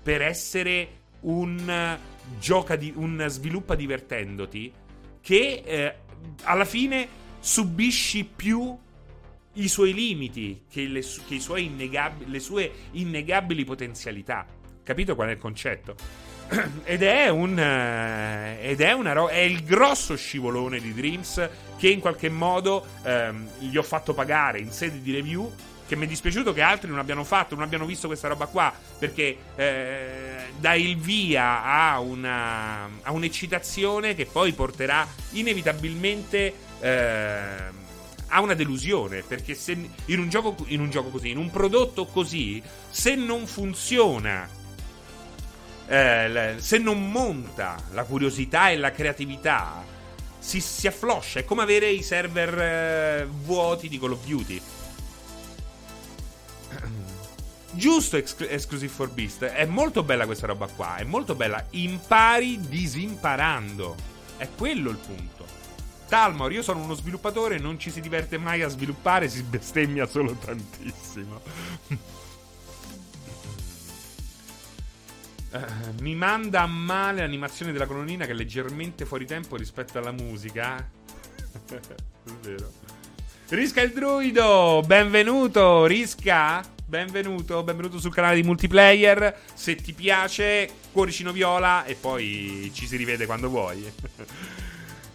per 0.00 0.22
essere 0.22 1.02
un 1.22 2.12
gioca 2.38 2.76
di, 2.76 2.92
un 2.94 3.24
sviluppa 3.28 3.74
divertendoti 3.74 4.72
che 5.20 5.62
eh, 5.64 5.94
alla 6.42 6.64
fine 6.64 7.08
subisci 7.40 8.24
più 8.24 8.76
i 9.54 9.68
suoi 9.68 9.92
limiti 9.92 10.64
che, 10.68 10.86
le, 10.86 11.02
che 11.26 11.34
i 11.34 11.64
innegabili, 11.64 12.30
le 12.30 12.40
sue 12.40 12.72
innegabili 12.92 13.64
potenzialità. 13.64 14.46
Capito 14.82 15.14
qual 15.14 15.28
è 15.28 15.32
il 15.32 15.38
concetto? 15.38 15.94
ed 16.84 17.02
è 17.02 17.28
un 17.28 17.52
uh, 17.52 18.62
ed 18.62 18.80
è 18.80 18.92
una 18.92 19.12
ro- 19.12 19.28
è 19.28 19.38
il 19.38 19.64
grosso 19.64 20.14
scivolone 20.16 20.78
di 20.78 20.92
Dreams 20.92 21.48
che 21.76 21.88
in 21.88 22.00
qualche 22.00 22.28
modo 22.28 22.84
um, 23.04 23.48
gli 23.58 23.76
ho 23.76 23.82
fatto 23.82 24.12
pagare 24.12 24.58
in 24.58 24.70
sede 24.70 25.00
di 25.00 25.12
review 25.12 25.50
che 25.86 25.96
mi 25.96 26.04
è 26.04 26.08
dispiaciuto 26.08 26.52
che 26.52 26.62
altri 26.62 26.88
non 26.88 26.98
abbiano 26.98 27.24
fatto, 27.24 27.54
non 27.54 27.64
abbiano 27.64 27.86
visto 27.86 28.06
questa 28.06 28.28
roba 28.28 28.46
qua, 28.46 28.72
perché 28.98 29.36
eh, 29.56 30.46
dà 30.58 30.74
il 30.74 30.96
via 30.96 31.62
a, 31.62 32.00
una, 32.00 32.84
a 33.02 33.12
un'eccitazione 33.12 34.14
che 34.14 34.26
poi 34.26 34.52
porterà 34.52 35.06
inevitabilmente 35.32 36.54
eh, 36.80 37.82
a 38.28 38.40
una 38.40 38.54
delusione, 38.54 39.22
perché 39.22 39.54
se 39.54 39.72
in 40.06 40.18
un, 40.18 40.28
gioco, 40.28 40.64
in 40.68 40.80
un 40.80 40.90
gioco 40.90 41.10
così, 41.10 41.30
in 41.30 41.38
un 41.38 41.50
prodotto 41.50 42.06
così, 42.06 42.62
se 42.90 43.14
non 43.14 43.46
funziona 43.46 44.62
eh, 45.86 46.54
se 46.58 46.78
non 46.78 47.10
monta 47.10 47.76
la 47.92 48.04
curiosità 48.04 48.70
e 48.70 48.76
la 48.76 48.90
creatività, 48.90 49.84
si, 50.38 50.60
si 50.60 50.86
affloscia. 50.86 51.40
È 51.40 51.44
come 51.44 51.62
avere 51.62 51.88
i 51.88 52.02
server 52.02 52.58
eh, 52.58 53.26
vuoti 53.26 53.88
di 53.88 53.98
Call 53.98 54.12
of 54.12 54.24
Duty. 54.24 54.60
Giusto 57.74 58.16
ex- 58.16 58.46
Exclusive 58.48 58.92
for 58.92 59.10
Beast. 59.10 59.44
È 59.44 59.64
molto 59.64 60.02
bella 60.02 60.26
questa 60.26 60.46
roba 60.46 60.66
qua. 60.66 60.96
È 60.96 61.04
molto 61.04 61.34
bella. 61.34 61.64
Impari 61.70 62.60
disimparando. 62.60 63.96
È 64.36 64.48
quello 64.56 64.90
il 64.90 64.96
punto. 64.96 65.62
Talmor, 66.08 66.52
io 66.52 66.62
sono 66.62 66.80
uno 66.80 66.94
sviluppatore, 66.94 67.58
non 67.58 67.78
ci 67.78 67.90
si 67.90 68.00
diverte 68.00 68.38
mai 68.38 68.62
a 68.62 68.68
sviluppare, 68.68 69.28
si 69.28 69.42
bestemmia 69.42 70.06
solo 70.06 70.34
tantissimo. 70.34 71.40
Uh, 75.50 75.58
mi 76.02 76.14
manda 76.14 76.60
a 76.60 76.66
male 76.66 77.20
l'animazione 77.20 77.72
della 77.72 77.86
colonnina 77.86 78.26
che 78.26 78.32
è 78.32 78.34
leggermente 78.34 79.06
fuori 79.06 79.26
tempo 79.26 79.56
rispetto 79.56 79.98
alla 79.98 80.12
musica. 80.12 80.76
è 81.66 81.80
vero. 82.42 82.70
Risca 83.48 83.82
il 83.82 83.92
druido, 83.92 84.82
benvenuto 84.86 85.84
Risca, 85.84 86.62
benvenuto, 86.94 87.64
benvenuto 87.64 87.98
sul 87.98 88.14
canale 88.14 88.36
di 88.36 88.44
multiplayer. 88.44 89.36
Se 89.52 89.74
ti 89.74 89.92
piace, 89.92 90.70
cuoricino 90.92 91.32
viola 91.32 91.84
e 91.84 91.96
poi 91.96 92.70
ci 92.72 92.86
si 92.86 92.96
rivede 92.96 93.26
quando 93.26 93.48
vuoi. 93.48 93.92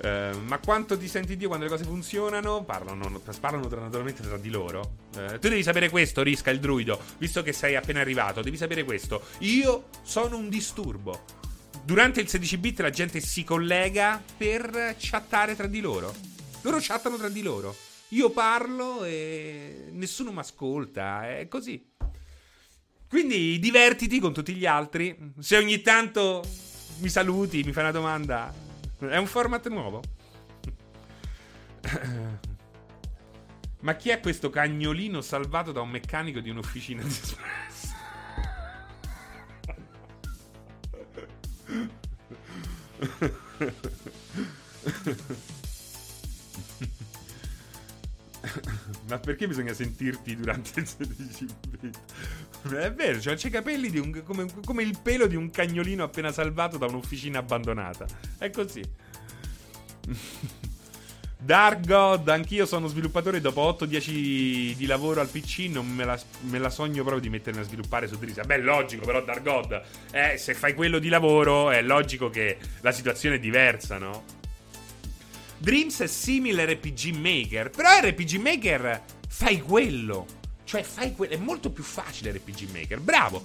Uh, 0.01 0.37
ma 0.43 0.57
quanto 0.57 0.97
ti 0.97 1.07
senti 1.07 1.37
Dio 1.37 1.47
quando 1.47 1.63
le 1.63 1.71
cose 1.71 1.85
funzionano? 1.85 2.65
Parlano, 2.65 3.21
parlano 3.39 3.69
naturalmente 3.69 4.21
tra 4.23 4.35
di 4.35 4.49
loro. 4.49 4.95
Uh, 5.15 5.39
tu 5.39 5.47
devi 5.47 5.63
sapere 5.63 5.89
questo, 5.89 6.21
Risca, 6.21 6.51
il 6.51 6.59
druido. 6.59 6.99
Visto 7.17 7.41
che 7.43 7.53
sei 7.53 7.77
appena 7.77 8.01
arrivato, 8.01 8.41
devi 8.41 8.57
sapere 8.57 8.83
questo. 8.83 9.21
Io 9.39 9.85
sono 10.03 10.35
un 10.35 10.49
disturbo. 10.49 11.23
Durante 11.81 12.19
il 12.19 12.27
16 12.27 12.57
bit 12.57 12.79
la 12.81 12.89
gente 12.89 13.21
si 13.21 13.45
collega 13.45 14.21
per 14.35 14.95
chattare 14.99 15.55
tra 15.55 15.67
di 15.67 15.79
loro. 15.79 16.13
Loro 16.61 16.77
chattano 16.81 17.15
tra 17.15 17.29
di 17.29 17.41
loro. 17.41 17.73
Io 18.09 18.31
parlo 18.31 19.03
e 19.03 19.89
nessuno 19.91 20.31
mi 20.31 20.39
ascolta. 20.39 21.29
È 21.37 21.47
così. 21.47 21.87
Quindi 23.07 23.59
divertiti 23.59 24.19
con 24.19 24.33
tutti 24.33 24.53
gli 24.53 24.65
altri. 24.65 25.33
Se 25.39 25.57
ogni 25.57 25.81
tanto 25.81 26.43
mi 26.99 27.09
saluti, 27.09 27.63
mi 27.63 27.71
fai 27.71 27.83
una 27.83 27.91
domanda, 27.91 28.53
è 28.99 29.17
un 29.17 29.27
format 29.27 29.67
nuovo. 29.69 30.01
Ma 33.81 33.95
chi 33.95 34.09
è 34.09 34.19
questo 34.19 34.49
cagnolino 34.49 35.21
salvato 35.21 35.71
da 35.71 35.81
un 35.81 35.89
meccanico 35.89 36.39
di 36.39 36.49
un'officina 36.49 37.01
di 37.01 37.07
espresso? 37.07 37.97
Ma 49.07 49.19
perché 49.19 49.47
bisogna 49.47 49.73
sentirti 49.73 50.35
durante 50.35 50.79
il 50.79 50.87
16 50.87 51.45
bit? 51.69 51.99
È 52.73 52.93
vero, 52.93 53.19
cioè 53.19 53.35
c'è 53.35 53.47
i 53.47 53.51
capelli 53.51 53.97
un, 53.99 54.23
come, 54.23 54.47
come, 54.65 54.83
il 54.83 54.97
pelo 55.01 55.27
di 55.27 55.35
un 55.35 55.49
cagnolino 55.49 56.03
appena 56.03 56.31
salvato 56.31 56.77
da 56.77 56.85
un'officina 56.87 57.39
abbandonata. 57.39 58.05
È 58.37 58.49
così. 58.49 58.81
Dark 61.41 61.87
God, 61.87 62.27
anch'io 62.27 62.65
sono 62.65 62.87
sviluppatore 62.87 63.39
dopo 63.39 63.61
8-10 63.79 64.75
di 64.75 64.85
lavoro 64.85 65.21
al 65.21 65.29
PC 65.29 65.69
non 65.69 65.87
me 65.87 66.03
la, 66.03 66.19
me 66.41 66.59
la, 66.59 66.69
sogno 66.69 67.01
proprio 67.03 67.21
di 67.21 67.29
mettermi 67.29 67.61
a 67.61 67.63
sviluppare 67.63 68.07
su 68.07 68.17
Drisa. 68.17 68.43
Beh, 68.43 68.57
logico 68.57 69.05
però 69.05 69.23
Dark 69.23 69.41
God, 69.41 69.81
eh, 70.11 70.37
se 70.37 70.53
fai 70.53 70.73
quello 70.73 70.99
di 70.99 71.07
lavoro 71.07 71.71
è 71.71 71.81
logico 71.81 72.29
che 72.29 72.57
la 72.81 72.91
situazione 72.91 73.37
è 73.37 73.39
diversa, 73.39 73.97
no? 73.97 74.38
Dreams 75.61 75.99
è 75.99 76.07
simile 76.07 76.63
RPG 76.65 77.13
Maker, 77.15 77.69
però 77.69 77.89
RPG 77.99 78.35
Maker 78.35 79.03
fai 79.27 79.59
quello. 79.59 80.25
Cioè, 80.63 80.83
fai 80.83 81.13
quello. 81.13 81.33
È 81.33 81.37
molto 81.37 81.69
più 81.69 81.83
facile 81.83 82.31
RPG 82.31 82.69
Maker. 82.71 82.99
Bravo. 83.01 83.41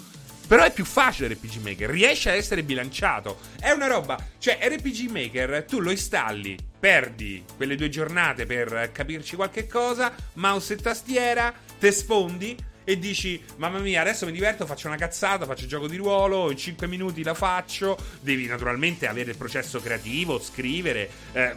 Però 0.47 0.63
è 0.63 0.73
più 0.73 0.85
facile 0.85 1.29
RPG 1.35 1.57
Maker, 1.57 1.91
riesce 1.91 2.31
a 2.31 2.35
essere 2.35 2.63
bilanciato. 2.63 3.39
È 3.59 3.71
una 3.71 3.87
roba, 3.87 4.23
cioè 4.39 4.59
RPG 4.63 5.11
Maker 5.11 5.65
tu 5.67 5.81
lo 5.81 5.91
installi, 5.91 6.57
perdi 6.79 7.43
quelle 7.57 7.77
due 7.77 7.89
giornate 7.89 8.45
per 8.45 8.91
capirci 8.93 9.37
qualche 9.37 9.67
cosa, 9.67 10.15
mouse 10.35 10.75
e 10.75 10.77
tastiera, 10.77 11.53
te 11.79 11.91
sfondi 11.91 12.57
e 12.85 12.99
dici 12.99 13.43
mamma 13.57 13.79
mia 13.79 14.03
adesso 14.03 14.27
mi 14.27 14.33
diverto 14.33 14.67
faccio 14.67 14.89
una 14.89 14.97
cazzata 14.99 15.47
faccio 15.47 15.65
gioco 15.65 15.89
di 15.89 15.97
ruolo 15.97 16.51
in 16.51 16.57
5 16.59 16.87
minuti 16.87 17.23
la 17.23 17.33
faccio 17.33 17.97
devi 18.21 18.47
naturalmente 18.47 19.07
avere 19.07 19.31
il 19.31 19.39
processo 19.39 19.81
creativo 19.81 20.39
scrivere 20.39 21.09
eh, 21.33 21.55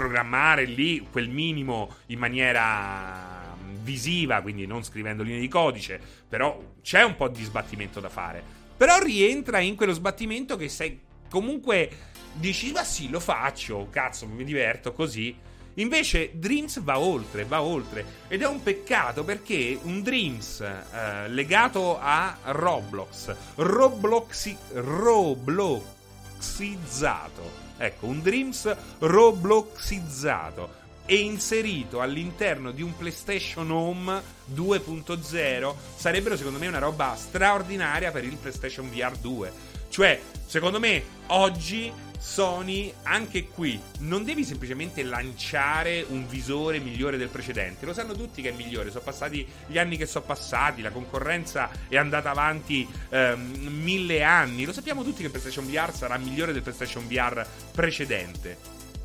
programmare 0.00 0.64
lì 0.64 1.06
quel 1.10 1.28
minimo 1.28 1.96
in 2.06 2.18
maniera 2.18 3.54
visiva 3.82 4.40
quindi 4.40 4.64
non 4.64 4.82
scrivendo 4.82 5.22
linee 5.22 5.40
di 5.40 5.48
codice 5.48 6.00
però 6.26 6.58
c'è 6.80 7.02
un 7.02 7.16
po' 7.16 7.28
di 7.28 7.44
sbattimento 7.44 8.00
da 8.00 8.08
fare 8.08 8.42
però 8.74 8.98
rientra 8.98 9.58
in 9.58 9.76
quello 9.76 9.92
sbattimento 9.92 10.56
che 10.56 10.70
sei 10.70 10.98
comunque 11.28 11.90
dici 12.32 12.72
ma 12.72 12.82
sì 12.82 13.10
lo 13.10 13.20
faccio 13.20 13.88
cazzo 13.90 14.26
mi 14.26 14.44
diverto 14.44 14.94
così 14.94 15.48
Invece 15.74 16.32
Dreams 16.34 16.82
va 16.82 16.98
oltre, 16.98 17.44
va 17.44 17.62
oltre. 17.62 18.04
Ed 18.26 18.42
è 18.42 18.46
un 18.46 18.60
peccato 18.60 19.22
perché 19.22 19.78
un 19.80 20.02
Dreams 20.02 20.60
eh, 20.60 21.28
legato 21.28 21.96
a 21.98 22.36
Roblox, 22.42 23.32
Robloxi, 23.54 24.56
Robloxizzato. 24.72 27.59
Ecco, 27.82 28.04
un 28.04 28.20
Dreams 28.20 28.76
Robloxizzato 28.98 30.76
e 31.06 31.16
inserito 31.16 32.02
all'interno 32.02 32.72
di 32.72 32.82
un 32.82 32.94
PlayStation 32.94 33.70
Home 33.70 34.20
2.0 34.54 35.74
sarebbero 35.96 36.36
secondo 36.36 36.58
me 36.58 36.66
una 36.66 36.78
roba 36.78 37.14
straordinaria 37.16 38.10
per 38.10 38.24
il 38.24 38.36
PlayStation 38.36 38.90
VR 38.90 39.16
2. 39.16 39.52
Cioè, 39.88 40.20
secondo 40.44 40.78
me 40.78 41.02
oggi 41.28 41.90
Sony, 42.20 42.92
anche 43.04 43.48
qui, 43.48 43.80
non 44.00 44.24
devi 44.24 44.44
semplicemente 44.44 45.02
lanciare 45.02 46.04
un 46.06 46.28
visore 46.28 46.78
migliore 46.78 47.16
del 47.16 47.30
precedente. 47.30 47.86
Lo 47.86 47.94
sanno 47.94 48.12
tutti 48.12 48.42
che 48.42 48.50
è 48.50 48.52
migliore. 48.52 48.90
Sono 48.90 49.02
passati 49.02 49.46
gli 49.66 49.78
anni 49.78 49.96
che 49.96 50.04
sono 50.04 50.26
passati, 50.26 50.82
la 50.82 50.90
concorrenza 50.90 51.70
è 51.88 51.96
andata 51.96 52.30
avanti 52.30 52.86
ehm, 53.08 53.68
mille 53.68 54.22
anni. 54.22 54.66
Lo 54.66 54.72
sappiamo 54.74 55.02
tutti 55.02 55.22
che 55.22 55.30
PlayStation 55.30 55.66
VR 55.66 55.94
sarà 55.94 56.18
migliore 56.18 56.52
del 56.52 56.60
PlayStation 56.60 57.08
VR 57.08 57.44
precedente. 57.72 58.58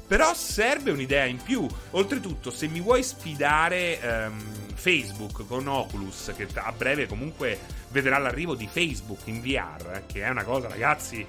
Però 0.08 0.34
serve 0.34 0.92
un'idea 0.92 1.24
in 1.24 1.42
più. 1.42 1.66
Oltretutto, 1.92 2.52
se 2.52 2.68
mi 2.68 2.82
vuoi 2.82 3.02
sfidare 3.02 4.00
ehm, 4.02 4.74
Facebook 4.74 5.48
con 5.48 5.68
Oculus, 5.68 6.34
che 6.36 6.48
a 6.54 6.72
breve 6.74 7.08
comunque 7.08 7.58
vedrà 7.90 8.18
l'arrivo 8.18 8.56
di 8.56 8.68
Facebook 8.70 9.22
in 9.26 9.42
VR, 9.42 10.04
che 10.06 10.22
è 10.22 10.30
una 10.30 10.44
cosa, 10.44 10.68
ragazzi 10.68 11.26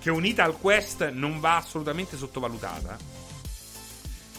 che 0.00 0.10
unita 0.10 0.44
al 0.44 0.58
Quest 0.58 1.10
non 1.10 1.40
va 1.40 1.56
assolutamente 1.56 2.16
sottovalutata. 2.16 3.18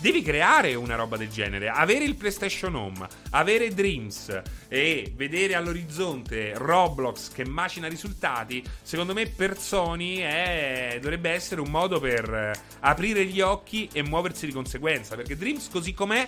Devi 0.01 0.23
creare 0.23 0.73
una 0.73 0.95
roba 0.95 1.15
del 1.15 1.29
genere, 1.29 1.69
avere 1.69 2.05
il 2.05 2.15
PlayStation 2.15 2.73
Home, 2.73 3.07
avere 3.29 3.71
Dreams 3.71 4.41
e 4.67 5.13
vedere 5.15 5.53
all'orizzonte 5.53 6.53
Roblox 6.55 7.31
che 7.31 7.45
macina 7.45 7.87
risultati, 7.87 8.63
secondo 8.81 9.13
me 9.13 9.27
per 9.27 9.59
Sony 9.59 10.17
è... 10.17 10.97
dovrebbe 10.99 11.29
essere 11.29 11.61
un 11.61 11.69
modo 11.69 11.99
per 11.99 12.51
aprire 12.79 13.25
gli 13.25 13.41
occhi 13.41 13.89
e 13.93 14.01
muoversi 14.01 14.47
di 14.47 14.51
conseguenza, 14.51 15.15
perché 15.15 15.37
Dreams 15.37 15.69
così 15.69 15.93
com'è 15.93 16.27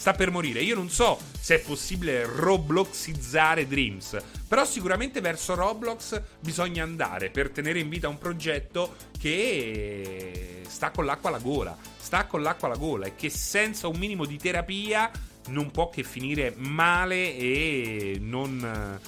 sta 0.00 0.14
per 0.14 0.30
morire. 0.30 0.62
Io 0.62 0.74
non 0.74 0.88
so 0.88 1.18
se 1.38 1.56
è 1.56 1.60
possibile 1.60 2.24
robloxizzare 2.24 3.68
Dreams, 3.68 4.16
però 4.48 4.64
sicuramente 4.64 5.20
verso 5.20 5.54
Roblox 5.54 6.22
bisogna 6.40 6.82
andare 6.82 7.28
per 7.28 7.50
tenere 7.50 7.80
in 7.80 7.90
vita 7.90 8.08
un 8.08 8.16
progetto 8.16 8.96
che 9.18 10.62
sta 10.66 10.90
con 10.90 11.04
l'acqua 11.04 11.28
alla 11.28 11.38
gola, 11.38 11.76
sta 11.98 12.24
con 12.24 12.40
l'acqua 12.40 12.68
alla 12.68 12.78
gola 12.78 13.06
e 13.06 13.14
che 13.14 13.28
senza 13.28 13.88
un 13.88 13.98
minimo 13.98 14.24
di 14.24 14.38
terapia 14.38 15.10
non 15.48 15.70
può 15.70 15.90
che 15.90 16.02
finire 16.02 16.54
male 16.56 17.36
e 17.36 18.16
non, 18.18 18.98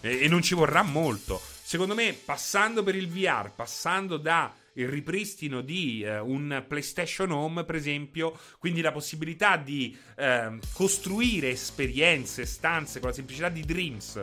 e 0.00 0.28
non 0.28 0.40
ci 0.40 0.54
vorrà 0.54 0.80
molto. 0.80 1.38
Secondo 1.62 1.94
me, 1.94 2.14
passando 2.14 2.82
per 2.82 2.94
il 2.94 3.10
VR, 3.10 3.50
passando 3.54 4.16
da 4.16 4.50
il 4.78 4.88
ripristino 4.88 5.60
di 5.60 6.02
eh, 6.02 6.18
un 6.18 6.64
PlayStation 6.66 7.30
Home, 7.32 7.64
per 7.64 7.74
esempio, 7.74 8.38
quindi 8.58 8.80
la 8.80 8.92
possibilità 8.92 9.56
di 9.56 9.96
eh, 10.16 10.58
costruire 10.72 11.50
esperienze, 11.50 12.46
stanze 12.46 13.00
con 13.00 13.08
la 13.08 13.14
semplicità 13.14 13.48
di 13.48 13.62
Dreams, 13.62 14.20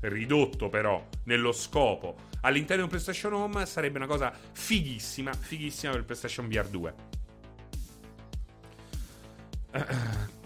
ridotto 0.00 0.68
però 0.68 1.04
nello 1.24 1.52
scopo 1.52 2.26
all'interno 2.42 2.76
di 2.76 2.82
un 2.82 2.88
PlayStation 2.88 3.32
Home 3.32 3.66
sarebbe 3.66 3.98
una 3.98 4.06
cosa 4.06 4.32
fighissima, 4.52 5.32
fighissima 5.32 5.90
per 5.92 6.00
il 6.00 6.06
PlayStation 6.06 6.48
VR 6.48 6.68
2. 6.68 6.94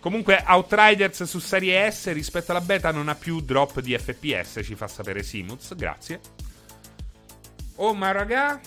Comunque, 0.00 0.44
Outriders 0.46 1.22
su 1.22 1.38
serie 1.38 1.90
S 1.90 2.12
rispetto 2.12 2.50
alla 2.50 2.60
beta 2.60 2.90
non 2.90 3.08
ha 3.08 3.14
più 3.14 3.40
drop 3.40 3.80
di 3.80 3.96
FPS, 3.96 4.60
ci 4.62 4.74
fa 4.74 4.86
sapere 4.86 5.22
Simuz. 5.22 5.74
Grazie. 5.74 6.33
Oh, 7.76 7.94
ma 7.94 8.12
raga. 8.12 8.60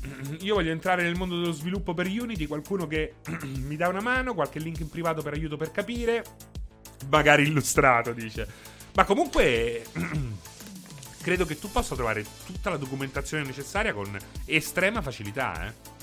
Io 0.40 0.54
voglio 0.54 0.70
entrare 0.72 1.02
nel 1.02 1.16
mondo 1.16 1.38
dello 1.38 1.52
sviluppo 1.52 1.94
per 1.94 2.06
Unity. 2.06 2.46
Qualcuno 2.46 2.86
che 2.86 3.14
mi 3.44 3.76
dà 3.76 3.88
una 3.88 4.00
mano, 4.00 4.34
qualche 4.34 4.58
link 4.58 4.80
in 4.80 4.88
privato 4.88 5.22
per 5.22 5.34
aiuto 5.34 5.56
per 5.56 5.70
capire. 5.70 6.24
Magari 7.08 7.44
illustrato, 7.44 8.12
dice. 8.12 8.46
Ma 8.94 9.04
comunque. 9.04 9.84
credo 11.22 11.44
che 11.44 11.58
tu 11.58 11.70
possa 11.70 11.94
trovare 11.94 12.24
tutta 12.46 12.70
la 12.70 12.78
documentazione 12.78 13.44
necessaria 13.44 13.92
con 13.92 14.16
estrema 14.46 15.02
facilità, 15.02 15.66
eh. 15.66 15.98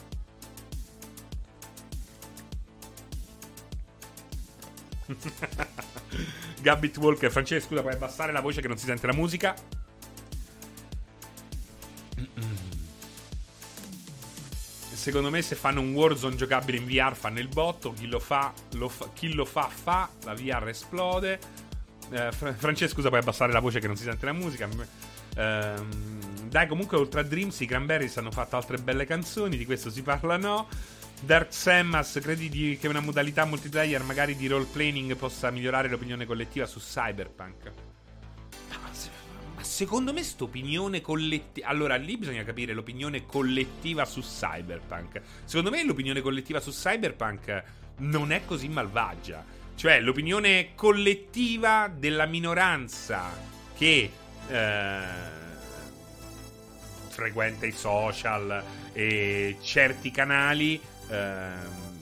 Gabbit 6.61 6.98
Walker, 6.98 7.31
Francesco, 7.31 7.68
scusa, 7.68 7.81
puoi 7.81 7.94
abbassare 7.94 8.31
la 8.31 8.41
voce 8.41 8.61
che 8.61 8.68
non 8.68 8.77
si 8.77 8.85
sente 8.85 9.07
la 9.07 9.14
musica? 9.14 9.56
Secondo 14.94 15.30
me 15.30 15.41
se 15.41 15.56
fanno 15.56 15.80
un 15.80 15.94
Warzone 15.94 16.35
giocabile 16.35 16.77
in 16.77 16.85
VR 16.85 17.15
fanno 17.15 17.39
il 17.39 17.48
botto, 17.48 17.94
chi 17.94 18.07
lo 18.07 18.19
fa, 18.19 18.52
lo 18.73 18.89
fa, 18.89 19.10
chi 19.14 19.31
lo 19.34 19.45
fa, 19.45 19.69
fa, 19.69 20.10
la 20.23 20.34
VR 20.34 20.68
esplode. 20.68 21.39
Eh, 22.10 22.31
Francesco, 22.31 22.95
scusa, 22.95 23.10
puoi 23.10 23.22
abbassare 23.22 23.52
la 23.52 23.60
voce 23.60 23.80
che 23.80 23.88
non 23.88 23.95
si 23.95 24.03
sente 24.03 24.26
la 24.26 24.34
musica? 24.34 24.68
Eh, 25.35 25.73
dai, 26.49 26.68
comunque 26.68 26.98
oltre 26.98 27.22
a 27.22 27.23
Dreams 27.23 27.60
i 27.60 27.65
Cranberries 27.65 28.18
hanno 28.18 28.31
fatto 28.31 28.56
altre 28.56 28.77
belle 28.77 29.06
canzoni, 29.06 29.56
di 29.56 29.65
questo 29.65 29.89
si 29.89 30.02
parla 30.02 30.35
no. 30.38 30.68
Dark 31.22 31.53
Sammas, 31.53 32.19
credi 32.22 32.49
di, 32.49 32.77
che 32.80 32.88
una 32.88 32.99
modalità 32.99 33.45
multiplayer 33.45 34.03
magari 34.03 34.35
di 34.35 34.48
role 34.48 34.68
playing 34.72 35.15
possa 35.15 35.49
migliorare 35.52 35.89
l'opinione 35.89 36.26
collettiva 36.26 36.65
su 36.65 36.80
Cyberpunk? 36.80 37.86
Secondo 39.77 40.11
me 40.11 40.25
opinione 40.39 41.01
collettiva. 41.01 41.67
Allora, 41.67 41.97
lì 41.97 42.17
bisogna 42.17 42.43
capire 42.43 42.73
l'opinione 42.73 43.27
collettiva 43.27 44.05
su 44.05 44.21
Cyberpunk. 44.21 45.21
Secondo 45.45 45.69
me 45.69 45.83
l'opinione 45.83 46.21
collettiva 46.21 46.59
su 46.59 46.71
Cyberpunk 46.71 47.63
non 47.97 48.31
è 48.31 48.41
così 48.43 48.69
malvagia. 48.69 49.45
Cioè, 49.75 49.99
l'opinione 49.99 50.69
collettiva 50.73 51.91
della 51.95 52.25
minoranza 52.25 53.29
che 53.77 54.11
eh, 54.49 54.99
frequenta 57.09 57.67
i 57.67 57.71
social 57.71 58.63
e 58.93 59.57
certi 59.61 60.09
canali 60.09 60.81
Ehm, 61.09 61.99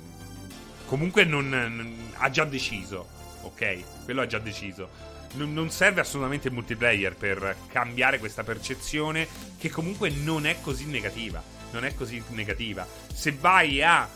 comunque 0.86 1.26
non, 1.26 1.50
non, 1.50 2.14
ha 2.18 2.30
già 2.30 2.46
deciso, 2.46 3.08
ok? 3.42 4.04
Quello 4.04 4.22
ha 4.22 4.28
già 4.28 4.40
deciso. 4.40 5.14
Non, 5.34 5.54
non 5.54 5.70
serve 5.70 6.02
assolutamente 6.02 6.48
il 6.48 6.54
multiplayer 6.54 7.16
per 7.16 7.56
cambiare 7.68 8.20
questa 8.20 8.44
percezione 8.44 9.28
che 9.58 9.70
comunque 9.70 10.10
non 10.10 10.46
è 10.46 10.58
così 10.62 10.86
negativa. 10.86 11.42
Non 11.72 11.84
è 11.84 11.94
così 11.94 12.24
negativa. 12.30 12.88
Se 13.14 13.32
vai 13.34 13.82
a 13.84 14.08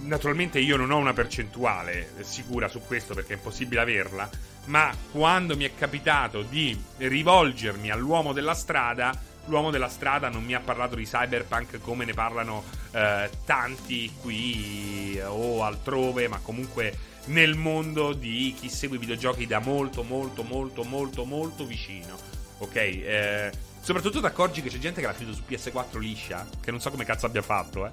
naturalmente 0.00 0.58
io 0.60 0.76
non 0.76 0.90
ho 0.90 0.96
una 0.98 1.12
percentuale 1.12 2.12
sicura 2.20 2.68
su 2.68 2.80
questo 2.86 3.14
perché 3.14 3.34
è 3.34 3.36
impossibile 3.36 3.80
averla, 3.80 4.28
ma 4.66 4.94
quando 5.10 5.56
mi 5.56 5.64
è 5.64 5.74
capitato 5.74 6.42
di 6.42 6.80
rivolgermi 6.98 7.90
all'uomo 7.90 8.32
della 8.32 8.54
strada, 8.54 9.12
l'uomo 9.46 9.70
della 9.70 9.88
strada 9.88 10.28
non 10.28 10.44
mi 10.44 10.54
ha 10.54 10.60
parlato 10.60 10.94
di 10.94 11.04
cyberpunk 11.04 11.80
come 11.80 12.04
ne 12.04 12.12
parlano 12.12 12.64
eh, 12.92 13.30
tanti 13.44 14.12
qui 14.20 15.20
o 15.24 15.64
altrove, 15.64 16.28
ma 16.28 16.38
comunque 16.42 17.16
nel 17.28 17.56
mondo 17.56 18.12
di 18.12 18.54
chi 18.58 18.68
segue 18.68 18.96
i 18.96 19.00
videogiochi 19.00 19.46
da 19.46 19.58
molto, 19.60 20.02
molto, 20.02 20.42
molto, 20.42 20.84
molto, 20.84 21.24
molto 21.24 21.64
vicino. 21.64 22.16
Ok? 22.58 22.76
Eh, 22.76 23.50
soprattutto 23.80 24.20
ti 24.20 24.26
accorgi 24.26 24.62
che 24.62 24.68
c'è 24.68 24.78
gente 24.78 25.00
che 25.00 25.06
l'ha 25.06 25.14
finito 25.14 25.36
su 25.36 25.42
PS4 25.48 25.98
liscia, 25.98 26.46
che 26.60 26.70
non 26.70 26.80
so 26.80 26.90
come 26.90 27.04
cazzo 27.04 27.26
abbia 27.26 27.42
fatto, 27.42 27.86
eh. 27.86 27.92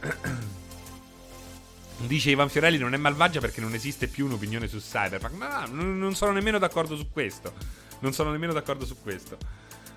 Dice 1.98 2.30
Ivan 2.30 2.50
Fiorelli 2.50 2.76
non 2.76 2.92
è 2.92 2.98
malvagia 2.98 3.40
perché 3.40 3.62
non 3.62 3.72
esiste 3.72 4.06
più 4.06 4.26
un'opinione 4.26 4.68
su 4.68 4.78
Cyberpunk. 4.78 5.32
Ma 5.32 5.64
no, 5.64 5.82
non 5.82 6.14
sono 6.14 6.32
nemmeno 6.32 6.58
d'accordo 6.58 6.94
su 6.94 7.10
questo. 7.10 7.54
Non 8.00 8.12
sono 8.12 8.30
nemmeno 8.30 8.52
d'accordo 8.52 8.84
su 8.84 9.00
questo. 9.00 9.38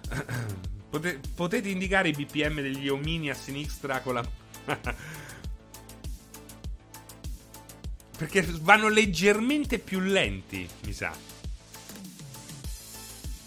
Pote- 0.89 1.19
potete 1.35 1.69
indicare 1.69 2.09
i 2.09 2.13
BPM 2.13 2.61
degli 2.61 2.87
omini 2.87 3.29
a 3.29 3.33
sinistra 3.33 3.99
con 3.99 4.13
la. 4.15 4.25
Perché 8.19 8.45
vanno 8.59 8.89
leggermente 8.89 9.79
più 9.79 10.01
lenti, 10.01 10.67
mi 10.83 10.91
sa. 10.91 11.09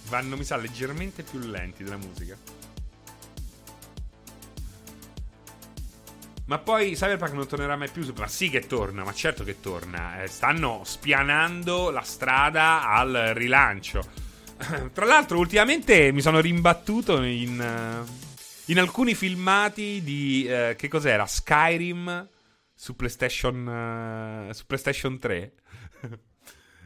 Vanno, 0.08 0.38
mi 0.38 0.44
sa, 0.44 0.56
leggermente 0.56 1.22
più 1.24 1.40
lenti 1.40 1.84
della 1.84 1.98
musica. 1.98 2.34
Ma 6.46 6.56
poi 6.56 6.94
Cyberpunk 6.94 7.34
non 7.34 7.46
tornerà 7.46 7.76
mai 7.76 7.90
più. 7.90 8.10
Ma 8.16 8.26
sì 8.26 8.48
che 8.48 8.66
torna, 8.66 9.04
ma 9.04 9.12
certo 9.12 9.44
che 9.44 9.60
torna. 9.60 10.22
Eh, 10.22 10.28
stanno 10.28 10.80
spianando 10.86 11.90
la 11.90 12.00
strada 12.00 12.88
al 12.88 13.32
rilancio. 13.34 14.02
Tra 14.94 15.04
l'altro, 15.04 15.36
ultimamente 15.36 16.12
mi 16.12 16.22
sono 16.22 16.40
rimbattuto 16.40 17.20
in, 17.22 17.60
uh, 17.60 18.10
in 18.70 18.78
alcuni 18.78 19.14
filmati 19.14 20.00
di. 20.02 20.48
Uh, 20.48 20.74
che 20.76 20.88
cos'era? 20.88 21.26
Skyrim 21.26 22.30
su 22.82 22.96
PlayStation, 22.96 24.48
uh, 24.48 24.52
su 24.52 24.66
PlayStation 24.66 25.16
3. 25.16 25.52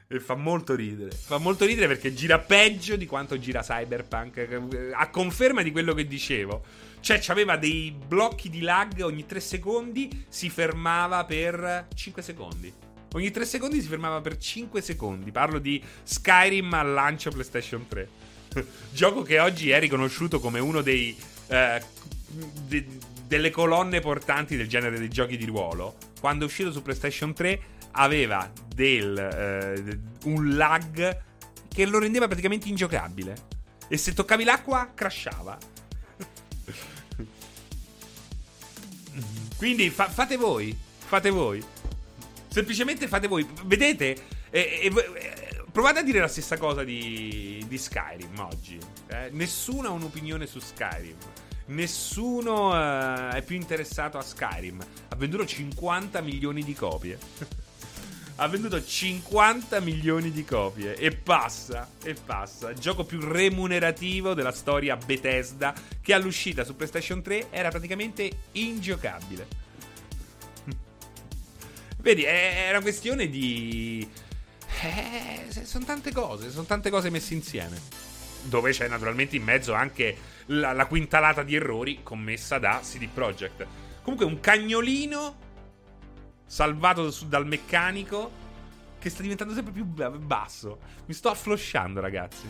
e 0.09 0.21
fa 0.21 0.35
molto 0.35 0.75
ridere. 0.75 1.11
Fa 1.11 1.39
molto 1.39 1.65
ridere 1.65 1.87
perché 1.87 2.13
gira 2.13 2.39
peggio 2.39 2.97
di 2.97 3.07
quanto 3.07 3.39
gira 3.39 3.63
Cyberpunk. 3.63 4.93
A 4.93 5.09
conferma 5.09 5.63
di 5.63 5.71
quello 5.71 5.95
che 5.95 6.07
dicevo. 6.07 6.63
Cioè, 7.01 7.23
aveva 7.29 7.57
dei 7.57 7.97
blocchi 7.97 8.51
di 8.51 8.61
lag 8.61 9.01
ogni 9.01 9.25
3 9.25 9.41
secondi, 9.41 10.27
si 10.29 10.51
fermava 10.51 11.25
per 11.25 11.87
5 11.95 12.21
secondi. 12.21 12.71
Ogni 13.15 13.31
3 13.31 13.47
secondi 13.47 13.81
si 13.81 13.89
fermava 13.89 14.21
per 14.21 14.37
5 14.37 14.83
secondi. 14.83 15.31
Parlo 15.31 15.59
di 15.59 15.83
Skyrim 16.03 16.75
al 16.75 16.93
lancio 16.93 17.31
PlayStation 17.31 17.89
3. 17.89 18.09
Gioco 18.93 19.23
che 19.23 19.39
oggi 19.39 19.71
è 19.71 19.81
riconosciuto 19.81 20.41
come 20.41 20.59
uno 20.59 20.83
dei. 20.83 21.17
Eh, 21.47 21.83
de, 22.29 22.87
delle 23.27 23.51
colonne 23.51 24.01
portanti 24.01 24.57
del 24.57 24.69
genere 24.69 24.99
dei 24.99 25.09
giochi 25.09 25.37
di 25.37 25.45
ruolo. 25.45 25.97
Quando 26.21 26.45
è 26.45 26.47
uscito 26.47 26.73
su 26.73 26.83
PlayStation 26.83 27.33
3 27.33 27.61
aveva 27.93 28.51
del, 28.75 29.17
eh, 29.19 29.99
un 30.25 30.57
lag 30.57 31.23
che 31.69 31.87
lo 31.87 31.99
rendeva 31.99 32.27
praticamente 32.27 32.69
ingiocabile. 32.69 33.55
E 33.89 33.97
se 33.97 34.13
toccavi 34.13 34.45
l'acqua, 34.45 34.91
crashava. 34.95 35.57
Quindi 39.57 39.91
fa- 39.91 40.09
fate 40.09 40.37
voi. 40.37 40.77
Fate 40.99 41.31
voi. 41.31 41.65
Semplicemente 42.49 43.07
fate 43.09 43.29
voi. 43.29 43.47
Vedete? 43.65 44.17
E, 44.51 44.81
e, 44.83 44.93
e, 44.93 45.65
provate 45.71 45.99
a 45.99 46.03
dire 46.03 46.21
la 46.21 46.29
stessa 46.29 46.57
cosa 46.57 46.83
di, 46.85 47.63
di 47.69 47.79
Skyrim 47.79 48.39
oggi. 48.39 48.79
Eh? 49.09 49.29
Nessuno 49.33 49.89
ha 49.89 49.93
un'opinione 49.93 50.47
su 50.47 50.59
Skyrim. 50.59 51.17
Nessuno 51.67 52.69
uh, 52.69 53.33
è 53.33 53.43
più 53.43 53.57
interessato 53.57 54.19
a 54.19 54.23
Skyrim. 54.23 54.85
Ha 55.09 55.17
venduto 55.17 55.45
50 55.45 56.21
milioni 56.21 56.63
di 56.63 56.75
copie. 56.75 57.19
ha 58.37 58.47
venduto 58.49 58.83
50 58.83 59.81
milioni 59.81 60.31
di 60.31 60.45
copie. 60.45 60.95
E 60.95 61.11
passa, 61.11 61.91
e 62.05 62.15
passa. 62.15 62.71
Il 62.71 62.79
gioco 62.79 63.05
più 63.05 63.21
remunerativo 63.21 64.35
della 64.35 64.53
storia 64.53 64.97
Bethesda. 64.97 65.75
Che 66.01 66.13
all'uscita 66.13 66.63
su 66.63 66.77
PlayStation 66.77 67.21
3 67.21 67.49
era 67.51 67.71
praticamente 67.71 68.31
ingiocabile. 68.53 69.49
Vedi, 71.99 72.23
è, 72.23 72.69
una 72.71 72.81
questione 72.81 73.29
di. 73.29 74.09
Eh, 74.83 75.65
sono 75.65 75.85
tante 75.85 76.13
cose, 76.13 76.51
sono 76.51 76.65
tante 76.65 76.91
cose 76.91 77.11
messe 77.11 77.35
insieme. 77.35 77.81
Dove 78.43 78.71
c'è 78.71 78.87
naturalmente 78.87 79.35
in 79.35 79.43
mezzo 79.43 79.73
anche 79.73 80.36
la, 80.47 80.73
la 80.73 80.87
quintalata 80.87 81.43
di 81.43 81.55
errori 81.55 82.03
commessa 82.03 82.59
da 82.59 82.81
CD 82.83 83.09
Projekt. 83.09 83.67
Comunque, 84.03 84.27
un 84.27 84.41
cagnolino 84.41 85.45
salvato 86.47 87.13
dal 87.27 87.47
meccanico 87.47 88.45
che 88.99 89.11
sta 89.11 89.23
diventando 89.23 89.55
sempre 89.55 89.73
più 89.73 89.85
basso. 89.85 90.79
Mi 91.07 91.15
sto 91.15 91.29
afflosciando, 91.29 92.01
ragazzi. 92.01 92.49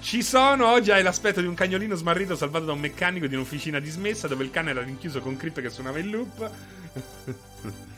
Ci 0.00 0.22
sono, 0.22 0.66
oggi 0.66 0.90
hai 0.90 1.02
l'aspetto 1.02 1.40
di 1.40 1.46
un 1.46 1.54
cagnolino 1.54 1.94
smarrito 1.94 2.34
salvato 2.34 2.64
da 2.64 2.72
un 2.72 2.80
meccanico 2.80 3.26
di 3.26 3.34
un'officina 3.34 3.78
dismessa 3.78 4.28
dove 4.28 4.44
il 4.44 4.50
cane 4.50 4.70
era 4.70 4.82
rinchiuso 4.82 5.20
con 5.20 5.36
creep 5.36 5.60
che 5.60 5.70
suonava 5.70 5.98
in 5.98 6.10
loop. 6.10 6.50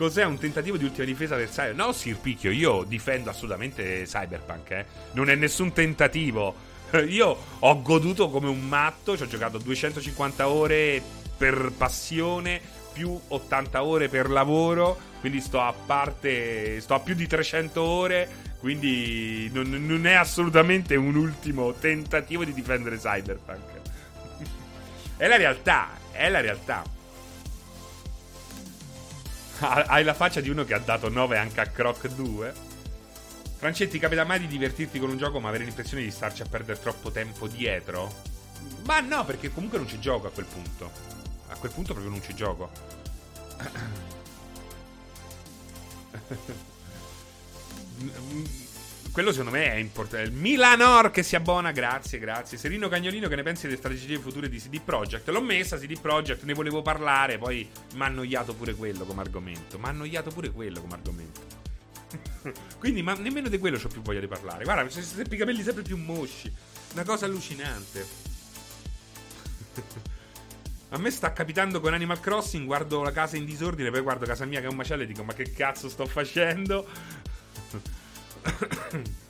Cos'è 0.00 0.24
un 0.24 0.38
tentativo 0.38 0.78
di 0.78 0.84
ultima 0.84 1.04
difesa 1.04 1.36
del 1.36 1.50
Cyberpunk? 1.50 1.76
No, 1.76 1.92
Sir 1.92 2.16
Picchio, 2.16 2.50
io 2.50 2.84
difendo 2.84 3.28
assolutamente 3.28 4.04
Cyberpunk, 4.04 4.70
eh. 4.70 4.86
Non 5.12 5.28
è 5.28 5.34
nessun 5.34 5.74
tentativo. 5.74 6.54
Io 7.06 7.36
ho 7.58 7.82
goduto 7.82 8.30
come 8.30 8.48
un 8.48 8.66
matto, 8.66 9.14
ci 9.14 9.24
ho 9.24 9.26
giocato 9.26 9.58
250 9.58 10.48
ore 10.48 11.02
per 11.36 11.70
passione, 11.76 12.62
più 12.94 13.20
80 13.28 13.84
ore 13.84 14.08
per 14.08 14.30
lavoro, 14.30 14.98
quindi 15.20 15.38
sto 15.42 15.60
a 15.60 15.74
parte, 15.74 16.80
sto 16.80 16.94
a 16.94 17.00
più 17.00 17.14
di 17.14 17.26
300 17.26 17.82
ore, 17.82 18.28
quindi 18.58 19.50
non, 19.52 19.68
non 19.68 20.06
è 20.06 20.14
assolutamente 20.14 20.96
un 20.96 21.14
ultimo 21.14 21.74
tentativo 21.74 22.42
di 22.46 22.54
difendere 22.54 22.96
Cyberpunk. 22.96 23.80
è 25.18 25.26
la 25.26 25.36
realtà, 25.36 25.90
è 26.10 26.30
la 26.30 26.40
realtà. 26.40 26.99
Hai 29.60 30.04
la 30.04 30.14
faccia 30.14 30.40
di 30.40 30.48
uno 30.48 30.64
che 30.64 30.72
ha 30.72 30.78
dato 30.78 31.10
9 31.10 31.36
anche 31.36 31.60
a 31.60 31.66
Croc 31.66 32.08
2. 32.08 32.54
Francetti, 33.58 33.98
capita 33.98 34.24
mai 34.24 34.38
di 34.40 34.46
divertirti 34.46 34.98
con 34.98 35.10
un 35.10 35.18
gioco 35.18 35.38
ma 35.38 35.48
avere 35.50 35.64
l'impressione 35.64 36.02
di 36.02 36.10
starci 36.10 36.40
a 36.40 36.46
perdere 36.46 36.80
troppo 36.80 37.10
tempo 37.10 37.46
dietro? 37.46 38.10
Ma 38.84 39.00
no, 39.00 39.22
perché 39.26 39.52
comunque 39.52 39.76
non 39.76 39.86
ci 39.86 40.00
gioco 40.00 40.28
a 40.28 40.30
quel 40.30 40.46
punto. 40.46 40.90
A 41.48 41.56
quel 41.56 41.72
punto 41.72 41.92
proprio 41.92 42.10
non 42.10 42.22
ci 42.22 42.34
gioco. 42.34 42.70
Quello 49.12 49.32
secondo 49.32 49.50
me 49.50 49.72
è 49.72 49.74
importante. 49.74 50.30
Milanor 50.30 51.10
che 51.10 51.24
si 51.24 51.34
abbona, 51.34 51.72
grazie, 51.72 52.20
grazie. 52.20 52.56
Serino 52.56 52.88
Cagnolino, 52.88 53.26
che 53.26 53.34
ne 53.34 53.42
pensi 53.42 53.66
delle 53.66 53.76
strategie 53.76 54.18
future 54.18 54.48
di 54.48 54.58
CD 54.58 54.80
Projekt? 54.80 55.28
L'ho 55.30 55.42
messa 55.42 55.76
CD 55.78 55.98
Projekt, 56.00 56.44
ne 56.44 56.54
volevo 56.54 56.80
parlare, 56.80 57.36
poi 57.36 57.68
mi 57.94 58.02
ha 58.02 58.04
annoiato 58.04 58.54
pure 58.54 58.74
quello 58.74 59.04
come 59.04 59.22
argomento. 59.22 59.78
Mi 59.78 59.86
ha 59.86 59.88
annoiato 59.88 60.30
pure 60.30 60.50
quello 60.50 60.80
come 60.80 60.92
argomento. 60.92 61.40
Quindi, 62.78 63.02
ma 63.02 63.14
nemmeno 63.14 63.48
di 63.48 63.58
quello 63.58 63.80
ho 63.82 63.88
più 63.88 64.00
voglia 64.00 64.20
di 64.20 64.28
parlare. 64.28 64.62
Guarda, 64.62 64.84
mi 64.84 64.90
sono 64.90 65.22
i 65.28 65.36
capelli 65.36 65.62
sempre 65.62 65.82
più 65.82 65.96
mosci. 65.96 66.52
Una 66.92 67.04
cosa 67.04 67.26
allucinante. 67.26 68.06
A 70.92 70.98
me 70.98 71.10
sta 71.10 71.32
capitando 71.32 71.80
con 71.80 71.94
Animal 71.94 72.20
Crossing, 72.20 72.64
guardo 72.64 73.02
la 73.02 73.12
casa 73.12 73.36
in 73.36 73.44
disordine, 73.44 73.90
poi 73.90 74.00
guardo 74.00 74.26
casa 74.26 74.44
mia 74.44 74.58
che 74.58 74.66
è 74.66 74.68
un 74.68 74.74
macello 74.74 75.02
e 75.04 75.06
dico 75.06 75.22
ma 75.22 75.34
che 75.34 75.52
cazzo 75.52 75.88
sto 75.88 76.04
facendo? 76.04 76.84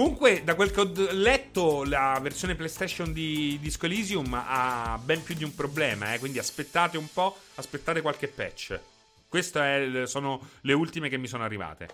Comunque, 0.00 0.42
da 0.44 0.54
quel 0.54 0.70
che 0.70 0.80
ho 0.80 0.90
letto, 1.10 1.84
la 1.84 2.18
versione 2.22 2.54
PlayStation 2.54 3.12
di 3.12 3.58
Disco 3.60 3.84
Elysium 3.84 4.32
ha 4.32 4.98
ben 5.02 5.22
più 5.22 5.34
di 5.34 5.44
un 5.44 5.54
problema, 5.54 6.14
eh, 6.14 6.18
quindi 6.18 6.38
aspettate 6.38 6.96
un 6.96 7.06
po', 7.12 7.36
aspettate 7.56 8.00
qualche 8.00 8.28
patch. 8.28 8.80
Queste 9.28 10.06
sono 10.06 10.48
le 10.62 10.72
ultime 10.72 11.10
che 11.10 11.18
mi 11.18 11.26
sono 11.26 11.44
arrivate. 11.44 11.88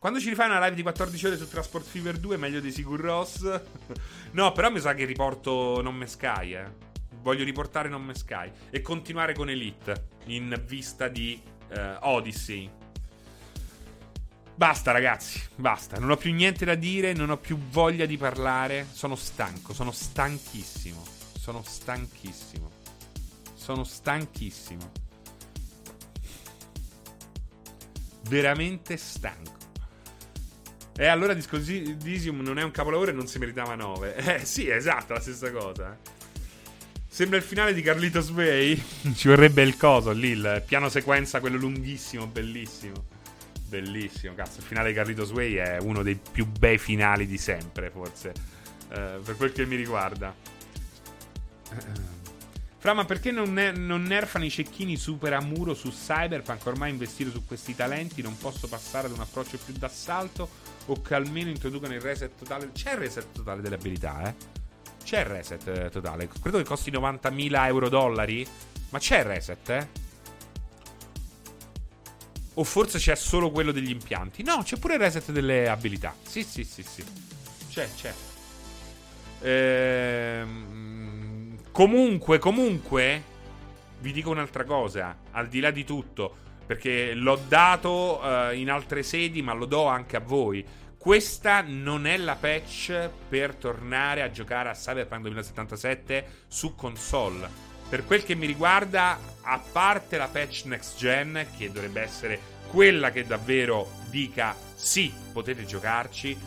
Quando 0.00 0.18
ci 0.18 0.30
rifai 0.30 0.48
una 0.48 0.58
live 0.64 0.74
di 0.74 0.82
14 0.82 1.26
ore 1.26 1.36
su 1.36 1.48
Transport 1.48 1.86
Fever 1.86 2.18
2, 2.18 2.36
meglio 2.36 2.58
di 2.58 2.72
Sigur 2.72 2.98
Ross? 2.98 3.42
no, 4.32 4.50
però 4.50 4.68
mi 4.68 4.80
sa 4.80 4.94
che 4.94 5.04
riporto 5.04 5.80
Non 5.80 5.94
Me 5.94 6.08
Sky, 6.08 6.56
eh. 6.56 6.88
Voglio 7.22 7.44
riportare 7.44 7.88
Non 7.88 8.02
Me 8.02 8.14
Sky 8.14 8.50
e 8.70 8.80
continuare 8.82 9.34
con 9.34 9.48
Elite 9.48 10.08
in 10.24 10.60
vista 10.66 11.06
di 11.06 11.40
uh, 11.68 11.98
Odyssey. 12.00 12.79
Basta 14.54 14.90
ragazzi, 14.90 15.40
basta. 15.56 15.98
Non 15.98 16.10
ho 16.10 16.16
più 16.16 16.32
niente 16.32 16.64
da 16.64 16.74
dire, 16.74 17.12
non 17.12 17.30
ho 17.30 17.36
più 17.36 17.58
voglia 17.70 18.06
di 18.06 18.16
parlare. 18.16 18.86
Sono 18.92 19.16
stanco, 19.16 19.72
sono 19.72 19.90
stanchissimo. 19.90 21.02
Sono 21.38 21.62
stanchissimo. 21.66 22.70
Sono 23.54 23.84
stanchissimo. 23.84 24.92
Veramente 28.28 28.96
stanco. 28.96 29.58
E 30.96 31.06
allora 31.06 31.32
Discodisium 31.32 32.40
non 32.40 32.58
è 32.58 32.62
un 32.62 32.70
capolavoro 32.70 33.10
e 33.10 33.14
non 33.14 33.26
si 33.26 33.38
meritava 33.38 33.74
9. 33.74 34.16
Eh 34.40 34.44
sì, 34.44 34.68
esatto, 34.68 35.14
la 35.14 35.20
stessa 35.20 35.50
cosa. 35.50 35.96
Sembra 37.08 37.38
il 37.38 37.42
finale 37.42 37.72
di 37.72 37.80
Carlitos 37.80 38.30
Way. 38.30 38.82
Ci 39.16 39.28
vorrebbe 39.28 39.62
il 39.62 39.78
coso 39.78 40.10
lì, 40.12 40.28
il 40.28 40.62
piano 40.66 40.90
sequenza, 40.90 41.40
quello 41.40 41.56
lunghissimo, 41.56 42.26
bellissimo. 42.26 43.18
Bellissimo, 43.70 44.34
cazzo. 44.34 44.58
Il 44.58 44.64
finale 44.64 44.88
di 44.88 44.94
Carlitos 44.96 45.30
Way 45.30 45.54
è 45.54 45.78
uno 45.80 46.02
dei 46.02 46.16
più 46.16 46.44
bei 46.44 46.76
finali 46.76 47.24
di 47.24 47.38
sempre, 47.38 47.88
forse. 47.90 48.32
Eh, 48.88 49.20
per 49.24 49.36
quel 49.36 49.52
che 49.52 49.64
mi 49.64 49.76
riguarda. 49.76 50.34
Fra, 52.78 52.94
ma 52.94 53.04
perché 53.04 53.30
non, 53.30 53.52
non, 53.52 54.02
nerfano 54.02 54.44
i 54.44 54.50
cecchini 54.50 54.96
super 54.96 55.34
a 55.34 55.40
muro 55.40 55.74
su 55.74 55.92
Cyberpunk? 55.92 56.66
Ormai 56.66 56.90
investire 56.90 57.30
su 57.30 57.46
questi 57.46 57.76
talenti 57.76 58.22
non 58.22 58.36
posso 58.36 58.66
passare 58.66 59.06
ad 59.06 59.12
un 59.12 59.20
approccio 59.20 59.56
più 59.64 59.72
d'assalto 59.74 60.48
o 60.86 61.00
che 61.00 61.14
almeno 61.14 61.50
introducano 61.50 61.94
il 61.94 62.00
reset 62.00 62.32
totale. 62.36 62.70
C'è 62.72 62.94
il 62.94 62.98
reset 62.98 63.30
totale 63.30 63.62
delle 63.62 63.76
abilità, 63.76 64.28
eh? 64.28 64.34
C'è 65.04 65.20
il 65.20 65.26
reset 65.26 65.68
eh, 65.68 65.90
totale. 65.90 66.28
Credo 66.42 66.58
che 66.58 66.64
costi 66.64 66.90
90.000 66.90 67.66
euro 67.66 67.88
dollari. 67.88 68.44
Ma 68.88 68.98
c'è 68.98 69.18
il 69.18 69.24
reset, 69.26 69.68
eh? 69.68 70.09
O 72.60 72.64
forse 72.64 72.98
c'è 72.98 73.14
solo 73.16 73.50
quello 73.50 73.72
degli 73.72 73.90
impianti? 73.90 74.42
No, 74.42 74.62
c'è 74.62 74.76
pure 74.76 74.94
il 74.94 75.00
reset 75.00 75.32
delle 75.32 75.68
abilità. 75.68 76.14
Sì, 76.22 76.42
sì, 76.44 76.64
sì, 76.64 76.82
sì. 76.82 77.04
C'è, 77.70 77.88
c'è. 77.96 78.14
Ehm 79.40 80.80
Comunque, 81.72 82.38
comunque, 82.38 83.22
vi 84.00 84.12
dico 84.12 84.30
un'altra 84.30 84.64
cosa, 84.64 85.16
al 85.30 85.48
di 85.48 85.60
là 85.60 85.70
di 85.70 85.84
tutto, 85.84 86.36
perché 86.66 87.14
l'ho 87.14 87.40
dato 87.48 88.20
uh, 88.20 88.52
in 88.54 88.70
altre 88.70 89.02
sedi, 89.02 89.40
ma 89.40 89.52
lo 89.52 89.66
do 89.66 89.86
anche 89.86 90.16
a 90.16 90.20
voi. 90.20 90.62
Questa 90.98 91.62
non 91.62 92.06
è 92.06 92.16
la 92.18 92.34
patch 92.34 93.08
per 93.28 93.54
tornare 93.54 94.20
a 94.20 94.30
giocare 94.30 94.68
a 94.68 94.74
Cyberpunk 94.74 95.22
2077 95.22 96.26
su 96.48 96.74
console. 96.74 97.69
Per 97.90 98.04
quel 98.04 98.22
che 98.22 98.36
mi 98.36 98.46
riguarda, 98.46 99.18
a 99.42 99.58
parte 99.58 100.16
la 100.16 100.28
patch 100.28 100.62
next 100.66 100.96
gen, 100.96 101.44
che 101.58 101.72
dovrebbe 101.72 102.00
essere 102.00 102.40
quella 102.68 103.10
che 103.10 103.26
davvero 103.26 103.90
dica 104.08 104.56
sì, 104.76 105.12
potete 105.32 105.64
giocarci. 105.66 106.38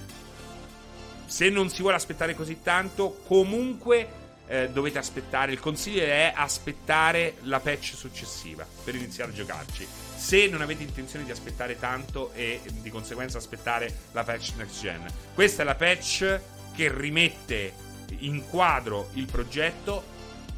Se 1.25 1.49
non 1.49 1.69
si 1.69 1.81
vuole 1.81 1.97
aspettare 1.97 2.33
così 2.33 2.61
tanto, 2.63 3.19
comunque 3.27 4.07
eh, 4.47 4.69
dovete 4.69 4.99
aspettare. 4.99 5.51
Il 5.51 5.59
consiglio 5.59 6.03
è 6.03 6.31
aspettare 6.33 7.35
la 7.41 7.59
patch 7.59 7.93
successiva 7.95 8.65
per 8.83 8.95
iniziare 8.95 9.31
a 9.31 9.33
giocarci. 9.33 9.85
Se 10.15 10.47
non 10.47 10.61
avete 10.61 10.83
intenzione 10.83 11.25
di 11.25 11.31
aspettare 11.31 11.77
tanto 11.77 12.31
e 12.33 12.61
di 12.71 12.89
conseguenza 12.89 13.37
aspettare 13.37 13.93
la 14.13 14.23
patch 14.23 14.53
next 14.55 14.79
gen, 14.79 15.05
questa 15.33 15.63
è 15.63 15.65
la 15.65 15.75
patch 15.75 16.39
che 16.73 16.89
rimette 16.89 17.73
in 18.19 18.47
quadro 18.47 19.09
il 19.13 19.25
progetto, 19.25 20.12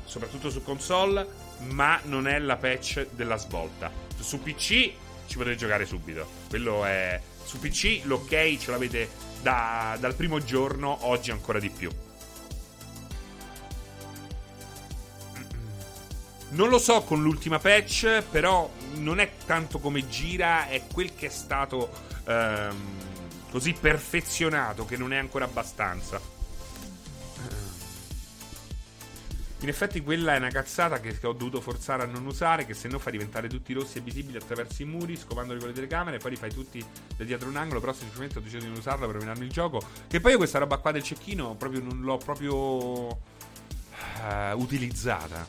soprattutto 0.06 0.49
su 0.49 0.64
console, 0.64 1.27
ma 1.69 1.99
non 2.03 2.27
è 2.27 2.40
la 2.40 2.56
patch 2.56 3.07
della 3.11 3.38
svolta. 3.38 3.91
Su 4.19 4.41
PC 4.41 4.94
ci 5.27 5.38
potete 5.38 5.56
giocare 5.56 5.86
subito. 5.86 6.27
Quello 6.49 6.86
è. 6.86 7.22
Su 7.44 7.60
PC 7.60 8.02
l'ok 8.06 8.57
ce 8.57 8.72
l'avete 8.72 9.10
da, 9.41 9.98
dal 9.99 10.15
primo 10.15 10.44
giorno, 10.44 10.98
oggi 11.02 11.32
ancora 11.32 11.60
di 11.60 11.69
più. 11.69 11.91
Non 16.49 16.69
lo 16.69 16.77
so 16.80 17.02
con 17.03 17.22
l'ultima 17.22 17.60
patch, 17.60 18.23
però 18.32 18.72
non 18.95 19.19
è 19.19 19.32
tanto 19.45 19.80
come 19.80 20.07
gira, 20.07 20.68
è 20.69 20.84
quel 20.91 21.14
che 21.14 21.27
è 21.27 21.30
stato 21.30 21.91
ehm, 22.26 22.76
così 23.52 23.73
perfezionato 23.73 24.86
che 24.86 24.95
non 24.95 25.11
è 25.11 25.18
ancora 25.18 25.45
abbastanza. 25.45 26.35
In 29.66 29.72
effetti 29.72 30.04
quella 30.04 30.36
è 30.36 30.38
una 30.38 30.52
cazzata 30.52 31.00
che, 31.00 31.18
ho 31.26 31.34
dovuto 31.34 31.60
forzare 31.60 32.04
a 32.04 32.06
non 32.06 32.24
usare, 32.28 32.68
che 32.68 32.76
se 32.76 32.88
no 32.88 33.00
fa 33.00 33.10
diventare 33.10 33.48
tutti 33.48 33.74
rossi 33.74 33.98
e 33.98 34.02
visibili 34.02 34.38
attraverso 34.38 34.84
i 34.84 34.86
muri, 34.86 35.18
scovandoli 35.18 35.58
con 35.58 35.70
le 35.70 35.74
telecamere, 35.74 36.20
poi 36.20 36.30
li 36.30 36.38
fai 36.38 36.54
tutti 36.54 36.86
da 37.18 37.24
dietro 37.24 37.50
un 37.50 37.56
angolo, 37.56 37.80
però 37.80 37.92
semplicemente 37.92 38.38
ho 38.38 38.42
deciso 38.42 38.60
di 38.62 38.68
non 38.68 38.78
usarla 38.78 39.08
per 39.08 39.16
rovinarmi 39.16 39.44
il 39.44 39.52
gioco. 39.52 39.82
Che 40.08 40.22
poi 40.22 40.34
io 40.34 40.38
questa 40.38 40.60
roba 40.60 40.78
qua 40.78 40.92
del 40.92 41.02
cecchino 41.02 41.56
proprio 41.56 41.82
non 41.82 42.02
l'ho 42.02 42.18
proprio 42.18 42.54
uh, 43.08 43.18
utilizzata. 44.54 45.48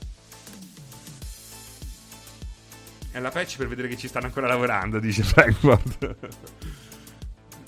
È 3.11 3.21
la 3.21 3.31
patch 3.31 3.59
per 3.59 3.69
vedere 3.69 3.89
che 3.89 3.99
ci 3.99 4.09
stanno 4.09 4.25
ancora 4.25 4.47
lavorando, 4.47 4.99
dice 4.99 5.25
Frankfurt. 5.25 6.17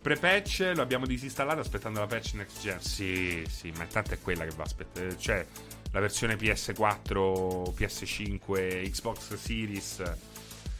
Pre-patch 0.00 0.72
lo 0.74 0.80
abbiamo 0.80 1.04
disinstallato 1.04 1.60
aspettando 1.60 2.00
la 2.00 2.06
patch 2.06 2.32
next 2.34 2.60
gen. 2.60 2.80
Sì, 2.80 3.44
sì, 3.48 3.70
ma 3.76 3.82
intanto 3.82 4.14
è 4.14 4.18
quella 4.18 4.44
che 4.44 4.54
va 4.56 4.62
aspettare. 4.62 5.18
Cioè, 5.18 5.46
la 5.92 6.00
versione 6.00 6.36
PS4, 6.36 7.74
PS5, 7.74 8.90
Xbox 8.90 9.34
Series 9.34 10.02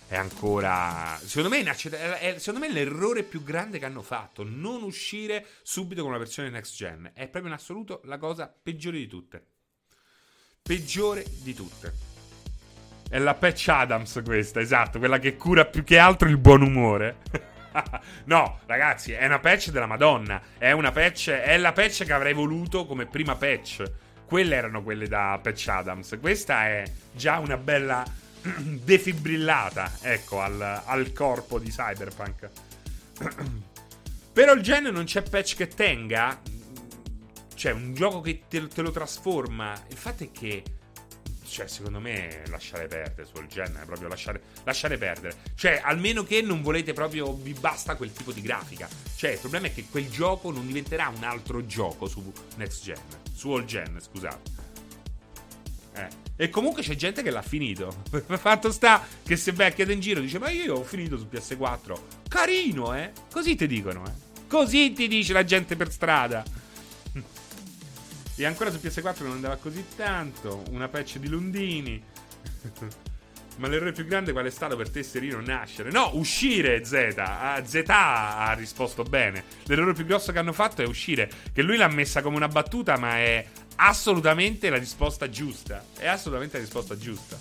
è 0.06 0.16
ancora. 0.16 1.18
Secondo 1.22 1.54
me, 1.54 1.62
è, 1.62 2.34
secondo 2.38 2.66
me, 2.66 2.72
l'errore 2.72 3.22
più 3.22 3.42
grande 3.42 3.78
che 3.78 3.84
hanno 3.84 4.02
fatto. 4.02 4.42
Non 4.42 4.82
uscire 4.82 5.46
subito 5.62 6.00
con 6.00 6.10
una 6.10 6.18
versione 6.18 6.48
next 6.48 6.74
gen. 6.74 7.10
È 7.12 7.28
proprio 7.28 7.52
in 7.52 7.58
assoluto 7.58 8.00
la 8.04 8.16
cosa 8.16 8.52
peggiore 8.62 8.96
di 8.96 9.06
tutte. 9.06 9.44
Peggiore 10.62 11.24
di 11.42 11.52
tutte. 11.52 11.92
È 13.08 13.18
la 13.18 13.34
Patch 13.34 13.68
Adams 13.68 14.20
questa, 14.24 14.60
esatto, 14.60 14.98
quella 14.98 15.18
che 15.18 15.36
cura 15.36 15.66
più 15.66 15.84
che 15.84 15.98
altro 15.98 16.28
il 16.28 16.38
buon 16.38 16.62
umore. 16.62 17.18
no, 18.24 18.60
ragazzi, 18.66 19.12
è 19.12 19.24
una 19.26 19.38
patch 19.38 19.70
della 19.70 19.86
Madonna. 19.86 20.40
È 20.58 20.72
una 20.72 20.92
patch. 20.92 21.30
È 21.30 21.56
la 21.56 21.72
patch 21.72 22.04
che 22.04 22.12
avrei 22.12 22.32
voluto 22.32 22.86
come 22.86 23.06
prima 23.06 23.36
patch. 23.36 23.82
Quelle 24.24 24.54
erano 24.54 24.82
quelle 24.82 25.08
da 25.08 25.38
Patch 25.42 25.68
Adams. 25.68 26.16
Questa 26.20 26.66
è 26.66 26.84
già 27.12 27.38
una 27.38 27.56
bella 27.56 28.04
defibrillata, 28.42 29.92
ecco, 30.02 30.40
al, 30.40 30.82
al 30.84 31.12
corpo 31.12 31.58
di 31.58 31.70
Cyberpunk. 31.70 32.48
Però 34.32 34.52
il 34.52 34.62
gen 34.62 34.84
non 34.84 35.04
c'è 35.04 35.22
patch 35.22 35.56
che 35.56 35.68
tenga. 35.68 36.40
Cioè, 37.54 37.72
un 37.72 37.92
gioco 37.92 38.20
che 38.20 38.42
te, 38.48 38.68
te, 38.68 38.82
lo 38.82 38.90
trasforma. 38.90 39.74
Il 39.88 39.96
fatto 39.96 40.22
è 40.22 40.30
che. 40.30 40.62
Cioè, 41.50 41.66
secondo 41.66 41.98
me, 41.98 42.42
lasciare 42.46 42.86
perdere 42.86 43.26
sul 43.26 43.48
gen. 43.48 43.76
È 43.82 43.84
proprio 43.84 44.06
lasciare, 44.06 44.40
lasciare 44.62 44.96
perdere. 44.98 45.34
Cioè, 45.56 45.80
almeno 45.82 46.22
che 46.22 46.42
non 46.42 46.62
volete 46.62 46.92
proprio. 46.92 47.34
Vi 47.34 47.52
basta 47.54 47.96
quel 47.96 48.12
tipo 48.12 48.30
di 48.30 48.40
grafica. 48.40 48.88
Cioè, 49.16 49.32
il 49.32 49.38
problema 49.40 49.66
è 49.66 49.74
che 49.74 49.86
quel 49.90 50.08
gioco 50.08 50.52
non 50.52 50.64
diventerà 50.64 51.08
un 51.08 51.24
altro 51.24 51.66
gioco 51.66 52.06
su 52.06 52.32
next 52.54 52.84
gen. 52.84 53.00
Su 53.34 53.50
all 53.50 53.64
gen, 53.64 53.98
scusate. 54.00 54.68
Eh. 55.94 56.08
E 56.36 56.48
comunque 56.50 56.82
c'è 56.82 56.94
gente 56.94 57.22
che 57.22 57.30
l'ha 57.30 57.42
finito. 57.42 58.04
Fatto 58.38 58.70
sta 58.70 59.04
che 59.24 59.34
se 59.36 59.50
vecchiate 59.50 59.92
in 59.92 59.98
giro 59.98 60.20
dice: 60.20 60.38
Ma 60.38 60.50
io 60.50 60.76
ho 60.76 60.84
finito 60.84 61.18
su 61.18 61.26
PS4. 61.30 61.98
Carino, 62.28 62.94
eh? 62.94 63.10
Così 63.28 63.56
ti 63.56 63.66
dicono, 63.66 64.06
eh? 64.06 64.28
Così 64.46 64.92
ti 64.92 65.08
dice 65.08 65.32
la 65.32 65.44
gente 65.44 65.74
per 65.74 65.90
strada. 65.90 66.44
E 68.40 68.46
ancora 68.46 68.70
su 68.70 68.78
PS4 68.78 69.22
non 69.24 69.32
andava 69.32 69.56
così 69.56 69.84
tanto. 69.94 70.62
Una 70.70 70.88
patch 70.88 71.18
di 71.18 71.28
Lundini. 71.28 72.02
Ma 73.56 73.68
l'errore 73.68 73.92
più 73.92 74.06
grande 74.06 74.32
qual 74.32 74.46
è 74.46 74.50
stato 74.50 74.76
per 74.76 74.88
te, 74.88 75.02
Serino, 75.02 75.42
nascere? 75.42 75.90
No, 75.90 76.12
uscire 76.14 76.82
Z. 76.82 77.16
Ah, 77.18 77.62
Z 77.62 77.82
ha 77.88 78.54
risposto 78.56 79.02
bene. 79.02 79.44
L'errore 79.64 79.92
più 79.92 80.06
grosso 80.06 80.32
che 80.32 80.38
hanno 80.38 80.54
fatto 80.54 80.80
è 80.80 80.86
uscire. 80.86 81.30
Che 81.52 81.60
lui 81.60 81.76
l'ha 81.76 81.88
messa 81.88 82.22
come 82.22 82.36
una 82.36 82.48
battuta, 82.48 82.96
ma 82.96 83.18
è 83.18 83.44
assolutamente 83.76 84.70
la 84.70 84.78
risposta 84.78 85.28
giusta. 85.28 85.84
È 85.98 86.06
assolutamente 86.06 86.56
la 86.56 86.62
risposta 86.62 86.96
giusta. 86.96 87.36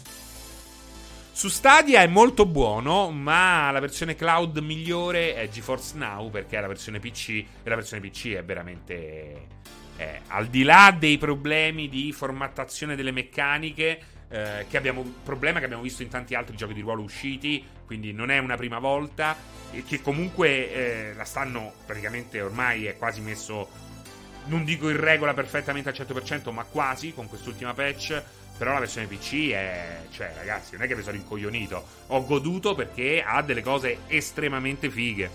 Su 1.32 1.48
Stadia 1.48 2.02
è 2.02 2.08
molto 2.08 2.46
buono, 2.46 3.10
ma 3.10 3.72
la 3.72 3.80
versione 3.80 4.16
cloud 4.16 4.58
migliore 4.58 5.36
è 5.36 5.48
GeForce 5.48 5.96
Now 5.96 6.30
perché 6.30 6.60
la 6.60 6.68
versione 6.68 7.00
PC 7.00 7.30
e 7.30 7.70
la 7.70 7.76
versione 7.76 8.06
PC 8.06 8.34
è 8.34 8.44
veramente 8.44 9.59
eh, 10.00 10.22
al 10.28 10.48
di 10.48 10.64
là 10.64 10.96
dei 10.98 11.18
problemi 11.18 11.90
di 11.90 12.14
formattazione 12.14 12.96
delle 12.96 13.12
meccaniche 13.12 14.00
eh, 14.30 14.66
che 14.70 14.78
abbiamo 14.78 15.04
problema 15.24 15.60
che 15.60 15.66
abbiamo 15.66 15.84
visto 15.84 16.04
in 16.04 16.08
tanti 16.08 16.36
altri 16.36 16.56
giochi 16.56 16.74
di 16.74 16.80
ruolo 16.80 17.02
usciti, 17.02 17.62
quindi 17.86 18.14
non 18.14 18.32
è 18.32 18.38
una 18.38 18.56
prima 18.56 18.80
volta 18.80 19.36
e 19.72 19.84
che 19.84 20.02
comunque 20.02 20.72
eh, 20.72 21.14
la 21.16 21.26
stanno 21.26 21.74
praticamente 21.86 22.40
ormai 22.40 22.86
è 22.86 22.98
quasi 22.98 23.20
messo 23.20 23.68
non 24.46 24.64
dico 24.64 24.90
in 24.90 25.00
regola 25.00 25.34
perfettamente 25.34 25.90
al 25.90 25.96
100%, 25.96 26.52
ma 26.52 26.64
quasi 26.64 27.14
con 27.14 27.28
quest'ultima 27.28 27.74
patch. 27.74 28.24
Però 28.58 28.74
la 28.74 28.80
versione 28.80 29.08
PC 29.08 29.52
è. 29.52 30.02
Cioè, 30.12 30.34
ragazzi, 30.36 30.74
non 30.74 30.84
è 30.84 30.88
che 30.88 30.96
mi 30.96 31.02
sono 31.02 31.16
rincoglionito. 31.16 31.86
Ho 32.08 32.26
goduto 32.26 32.74
perché 32.74 33.24
ha 33.26 33.42
delle 33.42 33.62
cose 33.62 34.00
estremamente 34.08 34.90
fighe. 34.90 35.30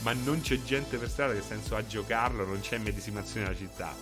Ma 0.00 0.12
non 0.12 0.40
c'è 0.40 0.62
gente 0.62 0.96
per 0.96 1.08
strada 1.08 1.34
che 1.34 1.42
senso 1.42 1.76
ha 1.76 1.86
giocarlo, 1.86 2.44
non 2.44 2.60
c'è 2.60 2.78
medesimazione 2.78 3.46
nella 3.46 3.58
città. 3.58 3.94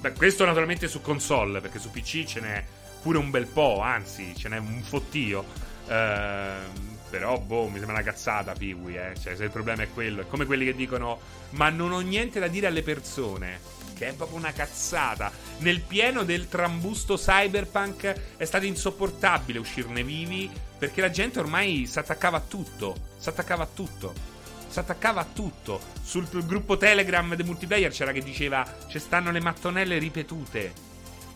Beh, 0.00 0.12
questo 0.12 0.44
naturalmente 0.44 0.88
su 0.88 1.00
console, 1.00 1.60
perché 1.60 1.78
su 1.78 1.90
PC 1.90 2.24
ce 2.24 2.40
n'è 2.40 2.64
pure 3.02 3.18
un 3.18 3.30
bel 3.30 3.46
po', 3.46 3.80
anzi, 3.80 4.34
ce 4.36 4.48
n'è 4.48 4.58
un 4.58 4.82
fottio. 4.82 5.44
Ehm 5.88 6.98
però, 7.10 7.38
boh, 7.38 7.66
mi 7.66 7.78
sembra 7.78 7.96
una 7.96 8.04
cazzata, 8.04 8.52
Piwi, 8.52 8.96
eh. 8.96 9.14
Cioè, 9.20 9.34
se 9.34 9.44
il 9.44 9.50
problema 9.50 9.82
è 9.82 9.88
quello. 9.92 10.22
È 10.22 10.28
come 10.28 10.46
quelli 10.46 10.64
che 10.64 10.76
dicono, 10.76 11.18
ma 11.50 11.68
non 11.68 11.90
ho 11.90 11.98
niente 11.98 12.38
da 12.38 12.46
dire 12.46 12.68
alle 12.68 12.82
persone. 12.82 13.58
Che 13.94 14.08
è 14.08 14.14
proprio 14.14 14.38
una 14.38 14.52
cazzata. 14.52 15.30
Nel 15.58 15.80
pieno 15.80 16.22
del 16.22 16.48
trambusto 16.48 17.16
cyberpunk 17.16 18.36
è 18.36 18.44
stato 18.44 18.64
insopportabile 18.64 19.58
uscirne 19.58 20.04
vivi. 20.04 20.48
Perché 20.78 21.00
la 21.00 21.10
gente 21.10 21.40
ormai 21.40 21.86
si 21.86 21.98
attaccava 21.98 22.36
a 22.36 22.44
tutto. 22.46 22.94
Si 23.18 23.28
attaccava 23.28 23.64
a 23.64 23.68
tutto. 23.74 24.29
Si 24.70 24.78
attaccava 24.78 25.20
a 25.20 25.24
tutto. 25.24 25.80
Sul 26.00 26.28
gruppo 26.46 26.76
Telegram 26.76 27.34
del 27.34 27.44
multiplayer 27.44 27.90
c'era 27.90 28.12
che 28.12 28.22
diceva: 28.22 28.64
ci 28.86 29.00
stanno 29.00 29.32
le 29.32 29.40
mattonelle 29.40 29.98
ripetute. 29.98 30.72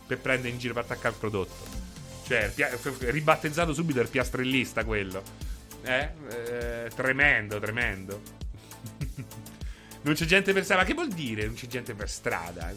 Per 0.07 0.19
prendere 0.19 0.49
in 0.49 0.57
giro 0.57 0.73
per 0.73 0.83
attaccare 0.83 1.09
il 1.09 1.19
prodotto. 1.19 1.83
Cioè, 2.25 2.51
ribattezzato 3.11 3.73
subito 3.73 3.99
il 3.99 4.07
piastrellista 4.07 4.85
quello. 4.85 5.21
Eh, 5.83 6.09
eh, 6.29 6.91
tremendo, 6.95 7.59
tremendo. 7.59 8.21
non 10.01 10.13
c'è 10.13 10.25
gente 10.25 10.53
per 10.53 10.63
strada. 10.63 10.81
Ma 10.81 10.87
che 10.87 10.93
vuol 10.93 11.09
dire 11.09 11.45
non 11.45 11.55
c'è 11.55 11.67
gente 11.67 11.93
per 11.93 12.09
strada? 12.09 12.73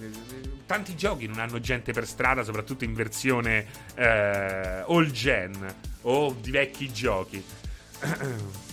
Tanti 0.66 0.97
giochi 0.97 1.26
non 1.26 1.39
hanno 1.39 1.60
gente 1.60 1.93
per 1.93 2.06
strada, 2.06 2.43
soprattutto 2.43 2.82
in 2.85 2.94
versione 2.94 3.66
eh, 3.94 4.85
all 4.86 5.10
gen 5.10 5.74
o 6.02 6.36
di 6.40 6.51
vecchi 6.51 6.93
giochi. 6.93 7.43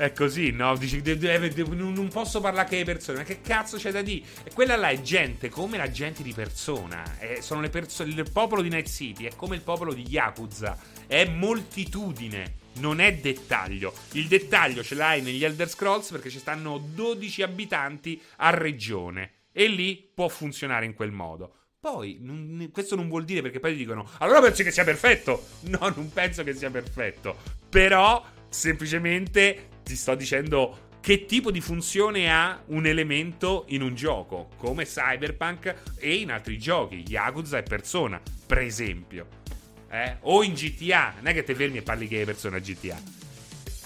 È 0.00 0.14
così, 0.14 0.50
no? 0.50 0.74
Dici, 0.78 1.02
de- 1.02 1.18
de- 1.18 1.50
de- 1.50 1.62
non 1.62 2.08
posso 2.08 2.40
parlare 2.40 2.66
che 2.66 2.76
le 2.76 2.84
persone. 2.84 3.18
Ma 3.18 3.24
che 3.24 3.42
cazzo 3.42 3.76
c'è 3.76 3.90
da 3.90 4.00
dire? 4.00 4.24
E 4.44 4.50
quella 4.54 4.74
là 4.74 4.88
è 4.88 5.02
gente 5.02 5.50
come 5.50 5.76
la 5.76 5.90
gente 5.90 6.22
di 6.22 6.32
persona. 6.32 7.18
È, 7.18 7.40
sono 7.42 7.60
le 7.60 7.68
persone. 7.68 8.10
Il 8.10 8.30
popolo 8.32 8.62
di 8.62 8.70
Night 8.70 8.88
City 8.88 9.24
è 9.24 9.36
come 9.36 9.56
il 9.56 9.60
popolo 9.60 9.92
di 9.92 10.06
Yakuza. 10.08 10.78
È 11.06 11.26
moltitudine. 11.26 12.56
Non 12.76 12.98
è 12.98 13.14
dettaglio. 13.14 13.92
Il 14.12 14.26
dettaglio 14.26 14.82
ce 14.82 14.94
l'hai 14.94 15.20
negli 15.20 15.44
Elder 15.44 15.68
Scrolls 15.68 16.10
perché 16.12 16.30
ci 16.30 16.38
stanno 16.38 16.78
12 16.78 17.42
abitanti 17.42 18.18
a 18.36 18.48
regione. 18.48 19.32
E 19.52 19.66
lì 19.66 19.96
può 20.14 20.28
funzionare 20.28 20.86
in 20.86 20.94
quel 20.94 21.12
modo. 21.12 21.56
Poi, 21.80 22.18
non, 22.20 22.68
questo 22.74 22.94
non 22.94 23.08
vuol 23.08 23.24
dire 23.24 23.40
perché 23.40 23.58
poi 23.58 23.74
dicono: 23.74 24.06
Allora 24.18 24.42
pensi 24.42 24.62
che 24.62 24.70
sia 24.70 24.84
perfetto? 24.84 25.46
No, 25.70 25.90
non 25.96 26.12
penso 26.12 26.44
che 26.44 26.52
sia 26.52 26.68
perfetto. 26.68 27.38
Però, 27.70 28.22
semplicemente 28.50 29.68
ti 29.82 29.96
sto 29.96 30.14
dicendo 30.14 30.88
che 31.00 31.24
tipo 31.24 31.50
di 31.50 31.62
funzione 31.62 32.30
ha 32.30 32.62
un 32.66 32.84
elemento 32.84 33.64
in 33.68 33.80
un 33.80 33.94
gioco, 33.94 34.50
come 34.58 34.84
Cyberpunk 34.84 35.94
e 35.96 36.16
in 36.16 36.30
altri 36.30 36.58
giochi, 36.58 37.02
Yakuza 37.08 37.56
e 37.56 37.62
Persona, 37.62 38.20
per 38.46 38.58
esempio. 38.58 39.26
Eh? 39.88 40.18
O 40.20 40.42
in 40.42 40.52
GTA, 40.52 41.14
non 41.16 41.28
è 41.28 41.32
che 41.32 41.44
ti 41.44 41.54
fermi 41.54 41.78
e 41.78 41.82
parli 41.82 42.06
che 42.06 42.26
persona 42.26 42.58
GTA. 42.58 43.00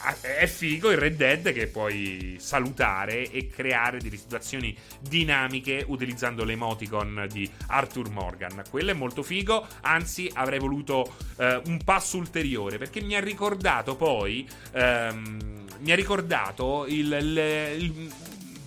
Ah, 0.07 0.15
è 0.21 0.47
figo 0.47 0.91
il 0.91 0.99
Red 0.99 1.17
Dead 1.17 1.53
che 1.55 1.67
puoi 1.67 2.37
salutare 2.39 3.31
e 3.31 3.49
creare 3.49 3.99
delle 4.01 4.19
situazioni 4.19 4.77
dinamiche 5.01 5.83
utilizzando 5.87 6.45
l'emoticon 6.45 7.27
di 7.33 7.51
Arthur 7.69 8.11
Morgan. 8.11 8.65
Quello 8.69 8.91
è 8.91 8.95
molto 8.95 9.23
figo, 9.23 9.67
anzi 9.81 10.31
avrei 10.35 10.59
voluto 10.59 11.17
eh, 11.39 11.59
un 11.65 11.83
passo 11.85 12.19
ulteriore 12.19 12.77
perché 12.77 13.01
mi 13.01 13.15
ha 13.15 13.21
ricordato 13.21 13.97
poi... 13.97 14.47
Ehm, 14.73 15.63
mi 15.81 15.91
ha 15.91 15.97
ricordato 15.97 16.87
il, 16.87 17.13
il, 17.13 17.83
il, 17.83 18.13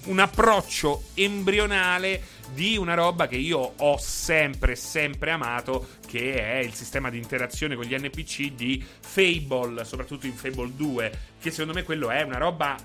un 0.05 0.19
approccio 0.19 1.03
embrionale 1.15 2.21
di 2.53 2.77
una 2.77 2.93
roba 2.93 3.27
che 3.27 3.35
io 3.35 3.73
ho 3.75 3.97
sempre, 3.97 4.75
sempre 4.75 5.31
amato, 5.31 5.87
che 6.07 6.35
è 6.35 6.57
il 6.57 6.73
sistema 6.73 7.09
di 7.09 7.17
interazione 7.17 7.75
con 7.75 7.85
gli 7.85 7.95
NPC 7.95 8.53
di 8.53 8.83
Fable, 8.99 9.83
soprattutto 9.85 10.25
in 10.25 10.33
Fable 10.33 10.71
2, 10.75 11.19
che 11.39 11.51
secondo 11.51 11.73
me 11.73 11.83
quello 11.83 12.09
è 12.09 12.21
una 12.21 12.37
roba 12.37 12.75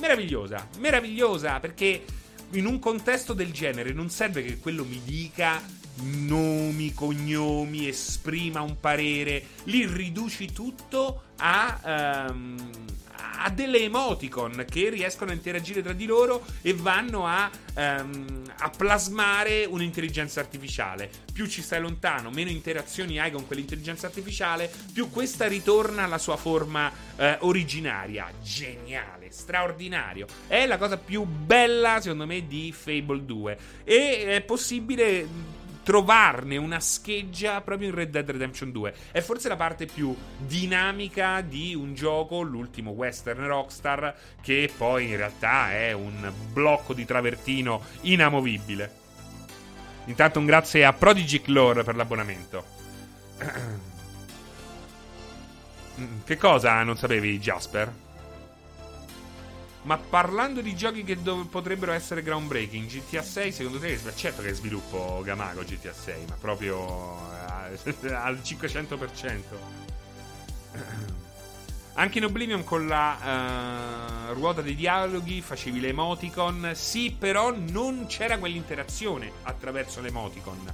meravigliosa, 0.00 0.68
meravigliosa, 0.78 1.60
perché 1.60 2.04
in 2.52 2.66
un 2.66 2.78
contesto 2.78 3.32
del 3.32 3.52
genere 3.52 3.92
non 3.92 4.10
serve 4.10 4.42
che 4.42 4.58
quello 4.58 4.84
mi 4.84 5.00
dica 5.04 5.62
nomi, 6.02 6.92
cognomi, 6.94 7.88
esprima 7.88 8.60
un 8.60 8.78
parere, 8.80 9.44
lì 9.64 9.86
riduci 9.86 10.52
tutto 10.52 11.22
a... 11.36 12.28
Um, 12.28 13.00
ha 13.42 13.50
delle 13.50 13.78
emoticon 13.78 14.64
che 14.68 14.90
riescono 14.90 15.30
a 15.30 15.34
interagire 15.34 15.82
tra 15.82 15.92
di 15.92 16.06
loro 16.06 16.44
e 16.60 16.74
vanno 16.74 17.26
a, 17.26 17.50
um, 17.76 18.42
a 18.58 18.70
plasmare 18.70 19.64
un'intelligenza 19.64 20.40
artificiale. 20.40 21.10
Più 21.32 21.46
ci 21.46 21.62
stai 21.62 21.80
lontano, 21.80 22.30
meno 22.30 22.50
interazioni 22.50 23.18
hai 23.18 23.30
con 23.30 23.46
quell'intelligenza 23.46 24.06
artificiale, 24.06 24.70
più 24.92 25.10
questa 25.10 25.46
ritorna 25.46 26.04
alla 26.04 26.18
sua 26.18 26.36
forma 26.36 26.88
uh, 26.88 27.24
originaria. 27.40 28.30
Geniale, 28.42 29.30
straordinario. 29.30 30.26
È 30.46 30.66
la 30.66 30.78
cosa 30.78 30.96
più 30.96 31.24
bella, 31.24 32.00
secondo 32.00 32.26
me, 32.26 32.46
di 32.46 32.72
Fable 32.72 33.24
2. 33.24 33.58
E 33.84 34.24
è 34.36 34.40
possibile 34.42 35.60
trovarne 35.82 36.56
una 36.56 36.80
scheggia 36.80 37.60
proprio 37.60 37.88
in 37.88 37.94
Red 37.94 38.10
Dead 38.10 38.30
Redemption 38.30 38.70
2. 38.70 38.94
È 39.12 39.20
forse 39.20 39.48
la 39.48 39.56
parte 39.56 39.86
più 39.86 40.14
dinamica 40.38 41.40
di 41.40 41.74
un 41.74 41.94
gioco, 41.94 42.40
l'ultimo 42.42 42.90
western 42.92 43.46
Rockstar, 43.46 44.14
che 44.40 44.70
poi 44.76 45.08
in 45.08 45.16
realtà 45.16 45.72
è 45.72 45.92
un 45.92 46.32
blocco 46.52 46.94
di 46.94 47.04
travertino 47.04 47.82
inamovibile. 48.02 49.00
Intanto 50.06 50.38
un 50.38 50.46
grazie 50.46 50.84
a 50.84 50.92
Prodigy 50.92 51.40
Clore 51.40 51.84
per 51.84 51.94
l'abbonamento. 51.96 52.64
che 56.24 56.36
cosa 56.36 56.82
non 56.82 56.96
sapevi, 56.96 57.38
Jasper? 57.38 58.11
Ma 59.82 59.98
parlando 59.98 60.60
di 60.60 60.76
giochi 60.76 61.02
che 61.02 61.20
dov- 61.20 61.48
potrebbero 61.48 61.90
essere 61.92 62.22
groundbreaking, 62.22 62.88
GTA 62.88 63.22
6 63.22 63.52
secondo 63.52 63.80
te, 63.80 63.98
certo 64.14 64.40
che 64.40 64.52
sviluppo 64.52 65.22
Gamago 65.24 65.62
GTA 65.62 65.92
6, 65.92 66.24
ma 66.28 66.36
proprio 66.40 67.18
eh, 67.66 68.12
al 68.14 68.40
500%. 68.42 69.40
Anche 71.94 72.18
in 72.18 72.24
Oblivion 72.24 72.64
con 72.64 72.86
la 72.86 74.28
uh, 74.30 74.32
ruota 74.32 74.62
dei 74.62 74.74
dialoghi 74.74 75.42
facevi 75.42 75.78
le 75.78 75.88
emoticon, 75.88 76.70
sì, 76.74 77.14
però 77.18 77.52
non 77.54 78.06
c'era 78.06 78.38
quell'interazione 78.38 79.30
attraverso 79.42 80.00
le 80.00 80.08
emoticon 80.08 80.72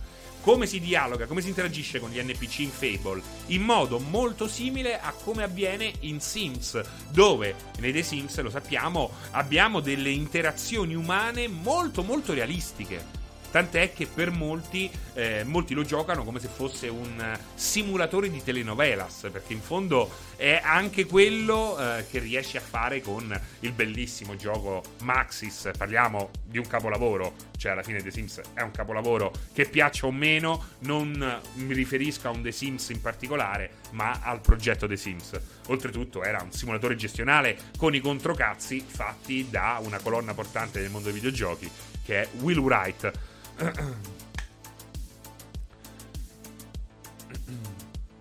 come 0.49 0.65
si 0.65 0.81
dialoga, 0.81 1.27
come 1.27 1.43
si 1.43 1.49
interagisce 1.49 2.01
con 2.01 2.09
gli 2.09 2.19
NPC 2.19 2.61
in 2.61 2.71
Fable, 2.71 3.21
in 3.49 3.61
modo 3.61 3.99
molto 3.99 4.49
simile 4.49 4.99
a 4.99 5.13
come 5.13 5.43
avviene 5.43 5.93
in 6.01 6.23
Sims, 6.23 6.81
dove 7.11 7.55
nei 7.81 7.93
The 7.93 8.03
Sims, 8.03 8.41
lo 8.41 8.49
sappiamo, 8.49 9.11
abbiamo 9.33 9.81
delle 9.81 10.09
interazioni 10.09 10.95
umane 10.95 11.49
molto 11.49 12.03
molto 12.03 12.33
realistiche. 12.33 13.18
Tant'è 13.51 13.93
che 13.93 14.07
per 14.07 14.31
molti, 14.31 14.91
eh, 15.15 15.43
molti 15.45 15.75
lo 15.75 15.83
giocano 15.83 16.23
come 16.23 16.39
se 16.39 16.49
fosse 16.49 16.89
un 16.89 17.39
simulatore 17.55 18.31
di 18.31 18.43
telenovelas, 18.43 19.29
perché 19.33 19.55
in 19.55 19.61
fondo 19.61 20.11
è 20.37 20.61
anche 20.63 21.07
quello 21.07 21.79
eh, 21.79 22.07
che 22.11 22.19
riesci 22.19 22.57
a 22.57 22.61
fare 22.61 23.01
con 23.01 23.41
il 23.61 23.73
bellissimo 23.73 24.37
gioco 24.37 24.83
Maxis. 25.03 25.71
Parliamo 25.77 26.31
di 26.45 26.59
un 26.59 26.67
capolavoro, 26.67 27.35
cioè 27.57 27.73
alla 27.73 27.83
fine 27.83 28.03
The 28.03 28.11
Sims 28.11 28.41
è 28.53 28.61
un 28.61 28.71
capolavoro 28.71 29.33
che 29.53 29.65
piaccia 29.65 30.07
o 30.07 30.13
meno, 30.13 30.67
non 30.81 31.41
mi 31.55 31.73
riferisco 31.73 32.29
a 32.29 32.31
un 32.31 32.43
The 32.43 32.53
Sims 32.53 32.91
in 32.91 33.01
particolare, 33.01 33.71
ma 33.93 34.21
al 34.23 34.41
progetto 34.41 34.87
The 34.87 34.97
Sims. 34.97 35.41
Oltretutto 35.69 36.23
era 36.23 36.43
un 36.43 36.53
simulatore 36.53 36.97
gestionale 36.97 37.57
con 37.77 37.95
i 37.95 38.01
controcazzi 38.01 38.85
fatti 38.87 39.49
da 39.49 39.81
una 39.83 39.99
colonna 39.99 40.35
portante 40.35 40.81
del 40.81 40.91
mondo 40.91 41.11
dei 41.11 41.19
videogiochi, 41.19 41.71
che 42.05 42.23
è 42.23 42.29
Will 42.41 42.59
Wright 42.59 43.11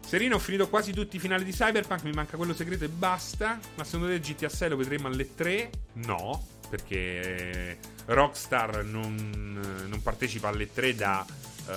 Serino, 0.08 0.36
ho 0.36 0.40
finito 0.40 0.70
quasi 0.70 0.94
tutti 0.94 1.18
i 1.18 1.20
finali 1.20 1.44
di 1.44 1.52
Cyberpunk, 1.52 2.04
mi 2.04 2.12
manca 2.12 2.38
quello 2.38 2.54
segreto 2.54 2.86
e 2.86 2.88
basta. 2.88 3.60
Ma 3.76 3.84
secondo 3.84 4.08
te 4.08 4.20
GTA 4.22 4.48
6 4.48 4.70
lo 4.70 4.78
vedremo 4.78 5.08
alle 5.08 5.36
3? 5.36 5.70
No, 5.96 6.48
perché 6.70 7.78
Rockstar 8.06 8.86
non, 8.86 9.60
non 9.88 10.02
partecipa 10.02 10.48
alle 10.48 10.72
3 10.72 10.96
da, 10.96 11.26
uh, 11.28 11.72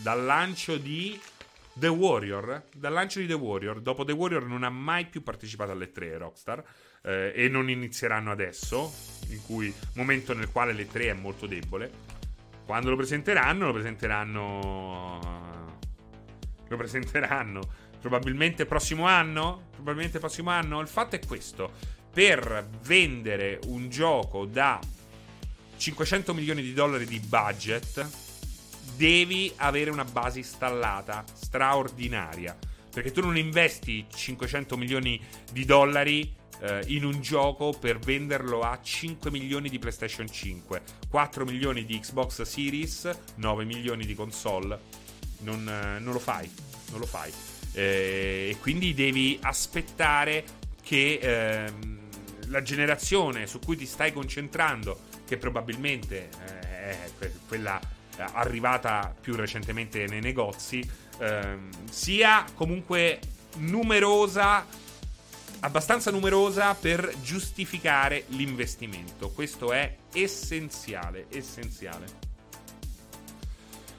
dal 0.00 0.24
lancio 0.24 0.78
di 0.78 1.20
The 1.74 1.88
Warrior. 1.88 2.68
Dal 2.72 2.94
lancio 2.94 3.20
di 3.20 3.26
The 3.26 3.34
Warrior. 3.34 3.82
Dopo 3.82 4.04
The 4.04 4.12
Warrior 4.12 4.46
non 4.46 4.62
ha 4.62 4.70
mai 4.70 5.04
più 5.04 5.22
partecipato 5.22 5.72
alle 5.72 5.92
3 5.92 6.16
Rockstar. 6.16 6.64
Eh, 7.02 7.32
e 7.34 7.48
non 7.48 7.68
inizieranno 7.68 8.30
adesso, 8.32 8.90
in 9.28 9.42
cui, 9.44 9.72
momento 9.92 10.32
nel 10.32 10.50
quale 10.50 10.72
le 10.72 10.86
3 10.88 11.10
è 11.10 11.12
molto 11.12 11.46
debole. 11.46 12.05
Quando 12.66 12.90
lo 12.90 12.96
presenteranno, 12.96 13.66
lo 13.66 13.72
presenteranno. 13.72 15.20
Lo 16.66 16.76
presenteranno. 16.76 17.60
Probabilmente 18.00 18.66
prossimo 18.66 19.06
anno? 19.06 19.68
Probabilmente 19.72 20.18
prossimo 20.18 20.50
anno? 20.50 20.80
Il 20.80 20.88
fatto 20.88 21.14
è 21.14 21.20
questo. 21.24 21.70
Per 22.12 22.68
vendere 22.82 23.60
un 23.66 23.88
gioco 23.88 24.46
da 24.46 24.80
500 25.76 26.34
milioni 26.34 26.60
di 26.60 26.72
dollari 26.72 27.06
di 27.06 27.20
budget, 27.20 28.04
devi 28.96 29.52
avere 29.56 29.90
una 29.90 30.04
base 30.04 30.38
installata 30.38 31.24
straordinaria. 31.34 32.58
Perché 32.92 33.12
tu 33.12 33.20
non 33.20 33.36
investi 33.36 34.06
500 34.12 34.76
milioni 34.76 35.24
di 35.52 35.64
dollari 35.64 36.34
eh, 36.60 36.82
in 36.88 37.04
un 37.04 37.20
gioco 37.20 37.72
per 37.72 37.98
venderlo 37.98 38.60
a 38.62 38.78
5 38.80 39.30
milioni 39.30 39.68
di 39.68 39.78
PlayStation 39.78 40.30
5, 40.30 40.82
4 41.08 41.44
milioni 41.44 41.84
di 41.84 41.98
Xbox 41.98 42.42
Series, 42.42 43.10
9 43.36 43.64
milioni 43.64 44.06
di 44.06 44.14
console. 44.14 44.78
Non, 45.40 45.68
eh, 45.68 45.98
non 45.98 46.12
lo 46.12 46.18
fai, 46.18 46.50
non 46.90 47.00
lo 47.00 47.06
fai. 47.06 47.32
Eh, 47.72 48.50
e 48.52 48.56
quindi 48.60 48.94
devi 48.94 49.38
aspettare 49.42 50.44
che 50.82 51.18
ehm, 51.20 51.98
la 52.46 52.62
generazione 52.62 53.46
su 53.46 53.58
cui 53.58 53.76
ti 53.76 53.86
stai 53.86 54.12
concentrando, 54.12 55.00
che 55.26 55.36
probabilmente 55.36 56.28
eh, 56.46 57.18
è 57.18 57.30
quella 57.46 57.80
arrivata 58.32 59.14
più 59.20 59.34
recentemente 59.34 60.06
nei 60.06 60.20
negozi, 60.20 60.88
ehm, 61.18 61.68
sia 61.90 62.46
comunque 62.54 63.20
numerosa 63.56 64.64
abbastanza 65.60 66.10
numerosa 66.10 66.74
per 66.74 67.12
giustificare 67.22 68.24
l'investimento. 68.28 69.30
Questo 69.30 69.72
è 69.72 69.96
essenziale, 70.12 71.26
essenziale. 71.30 72.24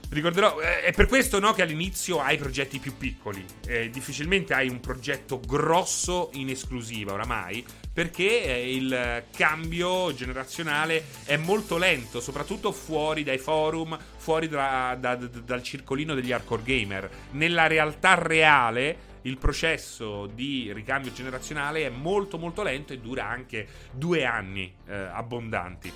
Ricorderò, 0.09 0.61
eh, 0.61 0.83
è 0.83 0.93
per 0.93 1.07
questo 1.07 1.37
no, 1.39 1.51
che 1.51 1.63
all'inizio 1.63 2.21
hai 2.21 2.37
progetti 2.37 2.79
più 2.79 2.95
piccoli. 2.95 3.43
Eh, 3.65 3.89
difficilmente 3.89 4.53
hai 4.53 4.69
un 4.69 4.79
progetto 4.79 5.41
grosso 5.45 6.29
in 6.33 6.49
esclusiva 6.49 7.11
oramai, 7.11 7.65
perché 7.91 8.43
eh, 8.43 8.73
il 8.73 9.25
cambio 9.35 10.13
generazionale 10.13 11.03
è 11.25 11.35
molto 11.35 11.77
lento, 11.77 12.21
soprattutto 12.21 12.71
fuori 12.71 13.23
dai 13.23 13.37
forum, 13.37 13.97
fuori 14.15 14.47
da, 14.47 14.95
da, 14.97 15.15
da, 15.15 15.27
dal 15.27 15.61
circolino 15.61 16.15
degli 16.15 16.31
hardcore 16.31 16.63
gamer. 16.63 17.09
Nella 17.31 17.67
realtà 17.67 18.13
reale 18.13 19.06
il 19.27 19.37
processo 19.37 20.25
di 20.25 20.71
ricambio 20.73 21.11
generazionale 21.11 21.85
è 21.85 21.89
molto 21.89 22.37
molto 22.37 22.63
lento 22.63 22.93
e 22.93 22.99
dura 22.99 23.27
anche 23.27 23.67
due 23.91 24.23
anni 24.25 24.73
eh, 24.87 24.95
abbondanti. 24.95 25.91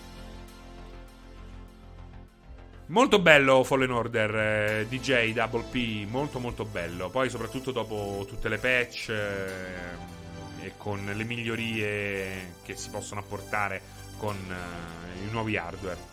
Molto 2.88 3.20
bello 3.20 3.64
Fallen 3.64 3.92
Order 3.92 4.36
eh, 4.36 4.88
DJ 4.90 5.32
Double 5.32 5.64
P, 5.72 6.06
molto 6.10 6.40
molto 6.40 6.66
bello. 6.66 7.10
Poi 7.10 7.30
soprattutto 7.30 7.72
dopo 7.72 8.26
tutte 8.28 8.50
le 8.50 8.58
patch 8.58 9.10
eh, 9.10 10.66
e 10.66 10.74
con 10.76 11.10
le 11.16 11.24
migliorie 11.24 12.56
che 12.64 12.76
si 12.76 12.90
possono 12.90 13.22
apportare 13.22 13.82
con 14.18 14.36
eh, 14.36 15.26
i 15.26 15.32
nuovi 15.32 15.56
hardware. 15.56 16.11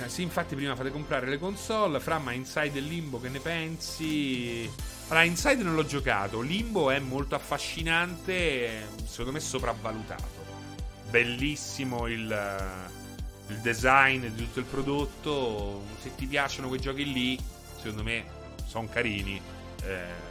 Eh, 0.00 0.08
sì, 0.08 0.22
infatti 0.22 0.54
prima 0.54 0.74
fate 0.74 0.90
comprare 0.90 1.28
le 1.28 1.38
console. 1.38 2.00
Framma 2.00 2.32
Inside 2.32 2.78
e 2.78 2.80
Limbo, 2.80 3.20
che 3.20 3.28
ne 3.28 3.40
pensi? 3.40 4.70
Allora, 5.08 5.24
Inside 5.24 5.62
non 5.62 5.74
l'ho 5.74 5.84
giocato. 5.84 6.40
Limbo 6.40 6.90
è 6.90 6.98
molto 6.98 7.34
affascinante, 7.34 8.86
secondo 9.04 9.32
me 9.32 9.40
sopravvalutato. 9.40 10.40
Bellissimo 11.10 12.06
il, 12.06 12.84
il 13.48 13.56
design 13.58 14.26
di 14.28 14.44
tutto 14.46 14.60
il 14.60 14.64
prodotto. 14.64 15.84
Se 16.00 16.14
ti 16.14 16.26
piacciono 16.26 16.68
quei 16.68 16.80
giochi 16.80 17.12
lì, 17.12 17.38
secondo 17.76 18.02
me 18.02 18.24
sono 18.66 18.88
carini. 18.88 19.40
Eh, 19.82 20.30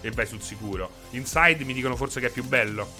e 0.00 0.10
vai 0.10 0.26
sul 0.26 0.42
sicuro. 0.42 0.90
Inside 1.10 1.64
mi 1.64 1.74
dicono 1.74 1.94
forse 1.96 2.18
che 2.18 2.26
è 2.26 2.30
più 2.30 2.44
bello. 2.44 2.92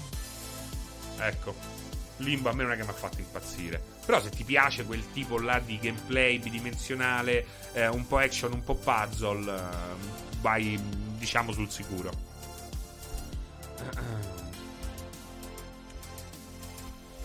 Ecco. 1.19 1.75
Limbo 2.19 2.49
a 2.49 2.53
me 2.53 2.63
non 2.63 2.73
è 2.73 2.77
che 2.77 2.85
mi 2.85 2.89
ha 2.89 2.95
fatto 2.95 3.19
impazzire. 3.19 3.96
Però 4.07 4.23
se 4.23 4.31
ti 4.31 4.45
piace 4.45 4.85
quel 4.85 5.03
tipo 5.13 5.39
là 5.41 5.59
di 5.59 5.79
gameplay 5.81 6.39
bidimensionale, 6.39 7.45
eh, 7.73 7.89
un 7.89 8.07
po' 8.07 8.19
action, 8.19 8.53
un 8.53 8.63
po' 8.63 8.77
puzzle, 8.77 9.53
eh, 9.53 9.61
vai 10.41 10.81
diciamo 11.19 11.51
sul 11.51 11.69
sicuro. 11.69 12.13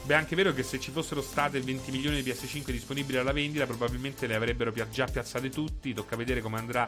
Beh, 0.04 0.16
anche 0.16 0.36
vero 0.36 0.52
che 0.54 0.64
se 0.64 0.80
ci 0.80 0.90
fossero 0.90 1.22
state 1.22 1.62
20 1.62 1.92
milioni 1.92 2.24
di 2.24 2.32
PS5 2.32 2.72
disponibili 2.72 3.20
alla 3.20 3.32
vendita, 3.32 3.68
probabilmente 3.68 4.26
le 4.26 4.34
avrebbero 4.34 4.74
già 4.90 5.06
piazzate 5.06 5.50
tutti. 5.50 5.94
Tocca 5.94 6.16
vedere 6.16 6.42
come 6.42 6.58
andrà. 6.58 6.86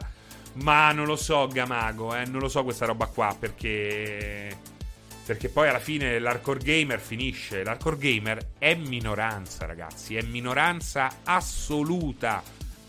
Ma 0.54 0.90
non 0.90 1.06
lo 1.06 1.14
so, 1.16 1.46
Gamago, 1.46 2.14
eh, 2.16 2.24
non 2.26 2.40
lo 2.40 2.48
so 2.48 2.64
questa 2.64 2.86
roba 2.86 3.06
qua, 3.06 3.36
perché 3.38 4.56
perché 5.24 5.48
poi 5.48 5.68
alla 5.68 5.78
fine 5.78 6.18
l'hardcore 6.18 6.60
gamer 6.60 7.00
finisce. 7.00 7.64
L'hardcore 7.64 7.96
gamer 7.96 8.50
è 8.58 8.74
minoranza, 8.74 9.64
ragazzi. 9.64 10.16
È 10.16 10.22
minoranza 10.22 11.20
assoluta. 11.24 12.42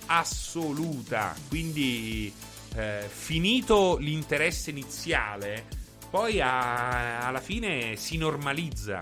Assoluta. 0.07 1.33
Quindi, 1.47 2.31
eh, 2.75 3.07
finito 3.07 3.97
l'interesse 3.97 4.69
iniziale, 4.69 5.65
poi 6.09 6.41
a, 6.41 7.25
alla 7.25 7.39
fine 7.39 7.95
si 7.95 8.17
normalizza. 8.17 8.99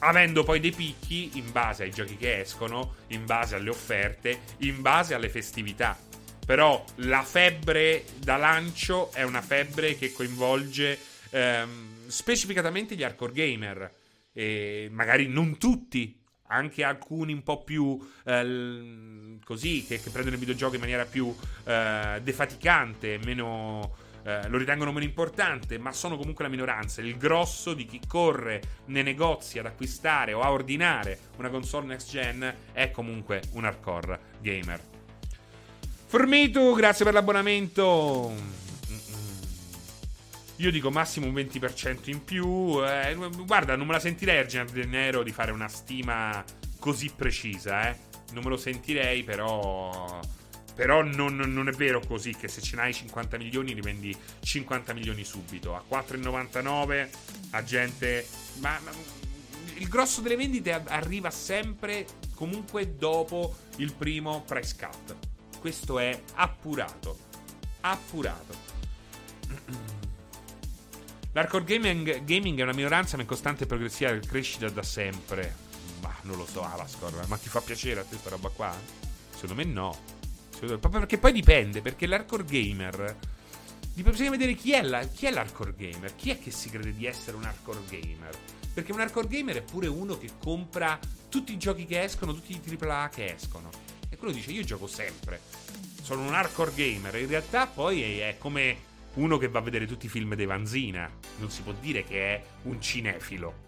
avendo 0.00 0.44
poi 0.44 0.60
dei 0.60 0.72
picchi 0.72 1.30
in 1.34 1.50
base 1.52 1.84
ai 1.84 1.90
giochi 1.90 2.16
che 2.16 2.40
escono, 2.40 2.96
in 3.08 3.24
base 3.24 3.56
alle 3.56 3.70
offerte, 3.70 4.40
in 4.58 4.82
base 4.82 5.14
alle 5.14 5.28
festività. 5.28 5.98
Però 6.44 6.84
la 6.96 7.22
febbre 7.22 8.04
da 8.18 8.36
lancio 8.36 9.10
è 9.12 9.22
una 9.22 9.40
febbre 9.40 9.96
che 9.96 10.12
coinvolge 10.12 10.98
ehm, 11.36 12.08
specificatamente 12.08 12.94
gli 12.94 13.02
hardcore 13.02 13.32
gamer. 13.32 13.94
E 14.32 14.88
magari 14.90 15.28
non 15.28 15.56
tutti, 15.58 16.18
anche 16.48 16.84
alcuni 16.84 17.32
un 17.32 17.42
po' 17.42 17.64
più 17.64 17.98
eh, 18.24 19.38
così, 19.42 19.84
che, 19.84 20.00
che, 20.00 20.10
prendono 20.10 20.34
il 20.34 20.40
videogioco 20.40 20.74
in 20.74 20.80
maniera 20.80 21.04
più 21.04 21.34
eh, 21.64 22.20
defaticante, 22.22 23.18
meno 23.24 23.96
eh, 24.24 24.48
lo 24.48 24.58
ritengono 24.58 24.92
meno 24.92 25.06
importante, 25.06 25.78
ma 25.78 25.92
sono 25.92 26.16
comunque 26.16 26.44
la 26.44 26.50
minoranza. 26.50 27.00
Il 27.00 27.16
grosso 27.16 27.72
di 27.72 27.86
chi 27.86 28.00
corre 28.06 28.60
nei 28.86 29.02
negozi 29.02 29.58
ad 29.58 29.66
acquistare 29.66 30.32
o 30.32 30.42
a 30.42 30.50
ordinare 30.50 31.18
una 31.36 31.48
console 31.48 31.86
next 31.86 32.10
gen 32.10 32.54
è 32.72 32.90
comunque 32.90 33.42
un 33.52 33.64
hardcore 33.64 34.18
gamer. 34.40 34.80
Formitu, 36.08 36.74
grazie 36.74 37.04
per 37.04 37.14
l'abbonamento. 37.14 38.65
Io 40.56 40.70
dico 40.70 40.90
massimo 40.90 41.26
un 41.26 41.34
20% 41.34 42.10
in 42.10 42.24
più. 42.24 42.82
Eh, 42.84 43.14
guarda, 43.44 43.76
non 43.76 43.86
me 43.86 43.92
la 43.92 44.00
sentirei 44.00 44.38
Argent 44.38 44.72
Nero 44.84 45.22
di 45.22 45.32
fare 45.32 45.52
una 45.52 45.68
stima 45.68 46.44
così 46.78 47.12
precisa, 47.14 47.88
eh. 47.88 47.96
Non 48.32 48.42
me 48.42 48.50
lo 48.50 48.56
sentirei, 48.56 49.22
però 49.22 50.20
però 50.76 51.02
non, 51.02 51.36
non, 51.36 51.68
è 51.68 51.72
vero 51.72 52.02
così 52.06 52.36
che 52.36 52.48
se 52.48 52.60
ce 52.60 52.76
n'hai 52.76 52.92
50 52.92 53.38
milioni 53.38 53.74
li 53.74 53.80
vendi 53.80 54.14
50 54.40 54.92
milioni 54.92 55.24
subito. 55.24 55.74
A 55.74 55.82
4,99 55.88 57.08
a 57.52 57.64
gente... 57.64 58.28
Ma, 58.58 58.78
ma, 58.84 58.90
il 59.78 59.88
grosso 59.88 60.20
delle 60.20 60.36
vendite 60.36 60.72
arriva 60.72 61.30
sempre 61.30 62.04
comunque 62.34 62.94
dopo 62.96 63.56
il 63.76 63.94
primo 63.94 64.42
price 64.42 64.76
cut. 64.78 65.16
Questo 65.58 65.98
è 65.98 66.20
appurato. 66.34 67.16
Appurato. 67.80 68.54
L'hardcore 71.36 71.64
gaming, 71.64 72.24
gaming, 72.24 72.58
è 72.60 72.62
una 72.62 72.72
minoranza 72.72 73.16
ma 73.16 73.22
in 73.22 73.28
costante 73.28 73.66
e 73.68 74.20
crescita 74.20 74.70
da 74.70 74.82
sempre. 74.82 75.54
Ma 76.00 76.10
non 76.22 76.38
lo 76.38 76.46
so, 76.46 76.62
Alascor. 76.62 77.26
Ma 77.28 77.36
ti 77.36 77.50
fa 77.50 77.60
piacere 77.60 78.00
a 78.00 78.04
te 78.04 78.08
questa 78.08 78.30
roba 78.30 78.48
qua? 78.48 78.74
Secondo 79.34 79.54
me 79.54 79.64
no. 79.64 79.94
Proprio 80.58 80.88
perché 80.88 81.18
poi 81.18 81.32
dipende, 81.32 81.82
perché 81.82 82.06
l'hardcore 82.06 82.42
gamer. 82.42 83.16
Bisogna 83.92 84.30
vedere 84.30 84.54
chi 84.54 84.72
è, 84.72 84.80
la, 84.80 85.04
chi 85.04 85.26
è 85.26 85.30
l'hardcore 85.30 85.74
gamer. 85.76 86.16
Chi 86.16 86.30
è 86.30 86.38
che 86.38 86.50
si 86.50 86.70
crede 86.70 86.94
di 86.94 87.04
essere 87.04 87.36
un 87.36 87.44
hardcore 87.44 87.80
gamer? 87.86 88.34
Perché 88.72 88.92
un 88.92 89.00
hardcore 89.00 89.28
gamer 89.28 89.56
è 89.56 89.62
pure 89.62 89.88
uno 89.88 90.16
che 90.16 90.30
compra 90.38 90.98
tutti 91.28 91.52
i 91.52 91.58
giochi 91.58 91.84
che 91.84 92.02
escono, 92.02 92.32
tutti 92.32 92.52
i 92.52 92.78
AAA 92.80 93.10
che 93.10 93.34
escono. 93.34 93.68
E 94.08 94.16
quello 94.16 94.32
dice: 94.32 94.52
Io 94.52 94.64
gioco 94.64 94.86
sempre. 94.86 95.42
Sono 96.00 96.22
un 96.22 96.32
hardcore 96.32 96.72
gamer. 96.74 97.14
In 97.16 97.28
realtà, 97.28 97.66
poi 97.66 98.20
è, 98.20 98.28
è 98.30 98.38
come 98.38 98.94
uno 99.16 99.38
che 99.38 99.48
va 99.48 99.58
a 99.58 99.62
vedere 99.62 99.86
tutti 99.86 100.06
i 100.06 100.08
film 100.08 100.34
dei 100.34 100.46
Vanzina. 100.46 101.10
Non 101.38 101.50
si 101.50 101.62
può 101.62 101.72
dire 101.78 102.04
che 102.04 102.34
è 102.34 102.42
un 102.62 102.80
cinefilo. 102.80 103.64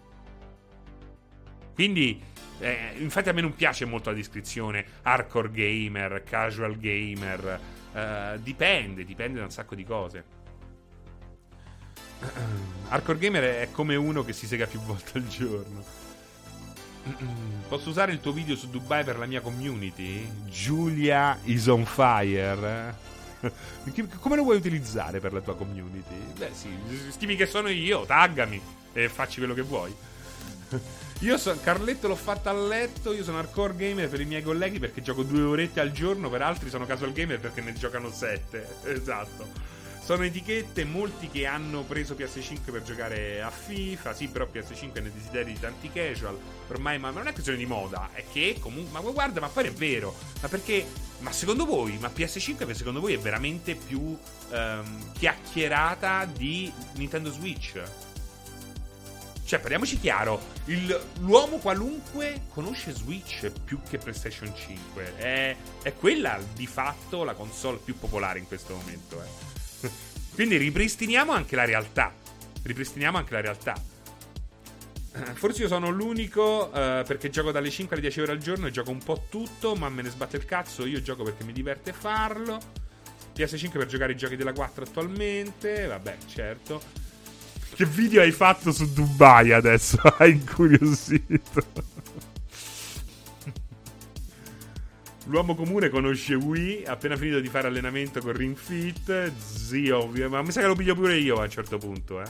Quindi 1.73 2.21
eh, 2.59 2.93
infatti 2.97 3.29
a 3.29 3.33
me 3.33 3.41
non 3.41 3.55
piace 3.55 3.85
molto 3.85 4.09
la 4.09 4.15
descrizione 4.15 4.85
hardcore 5.03 5.51
gamer, 5.51 6.23
casual 6.23 6.77
gamer. 6.77 7.59
Eh, 7.93 8.39
dipende, 8.41 9.05
dipende 9.05 9.39
da 9.39 9.45
un 9.45 9.51
sacco 9.51 9.75
di 9.75 9.83
cose. 9.83 10.37
Hardcore 12.89 13.17
gamer 13.17 13.43
è 13.43 13.69
come 13.71 13.95
uno 13.95 14.23
che 14.23 14.33
si 14.33 14.45
sega 14.45 14.65
più 14.67 14.79
volte 14.81 15.17
al 15.17 15.27
giorno. 15.27 15.83
Posso 17.69 17.89
usare 17.89 18.11
il 18.11 18.19
tuo 18.19 18.33
video 18.33 18.55
su 18.55 18.69
Dubai 18.69 19.03
per 19.03 19.17
la 19.17 19.25
mia 19.25 19.41
community? 19.41 20.29
Giulia 20.47 21.37
is 21.43 21.67
on 21.67 21.85
fire. 21.85 23.08
Come 24.19 24.35
lo 24.35 24.43
vuoi 24.43 24.57
utilizzare 24.57 25.19
per 25.19 25.33
la 25.33 25.41
tua 25.41 25.55
community? 25.55 26.15
Beh, 26.37 26.51
sì, 26.53 26.69
scrivi 27.11 27.35
che 27.35 27.45
sono 27.45 27.69
io, 27.69 28.05
taggami 28.05 28.61
e 28.93 29.09
facci 29.09 29.37
quello 29.37 29.53
che 29.53 29.61
vuoi. 29.61 29.95
Io 31.21 31.37
so, 31.37 31.57
Carletto 31.61 32.07
l'ho 32.07 32.15
fatta 32.15 32.49
a 32.49 32.53
letto. 32.53 33.11
Io 33.11 33.23
sono 33.23 33.39
hardcore 33.39 33.75
gamer 33.75 34.07
per 34.07 34.21
i 34.21 34.25
miei 34.25 34.41
colleghi 34.41 34.79
perché 34.79 35.01
gioco 35.01 35.23
due 35.23 35.41
orette 35.41 35.81
al 35.81 35.91
giorno. 35.91 36.29
Per 36.29 36.41
altri 36.41 36.69
sono 36.69 36.85
casual 36.85 37.11
gamer 37.11 37.41
perché 37.41 37.59
ne 37.59 37.73
giocano 37.73 38.09
sette. 38.09 38.77
Esatto. 38.89 39.77
Sono 40.03 40.23
etichette, 40.23 40.85
molti 40.85 41.29
che 41.29 41.45
hanno 41.45 41.83
preso 41.83 42.15
PS5 42.15 42.71
per 42.71 42.81
giocare 42.81 43.41
a 43.41 43.51
FIFA. 43.51 44.13
Sì, 44.13 44.27
però 44.27 44.47
PS5 44.51 44.93
è 44.93 44.99
nei 45.01 45.11
desideri 45.13 45.53
di 45.53 45.59
tanti 45.59 45.91
casual. 45.91 46.37
Ormai, 46.67 46.97
ma 46.97 47.11
non 47.11 47.27
è 47.27 47.31
questione 47.31 47.59
di 47.59 47.65
moda, 47.65 48.09
è 48.13 48.23
che 48.31 48.57
comunque. 48.59 48.91
Ma 48.91 49.11
guarda, 49.11 49.39
ma 49.39 49.49
poi 49.49 49.67
è 49.67 49.71
vero. 49.71 50.15
Ma 50.41 50.47
perché? 50.47 50.85
Ma 51.19 51.31
secondo 51.31 51.65
voi, 51.65 51.97
ma 51.99 52.11
PS5 52.13 52.71
secondo 52.71 53.01
voi 53.01 53.13
è 53.13 53.19
veramente 53.19 53.75
più 53.75 53.99
um, 53.99 55.11
chiacchierata 55.13 56.25
di 56.25 56.71
Nintendo 56.93 57.31
Switch? 57.31 57.81
Cioè, 59.49 59.57
parliamoci 59.57 59.99
chiaro, 59.99 60.39
il, 60.65 61.07
l'uomo 61.21 61.57
qualunque 61.57 62.43
conosce 62.53 62.93
Switch 62.93 63.51
più 63.65 63.79
che 63.81 63.97
PlayStation 63.97 64.53
5. 64.55 65.15
È, 65.17 65.55
è, 65.81 65.93
quella 65.95 66.39
di 66.53 66.67
fatto 66.67 67.23
la 67.23 67.33
console 67.33 67.79
più 67.83 67.97
popolare 67.97 68.37
in 68.37 68.45
questo 68.45 68.75
momento. 68.75 69.19
Eh. 69.19 69.58
Quindi 70.39 70.55
ripristiniamo 70.55 71.33
anche 71.33 71.57
la 71.57 71.65
realtà. 71.65 72.13
Ripristiniamo 72.63 73.17
anche 73.17 73.33
la 73.33 73.41
realtà. 73.41 73.75
Forse 75.33 75.63
io 75.63 75.67
sono 75.67 75.89
l'unico 75.89 76.67
uh, 76.67 77.03
perché 77.03 77.29
gioco 77.29 77.51
dalle 77.51 77.69
5 77.69 77.93
alle 77.93 78.05
10 78.05 78.21
ore 78.21 78.31
al 78.31 78.37
giorno 78.37 78.67
e 78.67 78.71
gioco 78.71 78.89
un 78.89 79.03
po' 79.03 79.25
tutto, 79.29 79.75
ma 79.75 79.89
me 79.89 80.01
ne 80.01 80.09
sbatte 80.09 80.37
il 80.37 80.45
cazzo. 80.45 80.85
Io 80.85 81.01
gioco 81.01 81.23
perché 81.23 81.43
mi 81.43 81.51
diverte 81.51 81.91
farlo. 81.91 82.57
PS5 83.35 83.71
per 83.71 83.87
giocare 83.87 84.13
i 84.13 84.15
giochi 84.15 84.37
della 84.37 84.53
4 84.53 84.85
attualmente. 84.85 85.87
Vabbè, 85.87 86.15
certo. 86.33 86.81
Che 87.75 87.83
video 87.83 88.21
hai 88.21 88.31
fatto 88.31 88.71
su 88.71 88.93
Dubai 88.93 89.51
adesso? 89.51 89.99
Hai 90.19 90.31
incuriosito. 90.31 91.65
L'uomo 95.29 95.53
comune 95.53 95.89
conosce 95.89 96.33
Wii, 96.33 96.85
appena 96.87 97.15
finito 97.15 97.39
di 97.39 97.49
fare 97.49 97.67
allenamento 97.67 98.19
con 98.19 98.33
Ring 98.33 98.57
Fit. 98.57 99.31
Zio, 99.37 100.07
ma 100.27 100.41
mi 100.41 100.51
sa 100.51 100.61
che 100.61 100.65
lo 100.65 100.73
piglio 100.73 100.95
pure 100.95 101.17
io 101.17 101.35
a 101.35 101.43
un 101.43 101.49
certo 101.51 101.77
punto, 101.77 102.19
eh. 102.19 102.25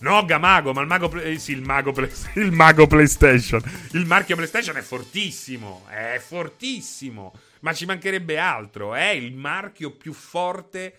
No, 0.00 0.24
Gamago, 0.24 0.72
ma 0.72 0.80
il 0.80 0.88
mago, 0.88 1.12
eh, 1.20 1.38
sì, 1.38 1.52
il 1.52 1.62
mago, 1.62 1.92
play, 1.92 2.10
il 2.34 2.50
mago 2.50 2.88
PlayStation. 2.88 3.62
Il 3.92 4.04
marchio 4.04 4.34
PlayStation 4.34 4.76
è 4.78 4.80
fortissimo, 4.80 5.84
è 5.88 6.20
fortissimo. 6.20 7.32
Ma 7.60 7.72
ci 7.72 7.86
mancherebbe 7.86 8.36
altro, 8.36 8.94
è 8.94 9.10
il 9.10 9.32
marchio 9.32 9.92
più 9.92 10.12
forte 10.12 10.94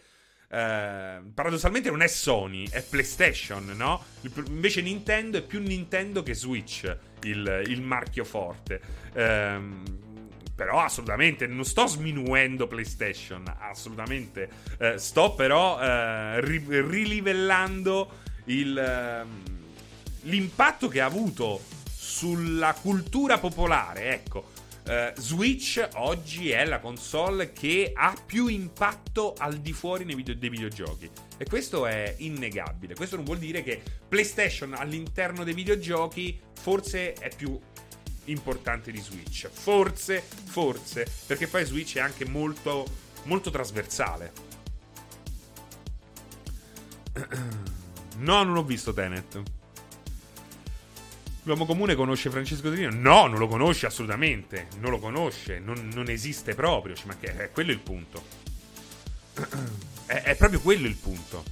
eh, 0.51 1.21
paradossalmente 1.31 1.91
non 1.91 2.01
è 2.01 2.07
Sony, 2.07 2.67
è 2.69 2.81
PlayStation, 2.81 3.71
no? 3.75 4.03
Invece 4.47 4.81
Nintendo 4.81 5.37
è 5.37 5.43
più 5.43 5.61
Nintendo 5.61 6.23
che 6.23 6.33
Switch 6.33 6.97
il, 7.23 7.63
il 7.67 7.81
marchio 7.81 8.23
forte. 8.23 8.81
Eh, 9.13 9.59
però 10.59 10.81
assolutamente 10.81 11.47
non 11.47 11.63
sto 11.63 11.87
sminuendo 11.87 12.67
PlayStation, 12.67 13.45
assolutamente. 13.59 14.49
Eh, 14.77 14.97
sto 14.97 15.33
però 15.33 15.79
eh, 15.79 16.41
ri- 16.41 16.65
rilivellando 16.67 18.11
il, 18.47 18.77
ehm, 18.77 19.43
l'impatto 20.23 20.89
che 20.89 20.99
ha 20.99 21.05
avuto 21.05 21.61
sulla 21.89 22.73
cultura 22.73 23.37
popolare, 23.37 24.11
ecco. 24.11 24.57
Uh, 24.89 25.11
Switch 25.19 25.87
oggi 25.95 26.49
è 26.49 26.65
la 26.65 26.79
console 26.79 27.53
che 27.53 27.91
ha 27.93 28.15
più 28.25 28.47
impatto 28.47 29.35
al 29.37 29.57
di 29.57 29.71
fuori 29.71 30.03
video- 30.03 30.33
dei 30.33 30.49
videogiochi. 30.49 31.07
E 31.37 31.45
questo 31.45 31.85
è 31.85 32.15
innegabile. 32.17 32.95
Questo 32.95 33.15
non 33.15 33.23
vuol 33.23 33.37
dire 33.37 33.61
che 33.61 33.79
PlayStation 34.07 34.73
all'interno 34.73 35.43
dei 35.43 35.53
videogiochi 35.53 36.39
forse 36.59 37.13
è 37.13 37.29
più 37.35 37.57
importante 38.29 38.91
di 38.91 38.99
Switch. 38.99 39.49
Forse, 39.51 40.21
forse, 40.21 41.07
perché 41.25 41.47
poi 41.47 41.65
Switch 41.65 41.97
è 41.97 41.99
anche 41.99 42.25
molto, 42.25 42.85
molto 43.23 43.49
trasversale. 43.49 44.31
No, 48.17 48.43
non 48.43 48.57
ho 48.57 48.63
visto 48.63 48.93
Tenet. 48.93 49.41
L'uomo 51.43 51.65
comune 51.65 51.95
conosce 51.95 52.29
Francesco 52.29 52.71
Trino? 52.71 52.91
No, 52.91 53.27
non 53.27 53.39
lo 53.39 53.47
conosce 53.47 53.85
assolutamente. 53.85 54.67
Non 54.79 54.91
lo 54.91 54.99
conosce, 54.99 55.59
non, 55.59 55.89
non 55.93 56.09
esiste 56.09 56.53
proprio. 56.53 56.95
Ma 57.05 57.15
che 57.17 57.35
è 57.35 57.51
quello 57.51 57.71
il 57.71 57.79
punto. 57.79 58.23
È, 60.09 60.23
è, 60.23 60.35
proprio 60.35 60.59
quello 60.59 60.87
il 60.87 60.95
punto. 60.95 61.43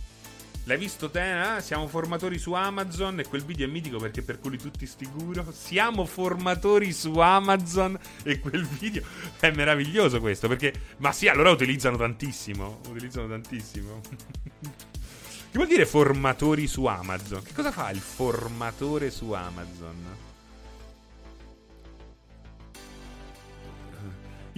L'hai 0.68 0.78
visto 0.78 1.10
te? 1.10 1.56
Eh? 1.56 1.62
Siamo 1.62 1.88
formatori 1.88 2.38
su 2.38 2.52
Amazon 2.52 3.22
e 3.22 3.26
quel 3.26 3.42
video 3.46 3.66
è 3.66 3.70
mitico 3.70 4.00
perché 4.00 4.22
per 4.22 4.38
cui 4.38 4.58
tutti 4.58 4.86
sicuro. 4.86 5.50
Siamo 5.54 6.06
formatori 6.06 6.92
su 6.92 7.18
Amazon 7.20 7.98
e 8.24 8.40
quel 8.42 8.66
video 8.66 9.02
è 9.40 9.50
meraviglioso 9.52 10.20
questo 10.20 10.50
perché... 10.50 10.74
Ma 10.98 11.14
sì, 11.14 11.30
allora 11.30 11.52
utilizzano 11.52 11.96
tantissimo. 11.96 12.82
Utilizzano 12.90 13.30
tantissimo. 13.30 14.02
Che 15.50 15.64
vuol 15.64 15.70
dire 15.70 15.86
formatori 15.86 16.68
su 16.68 16.86
Amazon? 16.86 17.42
Che 17.42 17.54
cosa 17.54 17.72
fa 17.72 17.90
il 17.90 18.00
formatore 18.00 19.10
su 19.10 19.32
Amazon? 19.32 20.27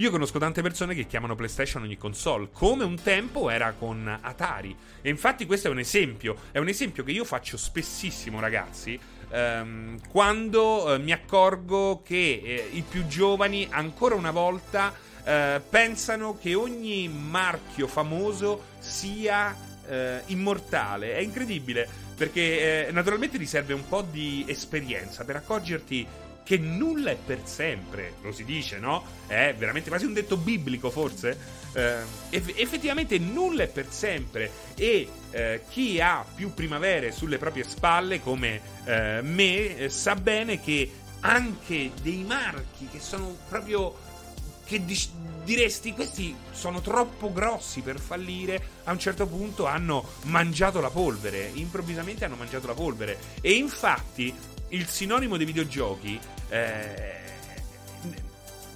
Io 0.00 0.10
conosco 0.10 0.38
tante 0.38 0.62
persone 0.62 0.94
che 0.94 1.06
chiamano 1.06 1.34
PlayStation 1.34 1.82
ogni 1.82 1.98
console, 1.98 2.48
come 2.54 2.84
un 2.84 2.98
tempo 3.02 3.50
era 3.50 3.74
con 3.78 4.08
Atari. 4.22 4.74
E 5.02 5.10
infatti 5.10 5.44
questo 5.44 5.68
è 5.68 5.70
un 5.70 5.78
esempio, 5.78 6.36
è 6.52 6.58
un 6.58 6.68
esempio 6.68 7.04
che 7.04 7.10
io 7.10 7.22
faccio 7.26 7.58
spessissimo, 7.58 8.40
ragazzi. 8.40 8.98
Ehm, 9.28 9.98
quando 10.08 10.94
eh, 10.94 10.98
mi 10.98 11.12
accorgo 11.12 12.00
che 12.02 12.40
eh, 12.42 12.70
i 12.72 12.80
più 12.80 13.06
giovani 13.08 13.68
ancora 13.70 14.14
una 14.14 14.30
volta 14.30 14.94
eh, 15.22 15.60
pensano 15.68 16.38
che 16.38 16.54
ogni 16.54 17.06
marchio 17.08 17.86
famoso 17.86 18.68
sia 18.78 19.54
eh, 19.86 20.22
immortale. 20.28 21.16
È 21.16 21.18
incredibile 21.18 21.86
perché 22.16 22.86
eh, 22.88 22.92
naturalmente 22.92 23.36
ti 23.36 23.44
serve 23.44 23.74
un 23.74 23.86
po' 23.86 24.00
di 24.00 24.46
esperienza 24.48 25.24
per 25.24 25.36
accorgerti 25.36 26.06
che 26.44 26.58
nulla 26.58 27.10
è 27.10 27.16
per 27.16 27.40
sempre, 27.44 28.14
lo 28.22 28.32
si 28.32 28.44
dice, 28.44 28.78
no? 28.78 29.04
È 29.26 29.54
veramente 29.56 29.88
quasi 29.88 30.04
un 30.04 30.12
detto 30.12 30.36
biblico, 30.36 30.90
forse. 30.90 31.58
Eh, 31.72 31.98
eff- 32.30 32.58
effettivamente 32.58 33.18
nulla 33.18 33.62
è 33.62 33.68
per 33.68 33.86
sempre 33.90 34.50
e 34.74 35.08
eh, 35.30 35.62
chi 35.68 36.00
ha 36.00 36.24
più 36.34 36.52
primavere 36.52 37.12
sulle 37.12 37.38
proprie 37.38 37.64
spalle, 37.64 38.20
come 38.20 38.60
eh, 38.84 39.20
me, 39.22 39.76
eh, 39.76 39.88
sa 39.88 40.16
bene 40.16 40.60
che 40.60 40.90
anche 41.20 41.92
dei 42.02 42.24
marchi 42.24 42.88
che 42.90 42.98
sono 42.98 43.36
proprio 43.48 44.08
che 44.70 44.84
di- 44.84 45.08
diresti 45.44 45.92
questi 45.92 46.32
sono 46.52 46.80
troppo 46.80 47.32
grossi 47.32 47.80
per 47.80 47.98
fallire, 47.98 48.62
a 48.84 48.92
un 48.92 49.00
certo 49.00 49.26
punto 49.26 49.66
hanno 49.66 50.12
mangiato 50.26 50.80
la 50.80 50.90
polvere, 50.90 51.50
improvvisamente 51.54 52.24
hanno 52.24 52.36
mangiato 52.36 52.68
la 52.68 52.74
polvere 52.74 53.18
e 53.40 53.54
infatti 53.54 54.32
il 54.70 54.86
sinonimo 54.86 55.36
dei 55.36 55.46
videogiochi 55.46 56.18
eh, 56.48 57.20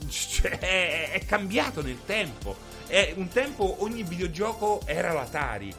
cioè, 0.09 0.59
è, 1.11 1.25
cambiato 1.27 1.83
nel 1.83 1.99
tempo. 2.05 2.57
È, 2.87 3.13
un 3.17 3.29
tempo 3.29 3.83
ogni 3.83 4.03
videogioco 4.03 4.83
era 4.87 5.13
l'Atari. 5.13 5.75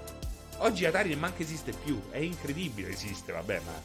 Oggi 0.58 0.86
Atari 0.86 1.16
neanche 1.16 1.44
esiste 1.44 1.72
più. 1.72 2.02
È 2.10 2.18
incredibile, 2.18 2.90
esiste, 2.90 3.32
vabbè, 3.32 3.62
ma 3.66 3.82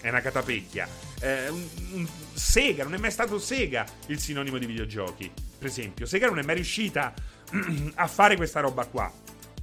è 0.00 0.08
una 0.08 0.20
catapecchia. 0.20 0.88
Eh, 1.20 1.48
un, 1.48 1.68
un, 1.92 2.08
Sega, 2.32 2.84
non 2.84 2.94
è 2.94 2.98
mai 2.98 3.10
stato 3.10 3.38
Sega 3.38 3.86
il 4.06 4.18
sinonimo 4.18 4.58
di 4.58 4.66
videogiochi. 4.66 5.30
Per 5.58 5.68
esempio, 5.68 6.06
Sega 6.06 6.26
non 6.26 6.38
è 6.38 6.42
mai 6.42 6.56
riuscita 6.56 7.14
a 7.94 8.06
fare 8.06 8.36
questa 8.36 8.60
roba 8.60 8.86
qua. 8.86 9.12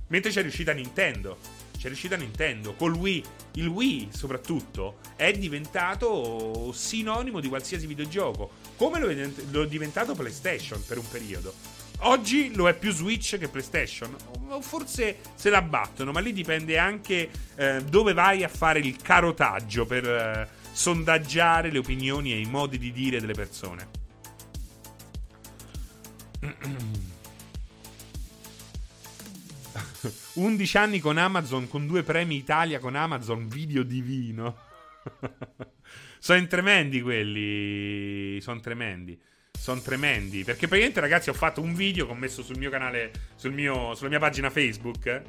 Mentre 0.08 0.32
c'è 0.32 0.42
riuscita 0.42 0.72
Nintendo 0.72 1.57
c'è 1.88 1.94
riuscita 1.94 2.16
Nintendo. 2.18 2.74
Col 2.76 2.94
Wii, 2.94 3.24
il 3.54 3.68
Wii 3.68 4.10
soprattutto, 4.12 4.98
è 5.16 5.32
diventato 5.32 6.72
sinonimo 6.74 7.40
di 7.40 7.48
qualsiasi 7.48 7.88
videogioco. 7.88 8.52
Come 8.76 9.00
lo 9.00 9.08
è, 9.08 9.68
diventato 9.68 10.14
PlayStation 10.14 10.84
per 10.86 10.98
un 10.98 11.08
periodo. 11.10 11.54
Oggi 12.02 12.54
lo 12.54 12.68
è 12.68 12.78
più 12.78 12.92
Switch 12.92 13.38
che 13.38 13.48
PlayStation. 13.48 14.16
Forse 14.60 15.18
se 15.34 15.50
la 15.50 15.62
battono, 15.62 16.12
ma 16.12 16.20
lì 16.20 16.34
dipende 16.34 16.78
anche 16.78 17.30
eh, 17.56 17.84
dove 17.84 18.14
vai 18.14 18.44
a 18.44 18.50
fare 18.50 18.80
il 18.80 18.98
carotaggio 18.98 19.86
per 19.86 20.08
eh, 20.08 20.48
sondaggiare 20.72 21.72
le 21.72 21.80
opinioni 21.80 22.34
e 22.34 22.40
i 22.40 22.46
modi 22.46 22.78
di 22.78 22.92
dire 22.92 23.20
delle 23.20 23.34
persone. 23.34 23.88
11 30.38 30.78
anni 30.78 31.00
con 31.00 31.18
Amazon, 31.18 31.68
con 31.68 31.88
due 31.88 32.04
premi 32.04 32.36
Italia 32.36 32.78
con 32.78 32.96
Amazon, 32.96 33.48
video 33.48 33.82
divino. 33.82 34.56
sono 36.20 36.46
tremendi 36.46 37.02
quelli. 37.02 38.40
Sono 38.40 38.60
tremendi. 38.60 39.20
Sono 39.52 39.82
tremendi. 39.82 40.44
Perché 40.44 40.68
praticamente, 40.68 41.00
ragazzi, 41.00 41.30
ho 41.30 41.34
fatto 41.34 41.62
un 41.62 41.74
video 41.74 42.06
che 42.06 42.12
ho 42.12 42.16
messo 42.16 42.44
sul 42.44 42.60
mio 42.60 42.70
canale, 42.70 43.12
sul 43.36 43.52
mio, 43.52 43.96
sulla 43.96 44.10
mia 44.10 44.20
pagina 44.20 44.52
Facebook. 44.52 45.22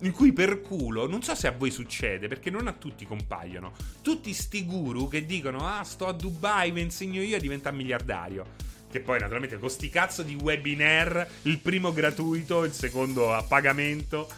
In 0.00 0.10
cui 0.10 0.32
per 0.32 0.60
culo, 0.60 1.06
non 1.06 1.22
so 1.22 1.36
se 1.36 1.46
a 1.46 1.52
voi 1.52 1.70
succede, 1.70 2.26
perché 2.26 2.50
non 2.50 2.66
a 2.66 2.72
tutti 2.72 3.06
compaiono. 3.06 3.72
Tutti 4.02 4.32
sti 4.32 4.64
guru 4.64 5.06
che 5.06 5.24
dicono: 5.24 5.68
Ah, 5.68 5.84
sto 5.84 6.08
a 6.08 6.12
Dubai, 6.12 6.72
vi 6.72 6.80
insegno 6.80 7.22
io 7.22 7.36
a 7.36 7.40
diventare 7.40 7.76
miliardario. 7.76 8.70
Che 8.92 9.00
poi, 9.00 9.18
naturalmente, 9.18 9.58
con 9.58 9.70
sti 9.70 9.88
cazzo 9.88 10.22
di 10.22 10.34
webinar, 10.34 11.26
il 11.44 11.58
primo 11.60 11.94
gratuito, 11.94 12.64
il 12.64 12.74
secondo 12.74 13.32
a 13.32 13.42
pagamento. 13.42 14.28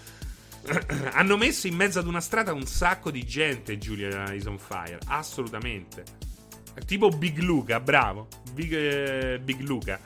Hanno 1.10 1.36
messo 1.36 1.66
in 1.66 1.74
mezzo 1.74 1.98
ad 1.98 2.06
una 2.06 2.20
strada 2.20 2.52
un 2.52 2.64
sacco 2.64 3.10
di 3.10 3.24
gente, 3.24 3.78
Julia 3.78 4.32
is 4.32 4.44
on 4.44 4.60
fire. 4.60 5.00
Assolutamente. 5.06 6.04
Tipo 6.86 7.08
Big 7.08 7.38
Luca, 7.40 7.80
bravo. 7.80 8.28
Big, 8.52 8.72
eh, 8.72 9.40
Big 9.42 9.58
Luca. 9.58 9.98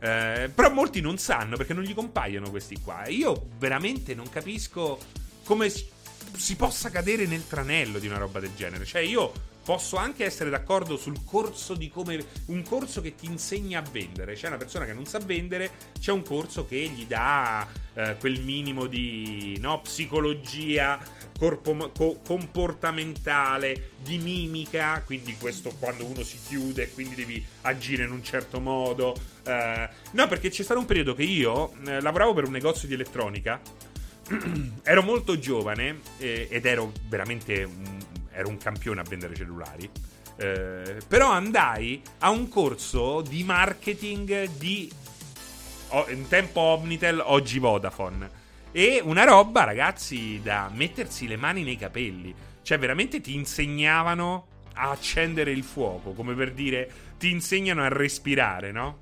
Eh, 0.00 0.50
però 0.54 0.70
molti 0.70 1.00
non 1.00 1.16
sanno 1.16 1.56
perché 1.56 1.72
non 1.72 1.82
gli 1.82 1.94
compaiono 1.94 2.50
questi 2.50 2.78
qua. 2.82 3.08
Io 3.08 3.48
veramente 3.56 4.14
non 4.14 4.28
capisco 4.28 4.98
come 5.44 5.70
si 5.70 6.56
possa 6.56 6.90
cadere 6.90 7.24
nel 7.24 7.46
tranello 7.46 7.98
di 7.98 8.06
una 8.06 8.18
roba 8.18 8.38
del 8.38 8.54
genere. 8.54 8.84
Cioè, 8.84 9.00
io 9.00 9.32
posso 9.68 9.96
anche 9.96 10.24
essere 10.24 10.48
d'accordo 10.48 10.96
sul 10.96 11.22
corso 11.26 11.74
di 11.74 11.90
come 11.90 12.24
un 12.46 12.62
corso 12.62 13.02
che 13.02 13.14
ti 13.14 13.26
insegna 13.26 13.80
a 13.80 13.82
vendere. 13.82 14.32
C'è 14.32 14.46
una 14.46 14.56
persona 14.56 14.86
che 14.86 14.94
non 14.94 15.04
sa 15.04 15.18
vendere, 15.18 15.72
c'è 16.00 16.10
un 16.10 16.22
corso 16.22 16.64
che 16.64 16.78
gli 16.88 17.04
dà 17.04 17.68
eh, 17.92 18.16
quel 18.18 18.40
minimo 18.40 18.86
di 18.86 19.58
no, 19.60 19.82
psicologia 19.82 20.98
corpo, 21.38 21.90
co- 21.94 22.18
comportamentale, 22.24 23.90
di 24.02 24.16
mimica, 24.16 25.02
quindi 25.04 25.36
questo 25.36 25.70
quando 25.78 26.06
uno 26.06 26.22
si 26.22 26.38
chiude, 26.48 26.90
quindi 26.92 27.14
devi 27.14 27.44
agire 27.60 28.04
in 28.04 28.10
un 28.10 28.24
certo 28.24 28.60
modo. 28.60 29.14
Eh, 29.44 29.88
no, 30.12 30.26
perché 30.28 30.48
c'è 30.48 30.62
stato 30.62 30.80
un 30.80 30.86
periodo 30.86 31.14
che 31.14 31.24
io 31.24 31.74
eh, 31.84 32.00
lavoravo 32.00 32.32
per 32.32 32.44
un 32.44 32.52
negozio 32.52 32.88
di 32.88 32.94
elettronica. 32.94 33.60
ero 34.82 35.02
molto 35.02 35.38
giovane 35.38 36.00
eh, 36.18 36.48
ed 36.50 36.66
ero 36.66 36.92
veramente 37.08 37.64
un, 37.64 37.98
ero 38.38 38.48
un 38.48 38.56
campione 38.56 39.00
a 39.00 39.04
vendere 39.04 39.34
cellulari. 39.34 39.90
Eh, 40.36 40.98
però 41.08 41.32
andai 41.32 42.00
a 42.18 42.30
un 42.30 42.48
corso 42.48 43.20
di 43.22 43.42
marketing 43.42 44.48
di 44.56 44.88
in 46.08 46.28
tempo 46.28 46.60
Omnitel, 46.60 47.20
oggi 47.24 47.58
Vodafone. 47.58 48.46
E 48.70 49.00
una 49.02 49.24
roba, 49.24 49.64
ragazzi, 49.64 50.40
da 50.42 50.70
mettersi 50.72 51.26
le 51.26 51.36
mani 51.36 51.64
nei 51.64 51.76
capelli. 51.76 52.32
Cioè, 52.62 52.78
veramente 52.78 53.20
ti 53.20 53.34
insegnavano 53.34 54.46
a 54.74 54.90
accendere 54.90 55.50
il 55.50 55.64
fuoco, 55.64 56.12
come 56.12 56.34
per 56.34 56.52
dire, 56.52 56.90
ti 57.18 57.30
insegnano 57.30 57.82
a 57.82 57.88
respirare, 57.88 58.70
no? 58.70 58.98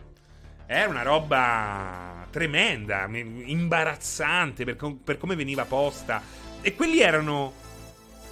È 0.65 0.85
una 0.85 1.03
roba 1.03 2.27
tremenda, 2.31 3.07
imbarazzante 3.13 4.65
per, 4.65 4.77
com- 4.77 4.97
per 4.97 5.19
come 5.19 5.35
veniva 5.35 5.65
posta. 5.65 6.23
E 6.63 6.75
quelli 6.75 7.01
erano 7.01 7.53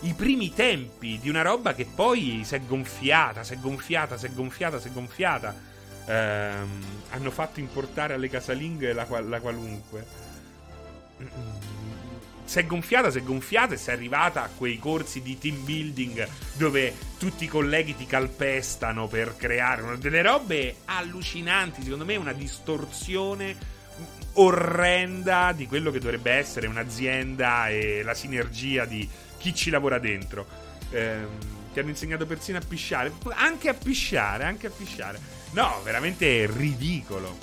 i 0.04 0.12
primi 0.12 0.52
tempi 0.52 1.18
di 1.18 1.28
una 1.28 1.42
roba 1.42 1.74
che 1.74 1.86
poi 1.86 2.42
si 2.44 2.54
è 2.54 2.60
gonfiata, 2.60 3.42
si 3.42 3.54
è 3.54 3.58
gonfiata, 3.58 4.18
si 4.18 4.26
è 4.26 4.30
gonfiata, 4.32 4.78
si 4.78 4.88
è 4.88 4.90
gonfiata. 4.92 5.54
Ehm, 6.06 6.82
hanno 7.10 7.30
fatto 7.30 7.60
importare 7.60 8.14
alle 8.14 8.28
casalinghe 8.28 8.92
la, 8.92 9.06
la 9.20 9.40
qualunque. 9.40 10.22
Si 12.44 12.58
è 12.58 12.66
gonfiata, 12.66 13.10
si 13.10 13.18
è 13.18 13.22
gonfiata 13.22 13.72
e 13.72 13.76
si 13.78 13.88
è 13.88 13.94
arrivata 13.94 14.42
a 14.42 14.50
quei 14.54 14.78
corsi 14.78 15.22
di 15.22 15.38
team 15.38 15.64
building 15.64 16.28
dove 16.54 16.94
tutti 17.16 17.44
i 17.44 17.48
colleghi 17.48 17.96
ti 17.96 18.04
calpestano 18.04 19.06
per 19.06 19.36
creare 19.36 19.80
una, 19.80 19.96
delle 19.96 20.20
robe 20.20 20.76
allucinanti. 20.84 21.82
Secondo 21.82 22.04
me, 22.04 22.16
una 22.16 22.34
distorsione 22.34 23.72
orrenda 24.34 25.52
di 25.52 25.66
quello 25.66 25.90
che 25.90 26.00
dovrebbe 26.00 26.32
essere 26.32 26.66
un'azienda 26.66 27.68
e 27.68 28.02
la 28.02 28.14
sinergia 28.14 28.84
di 28.84 29.08
chi 29.44 29.54
ci 29.54 29.68
lavora 29.68 29.98
dentro. 29.98 30.46
Eh, 30.88 31.26
ti 31.74 31.78
hanno 31.78 31.90
insegnato 31.90 32.24
persino 32.24 32.56
a 32.56 32.62
pisciare. 32.66 33.12
Anche 33.34 33.68
a 33.68 33.74
pisciare, 33.74 34.44
anche 34.44 34.68
a 34.68 34.70
pisciare. 34.70 35.20
No, 35.50 35.82
veramente 35.84 36.46
ridicolo. 36.50 37.36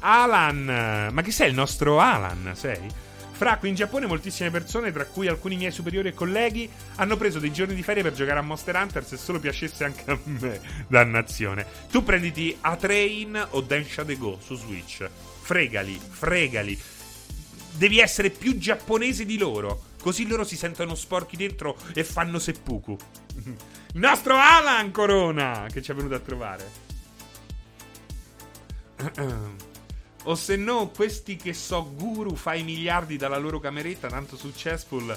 Alan, 0.00 1.08
ma 1.10 1.22
chi 1.22 1.30
sei 1.30 1.48
il 1.48 1.54
nostro 1.54 2.00
Alan? 2.00 2.52
Sei? 2.54 2.86
Fra, 3.30 3.56
qui 3.56 3.70
in 3.70 3.74
Giappone 3.74 4.06
moltissime 4.06 4.50
persone, 4.50 4.92
tra 4.92 5.06
cui 5.06 5.26
alcuni 5.26 5.56
miei 5.56 5.72
superiori 5.72 6.08
e 6.08 6.14
colleghi, 6.14 6.68
hanno 6.96 7.16
preso 7.16 7.38
dei 7.38 7.50
giorni 7.50 7.74
di 7.74 7.82
ferie 7.82 8.02
per 8.02 8.12
giocare 8.12 8.38
a 8.38 8.42
Monster 8.42 8.76
Hunter 8.76 9.04
se 9.06 9.16
solo 9.16 9.40
piacesse 9.40 9.84
anche 9.84 10.10
a 10.10 10.18
me. 10.24 10.60
Dannazione. 10.86 11.64
Tu 11.90 12.04
prenditi 12.04 12.54
A-Train 12.60 13.46
o 13.52 13.62
Densha 13.62 14.04
The 14.04 14.16
Go 14.18 14.38
su 14.38 14.54
Switch. 14.54 15.08
Fregali, 15.40 15.98
fregali. 16.10 16.78
Devi 17.72 18.00
essere 18.00 18.28
più 18.28 18.58
giapponese 18.58 19.24
di 19.24 19.38
loro. 19.38 19.90
Così 20.02 20.26
loro 20.26 20.42
si 20.42 20.56
sentono 20.56 20.96
sporchi 20.96 21.36
dentro 21.36 21.76
e 21.94 22.02
fanno 22.02 22.40
seppuku. 22.40 22.96
Il 23.44 23.54
nostro 24.00 24.34
Alan 24.36 24.90
Corona 24.90 25.68
che 25.70 25.80
ci 25.80 25.92
è 25.92 25.94
venuto 25.94 26.16
a 26.16 26.18
trovare. 26.18 26.70
o 30.24 30.34
se 30.34 30.56
no, 30.56 30.88
questi 30.88 31.36
che 31.36 31.54
so 31.54 31.88
guru 31.94 32.34
fai 32.34 32.64
miliardi 32.64 33.16
dalla 33.16 33.38
loro 33.38 33.60
cameretta, 33.60 34.08
tanto 34.08 34.36
successful 34.36 35.16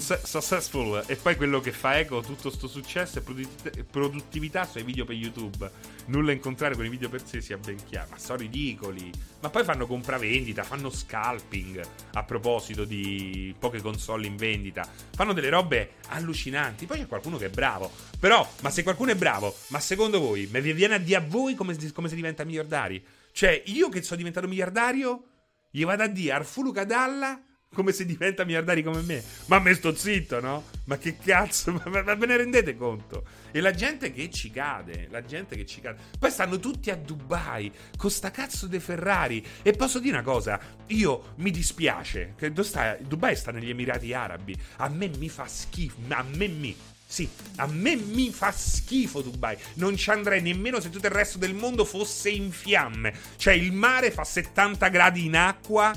successful 0.00 1.02
e 1.06 1.16
poi 1.16 1.36
quello 1.36 1.60
che 1.60 1.72
fa 1.72 1.98
eco 1.98 2.20
tutto 2.20 2.50
sto 2.50 2.68
successo 2.68 3.18
è 3.18 3.82
produttività 3.82 4.64
sui 4.64 4.82
video 4.82 5.04
per 5.04 5.14
YouTube. 5.14 5.70
Nulla 6.06 6.32
in 6.32 6.40
contrario 6.40 6.76
con 6.76 6.84
i 6.84 6.88
video 6.88 7.08
per 7.08 7.26
sé 7.26 7.40
sia 7.40 7.56
ben 7.56 7.76
chiaro. 7.84 8.08
Ma 8.10 8.18
sono 8.18 8.38
ridicoli. 8.38 9.10
Ma 9.40 9.50
poi 9.50 9.64
fanno 9.64 9.86
compravendita, 9.86 10.62
fanno 10.62 10.90
scalping. 10.90 11.80
A 12.12 12.22
proposito 12.24 12.84
di 12.84 13.54
poche 13.58 13.80
console 13.80 14.26
in 14.26 14.36
vendita, 14.36 14.88
fanno 15.14 15.32
delle 15.32 15.48
robe 15.48 15.94
allucinanti. 16.08 16.86
Poi 16.86 16.98
c'è 16.98 17.06
qualcuno 17.06 17.36
che 17.36 17.46
è 17.46 17.50
bravo. 17.50 17.90
Però, 18.18 18.48
ma 18.62 18.70
se 18.70 18.82
qualcuno 18.82 19.12
è 19.12 19.16
bravo, 19.16 19.54
ma 19.68 19.80
secondo 19.80 20.20
voi, 20.20 20.48
mi 20.50 20.60
viene 20.72 20.94
a 20.94 20.98
dire 20.98 21.18
a 21.18 21.24
voi 21.26 21.54
come, 21.54 21.76
come 21.92 22.08
si 22.08 22.14
diventa 22.14 22.44
miliardari? 22.44 23.04
Cioè, 23.32 23.62
io 23.66 23.88
che 23.88 24.02
sono 24.02 24.16
diventato 24.16 24.48
miliardario, 24.48 25.24
gli 25.70 25.84
vado 25.84 26.02
a 26.02 26.08
dire 26.08 26.32
Arfulu 26.32 26.72
Cadalla 26.72 27.40
come 27.76 27.92
se 27.92 28.06
diventa 28.06 28.44
miliardari 28.44 28.82
come 28.82 29.02
me. 29.02 29.22
Ma 29.44 29.60
me 29.60 29.74
sto 29.74 29.94
zitto, 29.94 30.40
no? 30.40 30.64
Ma 30.84 30.96
che 30.96 31.18
cazzo? 31.18 31.72
Ma, 31.84 32.02
ma, 32.02 32.14
ve 32.14 32.26
ne 32.26 32.36
rendete 32.38 32.74
conto? 32.74 33.24
E 33.52 33.60
la 33.60 33.72
gente 33.72 34.10
che 34.12 34.30
ci 34.30 34.50
cade, 34.50 35.08
la 35.10 35.22
gente 35.22 35.54
che 35.54 35.66
ci 35.66 35.80
cade. 35.80 36.00
Poi 36.18 36.30
stanno 36.30 36.58
tutti 36.58 36.90
a 36.90 36.96
Dubai 36.96 37.70
con 37.96 38.10
sta 38.10 38.30
cazzo 38.30 38.66
di 38.66 38.80
Ferrari. 38.80 39.44
E 39.62 39.72
posso 39.72 39.98
dire 39.98 40.14
una 40.14 40.24
cosa, 40.24 40.58
io 40.86 41.34
mi 41.36 41.50
dispiace 41.50 42.34
che 42.36 42.50
sta, 42.62 42.96
Dubai 43.00 43.36
sta 43.36 43.52
negli 43.52 43.68
Emirati 43.68 44.12
Arabi. 44.14 44.56
A 44.76 44.88
me 44.88 45.08
mi 45.08 45.28
fa 45.28 45.46
schifo, 45.46 45.96
a 46.08 46.24
me 46.34 46.48
mi 46.48 46.74
sì, 47.08 47.28
a 47.56 47.66
me 47.68 47.94
mi 47.94 48.32
fa 48.32 48.50
schifo 48.50 49.20
Dubai. 49.20 49.56
Non 49.74 49.96
ci 49.96 50.10
andrei 50.10 50.42
nemmeno 50.42 50.80
se 50.80 50.90
tutto 50.90 51.06
il 51.06 51.12
resto 51.12 51.38
del 51.38 51.54
mondo 51.54 51.84
fosse 51.84 52.30
in 52.30 52.50
fiamme. 52.50 53.14
Cioè, 53.36 53.54
il 53.54 53.72
mare 53.72 54.10
fa 54.10 54.24
70 54.24 54.88
gradi 54.88 55.26
in 55.26 55.36
acqua 55.36 55.94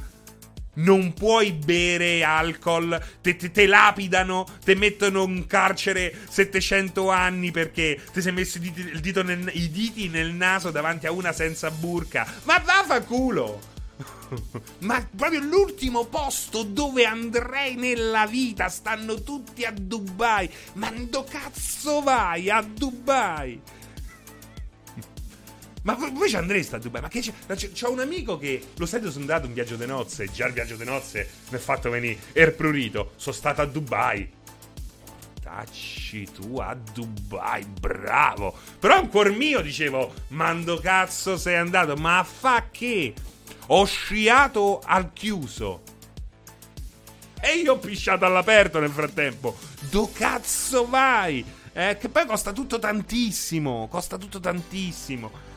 non 0.80 1.14
puoi 1.14 1.52
bere 1.54 2.24
alcol, 2.24 3.02
te, 3.22 3.36
te, 3.36 3.52
te, 3.52 3.66
lapidano, 3.66 4.46
te 4.64 4.76
mettono 4.76 5.24
in 5.24 5.46
carcere 5.48 6.16
700 6.30 7.10
anni 7.10 7.52
perché 7.52 8.00
ti 8.12 8.22
sei 8.22 8.34
messo 8.34 8.58
i 8.58 8.72
diti, 9.02 9.24
nel, 9.24 9.50
i 9.54 9.70
diti 9.70 10.10
nel 10.10 10.32
naso 10.32 10.72
davanti 10.72 11.08
a 11.08 11.12
una 11.12 11.32
senza 11.32 11.72
burca. 11.72 12.28
Ma 12.44 12.60
vaffanculo! 12.60 13.78
Ma 14.80 15.06
proprio 15.16 15.42
l'ultimo 15.42 16.06
posto 16.06 16.64
dove 16.64 17.06
andrei 17.06 17.76
nella 17.76 18.26
vita 18.28 18.70
stanno 18.70 19.22
tutti 19.24 19.66
a 19.66 19.74
Dubai. 19.76 20.50
Ma 20.74 20.92
dove 20.92 21.28
cazzo 21.30 22.02
vai 22.02 22.50
a 22.50 22.62
Dubai? 22.62 23.60
Ma 25.84 25.94
voi 25.94 26.30
ci 26.30 26.36
andreste 26.36 26.76
a 26.76 26.80
Dubai? 26.80 27.02
Ma 27.02 27.08
che 27.08 27.22
c'è? 27.22 27.34
C'ho 27.72 27.92
un 27.92 28.00
amico 28.00 28.38
che 28.38 28.62
lo 28.76 28.86
sai 28.86 29.00
sono 29.02 29.20
andato 29.20 29.46
in 29.46 29.54
viaggio 29.54 29.76
di 29.76 29.86
nozze. 29.86 30.30
Già 30.32 30.48
il 30.48 30.54
viaggio 30.54 30.76
di 30.76 30.84
nozze 30.84 31.30
mi 31.50 31.56
ha 31.56 31.60
fatto 31.60 31.90
venire 31.90 32.18
er 32.34 32.54
prurito. 32.54 33.14
Sono 33.16 33.36
stato 33.36 33.62
a 33.62 33.66
Dubai. 33.66 34.30
Tacci 35.42 36.28
tu 36.34 36.58
a 36.60 36.76
Dubai, 36.76 37.66
bravo. 37.66 38.56
Però 38.78 39.00
un 39.00 39.08
cuor 39.10 39.32
mio 39.32 39.62
dicevo, 39.62 40.14
mando 40.30 40.80
cazzo 40.80 41.38
sei 41.38 41.56
andato? 41.56 41.96
Ma 41.96 42.24
fa 42.24 42.68
che? 42.70 43.14
Ho 43.68 43.86
sciato 43.86 44.82
al 44.84 45.14
chiuso. 45.14 45.84
E 47.42 47.56
io 47.56 47.74
ho 47.74 47.78
pisciato 47.78 48.26
all'aperto 48.26 48.80
nel 48.80 48.92
frattempo. 48.92 49.58
Do 49.90 50.10
cazzo 50.12 50.88
vai? 50.88 51.44
Eh, 51.72 51.98
che 51.98 52.10
poi 52.10 52.26
costa 52.26 52.52
tutto 52.52 52.80
tantissimo. 52.80 53.88
Costa 53.90 54.18
tutto 54.18 54.42
tantissimo. 54.42 55.48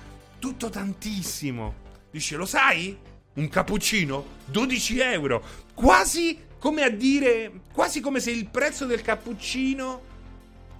Tutto 0.43 0.71
tantissimo. 0.71 1.73
Dice, 2.11 2.35
lo 2.35 2.47
sai? 2.47 2.99
Un 3.35 3.49
cappuccino? 3.49 4.41
12 4.47 4.99
euro. 4.99 5.41
Quasi 5.73 6.37
come 6.59 6.83
a 6.83 6.91
dire. 6.91 7.53
Quasi 7.73 8.01
come 8.01 8.19
se 8.19 8.33
il 8.33 8.49
prezzo 8.49 8.85
del 8.85 9.03
cappuccino 9.03 10.03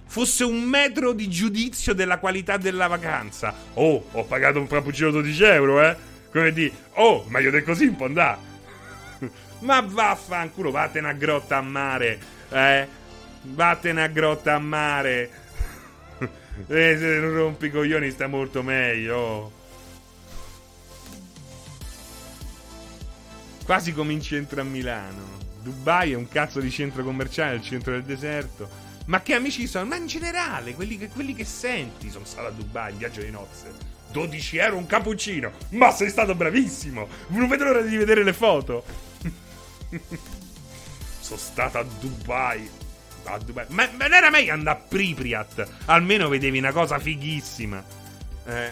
fosse 0.05 0.43
un 0.43 0.61
metro 0.63 1.13
di 1.13 1.29
giudizio 1.29 1.93
della 1.93 2.17
qualità 2.19 2.57
della 2.57 2.87
vacanza. 2.87 3.55
Oh, 3.75 4.05
ho 4.11 4.25
pagato 4.25 4.59
un 4.59 4.67
cappuccino 4.67 5.11
12 5.11 5.43
euro, 5.45 5.81
eh? 5.81 5.95
Come 6.29 6.51
di, 6.51 6.69
oh, 6.95 7.23
meglio 7.29 7.49
di 7.49 7.63
così 7.63 7.85
un 7.85 7.95
po' 7.95 8.03
andà. 8.03 8.37
Ma 9.59 9.79
vaffanculo, 9.79 10.71
vattene 10.71 11.07
a 11.07 11.13
grotta 11.13 11.55
a 11.55 11.61
mare, 11.61 12.19
eh? 12.49 12.87
Vattene 13.43 14.03
a 14.03 14.07
grotta 14.07 14.55
a 14.55 14.59
mare. 14.59 15.42
Eh, 16.67 16.97
se 16.97 17.19
non 17.19 17.33
rompi 17.33 17.65
i 17.65 17.71
coglioni 17.71 18.11
sta 18.11 18.27
molto 18.27 18.61
meglio. 18.61 19.51
Quasi 23.65 23.93
come 23.93 24.13
in 24.13 24.21
centro 24.21 24.61
a 24.61 24.63
Milano. 24.63 25.41
Dubai 25.61 26.11
è 26.11 26.15
un 26.15 26.27
cazzo 26.27 26.59
di 26.59 26.69
centro 26.69 27.03
commerciale, 27.03 27.55
il 27.55 27.61
centro 27.61 27.93
del 27.93 28.03
deserto. 28.03 28.69
Ma 29.05 29.21
che 29.21 29.33
amici 29.33 29.67
sono? 29.67 29.85
Ma 29.85 29.95
in 29.95 30.07
generale, 30.07 30.75
quelli 30.75 30.97
che, 30.97 31.09
quelli 31.09 31.33
che 31.33 31.45
senti. 31.45 32.09
Sono 32.09 32.25
stato 32.25 32.47
a 32.47 32.51
Dubai 32.51 32.91
in 32.91 32.97
viaggio 32.97 33.21
di 33.21 33.31
nozze. 33.31 33.71
12 34.11 34.57
euro 34.57 34.77
un 34.77 34.85
cappuccino. 34.85 35.51
Ma 35.69 35.91
sei 35.91 36.09
stato 36.09 36.35
bravissimo. 36.35 37.07
Non 37.27 37.47
vedo 37.47 37.63
l'ora 37.63 37.81
di 37.81 37.95
vedere 37.95 38.23
le 38.23 38.33
foto. 38.33 38.83
Sono 41.19 41.39
stato 41.39 41.79
a 41.79 41.85
Dubai. 41.99 42.69
Ma, 43.25 43.87
ma 43.91 44.07
non 44.07 44.13
era 44.13 44.29
meglio 44.29 44.53
andare 44.53 44.77
a 44.77 44.81
Pripyat. 44.81 45.67
Almeno 45.85 46.27
vedevi 46.29 46.57
una 46.57 46.71
cosa 46.71 46.99
fighissima. 46.99 47.83
Eh. 48.45 48.71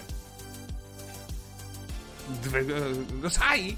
Lo 3.20 3.30
sai? 3.30 3.76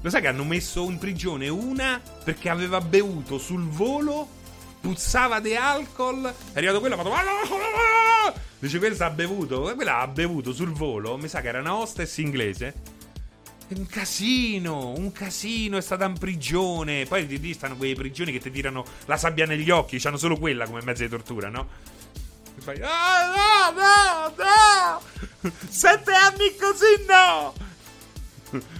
Lo 0.00 0.10
sai 0.10 0.20
che 0.20 0.28
hanno 0.28 0.44
messo 0.44 0.84
in 0.84 0.98
prigione 0.98 1.48
una 1.48 2.00
perché 2.22 2.48
aveva 2.48 2.80
bevuto 2.80 3.38
sul 3.38 3.66
volo, 3.68 4.28
puzzava 4.80 5.40
di 5.40 5.56
alcol, 5.56 6.24
è 6.52 6.58
arrivato 6.58 6.78
quello 6.78 6.94
ha 6.94 6.98
fatto... 6.98 8.40
Dice 8.60 8.78
quella 8.78 9.06
ha 9.06 9.10
bevuto, 9.10 9.60
quella 9.74 9.98
ha 9.98 10.06
bevuto 10.06 10.52
sul 10.52 10.72
volo, 10.72 11.16
mi 11.16 11.28
sa 11.28 11.40
che 11.40 11.48
era 11.48 11.60
una 11.60 11.76
hostess 11.76 12.18
inglese. 12.18 12.74
Un 13.70 13.86
casino, 13.86 14.94
un 14.96 15.12
casino, 15.12 15.76
è 15.76 15.82
stata 15.82 16.06
in 16.06 16.18
prigione. 16.18 17.04
Poi 17.04 17.26
di 17.26 17.38
lì 17.38 17.52
stanno 17.52 17.76
quei 17.76 17.94
prigioni 17.94 18.32
che 18.32 18.40
ti 18.40 18.50
tirano 18.50 18.84
la 19.04 19.18
sabbia 19.18 19.44
negli 19.44 19.68
occhi, 19.70 20.00
hanno 20.04 20.16
solo 20.16 20.38
quella 20.38 20.66
come 20.66 20.82
mezzo 20.82 21.02
di 21.02 21.08
tortura, 21.10 21.50
no? 21.50 21.68
E 22.56 22.60
fai, 22.60 22.80
ah, 22.80 23.70
no, 23.74 23.80
no, 23.80 24.34
no! 25.42 25.52
Sette 25.68 26.12
anni 26.12 26.56
così 26.58 27.04
no! 27.06 28.77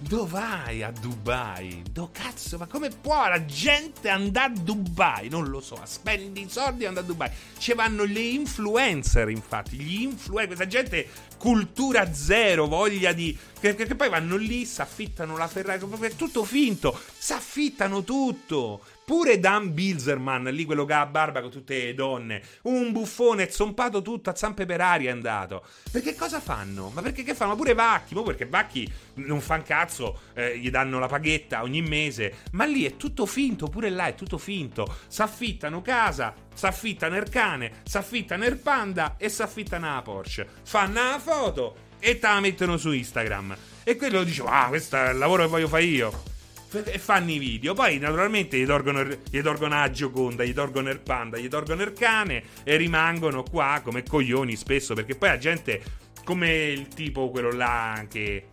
Dove 0.00 0.30
vai 0.30 0.82
a 0.84 0.92
Dubai? 0.92 1.82
Do 1.90 2.10
cazzo, 2.12 2.56
ma 2.56 2.66
come 2.66 2.88
può 2.88 3.26
la 3.26 3.44
gente 3.44 4.08
andare 4.08 4.52
a 4.52 4.56
Dubai? 4.56 5.28
Non 5.28 5.48
lo 5.48 5.60
so, 5.60 5.76
spendi 5.84 6.42
i 6.42 6.48
soldi 6.48 6.84
e 6.84 6.86
andare 6.86 7.04
a 7.04 7.08
Dubai. 7.08 7.30
Ci 7.58 7.74
vanno 7.74 8.04
le 8.04 8.20
influencer, 8.20 9.28
infatti, 9.28 9.76
gli 9.76 10.02
influencer, 10.02 10.46
questa 10.46 10.68
gente 10.68 11.08
cultura 11.36 12.14
zero, 12.14 12.68
voglia 12.68 13.12
di 13.12 13.36
che, 13.58 13.74
che, 13.74 13.86
che 13.86 13.94
poi 13.96 14.08
vanno 14.08 14.36
lì, 14.36 14.64
si 14.66 14.80
affittano 14.80 15.36
la 15.36 15.48
Ferrari, 15.48 15.80
è 16.00 16.14
tutto 16.14 16.44
finto, 16.44 16.96
si 17.18 17.32
affittano 17.32 18.04
tutto. 18.04 18.80
Pure 19.08 19.40
Dan 19.40 19.72
Bilzerman, 19.72 20.44
lì 20.52 20.66
quello 20.66 20.84
che 20.84 20.92
ha 20.92 21.06
barba 21.06 21.40
con 21.40 21.50
tutte 21.50 21.82
le 21.82 21.94
donne, 21.94 22.42
un 22.64 22.92
buffone 22.92 23.50
zompato 23.50 24.02
tutto 24.02 24.28
a 24.28 24.36
zampe 24.36 24.66
per 24.66 24.82
aria 24.82 25.08
è 25.08 25.12
andato. 25.14 25.64
Perché 25.90 26.14
cosa 26.14 26.40
fanno? 26.40 26.90
Ma 26.92 27.00
perché 27.00 27.22
che 27.22 27.34
fanno? 27.34 27.52
Ma 27.52 27.56
pure 27.56 27.72
Vacchi, 27.72 28.14
ma 28.14 28.22
perché 28.22 28.44
Vacchi 28.44 28.86
non 29.14 29.40
fa 29.40 29.54
un 29.54 29.62
cazzo, 29.62 30.20
eh, 30.34 30.58
gli 30.58 30.68
danno 30.68 30.98
la 30.98 31.06
paghetta 31.06 31.62
ogni 31.62 31.80
mese, 31.80 32.40
ma 32.50 32.66
lì 32.66 32.84
è 32.84 32.98
tutto 32.98 33.24
finto, 33.24 33.68
pure 33.68 33.88
là 33.88 34.08
è 34.08 34.14
tutto 34.14 34.36
finto. 34.36 34.96
S'affittano 35.06 35.80
casa, 35.80 36.34
s'affittano 36.52 37.16
il 37.16 37.30
cane, 37.30 37.80
s'affittano 37.84 38.44
il 38.44 38.58
panda 38.58 39.14
e 39.16 39.30
s'affittano 39.30 39.94
la 39.94 40.02
Porsche. 40.02 40.46
Fanno 40.64 41.02
la 41.02 41.18
foto 41.18 41.76
e 41.98 42.18
te 42.18 42.26
la 42.26 42.40
mettono 42.40 42.76
su 42.76 42.92
Instagram. 42.92 43.56
E 43.84 43.96
quello 43.96 44.22
dice, 44.22 44.42
ah, 44.46 44.66
questo 44.68 44.96
è 44.96 45.12
il 45.12 45.16
lavoro 45.16 45.44
che 45.44 45.48
voglio 45.48 45.68
fare 45.68 45.84
io 45.84 46.36
e 46.70 46.98
fanno 46.98 47.30
i 47.30 47.38
video. 47.38 47.74
Poi, 47.74 47.98
naturalmente, 47.98 48.58
gli 48.58 48.66
tolgono, 48.66 49.02
gli 49.02 49.40
tolgono 49.40 49.78
la 49.78 49.90
Gioconda, 49.90 50.44
gli 50.44 50.52
tolgono 50.52 50.90
il 50.90 51.00
panda, 51.00 51.38
gli 51.38 51.48
tolgono 51.48 51.82
il 51.82 51.92
cane 51.92 52.42
e 52.64 52.76
rimangono 52.76 53.42
qua 53.42 53.80
come 53.82 54.02
coglioni 54.02 54.54
spesso. 54.56 54.94
Perché 54.94 55.14
poi 55.14 55.30
la 55.30 55.38
gente, 55.38 55.82
come 56.24 56.52
il 56.66 56.88
tipo 56.88 57.30
quello 57.30 57.50
là 57.52 58.04
che 58.08 58.48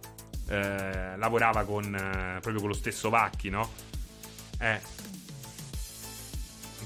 eh, 0.47 1.17
lavorava 1.17 1.63
con 1.63 1.83
eh, 1.83 2.39
proprio 2.39 2.59
con 2.59 2.69
lo 2.69 2.75
stesso 2.75 3.09
Vacchi, 3.09 3.49
no? 3.49 3.69
Eh. 4.59 4.79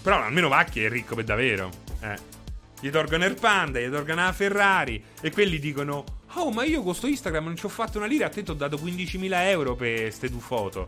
Però 0.01 0.23
almeno 0.23 0.47
Vacchi 0.47 0.83
è 0.83 0.89
ricco 0.89 1.13
per 1.15 1.25
davvero. 1.25 1.69
Eh. 2.01 2.37
Gli 2.81 2.89
tolgono 2.89 3.25
il 3.25 3.35
panda, 3.35 3.79
gli 3.79 3.89
tolgono 3.89 4.23
la 4.23 4.31
Ferrari 4.31 5.03
e 5.21 5.31
quelli 5.31 5.59
dicono. 5.59 6.17
Oh, 6.33 6.51
ma 6.51 6.63
io 6.63 6.77
con 6.77 6.85
questo 6.85 7.07
Instagram 7.07 7.45
non 7.45 7.55
ci 7.55 7.65
ho 7.65 7.69
fatto 7.69 7.97
una 7.97 8.07
lira, 8.07 8.27
a 8.27 8.29
te 8.29 8.43
ti 8.43 8.51
ho 8.51 8.53
dato 8.53 8.77
15.000 8.77 9.29
euro 9.47 9.75
per 9.75 10.01
queste 10.01 10.29
due 10.29 10.39
foto. 10.39 10.85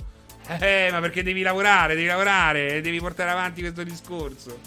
Eh, 0.59 0.89
ma 0.91 0.99
perché 0.99 1.23
devi 1.23 1.41
lavorare, 1.41 1.95
devi 1.95 2.07
lavorare, 2.07 2.81
devi 2.81 2.99
portare 2.99 3.29
avanti 3.31 3.61
questo 3.61 3.83
discorso. 3.83 4.59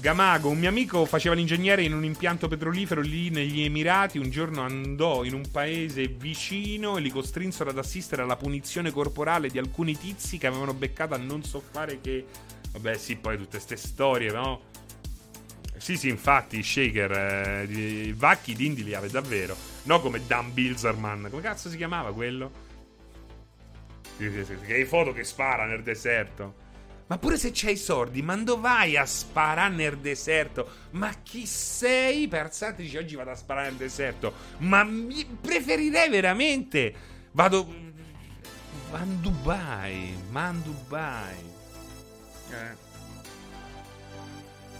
Gamago, 0.00 0.48
un 0.48 0.58
mio 0.58 0.68
amico 0.68 1.04
faceva 1.04 1.34
l'ingegnere 1.34 1.82
in 1.82 1.92
un 1.92 2.04
impianto 2.04 2.48
petrolifero 2.48 3.00
lì 3.00 3.30
negli 3.30 3.62
Emirati. 3.62 4.18
Un 4.18 4.30
giorno 4.30 4.62
andò 4.62 5.24
in 5.24 5.34
un 5.34 5.50
paese 5.50 6.06
vicino 6.06 6.96
e 6.96 7.00
li 7.00 7.10
costrinsero 7.10 7.70
ad 7.70 7.78
assistere 7.78 8.22
alla 8.22 8.36
punizione 8.36 8.90
corporale 8.90 9.48
di 9.48 9.58
alcuni 9.58 9.96
tizi 9.96 10.38
che 10.38 10.46
avevano 10.46 10.74
beccato 10.74 11.14
a 11.14 11.18
non 11.18 11.42
so 11.42 11.60
fare 11.60 12.00
che. 12.00 12.24
Vabbè, 12.72 12.96
sì, 12.96 13.16
poi 13.16 13.36
tutte 13.36 13.58
queste 13.58 13.76
storie, 13.76 14.30
no? 14.30 14.62
Sì, 15.76 15.96
sì, 15.96 16.08
infatti, 16.08 16.62
Shaker, 16.62 17.12
eh, 17.12 17.64
i 17.64 18.12
vacchi 18.12 18.54
d'indi 18.54 18.82
li 18.82 18.94
aveva 18.94 19.20
davvero. 19.20 19.56
No 19.84 20.00
come 20.00 20.22
Dan 20.26 20.52
Bilzerman. 20.52 21.28
Come 21.30 21.42
cazzo 21.42 21.68
si 21.68 21.76
chiamava 21.76 22.12
quello? 22.12 22.65
Che 24.16 24.72
hai 24.72 24.84
foto 24.84 25.12
che 25.12 25.24
spara 25.24 25.66
nel 25.66 25.82
deserto. 25.82 26.64
Ma 27.08 27.18
pure 27.18 27.36
se 27.38 27.50
c'hai 27.52 27.74
i 27.74 27.76
sordi, 27.76 28.20
ma 28.20 28.34
dove 28.36 28.62
vai 28.62 28.96
a 28.96 29.06
sparare 29.06 29.72
nel 29.72 29.98
deserto? 29.98 30.68
Ma 30.92 31.12
chi 31.22 31.46
sei 31.46 32.26
per 32.26 32.46
alzarti 32.46 32.82
dici 32.82 32.96
oggi 32.96 33.14
vado 33.14 33.30
a 33.30 33.36
sparare 33.36 33.68
nel 33.68 33.76
deserto? 33.76 34.32
Ma 34.58 34.84
preferirei 35.40 36.08
veramente. 36.08 36.94
Vado. 37.30 37.72
Man 38.90 39.20
Dubai. 39.20 40.20
Man 40.30 40.62
Dubai. 40.64 41.36
Eh. 42.50 42.76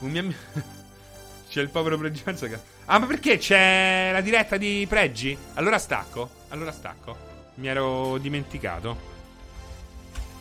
Un 0.00 0.10
mio 0.10 0.20
amico. 0.20 0.38
c'è 1.48 1.60
il 1.60 1.70
povero 1.70 1.96
Pregianza 1.96 2.48
che. 2.48 2.58
Ah, 2.86 2.98
ma 2.98 3.06
perché 3.06 3.38
c'è 3.38 4.10
la 4.12 4.20
diretta 4.20 4.56
di 4.56 4.84
Pregi? 4.88 5.36
Allora 5.54 5.78
stacco. 5.78 6.28
Allora 6.48 6.72
stacco. 6.72 7.16
Mi 7.54 7.68
ero 7.68 8.18
dimenticato. 8.18 9.15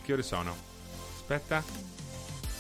Che 0.06 0.14
ore 0.14 0.22
sono? 0.22 0.56
Aspetta. 1.16 1.64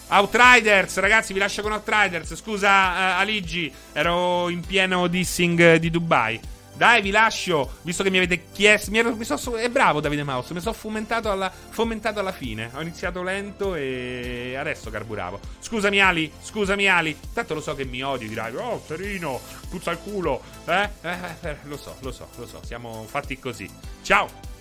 Outriders, 0.07 0.97
ragazzi, 0.97 1.31
vi 1.31 1.37
lascio 1.37 1.61
con 1.61 1.73
Outriders. 1.73 2.33
Scusa, 2.35 2.69
uh, 2.69 3.19
Aligi, 3.19 3.71
ero 3.93 4.49
in 4.49 4.61
pieno 4.61 5.05
dissing 5.05 5.75
di 5.75 5.91
Dubai. 5.91 6.39
Dai, 6.73 7.03
vi 7.03 7.11
lascio, 7.11 7.77
visto 7.83 8.01
che 8.01 8.09
mi 8.09 8.17
avete 8.17 8.45
chiesto. 8.51 8.89
Mi 8.89 8.97
ero, 8.97 9.15
mi 9.15 9.23
so, 9.23 9.55
è 9.57 9.69
bravo 9.69 10.01
Davide 10.01 10.23
Mouse, 10.23 10.55
mi 10.55 10.59
sono 10.59 10.73
fomentato 10.73 11.29
alla, 11.29 11.51
fomentato 11.51 12.19
alla 12.19 12.31
fine. 12.31 12.71
Ho 12.73 12.81
iniziato 12.81 13.21
lento 13.21 13.75
e 13.75 14.55
adesso 14.57 14.89
carburavo. 14.89 15.39
Scusami, 15.59 16.01
Ali, 16.01 16.31
scusami, 16.41 16.87
Ali. 16.87 17.15
Tanto 17.31 17.53
lo 17.53 17.61
so 17.61 17.75
che 17.75 17.85
mi 17.85 18.01
odi, 18.01 18.27
dirai. 18.27 18.55
Oh, 18.55 18.83
Serino, 18.83 19.39
puzza 19.69 19.91
il 19.91 19.99
culo. 19.99 20.41
Eh? 20.65 20.89
Eh, 21.01 21.09
eh, 21.09 21.49
eh 21.49 21.57
lo 21.63 21.77
so, 21.77 21.95
lo 21.99 22.11
so, 22.11 22.27
lo 22.37 22.47
so. 22.47 22.59
Siamo 22.65 23.05
fatti 23.07 23.37
così. 23.37 23.69
Ciao. 24.01 24.53